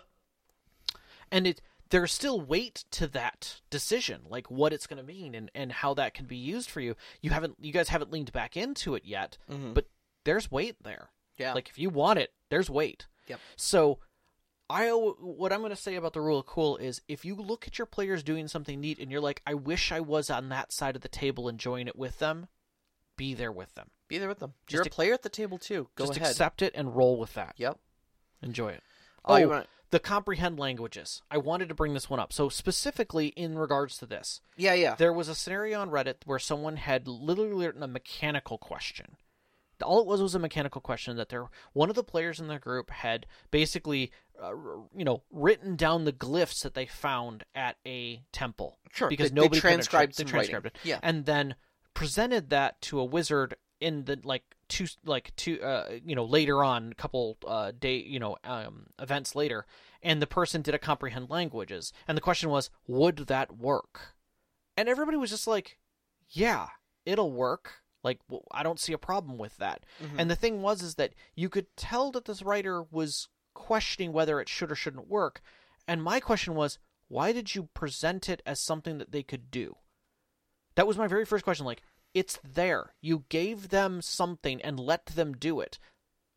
and 1.31 1.47
it 1.47 1.59
there's 1.93 2.11
still 2.11 2.41
weight 2.41 2.83
to 2.91 3.07
that 3.07 3.61
decision 3.69 4.21
like 4.27 4.49
what 4.49 4.73
it's 4.73 4.87
going 4.87 4.97
to 4.97 5.03
mean 5.05 5.35
and, 5.35 5.49
and 5.53 5.71
how 5.71 5.93
that 5.93 6.13
can 6.13 6.25
be 6.25 6.35
used 6.35 6.69
for 6.69 6.81
you 6.81 6.95
you 7.21 7.29
haven't 7.29 7.55
you 7.61 7.71
guys 7.71 7.89
haven't 7.89 8.11
leaned 8.11 8.31
back 8.31 8.57
into 8.57 8.95
it 8.95 9.03
yet 9.05 9.37
Mhm. 9.49 9.73
but 9.73 9.87
there's 10.25 10.49
weight 10.51 10.75
there 10.83 11.09
yeah, 11.37 11.53
like 11.53 11.69
if 11.69 11.77
you 11.77 11.89
want 11.89 12.17
it 12.19 12.33
there's 12.49 12.69
weight 12.69 13.05
Yep. 13.27 13.39
so 13.55 13.99
i 14.69 14.87
what 14.89 15.53
i'm 15.53 15.59
going 15.59 15.69
to 15.69 15.75
say 15.75 15.95
about 15.95 16.13
the 16.13 16.21
rule 16.21 16.39
of 16.39 16.45
cool 16.45 16.77
is 16.77 17.01
if 17.07 17.23
you 17.25 17.35
look 17.35 17.67
at 17.67 17.77
your 17.77 17.85
players 17.85 18.23
doing 18.23 18.47
something 18.47 18.79
neat 18.81 18.99
and 18.99 19.11
you're 19.11 19.21
like 19.21 19.41
i 19.45 19.53
wish 19.53 19.91
i 19.91 19.99
was 19.99 20.29
on 20.29 20.49
that 20.49 20.71
side 20.71 20.95
of 20.95 21.01
the 21.03 21.07
table 21.09 21.47
enjoying 21.47 21.87
it 21.87 21.95
with 21.95 22.19
them 22.19 22.47
be 23.17 23.33
there 23.35 23.51
with 23.51 23.73
them 23.75 23.89
be 24.09 24.17
there 24.19 24.27
with 24.29 24.39
them. 24.39 24.53
Just 24.67 24.73
You're 24.75 24.83
a 24.83 24.89
player 24.89 25.13
at 25.13 25.23
the 25.23 25.29
table 25.29 25.57
too. 25.57 25.87
Go 25.95 26.05
just 26.05 26.17
ahead. 26.17 26.29
accept 26.31 26.61
it 26.61 26.73
and 26.75 26.95
roll 26.95 27.17
with 27.17 27.33
that 27.35 27.53
Yep. 27.57 27.79
enjoy 28.41 28.69
it 28.69 28.83
Oh, 29.25 29.33
oh, 29.33 29.37
you 29.37 29.47
wanna- 29.49 29.67
the 29.93 29.99
comprehend 29.99 30.57
languages 30.57 31.21
i 31.29 31.37
wanted 31.37 31.69
to 31.69 31.75
bring 31.75 31.93
this 31.93 32.09
one 32.09 32.19
up 32.19 32.33
so 32.33 32.49
specifically 32.49 33.27
in 33.27 33.55
regards 33.57 33.95
to 33.99 34.07
this 34.07 34.41
Yeah, 34.57 34.73
yeah. 34.73 34.95
there 34.95 35.13
was 35.13 35.29
a 35.29 35.35
scenario 35.35 35.79
on 35.79 35.91
Reddit 35.91 36.15
where 36.25 36.39
someone 36.39 36.77
had 36.77 37.07
literally 37.07 37.67
written 37.67 37.83
a 37.83 37.87
mechanical 37.87 38.57
question. 38.57 39.17
All 39.83 39.99
it 39.99 40.07
was 40.07 40.19
was 40.21 40.33
a 40.33 40.39
mechanical 40.39 40.81
question 40.81 41.15
that 41.17 41.29
there 41.29 41.45
one 41.73 41.89
of 41.89 41.95
the 41.95 42.03
players 42.03 42.39
in 42.39 42.47
the 42.47 42.57
group 42.57 42.89
had 42.89 43.25
basically, 43.51 44.11
uh, 44.41 44.51
you 44.95 45.03
know, 45.05 45.21
written 45.31 45.75
down 45.75 46.05
the 46.05 46.13
glyphs 46.13 46.63
that 46.63 46.73
they 46.73 46.85
found 46.85 47.43
at 47.53 47.77
a 47.85 48.21
temple. 48.31 48.79
Sure, 48.91 49.09
because 49.09 49.29
they- 49.31 49.35
they 49.35 49.41
nobody 49.41 49.59
could 49.61 49.67
transcribed 49.67 50.17
they 50.17 50.23
transcribed 50.23 50.65
writing. 50.65 50.79
it, 50.83 50.87
Yeah. 50.87 50.99
and 51.03 51.25
then 51.25 51.55
presented 51.93 52.49
that 52.49 52.81
to 52.83 52.99
a 52.99 53.05
wizard 53.05 53.55
in 53.84 54.05
the 54.05 54.19
like 54.23 54.43
two 54.69 54.88
like 55.05 55.36
two 55.36 55.61
uh 55.61 55.89
you 56.05 56.15
know 56.15 56.23
later 56.25 56.63
on 56.63 56.91
a 56.91 56.95
couple 56.95 57.38
uh 57.45 57.71
day 57.77 57.97
you 57.97 58.19
know 58.19 58.38
um 58.43 58.88
events 58.99 59.36
later 59.36 59.65
and 60.01 60.21
the 60.21 60.27
person 60.27 60.61
did 60.61 60.73
a 60.73 60.79
comprehend 60.79 61.29
languages. 61.29 61.93
And 62.07 62.17
the 62.17 62.21
question 62.21 62.49
was 62.49 62.69
would 62.88 63.17
that 63.27 63.57
work? 63.57 64.15
And 64.77 64.89
everybody 64.89 65.17
was 65.17 65.29
just 65.29 65.47
like 65.47 65.77
yeah 66.29 66.67
it'll 67.05 67.31
work. 67.31 67.81
Like 68.03 68.19
I 68.51 68.63
don't 68.63 68.79
see 68.79 68.93
a 68.93 68.97
problem 68.97 69.38
with 69.38 69.57
that. 69.57 69.86
Mhm. 70.01 70.15
and 70.17 70.31
the 70.31 70.36
thing 70.36 70.61
was 70.61 70.81
is 70.81 70.95
that 70.95 71.13
you 71.36 71.49
could 71.49 71.67
tell 71.77 72.11
that 72.11 72.25
this 72.25 72.41
writer 72.41 72.84
was 72.84 73.27
questioning 73.53 74.11
whether 74.13 74.39
it 74.41 74.49
should 74.49 74.71
or 74.71 74.75
shouldn't 74.75 75.07
work. 75.09 75.41
And 75.88 76.01
my 76.01 76.19
question 76.19 76.55
was 76.55 76.79
why 77.09 77.31
did 77.34 77.53
you 77.53 77.63
present 77.73 78.29
it 78.29 78.41
as 78.45 78.59
something 78.59 78.97
that 78.97 79.11
they 79.11 79.23
could 79.23 79.51
do? 79.51 79.75
That 80.75 80.88
was 80.88 80.97
my 80.97 81.07
very 81.07 81.25
first 81.25 81.43
question 81.43 81.65
like 81.65 81.84
it's 82.14 82.39
there 82.43 82.93
you 83.01 83.24
gave 83.30 83.70
them 83.70 84.01
something 84.01 84.61
and 84.61 84.80
let 84.80 85.05
them 85.07 85.34
do 85.34 85.59
it 85.59 85.80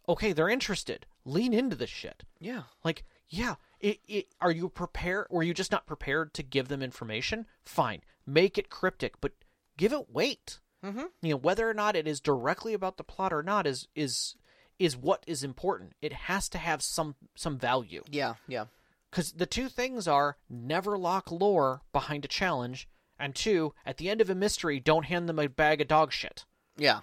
okay 0.09 0.33
they're 0.33 0.49
interested 0.49 1.07
lean 1.25 1.53
into 1.53 1.77
this 1.77 1.91
shit 1.91 2.23
yeah. 2.39 2.63
like, 2.85 3.05
yeah, 3.29 3.57
it, 3.81 3.99
it, 4.07 4.27
are 4.41 4.53
you 4.53 4.69
prepared? 4.69 5.27
Were 5.31 5.43
you 5.43 5.53
just 5.53 5.73
not 5.73 5.87
prepared 5.87 6.33
to 6.35 6.43
give 6.45 6.69
them 6.69 6.81
information? 6.83 7.47
Fine, 7.65 8.03
make 8.25 8.57
it 8.57 8.71
cryptic, 8.71 9.21
but 9.21 9.33
give 9.77 9.93
it 9.93 10.09
weight. 10.11 10.61
Mhm. 10.85 11.07
You 11.23 11.31
know, 11.31 11.37
whether 11.37 11.69
or 11.69 11.75
not 11.75 11.97
it 11.97 12.07
is 12.07 12.21
directly 12.21 12.73
about 12.73 12.97
the 12.97 13.05
plot 13.05 13.33
or 13.33 13.43
not 13.43 13.67
is 13.67 13.89
is 13.97 14.37
is 14.79 14.97
what 14.97 15.25
is 15.27 15.43
important. 15.43 15.95
It 16.01 16.13
has 16.13 16.49
to 16.51 16.59
have 16.59 16.83
some 16.83 17.17
some 17.35 17.59
value 17.59 18.05
Yeah, 18.09 18.35
yeah. 18.47 18.67
because 19.11 19.33
the 19.33 19.47
two 19.47 19.69
things 19.69 20.07
are 20.07 20.37
never 20.49 20.97
lock 20.97 21.33
lore 21.33 21.83
behind 21.93 22.25
a 22.25 22.29
challenge, 22.29 22.89
and 23.19 23.35
two, 23.35 23.73
at 23.85 23.97
the 23.97 24.09
end 24.11 24.21
of 24.21 24.29
a 24.31 24.35
mystery, 24.35 24.81
don't 24.81 25.05
hand 25.07 25.29
them 25.29 25.39
a 25.39 25.49
bag 25.49 25.81
of 25.81 25.89
dog 25.89 26.13
shit. 26.13 26.45
Yeah. 26.77 27.01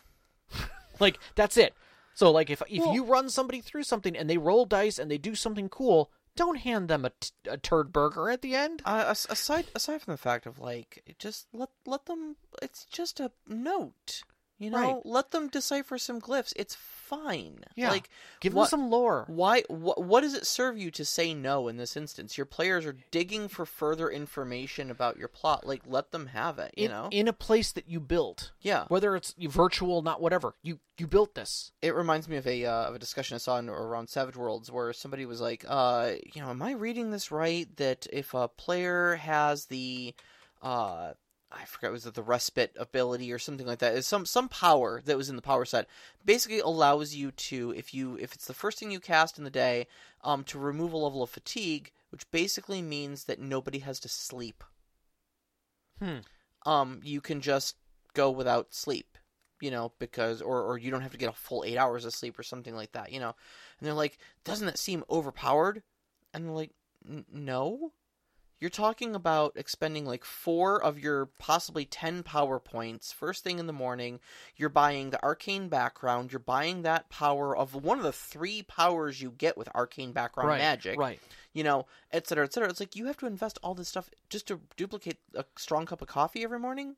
Like 0.99 1.18
that's 1.36 1.57
it. 1.57 1.74
So 2.14 2.32
like 2.32 2.49
if 2.51 2.61
if 2.70 2.84
Well- 2.84 2.93
you 2.93 3.03
run 3.03 3.30
somebody 3.30 3.61
through 3.61 3.84
something 3.84 4.16
and 4.16 4.30
they 4.30 4.38
roll 4.38 4.66
dice 4.66 4.99
and 4.99 5.09
they 5.09 5.18
do 5.18 5.34
something 5.34 5.70
cool, 5.70 6.11
don't 6.36 6.57
hand 6.57 6.88
them 6.88 7.03
a, 7.05 7.09
t- 7.20 7.32
a 7.47 7.57
turd 7.57 7.91
burger 7.91 8.30
at 8.30 8.41
the 8.43 8.55
end. 8.55 8.82
Uh, 8.86 9.05
aside 9.30 9.66
aside 9.76 10.01
from 10.03 10.14
the 10.14 10.18
fact 10.18 10.45
of 10.45 10.59
like, 10.59 11.16
just 11.18 11.47
let 11.51 11.70
let 11.88 12.05
them. 12.05 12.36
It's 12.61 12.86
just 12.86 13.20
a 13.20 13.32
note. 13.47 14.22
You 14.59 14.69
know, 14.69 14.77
Right. 14.77 15.05
let 15.05 15.31
them 15.31 15.49
decipher 15.49 15.97
some 15.97 16.21
glyphs. 16.21 16.53
It's 16.55 16.75
fine. 16.75 17.65
Yeah. 17.75 17.89
Like, 17.89 18.09
Give 18.39 18.53
what, 18.53 18.69
them 18.69 18.81
some 18.81 18.89
lore. 18.89 19.25
Why? 19.27 19.63
What, 19.67 20.03
what 20.03 20.21
does 20.21 20.33
it 20.33 20.47
serve 20.47 20.77
you 20.77 20.89
to 20.91 21.03
say 21.03 21.33
no 21.33 21.67
in 21.67 21.77
this 21.77 21.97
instance? 21.97 22.37
Your 22.37 22.45
players 22.45 22.85
are 22.85 22.95
digging 23.11 23.47
for 23.47 23.65
further 23.65 24.09
information 24.09 24.89
about 24.89 25.17
your 25.17 25.27
plot. 25.27 25.65
Like, 25.65 25.81
let 25.85 26.11
them 26.11 26.27
have 26.27 26.59
it. 26.59 26.73
You 26.77 26.85
in, 26.85 26.91
know. 26.91 27.09
in 27.11 27.27
a 27.27 27.33
place 27.33 27.71
that 27.73 27.89
you 27.89 27.99
built, 27.99 28.51
yeah. 28.61 28.85
whether 28.87 29.15
it's 29.15 29.33
virtual, 29.37 30.01
not 30.01 30.21
whatever. 30.21 30.55
You 30.61 30.79
you 30.97 31.07
built 31.07 31.33
this. 31.35 31.71
It 31.81 31.95
reminds 31.95 32.29
me 32.29 32.37
of 32.37 32.47
a 32.47 32.65
uh, 32.65 32.83
of 32.85 32.95
a 32.95 32.99
discussion 32.99 33.35
I 33.35 33.39
saw 33.39 33.57
in, 33.57 33.67
around 33.69 34.07
Savage 34.07 34.37
Worlds 34.37 34.71
where 34.71 34.93
somebody 34.93 35.25
was 35.25 35.41
like, 35.41 35.65
uh, 35.67 36.11
you 36.33 36.41
know, 36.41 36.49
am 36.49 36.61
I 36.61 36.71
reading 36.73 37.11
this 37.11 37.31
right? 37.31 37.67
That 37.77 38.07
if 38.13 38.33
a 38.33 38.47
player 38.47 39.15
has 39.15 39.65
the, 39.65 40.13
uh, 40.61 41.13
I 41.53 41.65
forget 41.65 41.91
was 41.91 42.05
it 42.05 42.15
the 42.15 42.23
respite 42.23 42.75
ability 42.77 43.31
or 43.31 43.39
something 43.39 43.67
like 43.67 43.79
that, 43.79 43.95
is 43.95 44.07
some 44.07 44.25
some 44.25 44.49
power 44.49 45.01
that 45.05 45.17
was 45.17 45.29
in 45.29 45.35
the 45.35 45.41
power 45.41 45.65
set, 45.65 45.87
basically 46.25 46.59
allows 46.59 47.13
you 47.13 47.31
to 47.31 47.71
if 47.77 47.93
you 47.93 48.17
if 48.17 48.33
it's 48.33 48.47
the 48.47 48.53
first 48.53 48.79
thing 48.79 48.91
you 48.91 48.99
cast 48.99 49.37
in 49.37 49.43
the 49.43 49.49
day, 49.49 49.87
um, 50.23 50.43
to 50.45 50.59
remove 50.59 50.93
a 50.93 50.97
level 50.97 51.21
of 51.21 51.29
fatigue, 51.29 51.91
which 52.09 52.29
basically 52.31 52.81
means 52.81 53.25
that 53.25 53.39
nobody 53.39 53.79
has 53.79 53.99
to 54.01 54.09
sleep. 54.09 54.63
Hmm. 55.99 56.19
Um, 56.65 57.01
you 57.03 57.21
can 57.21 57.41
just 57.41 57.75
go 58.13 58.31
without 58.31 58.73
sleep 58.73 59.17
you 59.63 59.71
know, 59.71 59.93
because 59.97 60.41
or 60.41 60.61
or 60.61 60.77
you 60.77 60.91
don't 60.91 61.03
have 61.03 61.13
to 61.13 61.17
get 61.17 61.29
a 61.29 61.33
full 61.33 61.63
eight 61.65 61.77
hours 61.77 62.03
of 62.03 62.13
sleep 62.13 62.37
or 62.37 62.43
something 62.43 62.75
like 62.75 62.91
that, 62.91 63.13
you 63.13 63.19
know. 63.21 63.33
And 63.79 63.87
they're 63.87 63.93
like, 63.93 64.17
doesn't 64.43 64.65
that 64.65 64.77
seem 64.77 65.05
overpowered? 65.09 65.83
And 66.33 66.43
they're 66.43 66.53
like, 66.53 66.71
"N- 67.07 67.25
no. 67.31 67.93
You're 68.64 68.70
talking 68.70 69.14
about 69.14 69.57
expending 69.57 70.05
like 70.05 70.24
four 70.24 70.82
of 70.82 70.97
your 70.97 71.26
possibly 71.38 71.84
ten 71.84 72.24
power 72.24 72.61
points 72.61 73.11
first 73.11 73.43
thing 73.43 73.59
in 73.59 73.68
the 73.68 73.74
morning. 73.74 74.22
You're 74.55 74.70
buying 74.70 75.09
the 75.09 75.22
arcane 75.22 75.68
background. 75.68 76.32
You're 76.32 76.39
buying 76.39 76.84
that 76.84 77.09
power 77.09 77.57
of 77.57 77.76
one 77.76 77.97
of 77.97 78.05
the 78.05 78.14
three 78.14 78.61
powers 78.61 79.22
you 79.22 79.32
get 79.32 79.57
with 79.57 79.68
arcane 79.76 80.14
background 80.14 80.47
right. 80.47 80.59
magic 80.59 80.97
Right. 80.97 81.20
you 81.51 81.66
know, 81.66 81.88
et 82.14 82.26
cetera, 82.26 82.45
et 82.45 82.53
cetera. 82.53 82.70
It's 82.70 82.80
like 82.80 82.95
you 82.95 83.07
have 83.07 83.18
to 83.18 83.26
invest 83.26 83.59
all 83.61 83.76
this 83.76 83.89
stuff 83.89 84.09
just 84.30 84.47
to 84.47 84.61
duplicate 84.78 85.18
a 85.36 85.43
strong 85.57 85.86
cup 85.86 86.01
of 86.01 86.07
coffee 86.07 86.45
every 86.45 86.57
morning. 86.57 86.95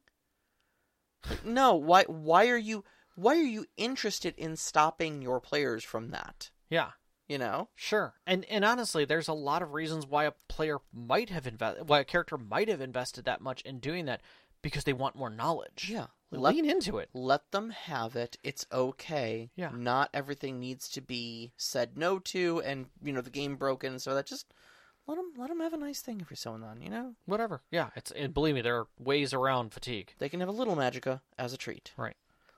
Like, 1.28 1.44
no, 1.48 1.74
why? 1.74 2.04
Why 2.04 2.48
are 2.50 2.58
you? 2.58 2.84
Why 3.16 3.38
are 3.38 3.42
you 3.42 3.66
interested 3.76 4.36
in 4.38 4.56
stopping 4.56 5.24
your 5.24 5.40
players 5.40 5.84
from 5.84 6.12
that? 6.12 6.52
Yeah. 6.70 6.92
You 7.28 7.38
know, 7.40 7.70
Sure. 7.76 8.14
And 8.28 8.46
and 8.46 8.64
honestly, 8.64 9.04
there's 9.06 9.28
a 9.28 9.34
lot 9.34 9.62
of 9.64 9.74
reasons 9.74 10.06
why 10.06 10.26
a 10.26 10.32
player 10.48 10.78
might 10.94 11.30
have 11.32 11.48
invested, 11.48 11.90
why 11.90 12.00
a 12.00 12.04
character 12.06 12.38
might 12.38 12.68
have 12.70 12.82
invested 12.82 13.26
that 13.26 13.42
much 13.42 13.62
in 13.62 13.80
doing 13.80 14.06
that, 14.06 14.22
because 14.62 14.84
they 14.84 14.94
want 14.94 15.16
more 15.16 15.30
knowledge. 15.30 15.90
yeah. 15.92 16.08
Let 16.32 16.56
Lean 16.56 16.70
into 16.70 16.98
it. 16.98 17.10
let 17.14 17.52
them 17.52 17.70
have 17.70 18.16
it. 18.16 18.36
It's 18.44 18.66
okay. 18.72 19.52
Yeah. 19.56 19.70
Not 19.74 20.10
everything 20.14 20.60
needs 20.60 20.90
to 20.90 21.02
be 21.02 21.54
said 21.56 21.98
no 21.98 22.20
to, 22.20 22.62
and 22.66 22.88
you 23.02 23.14
know 23.14 23.22
the 23.22 23.30
game 23.30 23.56
broken. 23.56 24.00
So 24.00 24.14
that 24.16 24.26
just 24.26 24.54
let 25.08 25.16
them 25.16 25.32
let 25.38 25.50
them 25.50 25.62
have 25.62 25.74
a 25.74 25.78
nice 25.78 26.02
thing 26.02 26.20
every 26.22 26.36
so 26.36 26.54
and 26.54 26.64
then. 26.64 26.82
You 26.82 26.90
know, 26.90 27.14
Whatever. 27.26 27.62
Yeah. 27.72 27.90
It's 27.96 28.12
and 28.12 28.34
believe 28.34 28.56
me, 28.56 28.62
there 28.62 28.78
are 28.80 28.88
ways 29.00 29.34
around 29.34 29.74
fatigue. 29.74 30.14
they 30.20 30.30
can 30.30 30.42
have 30.42 30.50
a 30.50 30.52
little 30.52 30.76
magica 30.76 31.22
as 31.40 31.54
a 31.54 31.58
treat. 31.58 31.92
Right. 31.96 32.18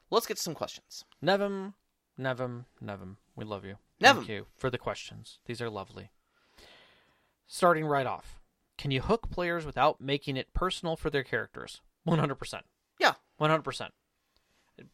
Let's 0.10 0.26
get 0.28 0.40
some 0.40 0.56
questions. 0.56 1.04
Nevim, 1.24 1.74
Nevim, 2.20 2.66
Nevim. 2.84 3.18
We 3.38 3.46
love 3.46 3.64
you. 3.64 3.78
Nevim. 4.02 4.16
Thank 4.16 4.28
you 4.30 4.48
for 4.58 4.70
the 4.70 4.78
questions. 4.78 5.40
These 5.46 5.62
are 5.62 5.70
lovely. 5.70 6.10
Starting 7.48 7.86
right 7.86 8.06
off, 8.06 8.40
can 8.78 8.92
you 8.92 9.00
hook 9.02 9.30
players 9.30 9.66
without 9.66 10.02
making 10.02 10.36
it 10.36 10.54
personal 10.54 10.98
for 10.98 11.10
their 11.10 11.24
characters? 11.24 11.80
One 12.04 12.20
hundred 12.20 12.36
percent. 12.36 12.66
Yeah. 13.00 13.14
One 13.38 13.50
hundred 13.50 13.64
percent. 13.64 13.94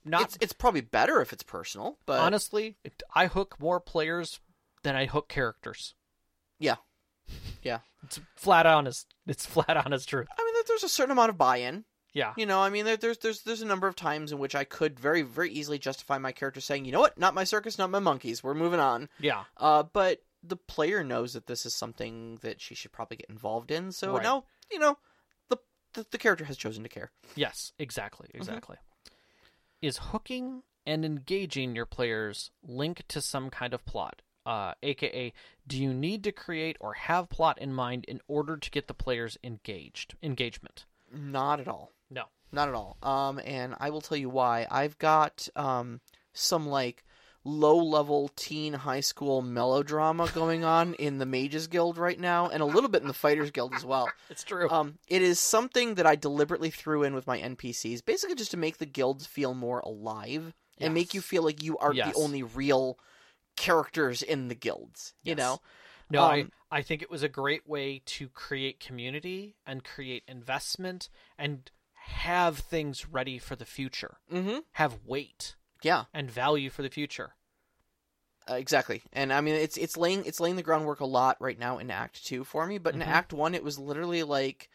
Not 0.05 0.21
it's 0.23 0.37
it's 0.39 0.53
probably 0.53 0.81
better 0.81 1.19
if 1.21 1.33
it's 1.33 1.43
personal, 1.43 1.97
but 2.05 2.19
honestly, 2.19 2.77
it, 2.83 3.01
I 3.15 3.27
hook 3.27 3.55
more 3.59 3.79
players 3.79 4.39
than 4.83 4.95
I 4.95 5.07
hook 5.07 5.27
characters. 5.27 5.93
yeah, 6.59 6.75
yeah. 7.61 7.79
It's 8.03 8.19
flat 8.35 8.65
honest. 8.65 9.13
It's 9.27 9.45
flat 9.45 9.75
honest 9.75 10.07
truth. 10.07 10.27
I 10.37 10.43
mean, 10.43 10.63
there's 10.67 10.83
a 10.83 10.89
certain 10.89 11.11
amount 11.11 11.29
of 11.31 11.37
buy-in. 11.37 11.83
Yeah. 12.14 12.34
You 12.38 12.45
know, 12.45 12.61
I 12.61 12.70
mean, 12.70 12.86
there, 12.86 12.97
there's 12.97 13.18
there's 13.20 13.41
there's 13.41 13.61
a 13.61 13.66
number 13.66 13.88
of 13.88 13.95
times 13.95 14.32
in 14.32 14.38
which 14.39 14.53
I 14.55 14.64
could 14.64 14.99
very 14.99 15.24
very 15.24 15.51
easily 15.51 15.80
justify 15.80 16.18
my 16.20 16.32
character 16.32 16.61
saying, 16.61 16.86
you 16.86 16.91
know 16.91 16.99
what, 16.99 17.18
not 17.18 17.34
my 17.34 17.43
circus, 17.43 17.78
not 17.78 17.89
my 17.89 17.99
monkeys. 17.99 18.43
We're 18.43 18.53
moving 18.53 18.80
on. 18.80 19.09
Yeah. 19.20 19.43
Uh, 19.57 19.84
but 19.84 20.22
the 20.43 20.55
player 20.57 21.03
knows 21.03 21.34
that 21.34 21.47
this 21.47 21.66
is 21.66 21.74
something 21.74 22.38
that 22.41 22.61
she 22.61 22.76
should 22.76 22.91
probably 22.91 23.18
get 23.18 23.30
involved 23.30 23.72
in. 23.72 23.91
So 23.91 24.14
Right. 24.14 24.24
now, 24.24 24.43
you 24.72 24.78
know, 24.80 24.97
the, 25.49 25.57
the 25.93 26.05
the 26.11 26.18
character 26.18 26.45
has 26.45 26.57
chosen 26.57 26.84
to 26.84 26.89
care. 26.89 27.11
Yes. 27.36 27.72
Exactly. 27.80 28.28
Exactly. 28.34 28.78
Is 29.82 29.97
hooking 29.97 30.64
and 30.86 31.03
engaging 31.05 31.76
your 31.76 31.86
players 31.86 32.51
linked 32.66 33.07
to 33.09 33.22
some 33.22 33.49
kind 33.49 33.74
of 33.74 33.86
plot? 33.86 34.22
Uh, 34.45 34.74
AKA, 34.84 35.32
do 35.66 35.82
you 35.82 35.93
need 35.93 36.24
to 36.26 36.32
create 36.32 36.76
or 36.82 36.93
have 36.93 37.30
plot 37.30 37.57
in 37.59 37.74
mind 37.74 38.03
in 38.05 38.20
order 38.28 38.57
to 38.57 38.70
get 38.70 38.88
the 38.88 38.93
players 38.93 39.38
engaged? 39.43 40.16
Engagement. 40.22 40.86
Not 41.14 41.59
at 41.61 41.68
all. 41.68 41.91
No. 42.14 42.26
Not 42.51 42.70
at 42.70 42.76
all. 42.76 42.97
Um, 43.01 43.39
and 43.43 43.76
I 43.80 43.89
will 43.89 44.01
tell 44.01 44.18
you 44.18 44.30
why. 44.30 44.68
I've 44.70 44.97
got 44.99 45.47
um 45.55 45.99
some 46.34 46.68
like 46.68 47.03
low 47.43 47.76
level 47.78 48.30
teen 48.36 48.74
high 48.74 48.99
school 49.01 49.41
melodrama 49.41 50.30
going 50.34 50.64
on 50.64 50.93
in 51.05 51.18
the 51.18 51.26
Mages 51.26 51.68
Guild 51.68 51.97
right 51.97 52.20
now, 52.20 52.49
and 52.49 52.61
a 52.61 52.66
little 52.66 52.89
bit 52.89 53.01
in 53.01 53.07
the 53.07 53.14
Fighters 53.14 53.51
Guild 53.51 53.74
as 53.74 53.86
well. 53.86 54.07
It's 54.30 54.43
true. 54.43 54.70
Um, 54.70 54.97
it 55.07 55.22
is 55.22 55.39
something 55.39 55.95
that 55.95 56.07
I 56.07 56.16
deliberately 56.16 56.70
threw 56.70 57.03
in 57.03 57.14
with 57.14 57.28
my 57.28 57.39
NPCs, 57.39 58.03
basically 58.05 58.36
just 58.36 58.51
to 58.51 58.57
make 58.57 58.78
the 58.78 58.86
guilds 58.86 59.26
feel 59.28 59.53
more 59.53 59.80
alive 59.80 60.53
and 60.80 60.93
make 60.93 61.14
you 61.14 61.22
feel 61.22 61.43
like 61.43 61.61
you 61.61 61.78
are 61.78 61.93
Yes. 61.93 62.14
the 62.16 62.20
only 62.20 62.41
real 62.43 62.97
characters 63.55 64.22
in 64.24 64.47
the 64.47 64.55
guilds. 64.55 65.14
You 65.24 65.32
Yes. 65.36 65.38
know, 65.38 65.61
No, 66.09 66.24
I, 66.24 66.41
Um, 66.41 66.51
I 66.72 66.82
think 66.82 67.01
it 67.01 67.09
was 67.09 67.24
a 67.24 67.30
great 67.30 67.68
way 67.68 68.01
to 68.05 68.30
create 68.30 68.80
community 68.80 69.55
and 69.66 69.84
create 69.84 70.24
investment 70.28 71.09
and 71.38 71.70
have 72.05 72.57
things 72.59 73.07
ready 73.09 73.37
for 73.39 73.55
the 73.55 73.65
future. 73.65 74.17
mm-hmm. 74.31 74.59
Have 74.73 74.99
weight 75.05 75.55
yeah, 75.81 76.05
and 76.13 76.29
value 76.31 76.69
for 76.69 76.81
the 76.81 76.89
future. 76.89 77.33
uh, 78.49 78.55
exactly. 78.55 79.01
And 79.13 79.31
I 79.33 79.41
mean, 79.41 79.55
it's 79.55 79.77
it's 79.77 79.97
laying 79.97 80.25
it's 80.25 80.39
laying 80.39 80.55
the 80.55 80.63
groundwork 80.63 80.99
a 81.01 81.05
lot 81.05 81.37
right 81.39 81.57
now 81.59 81.77
in 81.77 81.89
Act 81.91 82.25
Two 82.25 82.43
for 82.43 82.65
me. 82.67 82.77
But 82.77 82.93
Mhm. 82.93 82.97
in 82.97 83.01
Act 83.03 83.33
One, 83.33 83.55
it 83.55 83.63
was 83.63 83.77
literally 83.79 84.23
like. 84.23 84.69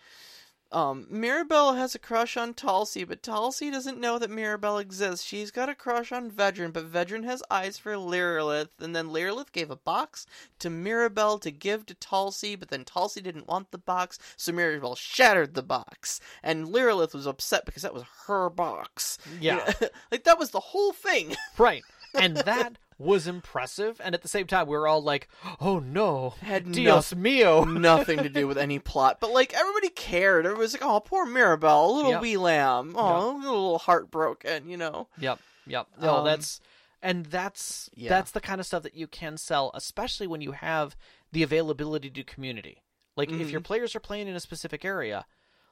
Um, 0.70 1.06
Mirabelle 1.08 1.74
has 1.74 1.94
a 1.94 1.98
crush 1.98 2.36
on 2.36 2.52
Tulsi, 2.52 3.04
but 3.04 3.22
Tulsi 3.22 3.70
doesn't 3.70 3.98
know 3.98 4.18
that 4.18 4.30
Mirabelle 4.30 4.78
exists. 4.78 5.24
She's 5.24 5.50
got 5.50 5.70
a 5.70 5.74
crush 5.74 6.12
on 6.12 6.30
Vedran, 6.30 6.72
but 6.72 6.92
Vedran 6.92 7.24
has 7.24 7.42
eyes 7.50 7.78
for 7.78 7.94
Lirith, 7.94 8.68
and 8.78 8.94
then 8.94 9.08
Lirith 9.08 9.52
gave 9.52 9.70
a 9.70 9.76
box 9.76 10.26
to 10.58 10.68
Mirabelle 10.68 11.38
to 11.38 11.50
give 11.50 11.86
to 11.86 11.94
Tulsi, 11.94 12.54
but 12.54 12.68
then 12.68 12.84
Tulsi 12.84 13.22
didn't 13.22 13.48
want 13.48 13.70
the 13.70 13.78
box, 13.78 14.18
so 14.36 14.52
Mirabelle 14.52 14.94
shattered 14.94 15.54
the 15.54 15.62
box. 15.62 16.20
And 16.42 16.66
Lirith 16.66 17.14
was 17.14 17.26
upset 17.26 17.64
because 17.64 17.82
that 17.82 17.94
was 17.94 18.04
her 18.26 18.50
box. 18.50 19.16
Yeah. 19.40 19.72
like 20.12 20.24
that 20.24 20.38
was 20.38 20.50
the 20.50 20.60
whole 20.60 20.92
thing. 20.92 21.34
right. 21.58 21.82
And 22.14 22.36
that 22.36 22.76
was 22.98 23.26
impressive. 23.28 24.00
And 24.02 24.14
at 24.14 24.22
the 24.22 24.28
same 24.28 24.46
time, 24.46 24.66
we 24.66 24.76
were 24.76 24.88
all 24.88 25.02
like, 25.02 25.28
oh 25.60 25.78
no, 25.78 26.30
Had 26.40 26.72
Dios 26.72 27.14
mio. 27.14 27.64
Nothing 27.64 28.18
to 28.24 28.28
do 28.28 28.46
with 28.48 28.58
any 28.58 28.78
plot, 28.78 29.18
but 29.20 29.30
like 29.32 29.54
everybody 29.54 29.88
cared. 29.90 30.44
Everybody 30.46 30.62
was 30.62 30.72
like, 30.74 30.84
"Oh, 30.84 31.00
poor 31.00 31.24
Mirabelle, 31.24 31.90
a 31.90 31.92
little 31.94 32.10
Yep. 32.12 32.20
wee 32.22 32.36
lamb. 32.36 32.94
Oh, 32.96 33.36
a 33.36 33.38
little 33.38 33.78
heartbroken," 33.78 34.68
you 34.68 34.76
know. 34.76 35.08
Yep, 35.18 35.38
yep. 35.66 35.86
No, 36.00 36.16
Um, 36.16 36.24
that's 36.24 36.60
and 37.00 37.26
that's 37.26 37.88
Yeah. 37.94 38.08
that's 38.08 38.32
the 38.32 38.40
kind 38.40 38.60
of 38.60 38.66
stuff 38.66 38.82
that 38.82 38.94
you 38.96 39.06
can 39.06 39.36
sell, 39.38 39.70
especially 39.74 40.26
when 40.26 40.40
you 40.40 40.52
have 40.52 40.96
the 41.30 41.42
availability 41.44 42.10
to 42.10 42.24
community. 42.24 42.82
Like 43.16 43.30
if 43.30 43.48
Mhm. 43.48 43.52
your 43.52 43.60
players 43.60 43.94
are 43.94 44.00
playing 44.00 44.26
in 44.28 44.34
a 44.36 44.40
specific 44.40 44.84
area, 44.84 45.24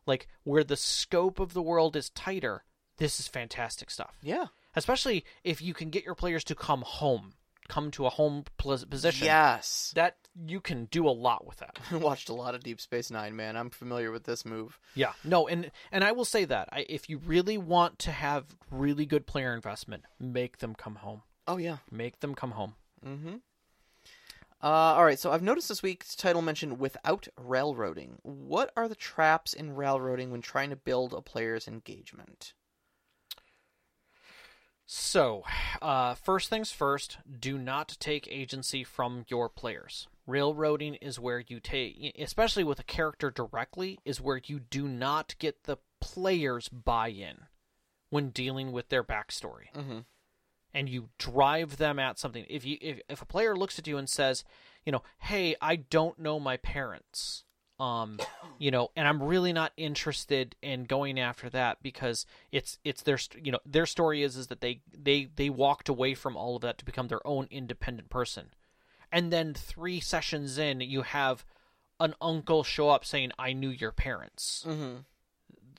like 0.06 0.28
where 0.44 0.62
the 0.64 0.76
scope 0.76 1.40
of 1.40 1.52
the 1.54 1.62
world 1.62 1.96
is 1.96 2.10
tighter, 2.10 2.64
this 2.98 3.18
is 3.18 3.26
fantastic 3.26 3.90
stuff. 3.90 4.16
Yeah. 4.22 4.46
Especially 4.76 5.24
if 5.42 5.60
you 5.60 5.74
can 5.74 5.90
get 5.90 6.04
your 6.04 6.14
players 6.14 6.44
to 6.44 6.54
come 6.54 6.82
home, 6.82 7.32
come 7.68 7.90
to 7.92 8.06
a 8.06 8.10
home 8.10 8.44
position. 8.58 9.26
Yes. 9.26 9.92
That 9.96 10.16
you 10.46 10.60
can 10.60 10.84
do 10.86 11.08
a 11.08 11.10
lot 11.10 11.46
with 11.46 11.56
that. 11.58 11.78
I 11.90 11.96
watched 11.96 12.28
a 12.28 12.34
lot 12.34 12.54
of 12.54 12.62
Deep 12.62 12.80
Space 12.80 13.10
Nine, 13.10 13.34
man. 13.34 13.56
I'm 13.56 13.70
familiar 13.70 14.12
with 14.12 14.24
this 14.24 14.44
move. 14.44 14.78
Yeah, 14.94 15.12
no, 15.24 15.48
and 15.48 15.70
and 15.90 16.04
I 16.04 16.12
will 16.12 16.24
say 16.24 16.44
that 16.44 16.68
I, 16.72 16.86
if 16.88 17.08
you 17.08 17.18
really 17.18 17.58
want 17.58 17.98
to 18.00 18.12
have 18.12 18.44
really 18.70 19.06
good 19.06 19.26
player 19.26 19.54
investment, 19.54 20.04
make 20.20 20.58
them 20.58 20.74
come 20.74 20.96
home. 20.96 21.22
Oh 21.48 21.56
yeah. 21.56 21.78
Make 21.90 22.20
them 22.20 22.34
come 22.34 22.52
home. 22.52 22.74
Mm-hmm. 23.04 23.36
Uh, 24.62 24.68
all 24.68 25.04
right, 25.04 25.18
so 25.18 25.30
I've 25.30 25.42
noticed 25.42 25.68
this 25.68 25.82
week's 25.82 26.16
title 26.16 26.40
mentioned 26.40 26.78
without 26.80 27.28
railroading. 27.38 28.18
What 28.22 28.72
are 28.76 28.88
the 28.88 28.94
traps 28.94 29.52
in 29.52 29.76
railroading 29.76 30.30
when 30.30 30.40
trying 30.40 30.70
to 30.70 30.76
build 30.76 31.12
a 31.12 31.20
player's 31.20 31.68
engagement? 31.68 32.54
So, 34.86 35.42
uh, 35.82 36.14
first 36.14 36.48
things 36.48 36.70
first, 36.70 37.18
do 37.40 37.58
not 37.58 37.96
take 37.98 38.28
agency 38.30 38.84
from 38.84 39.24
your 39.28 39.48
players. 39.48 40.06
Railroading 40.28 40.94
is 40.96 41.18
where 41.18 41.40
you 41.40 41.58
take, 41.58 42.14
especially 42.18 42.62
with 42.62 42.78
a 42.78 42.84
character 42.84 43.30
directly, 43.30 43.98
is 44.04 44.20
where 44.20 44.40
you 44.44 44.60
do 44.60 44.86
not 44.86 45.34
get 45.40 45.64
the 45.64 45.78
players' 46.00 46.68
buy 46.68 47.08
in 47.08 47.46
when 48.10 48.30
dealing 48.30 48.70
with 48.70 48.88
their 48.88 49.02
backstory. 49.02 49.72
Mm-hmm. 49.74 49.98
And 50.72 50.88
you 50.88 51.08
drive 51.18 51.78
them 51.78 51.98
at 51.98 52.18
something. 52.18 52.46
If 52.48 52.64
you 52.64 52.78
if, 52.80 53.00
if 53.08 53.22
a 53.22 53.26
player 53.26 53.56
looks 53.56 53.78
at 53.78 53.86
you 53.86 53.96
and 53.96 54.08
says, 54.08 54.44
you 54.84 54.92
know, 54.92 55.02
hey, 55.18 55.56
I 55.60 55.76
don't 55.76 56.18
know 56.18 56.38
my 56.38 56.58
parents, 56.58 57.44
um 57.78 58.18
you 58.58 58.70
know 58.70 58.88
and 58.96 59.06
i'm 59.06 59.22
really 59.22 59.52
not 59.52 59.72
interested 59.76 60.56
in 60.62 60.84
going 60.84 61.20
after 61.20 61.50
that 61.50 61.82
because 61.82 62.24
it's 62.50 62.78
it's 62.84 63.02
their 63.02 63.18
you 63.42 63.52
know 63.52 63.58
their 63.66 63.86
story 63.86 64.22
is 64.22 64.36
is 64.36 64.46
that 64.46 64.60
they 64.60 64.80
they 64.96 65.28
they 65.36 65.50
walked 65.50 65.88
away 65.88 66.14
from 66.14 66.36
all 66.36 66.56
of 66.56 66.62
that 66.62 66.78
to 66.78 66.84
become 66.84 67.08
their 67.08 67.24
own 67.26 67.46
independent 67.50 68.08
person 68.08 68.50
and 69.12 69.32
then 69.32 69.52
3 69.54 70.00
sessions 70.00 70.58
in 70.58 70.80
you 70.80 71.02
have 71.02 71.44
an 72.00 72.14
uncle 72.20 72.64
show 72.64 72.88
up 72.90 73.04
saying 73.04 73.30
i 73.38 73.52
knew 73.52 73.70
your 73.70 73.92
parents 73.92 74.64
Mm-hmm. 74.66 74.96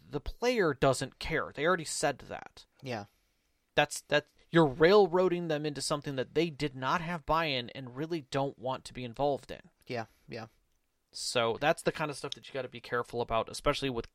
the 0.09 0.19
player 0.21 0.73
doesn't 0.73 1.19
care 1.19 1.51
they 1.53 1.65
already 1.65 1.83
said 1.85 2.19
that 2.29 2.65
Yeah. 2.83 3.05
that's 3.75 4.01
that 4.09 4.27
you're 4.49 4.65
railroading 4.65 5.49
them 5.49 5.65
into 5.65 5.81
something 5.81 6.15
that 6.15 6.33
they 6.33 6.49
did 6.49 6.73
not 6.75 7.01
have 7.01 7.25
buy-in 7.25 7.69
and 7.71 7.97
really 7.97 8.21
don't 8.31 8.57
want 8.57 8.85
to 8.85 8.93
be 8.93 9.03
involved 9.03 9.51
in 9.51 9.59
Yeah. 9.87 10.05
Yeah. 10.29 10.45
So 11.17 11.57
that's 11.59 11.81
the 11.81 11.91
kind 11.91 12.11
of 12.11 12.17
stuff 12.17 12.35
that 12.35 12.47
you 12.47 12.53
got 12.53 12.61
to 12.61 12.69
be 12.69 12.79
careful 12.79 13.21
about, 13.21 13.49
especially 13.49 13.89
with 13.89 14.07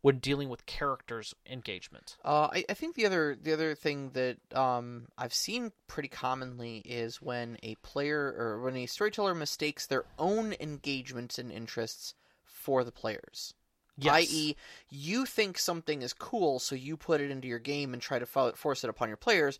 when 0.00 0.18
dealing 0.18 0.48
with 0.48 0.66
characters 0.66 1.32
engagement. 1.48 2.16
Uh, 2.24 2.48
I, 2.52 2.64
I 2.68 2.74
think 2.74 2.96
the 2.96 3.06
other 3.06 3.36
the 3.40 3.52
other 3.52 3.76
thing 3.76 4.10
that 4.14 4.38
um, 4.52 5.06
I've 5.16 5.32
seen 5.32 5.70
pretty 5.86 6.08
commonly 6.08 6.78
is 6.78 7.22
when 7.22 7.58
a 7.62 7.76
player 7.76 8.34
or 8.36 8.60
when 8.60 8.76
a 8.76 8.86
storyteller 8.86 9.36
mistakes 9.36 9.86
their 9.86 10.04
own 10.18 10.52
engagements 10.58 11.38
and 11.38 11.52
interests 11.52 12.14
for 12.44 12.82
the 12.82 12.92
players. 12.92 13.54
Yes. 13.96 14.14
I.e., 14.14 14.56
you 14.90 15.26
think 15.26 15.58
something 15.58 16.02
is 16.02 16.12
cool, 16.12 16.58
so 16.60 16.74
you 16.74 16.96
put 16.96 17.20
it 17.20 17.30
into 17.30 17.48
your 17.48 17.58
game 17.58 17.92
and 17.92 18.02
try 18.02 18.18
to 18.18 18.26
fo- 18.26 18.52
force 18.52 18.84
it 18.84 18.90
upon 18.90 19.08
your 19.08 19.16
players, 19.16 19.58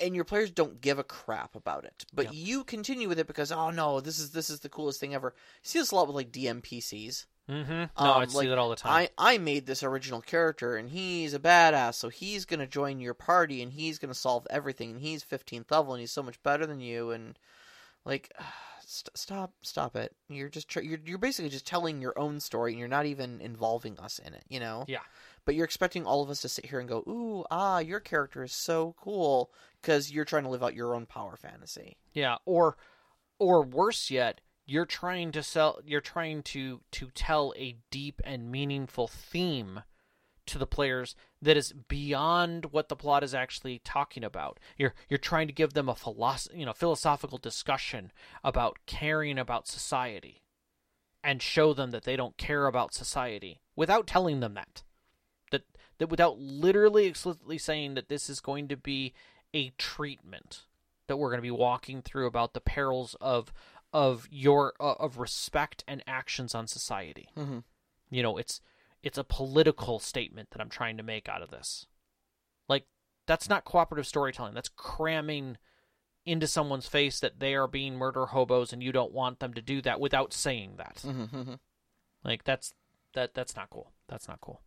and 0.00 0.14
your 0.14 0.24
players 0.24 0.50
don't 0.50 0.80
give 0.80 0.98
a 0.98 1.04
crap 1.04 1.54
about 1.54 1.84
it. 1.84 2.04
But 2.12 2.26
Yep. 2.26 2.34
you 2.34 2.64
continue 2.64 3.08
with 3.08 3.18
it 3.18 3.26
because, 3.26 3.52
oh 3.52 3.70
no, 3.70 4.00
this 4.00 4.18
is 4.18 4.30
this 4.32 4.50
is 4.50 4.60
the 4.60 4.68
coolest 4.68 5.00
thing 5.00 5.14
ever. 5.14 5.34
You 5.62 5.68
see 5.68 5.78
this 5.78 5.90
a 5.90 5.94
lot 5.94 6.06
with 6.06 6.16
like 6.16 6.32
DMPCs. 6.32 7.26
Mm-hmm. 7.48 7.72
No, 7.72 7.88
Um, 7.96 8.22
I 8.22 8.26
see 8.26 8.36
like, 8.38 8.48
that 8.48 8.56
all 8.58 8.70
the 8.70 8.76
time. 8.76 9.08
I, 9.18 9.34
I 9.34 9.38
made 9.38 9.66
this 9.66 9.82
original 9.82 10.22
character 10.22 10.76
and 10.76 10.88
he's 10.88 11.34
a 11.34 11.38
badass, 11.38 11.94
so 11.94 12.08
he's 12.08 12.46
gonna 12.46 12.66
join 12.66 13.00
your 13.00 13.12
party 13.14 13.60
and 13.62 13.72
he's 13.72 13.98
gonna 13.98 14.14
solve 14.14 14.46
everything 14.48 14.92
and 14.92 15.00
he's 15.00 15.22
fifteenth 15.22 15.70
level 15.70 15.92
and 15.92 16.00
he's 16.00 16.10
so 16.12 16.22
much 16.22 16.42
better 16.42 16.64
than 16.66 16.80
you 16.80 17.10
and 17.10 17.38
like 18.04 18.32
st- 18.86 19.16
stop 19.16 19.52
stop 19.62 19.94
it. 19.94 20.14
You're 20.28 20.48
just 20.48 20.68
tr- 20.68 20.80
you're 20.80 21.00
you're 21.04 21.18
basically 21.18 21.50
just 21.50 21.66
telling 21.66 22.00
your 22.00 22.18
own 22.18 22.40
story 22.40 22.72
and 22.72 22.78
you're 22.78 22.88
not 22.88 23.06
even 23.06 23.40
involving 23.42 23.98
us 23.98 24.18
in 24.18 24.32
it, 24.34 24.44
you 24.48 24.58
know? 24.60 24.84
Yeah. 24.88 25.00
But 25.44 25.54
you're 25.54 25.66
expecting 25.66 26.06
all 26.06 26.22
of 26.22 26.30
us 26.30 26.40
to 26.40 26.48
sit 26.48 26.64
here 26.64 26.80
and 26.80 26.88
go, 26.88 27.00
"Ooh, 27.06 27.44
ah, 27.50 27.78
your 27.78 28.00
character 28.00 28.42
is 28.42 28.52
so 28.52 28.94
cool" 28.98 29.50
because 29.84 30.10
you're 30.10 30.24
trying 30.24 30.44
to 30.44 30.48
live 30.48 30.62
out 30.62 30.74
your 30.74 30.94
own 30.94 31.04
power 31.04 31.36
fantasy. 31.36 31.98
Yeah, 32.14 32.36
or 32.46 32.76
or 33.38 33.62
worse 33.62 34.10
yet, 34.10 34.40
you're 34.64 34.86
trying 34.86 35.30
to 35.32 35.42
sell 35.42 35.80
you're 35.84 36.00
trying 36.00 36.42
to 36.44 36.80
to 36.92 37.10
tell 37.14 37.52
a 37.56 37.76
deep 37.90 38.22
and 38.24 38.50
meaningful 38.50 39.08
theme 39.08 39.82
to 40.46 40.58
the 40.58 40.66
players 40.66 41.14
that 41.40 41.56
is 41.56 41.72
beyond 41.88 42.66
what 42.66 42.88
the 42.88 42.96
plot 42.96 43.22
is 43.22 43.34
actually 43.34 43.80
talking 43.84 44.24
about. 44.24 44.58
You're 44.78 44.94
you're 45.10 45.18
trying 45.18 45.48
to 45.48 45.52
give 45.52 45.74
them 45.74 45.88
a 45.88 45.94
philosoph- 45.94 46.56
you 46.56 46.64
know, 46.64 46.72
philosophical 46.72 47.38
discussion 47.38 48.10
about 48.42 48.78
caring 48.86 49.38
about 49.38 49.68
society 49.68 50.42
and 51.22 51.42
show 51.42 51.74
them 51.74 51.90
that 51.90 52.04
they 52.04 52.16
don't 52.16 52.36
care 52.38 52.66
about 52.66 52.94
society 52.94 53.60
without 53.76 54.06
telling 54.06 54.40
them 54.40 54.54
that. 54.54 54.82
That 55.50 55.62
that 55.98 56.08
without 56.08 56.38
literally 56.38 57.04
explicitly 57.04 57.58
saying 57.58 57.94
that 57.94 58.08
this 58.08 58.30
is 58.30 58.40
going 58.40 58.68
to 58.68 58.76
be 58.76 59.12
a 59.54 59.70
treatment 59.78 60.64
that 61.06 61.16
we're 61.16 61.30
going 61.30 61.38
to 61.38 61.42
be 61.42 61.50
walking 61.50 62.02
through 62.02 62.26
about 62.26 62.52
the 62.52 62.60
perils 62.60 63.16
of 63.20 63.52
of 63.92 64.26
your 64.30 64.74
uh, 64.80 64.94
of 64.98 65.18
respect 65.18 65.84
and 65.86 66.02
actions 66.06 66.54
on 66.54 66.66
society. 66.66 67.28
Mm-hmm. 67.36 67.60
You 68.10 68.22
know, 68.22 68.36
it's 68.36 68.60
it's 69.02 69.18
a 69.18 69.24
political 69.24 69.98
statement 69.98 70.50
that 70.50 70.60
I'm 70.60 70.68
trying 70.68 70.96
to 70.96 71.02
make 71.02 71.28
out 71.28 71.42
of 71.42 71.50
this. 71.50 71.86
Like 72.68 72.86
that's 73.26 73.48
not 73.48 73.64
cooperative 73.64 74.06
storytelling. 74.06 74.54
That's 74.54 74.68
cramming 74.68 75.58
into 76.26 76.46
someone's 76.46 76.88
face 76.88 77.20
that 77.20 77.38
they 77.38 77.54
are 77.54 77.68
being 77.68 77.96
murder 77.96 78.26
hobos 78.26 78.72
and 78.72 78.82
you 78.82 78.92
don't 78.92 79.12
want 79.12 79.40
them 79.40 79.52
to 79.54 79.60
do 79.62 79.82
that 79.82 80.00
without 80.00 80.32
saying 80.32 80.74
that. 80.78 81.02
Mm-hmm. 81.04 81.54
Like 82.24 82.44
that's 82.44 82.74
that 83.14 83.34
that's 83.34 83.54
not 83.54 83.70
cool. 83.70 83.92
That's 84.08 84.26
not 84.26 84.40
cool. 84.40 84.62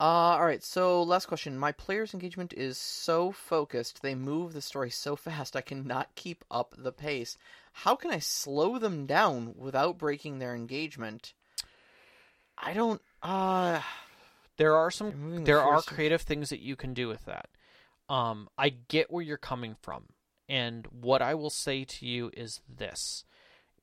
Uh, 0.00 0.04
all 0.36 0.44
right. 0.44 0.62
So 0.62 1.02
last 1.02 1.26
question. 1.26 1.56
My 1.58 1.72
player's 1.72 2.14
engagement 2.14 2.52
is 2.52 2.78
so 2.78 3.30
focused; 3.32 4.02
they 4.02 4.14
move 4.14 4.52
the 4.52 4.60
story 4.62 4.90
so 4.90 5.16
fast 5.26 5.56
I 5.56 5.60
cannot 5.60 6.14
keep 6.14 6.44
up 6.50 6.74
the 6.76 6.92
pace. 6.92 7.38
How 7.72 7.94
can 7.96 8.10
I 8.10 8.18
slow 8.18 8.78
them 8.78 9.06
down 9.06 9.54
without 9.56 9.98
breaking 9.98 10.38
their 10.38 10.54
engagement? 10.54 11.32
I 12.58 12.72
don't. 12.72 13.00
Uh, 13.22 13.80
There 14.56 14.76
are 14.76 14.90
some 14.90 15.36
the 15.36 15.42
there 15.42 15.62
are 15.62 15.82
creative 15.82 16.22
things 16.22 16.50
that 16.50 16.60
you 16.60 16.76
can 16.76 16.94
do 16.94 17.08
with 17.08 17.24
that. 17.24 17.48
Um 18.08 18.48
I 18.58 18.68
get 18.70 19.10
where 19.10 19.22
you're 19.22 19.36
coming 19.38 19.76
from. 19.80 20.06
And 20.48 20.86
what 20.88 21.22
I 21.22 21.34
will 21.34 21.50
say 21.50 21.84
to 21.84 22.06
you 22.06 22.30
is 22.34 22.60
this. 22.68 23.24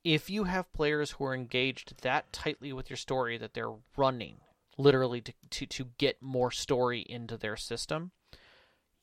If 0.04 0.30
you 0.30 0.44
have 0.44 0.72
players 0.72 1.12
who 1.12 1.24
are 1.24 1.34
engaged 1.34 2.02
that 2.02 2.32
tightly 2.32 2.72
with 2.72 2.88
your 2.90 2.96
story 2.96 3.36
that 3.38 3.54
they're 3.54 3.74
running 3.96 4.38
literally 4.78 5.20
to 5.20 5.32
to, 5.50 5.66
to 5.66 5.88
get 5.98 6.22
more 6.22 6.50
story 6.50 7.00
into 7.00 7.36
their 7.36 7.56
system, 7.56 8.12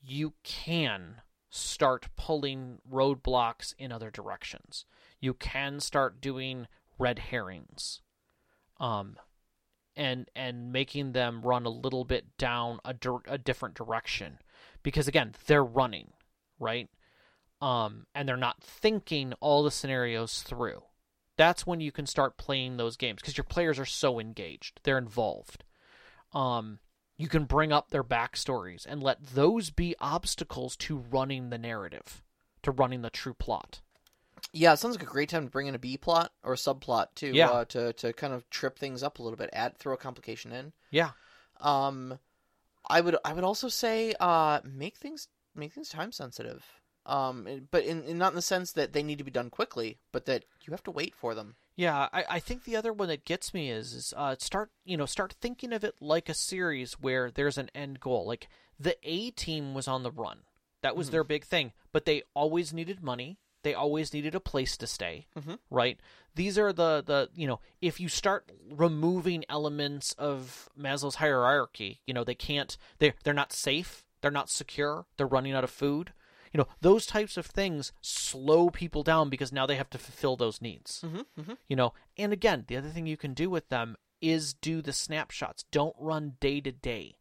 you 0.01 0.33
can 0.43 1.21
start 1.49 2.09
pulling 2.15 2.79
roadblocks 2.89 3.73
in 3.77 3.91
other 3.91 4.11
directions. 4.11 4.85
You 5.19 5.33
can 5.33 5.79
start 5.79 6.21
doing 6.21 6.67
red 6.97 7.19
herrings. 7.19 8.01
Um 8.79 9.17
and 9.99 10.29
and 10.35 10.71
making 10.71 11.11
them 11.11 11.41
run 11.41 11.65
a 11.65 11.69
little 11.69 12.05
bit 12.05 12.37
down 12.37 12.79
a, 12.85 12.93
dir- 12.93 13.25
a 13.27 13.37
different 13.37 13.75
direction 13.75 14.39
because 14.81 15.07
again 15.07 15.33
they're 15.45 15.63
running 15.63 16.11
right 16.59 16.89
um 17.61 18.05
and 18.15 18.27
they're 18.27 18.37
not 18.37 18.63
thinking 18.63 19.33
all 19.41 19.61
the 19.61 19.69
scenarios 19.71 20.41
through 20.41 20.81
that's 21.35 21.67
when 21.67 21.81
you 21.81 21.91
can 21.91 22.05
start 22.05 22.37
playing 22.37 22.77
those 22.77 22.95
games 22.95 23.21
because 23.21 23.37
your 23.37 23.43
players 23.43 23.77
are 23.77 23.85
so 23.85 24.19
engaged 24.19 24.79
they're 24.83 24.97
involved 24.97 25.65
um 26.33 26.79
you 27.17 27.27
can 27.27 27.43
bring 27.43 27.71
up 27.71 27.89
their 27.89 28.03
backstories 28.03 28.85
and 28.85 29.03
let 29.03 29.21
those 29.21 29.69
be 29.69 29.95
obstacles 29.99 30.75
to 30.77 30.97
running 30.97 31.49
the 31.49 31.57
narrative 31.57 32.21
to 32.61 32.71
running 32.71 33.01
the 33.01 33.09
true 33.09 33.33
plot 33.33 33.81
yeah, 34.51 34.73
it 34.73 34.77
sounds 34.77 34.95
like 34.95 35.03
a 35.03 35.11
great 35.11 35.29
time 35.29 35.45
to 35.45 35.51
bring 35.51 35.67
in 35.67 35.75
a 35.75 35.79
B 35.79 35.97
plot 35.97 36.31
or 36.43 36.53
a 36.53 36.57
subplot 36.57 37.07
too. 37.15 37.31
Yeah. 37.33 37.49
Uh, 37.49 37.65
to 37.65 37.93
to 37.93 38.13
kind 38.13 38.33
of 38.33 38.49
trip 38.49 38.77
things 38.77 39.03
up 39.03 39.19
a 39.19 39.23
little 39.23 39.37
bit, 39.37 39.49
add 39.53 39.77
throw 39.77 39.93
a 39.93 39.97
complication 39.97 40.51
in. 40.51 40.73
yeah 40.91 41.11
Um, 41.61 42.19
I 42.89 43.01
would 43.01 43.17
I 43.23 43.33
would 43.33 43.43
also 43.43 43.69
say 43.69 44.13
uh 44.19 44.61
make 44.63 44.97
things 44.97 45.27
make 45.55 45.73
things 45.73 45.89
time 45.89 46.11
sensitive. 46.11 46.65
Um, 47.05 47.67
but 47.71 47.85
in, 47.85 48.03
in 48.03 48.17
not 48.17 48.33
in 48.33 48.35
the 48.35 48.41
sense 48.41 48.71
that 48.73 48.93
they 48.93 49.01
need 49.01 49.17
to 49.17 49.23
be 49.23 49.31
done 49.31 49.49
quickly, 49.49 49.97
but 50.11 50.25
that 50.25 50.45
you 50.61 50.71
have 50.71 50.83
to 50.83 50.91
wait 50.91 51.15
for 51.15 51.33
them. 51.33 51.55
Yeah, 51.79 52.09
I, 52.11 52.25
I 52.29 52.39
think 52.39 52.65
the 52.65 52.75
other 52.75 52.91
one 52.91 53.07
that 53.07 53.23
gets 53.23 53.53
me 53.53 53.69
is, 53.71 53.93
is 53.93 54.13
uh, 54.17 54.35
start 54.37 54.69
you 54.83 54.97
know 54.97 55.05
start 55.05 55.35
thinking 55.39 55.71
of 55.71 55.85
it 55.85 55.95
like 56.01 56.27
a 56.27 56.33
series 56.33 56.93
where 56.99 57.31
there's 57.31 57.57
an 57.57 57.69
end 57.73 58.01
goal. 58.01 58.27
Like 58.27 58.49
the 58.77 58.97
A 59.03 59.31
team 59.31 59.73
was 59.73 59.87
on 59.87 60.03
the 60.03 60.11
run, 60.11 60.39
that 60.81 60.97
was 60.97 61.07
Mhm. 61.07 61.11
their 61.11 61.23
big 61.23 61.45
thing, 61.45 61.71
but 61.93 62.03
they 62.03 62.23
always 62.33 62.73
needed 62.73 63.01
money. 63.01 63.37
They 63.63 63.73
always 63.73 64.13
needed 64.13 64.35
a 64.35 64.41
place 64.41 64.75
to 64.75 64.87
stay, 64.87 65.27
Mhm. 65.37 65.59
right? 65.69 65.97
These 66.35 66.57
are 66.57 66.73
the 66.73 67.01
the 67.01 67.29
you 67.33 67.47
know 67.47 67.61
if 67.79 68.01
you 68.01 68.09
start 68.09 68.51
removing 68.69 69.45
elements 69.47 70.11
of 70.17 70.67
Maslow's 70.77 71.15
hierarchy, 71.15 72.01
you 72.05 72.13
know 72.13 72.25
they 72.25 72.35
can't 72.35 72.77
they 72.97 73.13
they're 73.23 73.33
not 73.33 73.53
safe, 73.53 74.03
they're 74.19 74.31
not 74.31 74.49
secure, 74.49 75.05
they're 75.15 75.27
running 75.27 75.53
out 75.53 75.63
of 75.63 75.69
food. 75.71 76.11
You 76.51 76.59
know 76.59 76.67
those 76.81 77.05
types 77.05 77.37
of 77.37 77.45
things 77.45 77.91
slow 78.01 78.69
people 78.69 79.03
down 79.03 79.29
because 79.29 79.51
now 79.51 79.65
they 79.65 79.75
have 79.75 79.89
to 79.91 79.97
fulfill 79.97 80.35
those 80.35 80.61
needs. 80.61 81.03
Mm-hmm, 81.05 81.41
mm-hmm. 81.41 81.53
you 81.67 81.75
know 81.75 81.93
and 82.17 82.33
again 82.33 82.65
the 82.67 82.77
other 82.77 82.89
thing 82.89 83.05
you 83.05 83.17
can 83.17 83.33
do 83.33 83.49
with 83.49 83.69
them 83.69 83.95
is 84.21 84.53
do 84.53 84.81
the 84.81 84.93
snapshots. 84.93 85.65
Don't 85.71 85.95
run 85.99 86.33
day 86.39 86.59
to 86.61 86.71
day 86.71 87.15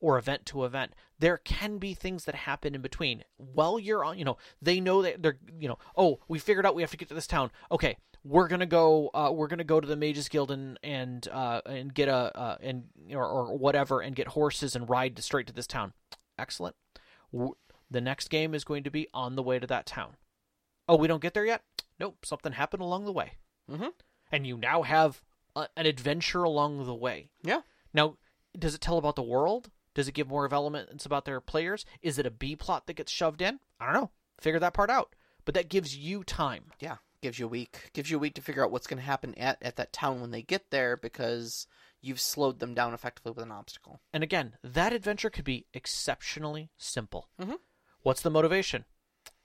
or 0.00 0.18
event 0.18 0.46
to 0.46 0.64
event. 0.64 0.94
There 1.18 1.38
can 1.38 1.78
be 1.78 1.94
things 1.94 2.24
that 2.24 2.34
happen 2.34 2.74
in 2.74 2.80
between. 2.80 3.24
While 3.36 3.78
you're 3.78 4.04
on 4.04 4.18
you 4.18 4.24
know 4.24 4.38
they 4.60 4.80
know 4.80 5.02
that 5.02 5.22
they're 5.22 5.38
you 5.58 5.68
know 5.68 5.78
oh 5.96 6.20
we 6.28 6.38
figured 6.38 6.66
out 6.66 6.74
we 6.74 6.82
have 6.82 6.90
to 6.92 6.96
get 6.96 7.08
to 7.08 7.14
this 7.14 7.26
town. 7.26 7.50
Okay 7.70 7.96
we're 8.24 8.48
gonna 8.48 8.66
go 8.66 9.10
uh, 9.14 9.30
we're 9.32 9.48
gonna 9.48 9.64
go 9.64 9.80
to 9.80 9.88
the 9.88 9.96
mages 9.96 10.28
guild 10.28 10.50
and 10.50 10.78
and 10.82 11.28
uh, 11.28 11.60
and 11.66 11.92
get 11.92 12.08
a 12.08 12.36
uh, 12.38 12.56
and 12.60 12.84
or, 13.10 13.26
or 13.26 13.56
whatever 13.56 14.00
and 14.00 14.14
get 14.14 14.28
horses 14.28 14.76
and 14.76 14.88
ride 14.88 15.18
straight 15.22 15.46
to 15.46 15.52
this 15.52 15.66
town. 15.66 15.92
Excellent 16.38 16.76
the 17.92 18.00
next 18.00 18.28
game 18.28 18.54
is 18.54 18.64
going 18.64 18.84
to 18.84 18.90
be 18.90 19.08
on 19.14 19.36
the 19.36 19.42
way 19.42 19.58
to 19.58 19.66
that 19.66 19.86
town. 19.86 20.16
Oh, 20.88 20.96
we 20.96 21.08
don't 21.08 21.22
get 21.22 21.34
there 21.34 21.46
yet? 21.46 21.62
Nope, 21.98 22.24
something 22.24 22.52
happened 22.52 22.82
along 22.82 23.04
the 23.04 23.12
way. 23.12 23.32
Mm-hmm. 23.70 23.88
And 24.30 24.46
you 24.46 24.56
now 24.56 24.82
have 24.82 25.22
a, 25.54 25.68
an 25.76 25.86
adventure 25.86 26.42
along 26.42 26.86
the 26.86 26.94
way. 26.94 27.28
Yeah. 27.42 27.60
Now, 27.94 28.16
does 28.58 28.74
it 28.74 28.80
tell 28.80 28.98
about 28.98 29.16
the 29.16 29.22
world? 29.22 29.70
Does 29.94 30.08
it 30.08 30.14
give 30.14 30.28
more 30.28 30.44
of 30.44 30.52
elements 30.52 31.04
about 31.04 31.24
their 31.24 31.40
players? 31.40 31.84
Is 32.00 32.18
it 32.18 32.26
a 32.26 32.30
B 32.30 32.56
plot 32.56 32.86
that 32.86 32.94
gets 32.94 33.12
shoved 33.12 33.42
in? 33.42 33.60
I 33.78 33.84
don't 33.84 33.94
know. 33.94 34.10
Figure 34.40 34.60
that 34.60 34.74
part 34.74 34.90
out. 34.90 35.14
But 35.44 35.54
that 35.54 35.68
gives 35.68 35.96
you 35.96 36.24
time. 36.24 36.64
Yeah, 36.80 36.96
gives 37.20 37.38
you 37.38 37.46
a 37.46 37.48
week. 37.48 37.90
Gives 37.92 38.10
you 38.10 38.16
a 38.16 38.20
week 38.20 38.34
to 38.34 38.42
figure 38.42 38.64
out 38.64 38.70
what's 38.70 38.86
going 38.86 39.00
to 39.00 39.04
happen 39.04 39.34
at, 39.34 39.58
at 39.60 39.76
that 39.76 39.92
town 39.92 40.20
when 40.20 40.30
they 40.30 40.42
get 40.42 40.70
there 40.70 40.96
because 40.96 41.66
you've 42.00 42.20
slowed 42.20 42.58
them 42.58 42.74
down 42.74 42.94
effectively 42.94 43.32
with 43.32 43.44
an 43.44 43.52
obstacle. 43.52 44.00
And 44.12 44.22
again, 44.22 44.56
that 44.62 44.92
adventure 44.92 45.30
could 45.30 45.44
be 45.44 45.66
exceptionally 45.74 46.70
simple. 46.78 47.28
Mhm. 47.40 47.58
What's 48.02 48.22
the 48.22 48.30
motivation? 48.30 48.84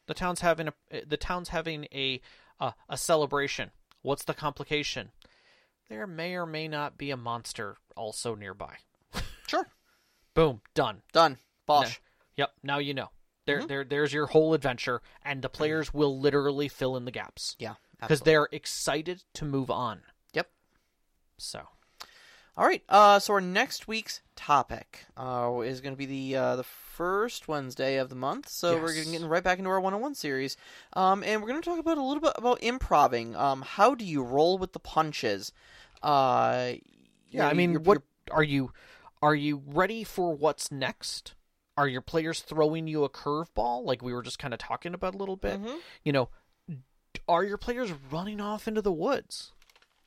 The 0.08 0.14
town's 0.14 0.42
having 0.42 0.70
a 0.70 1.04
the 1.06 1.18
town's 1.18 1.50
having 1.50 1.86
a 1.94 2.22
uh, 2.60 2.72
a 2.90 2.98
celebration. 2.98 3.72
What's 4.02 4.24
the 4.24 4.34
complication? 4.34 5.12
There 5.90 6.08
may 6.08 6.36
or 6.36 6.46
may 6.46 6.68
not 6.68 6.98
be 6.98 7.12
a 7.12 7.18
monster 7.18 7.78
also 7.96 8.36
nearby. 8.36 8.78
Sure. 9.48 9.68
Boom, 10.34 10.62
done. 10.74 11.02
Done. 11.14 11.38
Bosh. 11.66 12.00
Yep, 12.36 12.52
now 12.64 12.78
you 12.78 12.94
know. 12.94 13.10
There, 13.46 13.62
Mhm. 13.62 13.68
there, 13.70 13.84
there's 13.86 14.12
your 14.14 14.28
whole 14.28 14.54
adventure, 14.54 15.02
and 15.24 15.42
the 15.42 15.50
players 15.50 15.94
will 15.94 16.20
literally 16.20 16.68
fill 16.68 16.98
in 16.98 17.06
the 17.06 17.12
gaps 17.12 17.56
Yeah. 17.58 17.76
because 18.02 18.22
they're 18.22 18.50
excited 18.52 19.24
to 19.36 19.46
move 19.46 19.72
on. 19.72 20.04
Yep. 20.34 20.52
So, 21.38 21.70
All 22.58 22.66
right. 22.66 22.84
Uh, 22.90 23.20
so 23.20 23.34
our 23.34 23.42
next 23.42 23.88
week's 23.88 24.22
topic 24.36 25.06
uh, 25.16 25.60
is 25.64 25.80
going 25.80 25.94
to 25.94 25.98
be 25.98 26.08
the 26.08 26.36
uh, 26.36 26.56
the 26.56 26.64
first 26.64 27.48
Wednesday 27.48 27.98
of 27.98 28.10
the 28.10 28.16
month. 28.16 28.50
So 28.50 28.76
we're 28.78 28.88
Yes. 28.88 28.96
getting 28.96 29.12
getting 29.12 29.28
right 29.28 29.44
back 29.44 29.60
into 29.60 29.70
our 29.70 29.80
one-on-one 29.80 30.16
series, 30.16 30.58
um, 30.94 31.24
and 31.24 31.42
we're 31.42 31.50
going 31.50 31.62
to 31.62 31.70
talk 31.70 31.78
about 31.80 32.00
a 32.00 32.04
little 32.04 32.22
bit 32.22 32.34
about 32.36 32.62
improving. 32.64 33.36
Um, 33.36 33.62
how 33.62 33.94
do 33.94 34.04
you 34.04 34.24
roll 34.24 34.58
with 34.58 34.74
the 34.74 34.80
punches? 34.80 35.52
Uh, 36.02 36.74
yeah, 37.30 37.44
I 37.46 37.50
you're- 37.50 37.54
mean, 37.54 37.72
you're- 37.74 37.84
what 37.84 38.02
are 38.32 38.44
you? 38.44 38.74
Are 39.22 39.36
you 39.36 39.62
ready 39.68 40.04
for 40.04 40.34
what's 40.34 40.72
next? 40.72 41.36
Are 41.78 41.88
your 41.88 42.02
players 42.02 42.42
throwing 42.42 42.88
you 42.88 43.04
a 43.04 43.10
curveball, 43.10 43.84
like 43.86 44.02
we 44.02 44.14
were 44.14 44.24
just 44.24 44.40
kind 44.40 44.54
of 44.54 44.60
talking 44.60 44.96
about 44.96 45.14
a 45.14 45.18
little 45.20 45.36
bit? 45.38 45.62
Mhm. 45.62 45.80
You 46.04 46.12
know, 46.12 46.30
are 47.28 47.44
your 47.44 47.58
players 47.58 47.92
running 48.12 48.42
off 48.42 48.68
into 48.68 48.82
the 48.82 48.92
woods? 48.92 49.52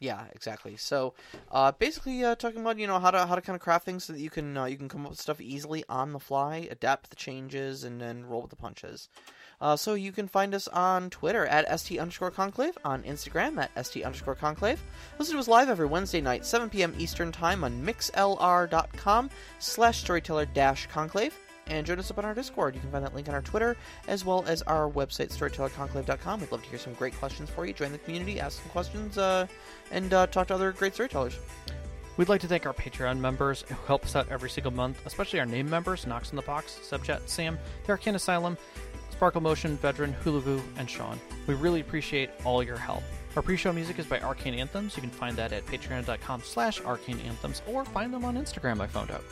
Yeah, 0.01 0.25
exactly. 0.35 0.77
So, 0.79 1.13
uh, 1.53 1.73
basically, 1.73 2.25
uh, 2.25 2.35
talking 2.35 2.63
about 2.63 2.79
you 2.79 2.87
know 2.87 2.99
how 2.99 3.11
to 3.11 3.27
how 3.27 3.35
to 3.35 3.43
kind 3.43 3.55
of 3.55 3.61
craft 3.61 3.85
things 3.85 4.05
so 4.05 4.15
that 4.15 4.21
you 4.21 4.31
can 4.31 4.57
uh, 4.57 4.65
you 4.65 4.79
can 4.79 4.89
come 4.89 5.05
up 5.05 5.11
with 5.11 5.21
stuff 5.21 5.43
easily 5.43 5.85
on 5.91 6.13
the 6.13 6.19
fly, 6.19 6.67
adapt 6.71 7.11
the 7.11 7.17
changes, 7.17 7.85
and 7.85 8.01
then 8.01 8.25
roll 8.25 8.41
with 8.41 8.51
the 8.51 8.57
punches. 8.57 9.11
Uh, 9.61 9.77
so 9.77 9.93
you 9.93 10.11
can 10.11 10.27
find 10.27 10.55
us 10.55 10.69
on 10.69 11.11
Twitter 11.11 11.45
at 11.45 11.79
st 11.79 12.01
underscore 12.01 12.31
conclave, 12.31 12.79
on 12.83 13.03
Instagram 13.03 13.59
at 13.59 13.87
st 13.87 14.07
underscore 14.07 14.35
conclave. 14.35 14.83
Listen 15.19 15.35
to 15.35 15.41
us 15.41 15.49
live 15.49 15.69
every 15.69 15.87
Wednesday 15.87 16.23
night, 16.23 16.47
7 16.47 16.71
p.m. 16.71 16.95
Eastern 16.99 17.31
time 17.31 17.63
on 17.63 17.85
mixlr.com 17.85 19.29
slash 19.59 20.01
storyteller 20.01 20.47
dash 20.47 20.87
conclave. 20.87 21.35
And 21.67 21.87
join 21.87 21.99
us 21.99 22.11
up 22.11 22.19
on 22.19 22.25
our 22.25 22.35
Discord. 22.35 22.75
You 22.75 22.81
can 22.81 22.91
find 22.91 23.05
that 23.05 23.15
link 23.15 23.29
on 23.29 23.35
our 23.35 23.43
Twitter 23.43 23.77
as 24.09 24.25
well 24.25 24.45
as 24.47 24.63
our 24.63 24.91
website, 24.91 25.29
storytellerconclave.com. 25.37 26.41
We'd 26.41 26.51
love 26.51 26.63
to 26.63 26.69
hear 26.69 26.79
some 26.79 26.95
great 26.95 27.15
questions 27.15 27.49
for 27.49 27.65
you. 27.65 27.73
Join 27.73 27.93
the 27.93 27.99
community, 27.99 28.41
ask 28.41 28.61
some 28.61 28.71
questions, 28.71 29.19
uh, 29.19 29.47
and 29.93 30.13
uh, 30.13 30.27
talk 30.27 30.49
to 30.49 30.55
other 30.55 30.73
great 30.73 30.95
storytellers. 30.95 31.39
We'd 32.17 32.29
like 32.29 32.41
to 32.43 32.49
thank 32.49 32.67
our 32.67 32.75
Patreon 32.75 33.19
members 33.19 33.65
who 33.69 33.75
help 33.87 34.05
us 34.05 34.17
out 34.17 34.29
every 34.31 34.51
single 34.51 34.73
month, 34.73 35.01
especially 35.07 35.41
our 35.41 35.47
name 35.47 35.71
members 35.71 36.07
Knox 36.07 36.31
in 36.31 36.37
the 36.37 36.43
Box, 36.43 36.79
Subjet, 36.83 37.21
Sam, 37.27 37.59
The 37.87 37.93
Arcane 37.93 38.15
Asylum, 38.15 38.59
Sparkle 39.11 39.41
Motion, 39.41 39.77
Veteran, 39.77 40.15
Hulavu, 40.25 40.61
and 40.77 40.91
Sean. 40.91 41.21
We 41.47 41.55
really 41.55 41.81
appreciate 41.81 42.31
all 42.45 42.63
your 42.63 42.77
help. 42.77 43.03
Our 43.37 43.43
pre-show 43.43 43.73
music 43.73 43.99
is 43.99 44.07
by 44.07 44.19
Arcane 44.21 44.55
Anthems. 44.55 44.97
You 44.97 45.03
can 45.03 45.11
find 45.11 45.37
that 45.37 45.53
at 45.53 45.65
patreon.com 45.67 46.43
slash 46.43 46.81
arcane 46.81 47.21
anthems 47.21 47.63
or 47.67 47.85
find 47.85 48.13
them 48.13 48.25
on 48.25 48.37
Instagram, 48.37 48.81
I 48.81 48.87
found 48.87 49.11
out. 49.11 49.25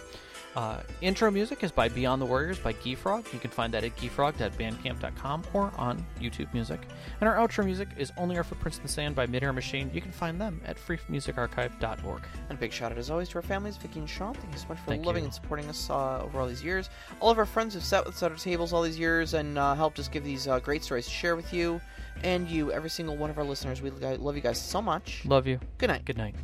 Uh, 0.59 0.82
intro 1.02 1.30
music 1.30 1.62
is 1.62 1.70
by 1.70 1.89
Beyond 1.89 2.20
the 2.20 2.26
Warriors 2.26 2.59
by 2.59 2.72
Geefrog. 2.72 3.32
You 3.32 3.39
can 3.39 3.48
find 3.52 3.72
that 3.72 3.85
at 3.85 3.94
geefrog.bandcamp.com 3.94 5.44
or 5.52 5.70
on 5.76 6.05
YouTube 6.20 6.52
Music. 6.52 6.80
And 7.20 7.28
our 7.28 7.36
outro 7.36 7.64
music 7.64 7.86
is 7.97 8.10
Only 8.16 8.36
Our 8.36 8.43
Footprints 8.43 8.78
in 8.78 8.82
the 8.82 8.89
Sand 8.89 9.14
by 9.14 9.26
Midair 9.26 9.52
Machine. 9.52 9.89
You 9.94 10.01
can 10.01 10.10
find 10.10 10.40
them 10.40 10.60
at 10.64 10.76
freemusicarchive.org. 10.76 12.22
And 12.48 12.59
a 12.59 12.60
big 12.60 12.72
shout 12.72 12.90
out 12.90 12.98
as 12.98 13.09
always 13.09 13.28
to 13.28 13.36
our 13.36 13.43
families, 13.43 13.76
Vicky 13.76 14.01
and 14.01 14.10
Sean. 14.10 14.35
Thank 14.35 14.52
you 14.52 14.59
so 14.59 14.66
much 14.70 14.78
for 14.80 14.86
Thank 14.86 15.06
loving 15.06 15.22
you. 15.22 15.26
and 15.26 15.35
supporting 15.35 15.68
us 15.68 15.90
uh, 15.90 16.22
over 16.24 16.40
all 16.40 16.48
these 16.48 16.64
years. 16.64 16.90
All 17.20 17.30
of 17.30 17.39
our 17.39 17.47
friends 17.47 17.74
who've 17.74 17.85
sat 17.85 18.05
with 18.05 18.16
us 18.16 18.22
at 18.24 18.32
our 18.32 18.36
tables 18.36 18.72
all 18.72 18.82
these 18.82 18.98
years 18.98 19.35
and 19.35 19.56
uh, 19.59 19.76
helped 19.76 20.01
us 20.01 20.09
give 20.09 20.24
these 20.24 20.48
uh, 20.48 20.59
great 20.59 20.82
stories 20.82 21.05
to 21.05 21.12
share 21.12 21.36
with 21.36 21.55
you. 21.55 21.80
And 22.24 22.48
you, 22.48 22.72
every 22.72 22.90
single 22.90 23.16
one 23.16 23.30
of 23.30 23.39
our 23.39 23.44
listeners. 23.44 23.80
We 23.80 23.90
love 23.90 24.35
you 24.35 24.43
guys 24.43 24.60
so 24.60 24.82
much. 24.82 25.24
Love 25.24 25.47
you. 25.47 25.60
Good 25.78 25.86
night. 25.86 26.05
Good 26.05 26.18
night. 26.18 26.35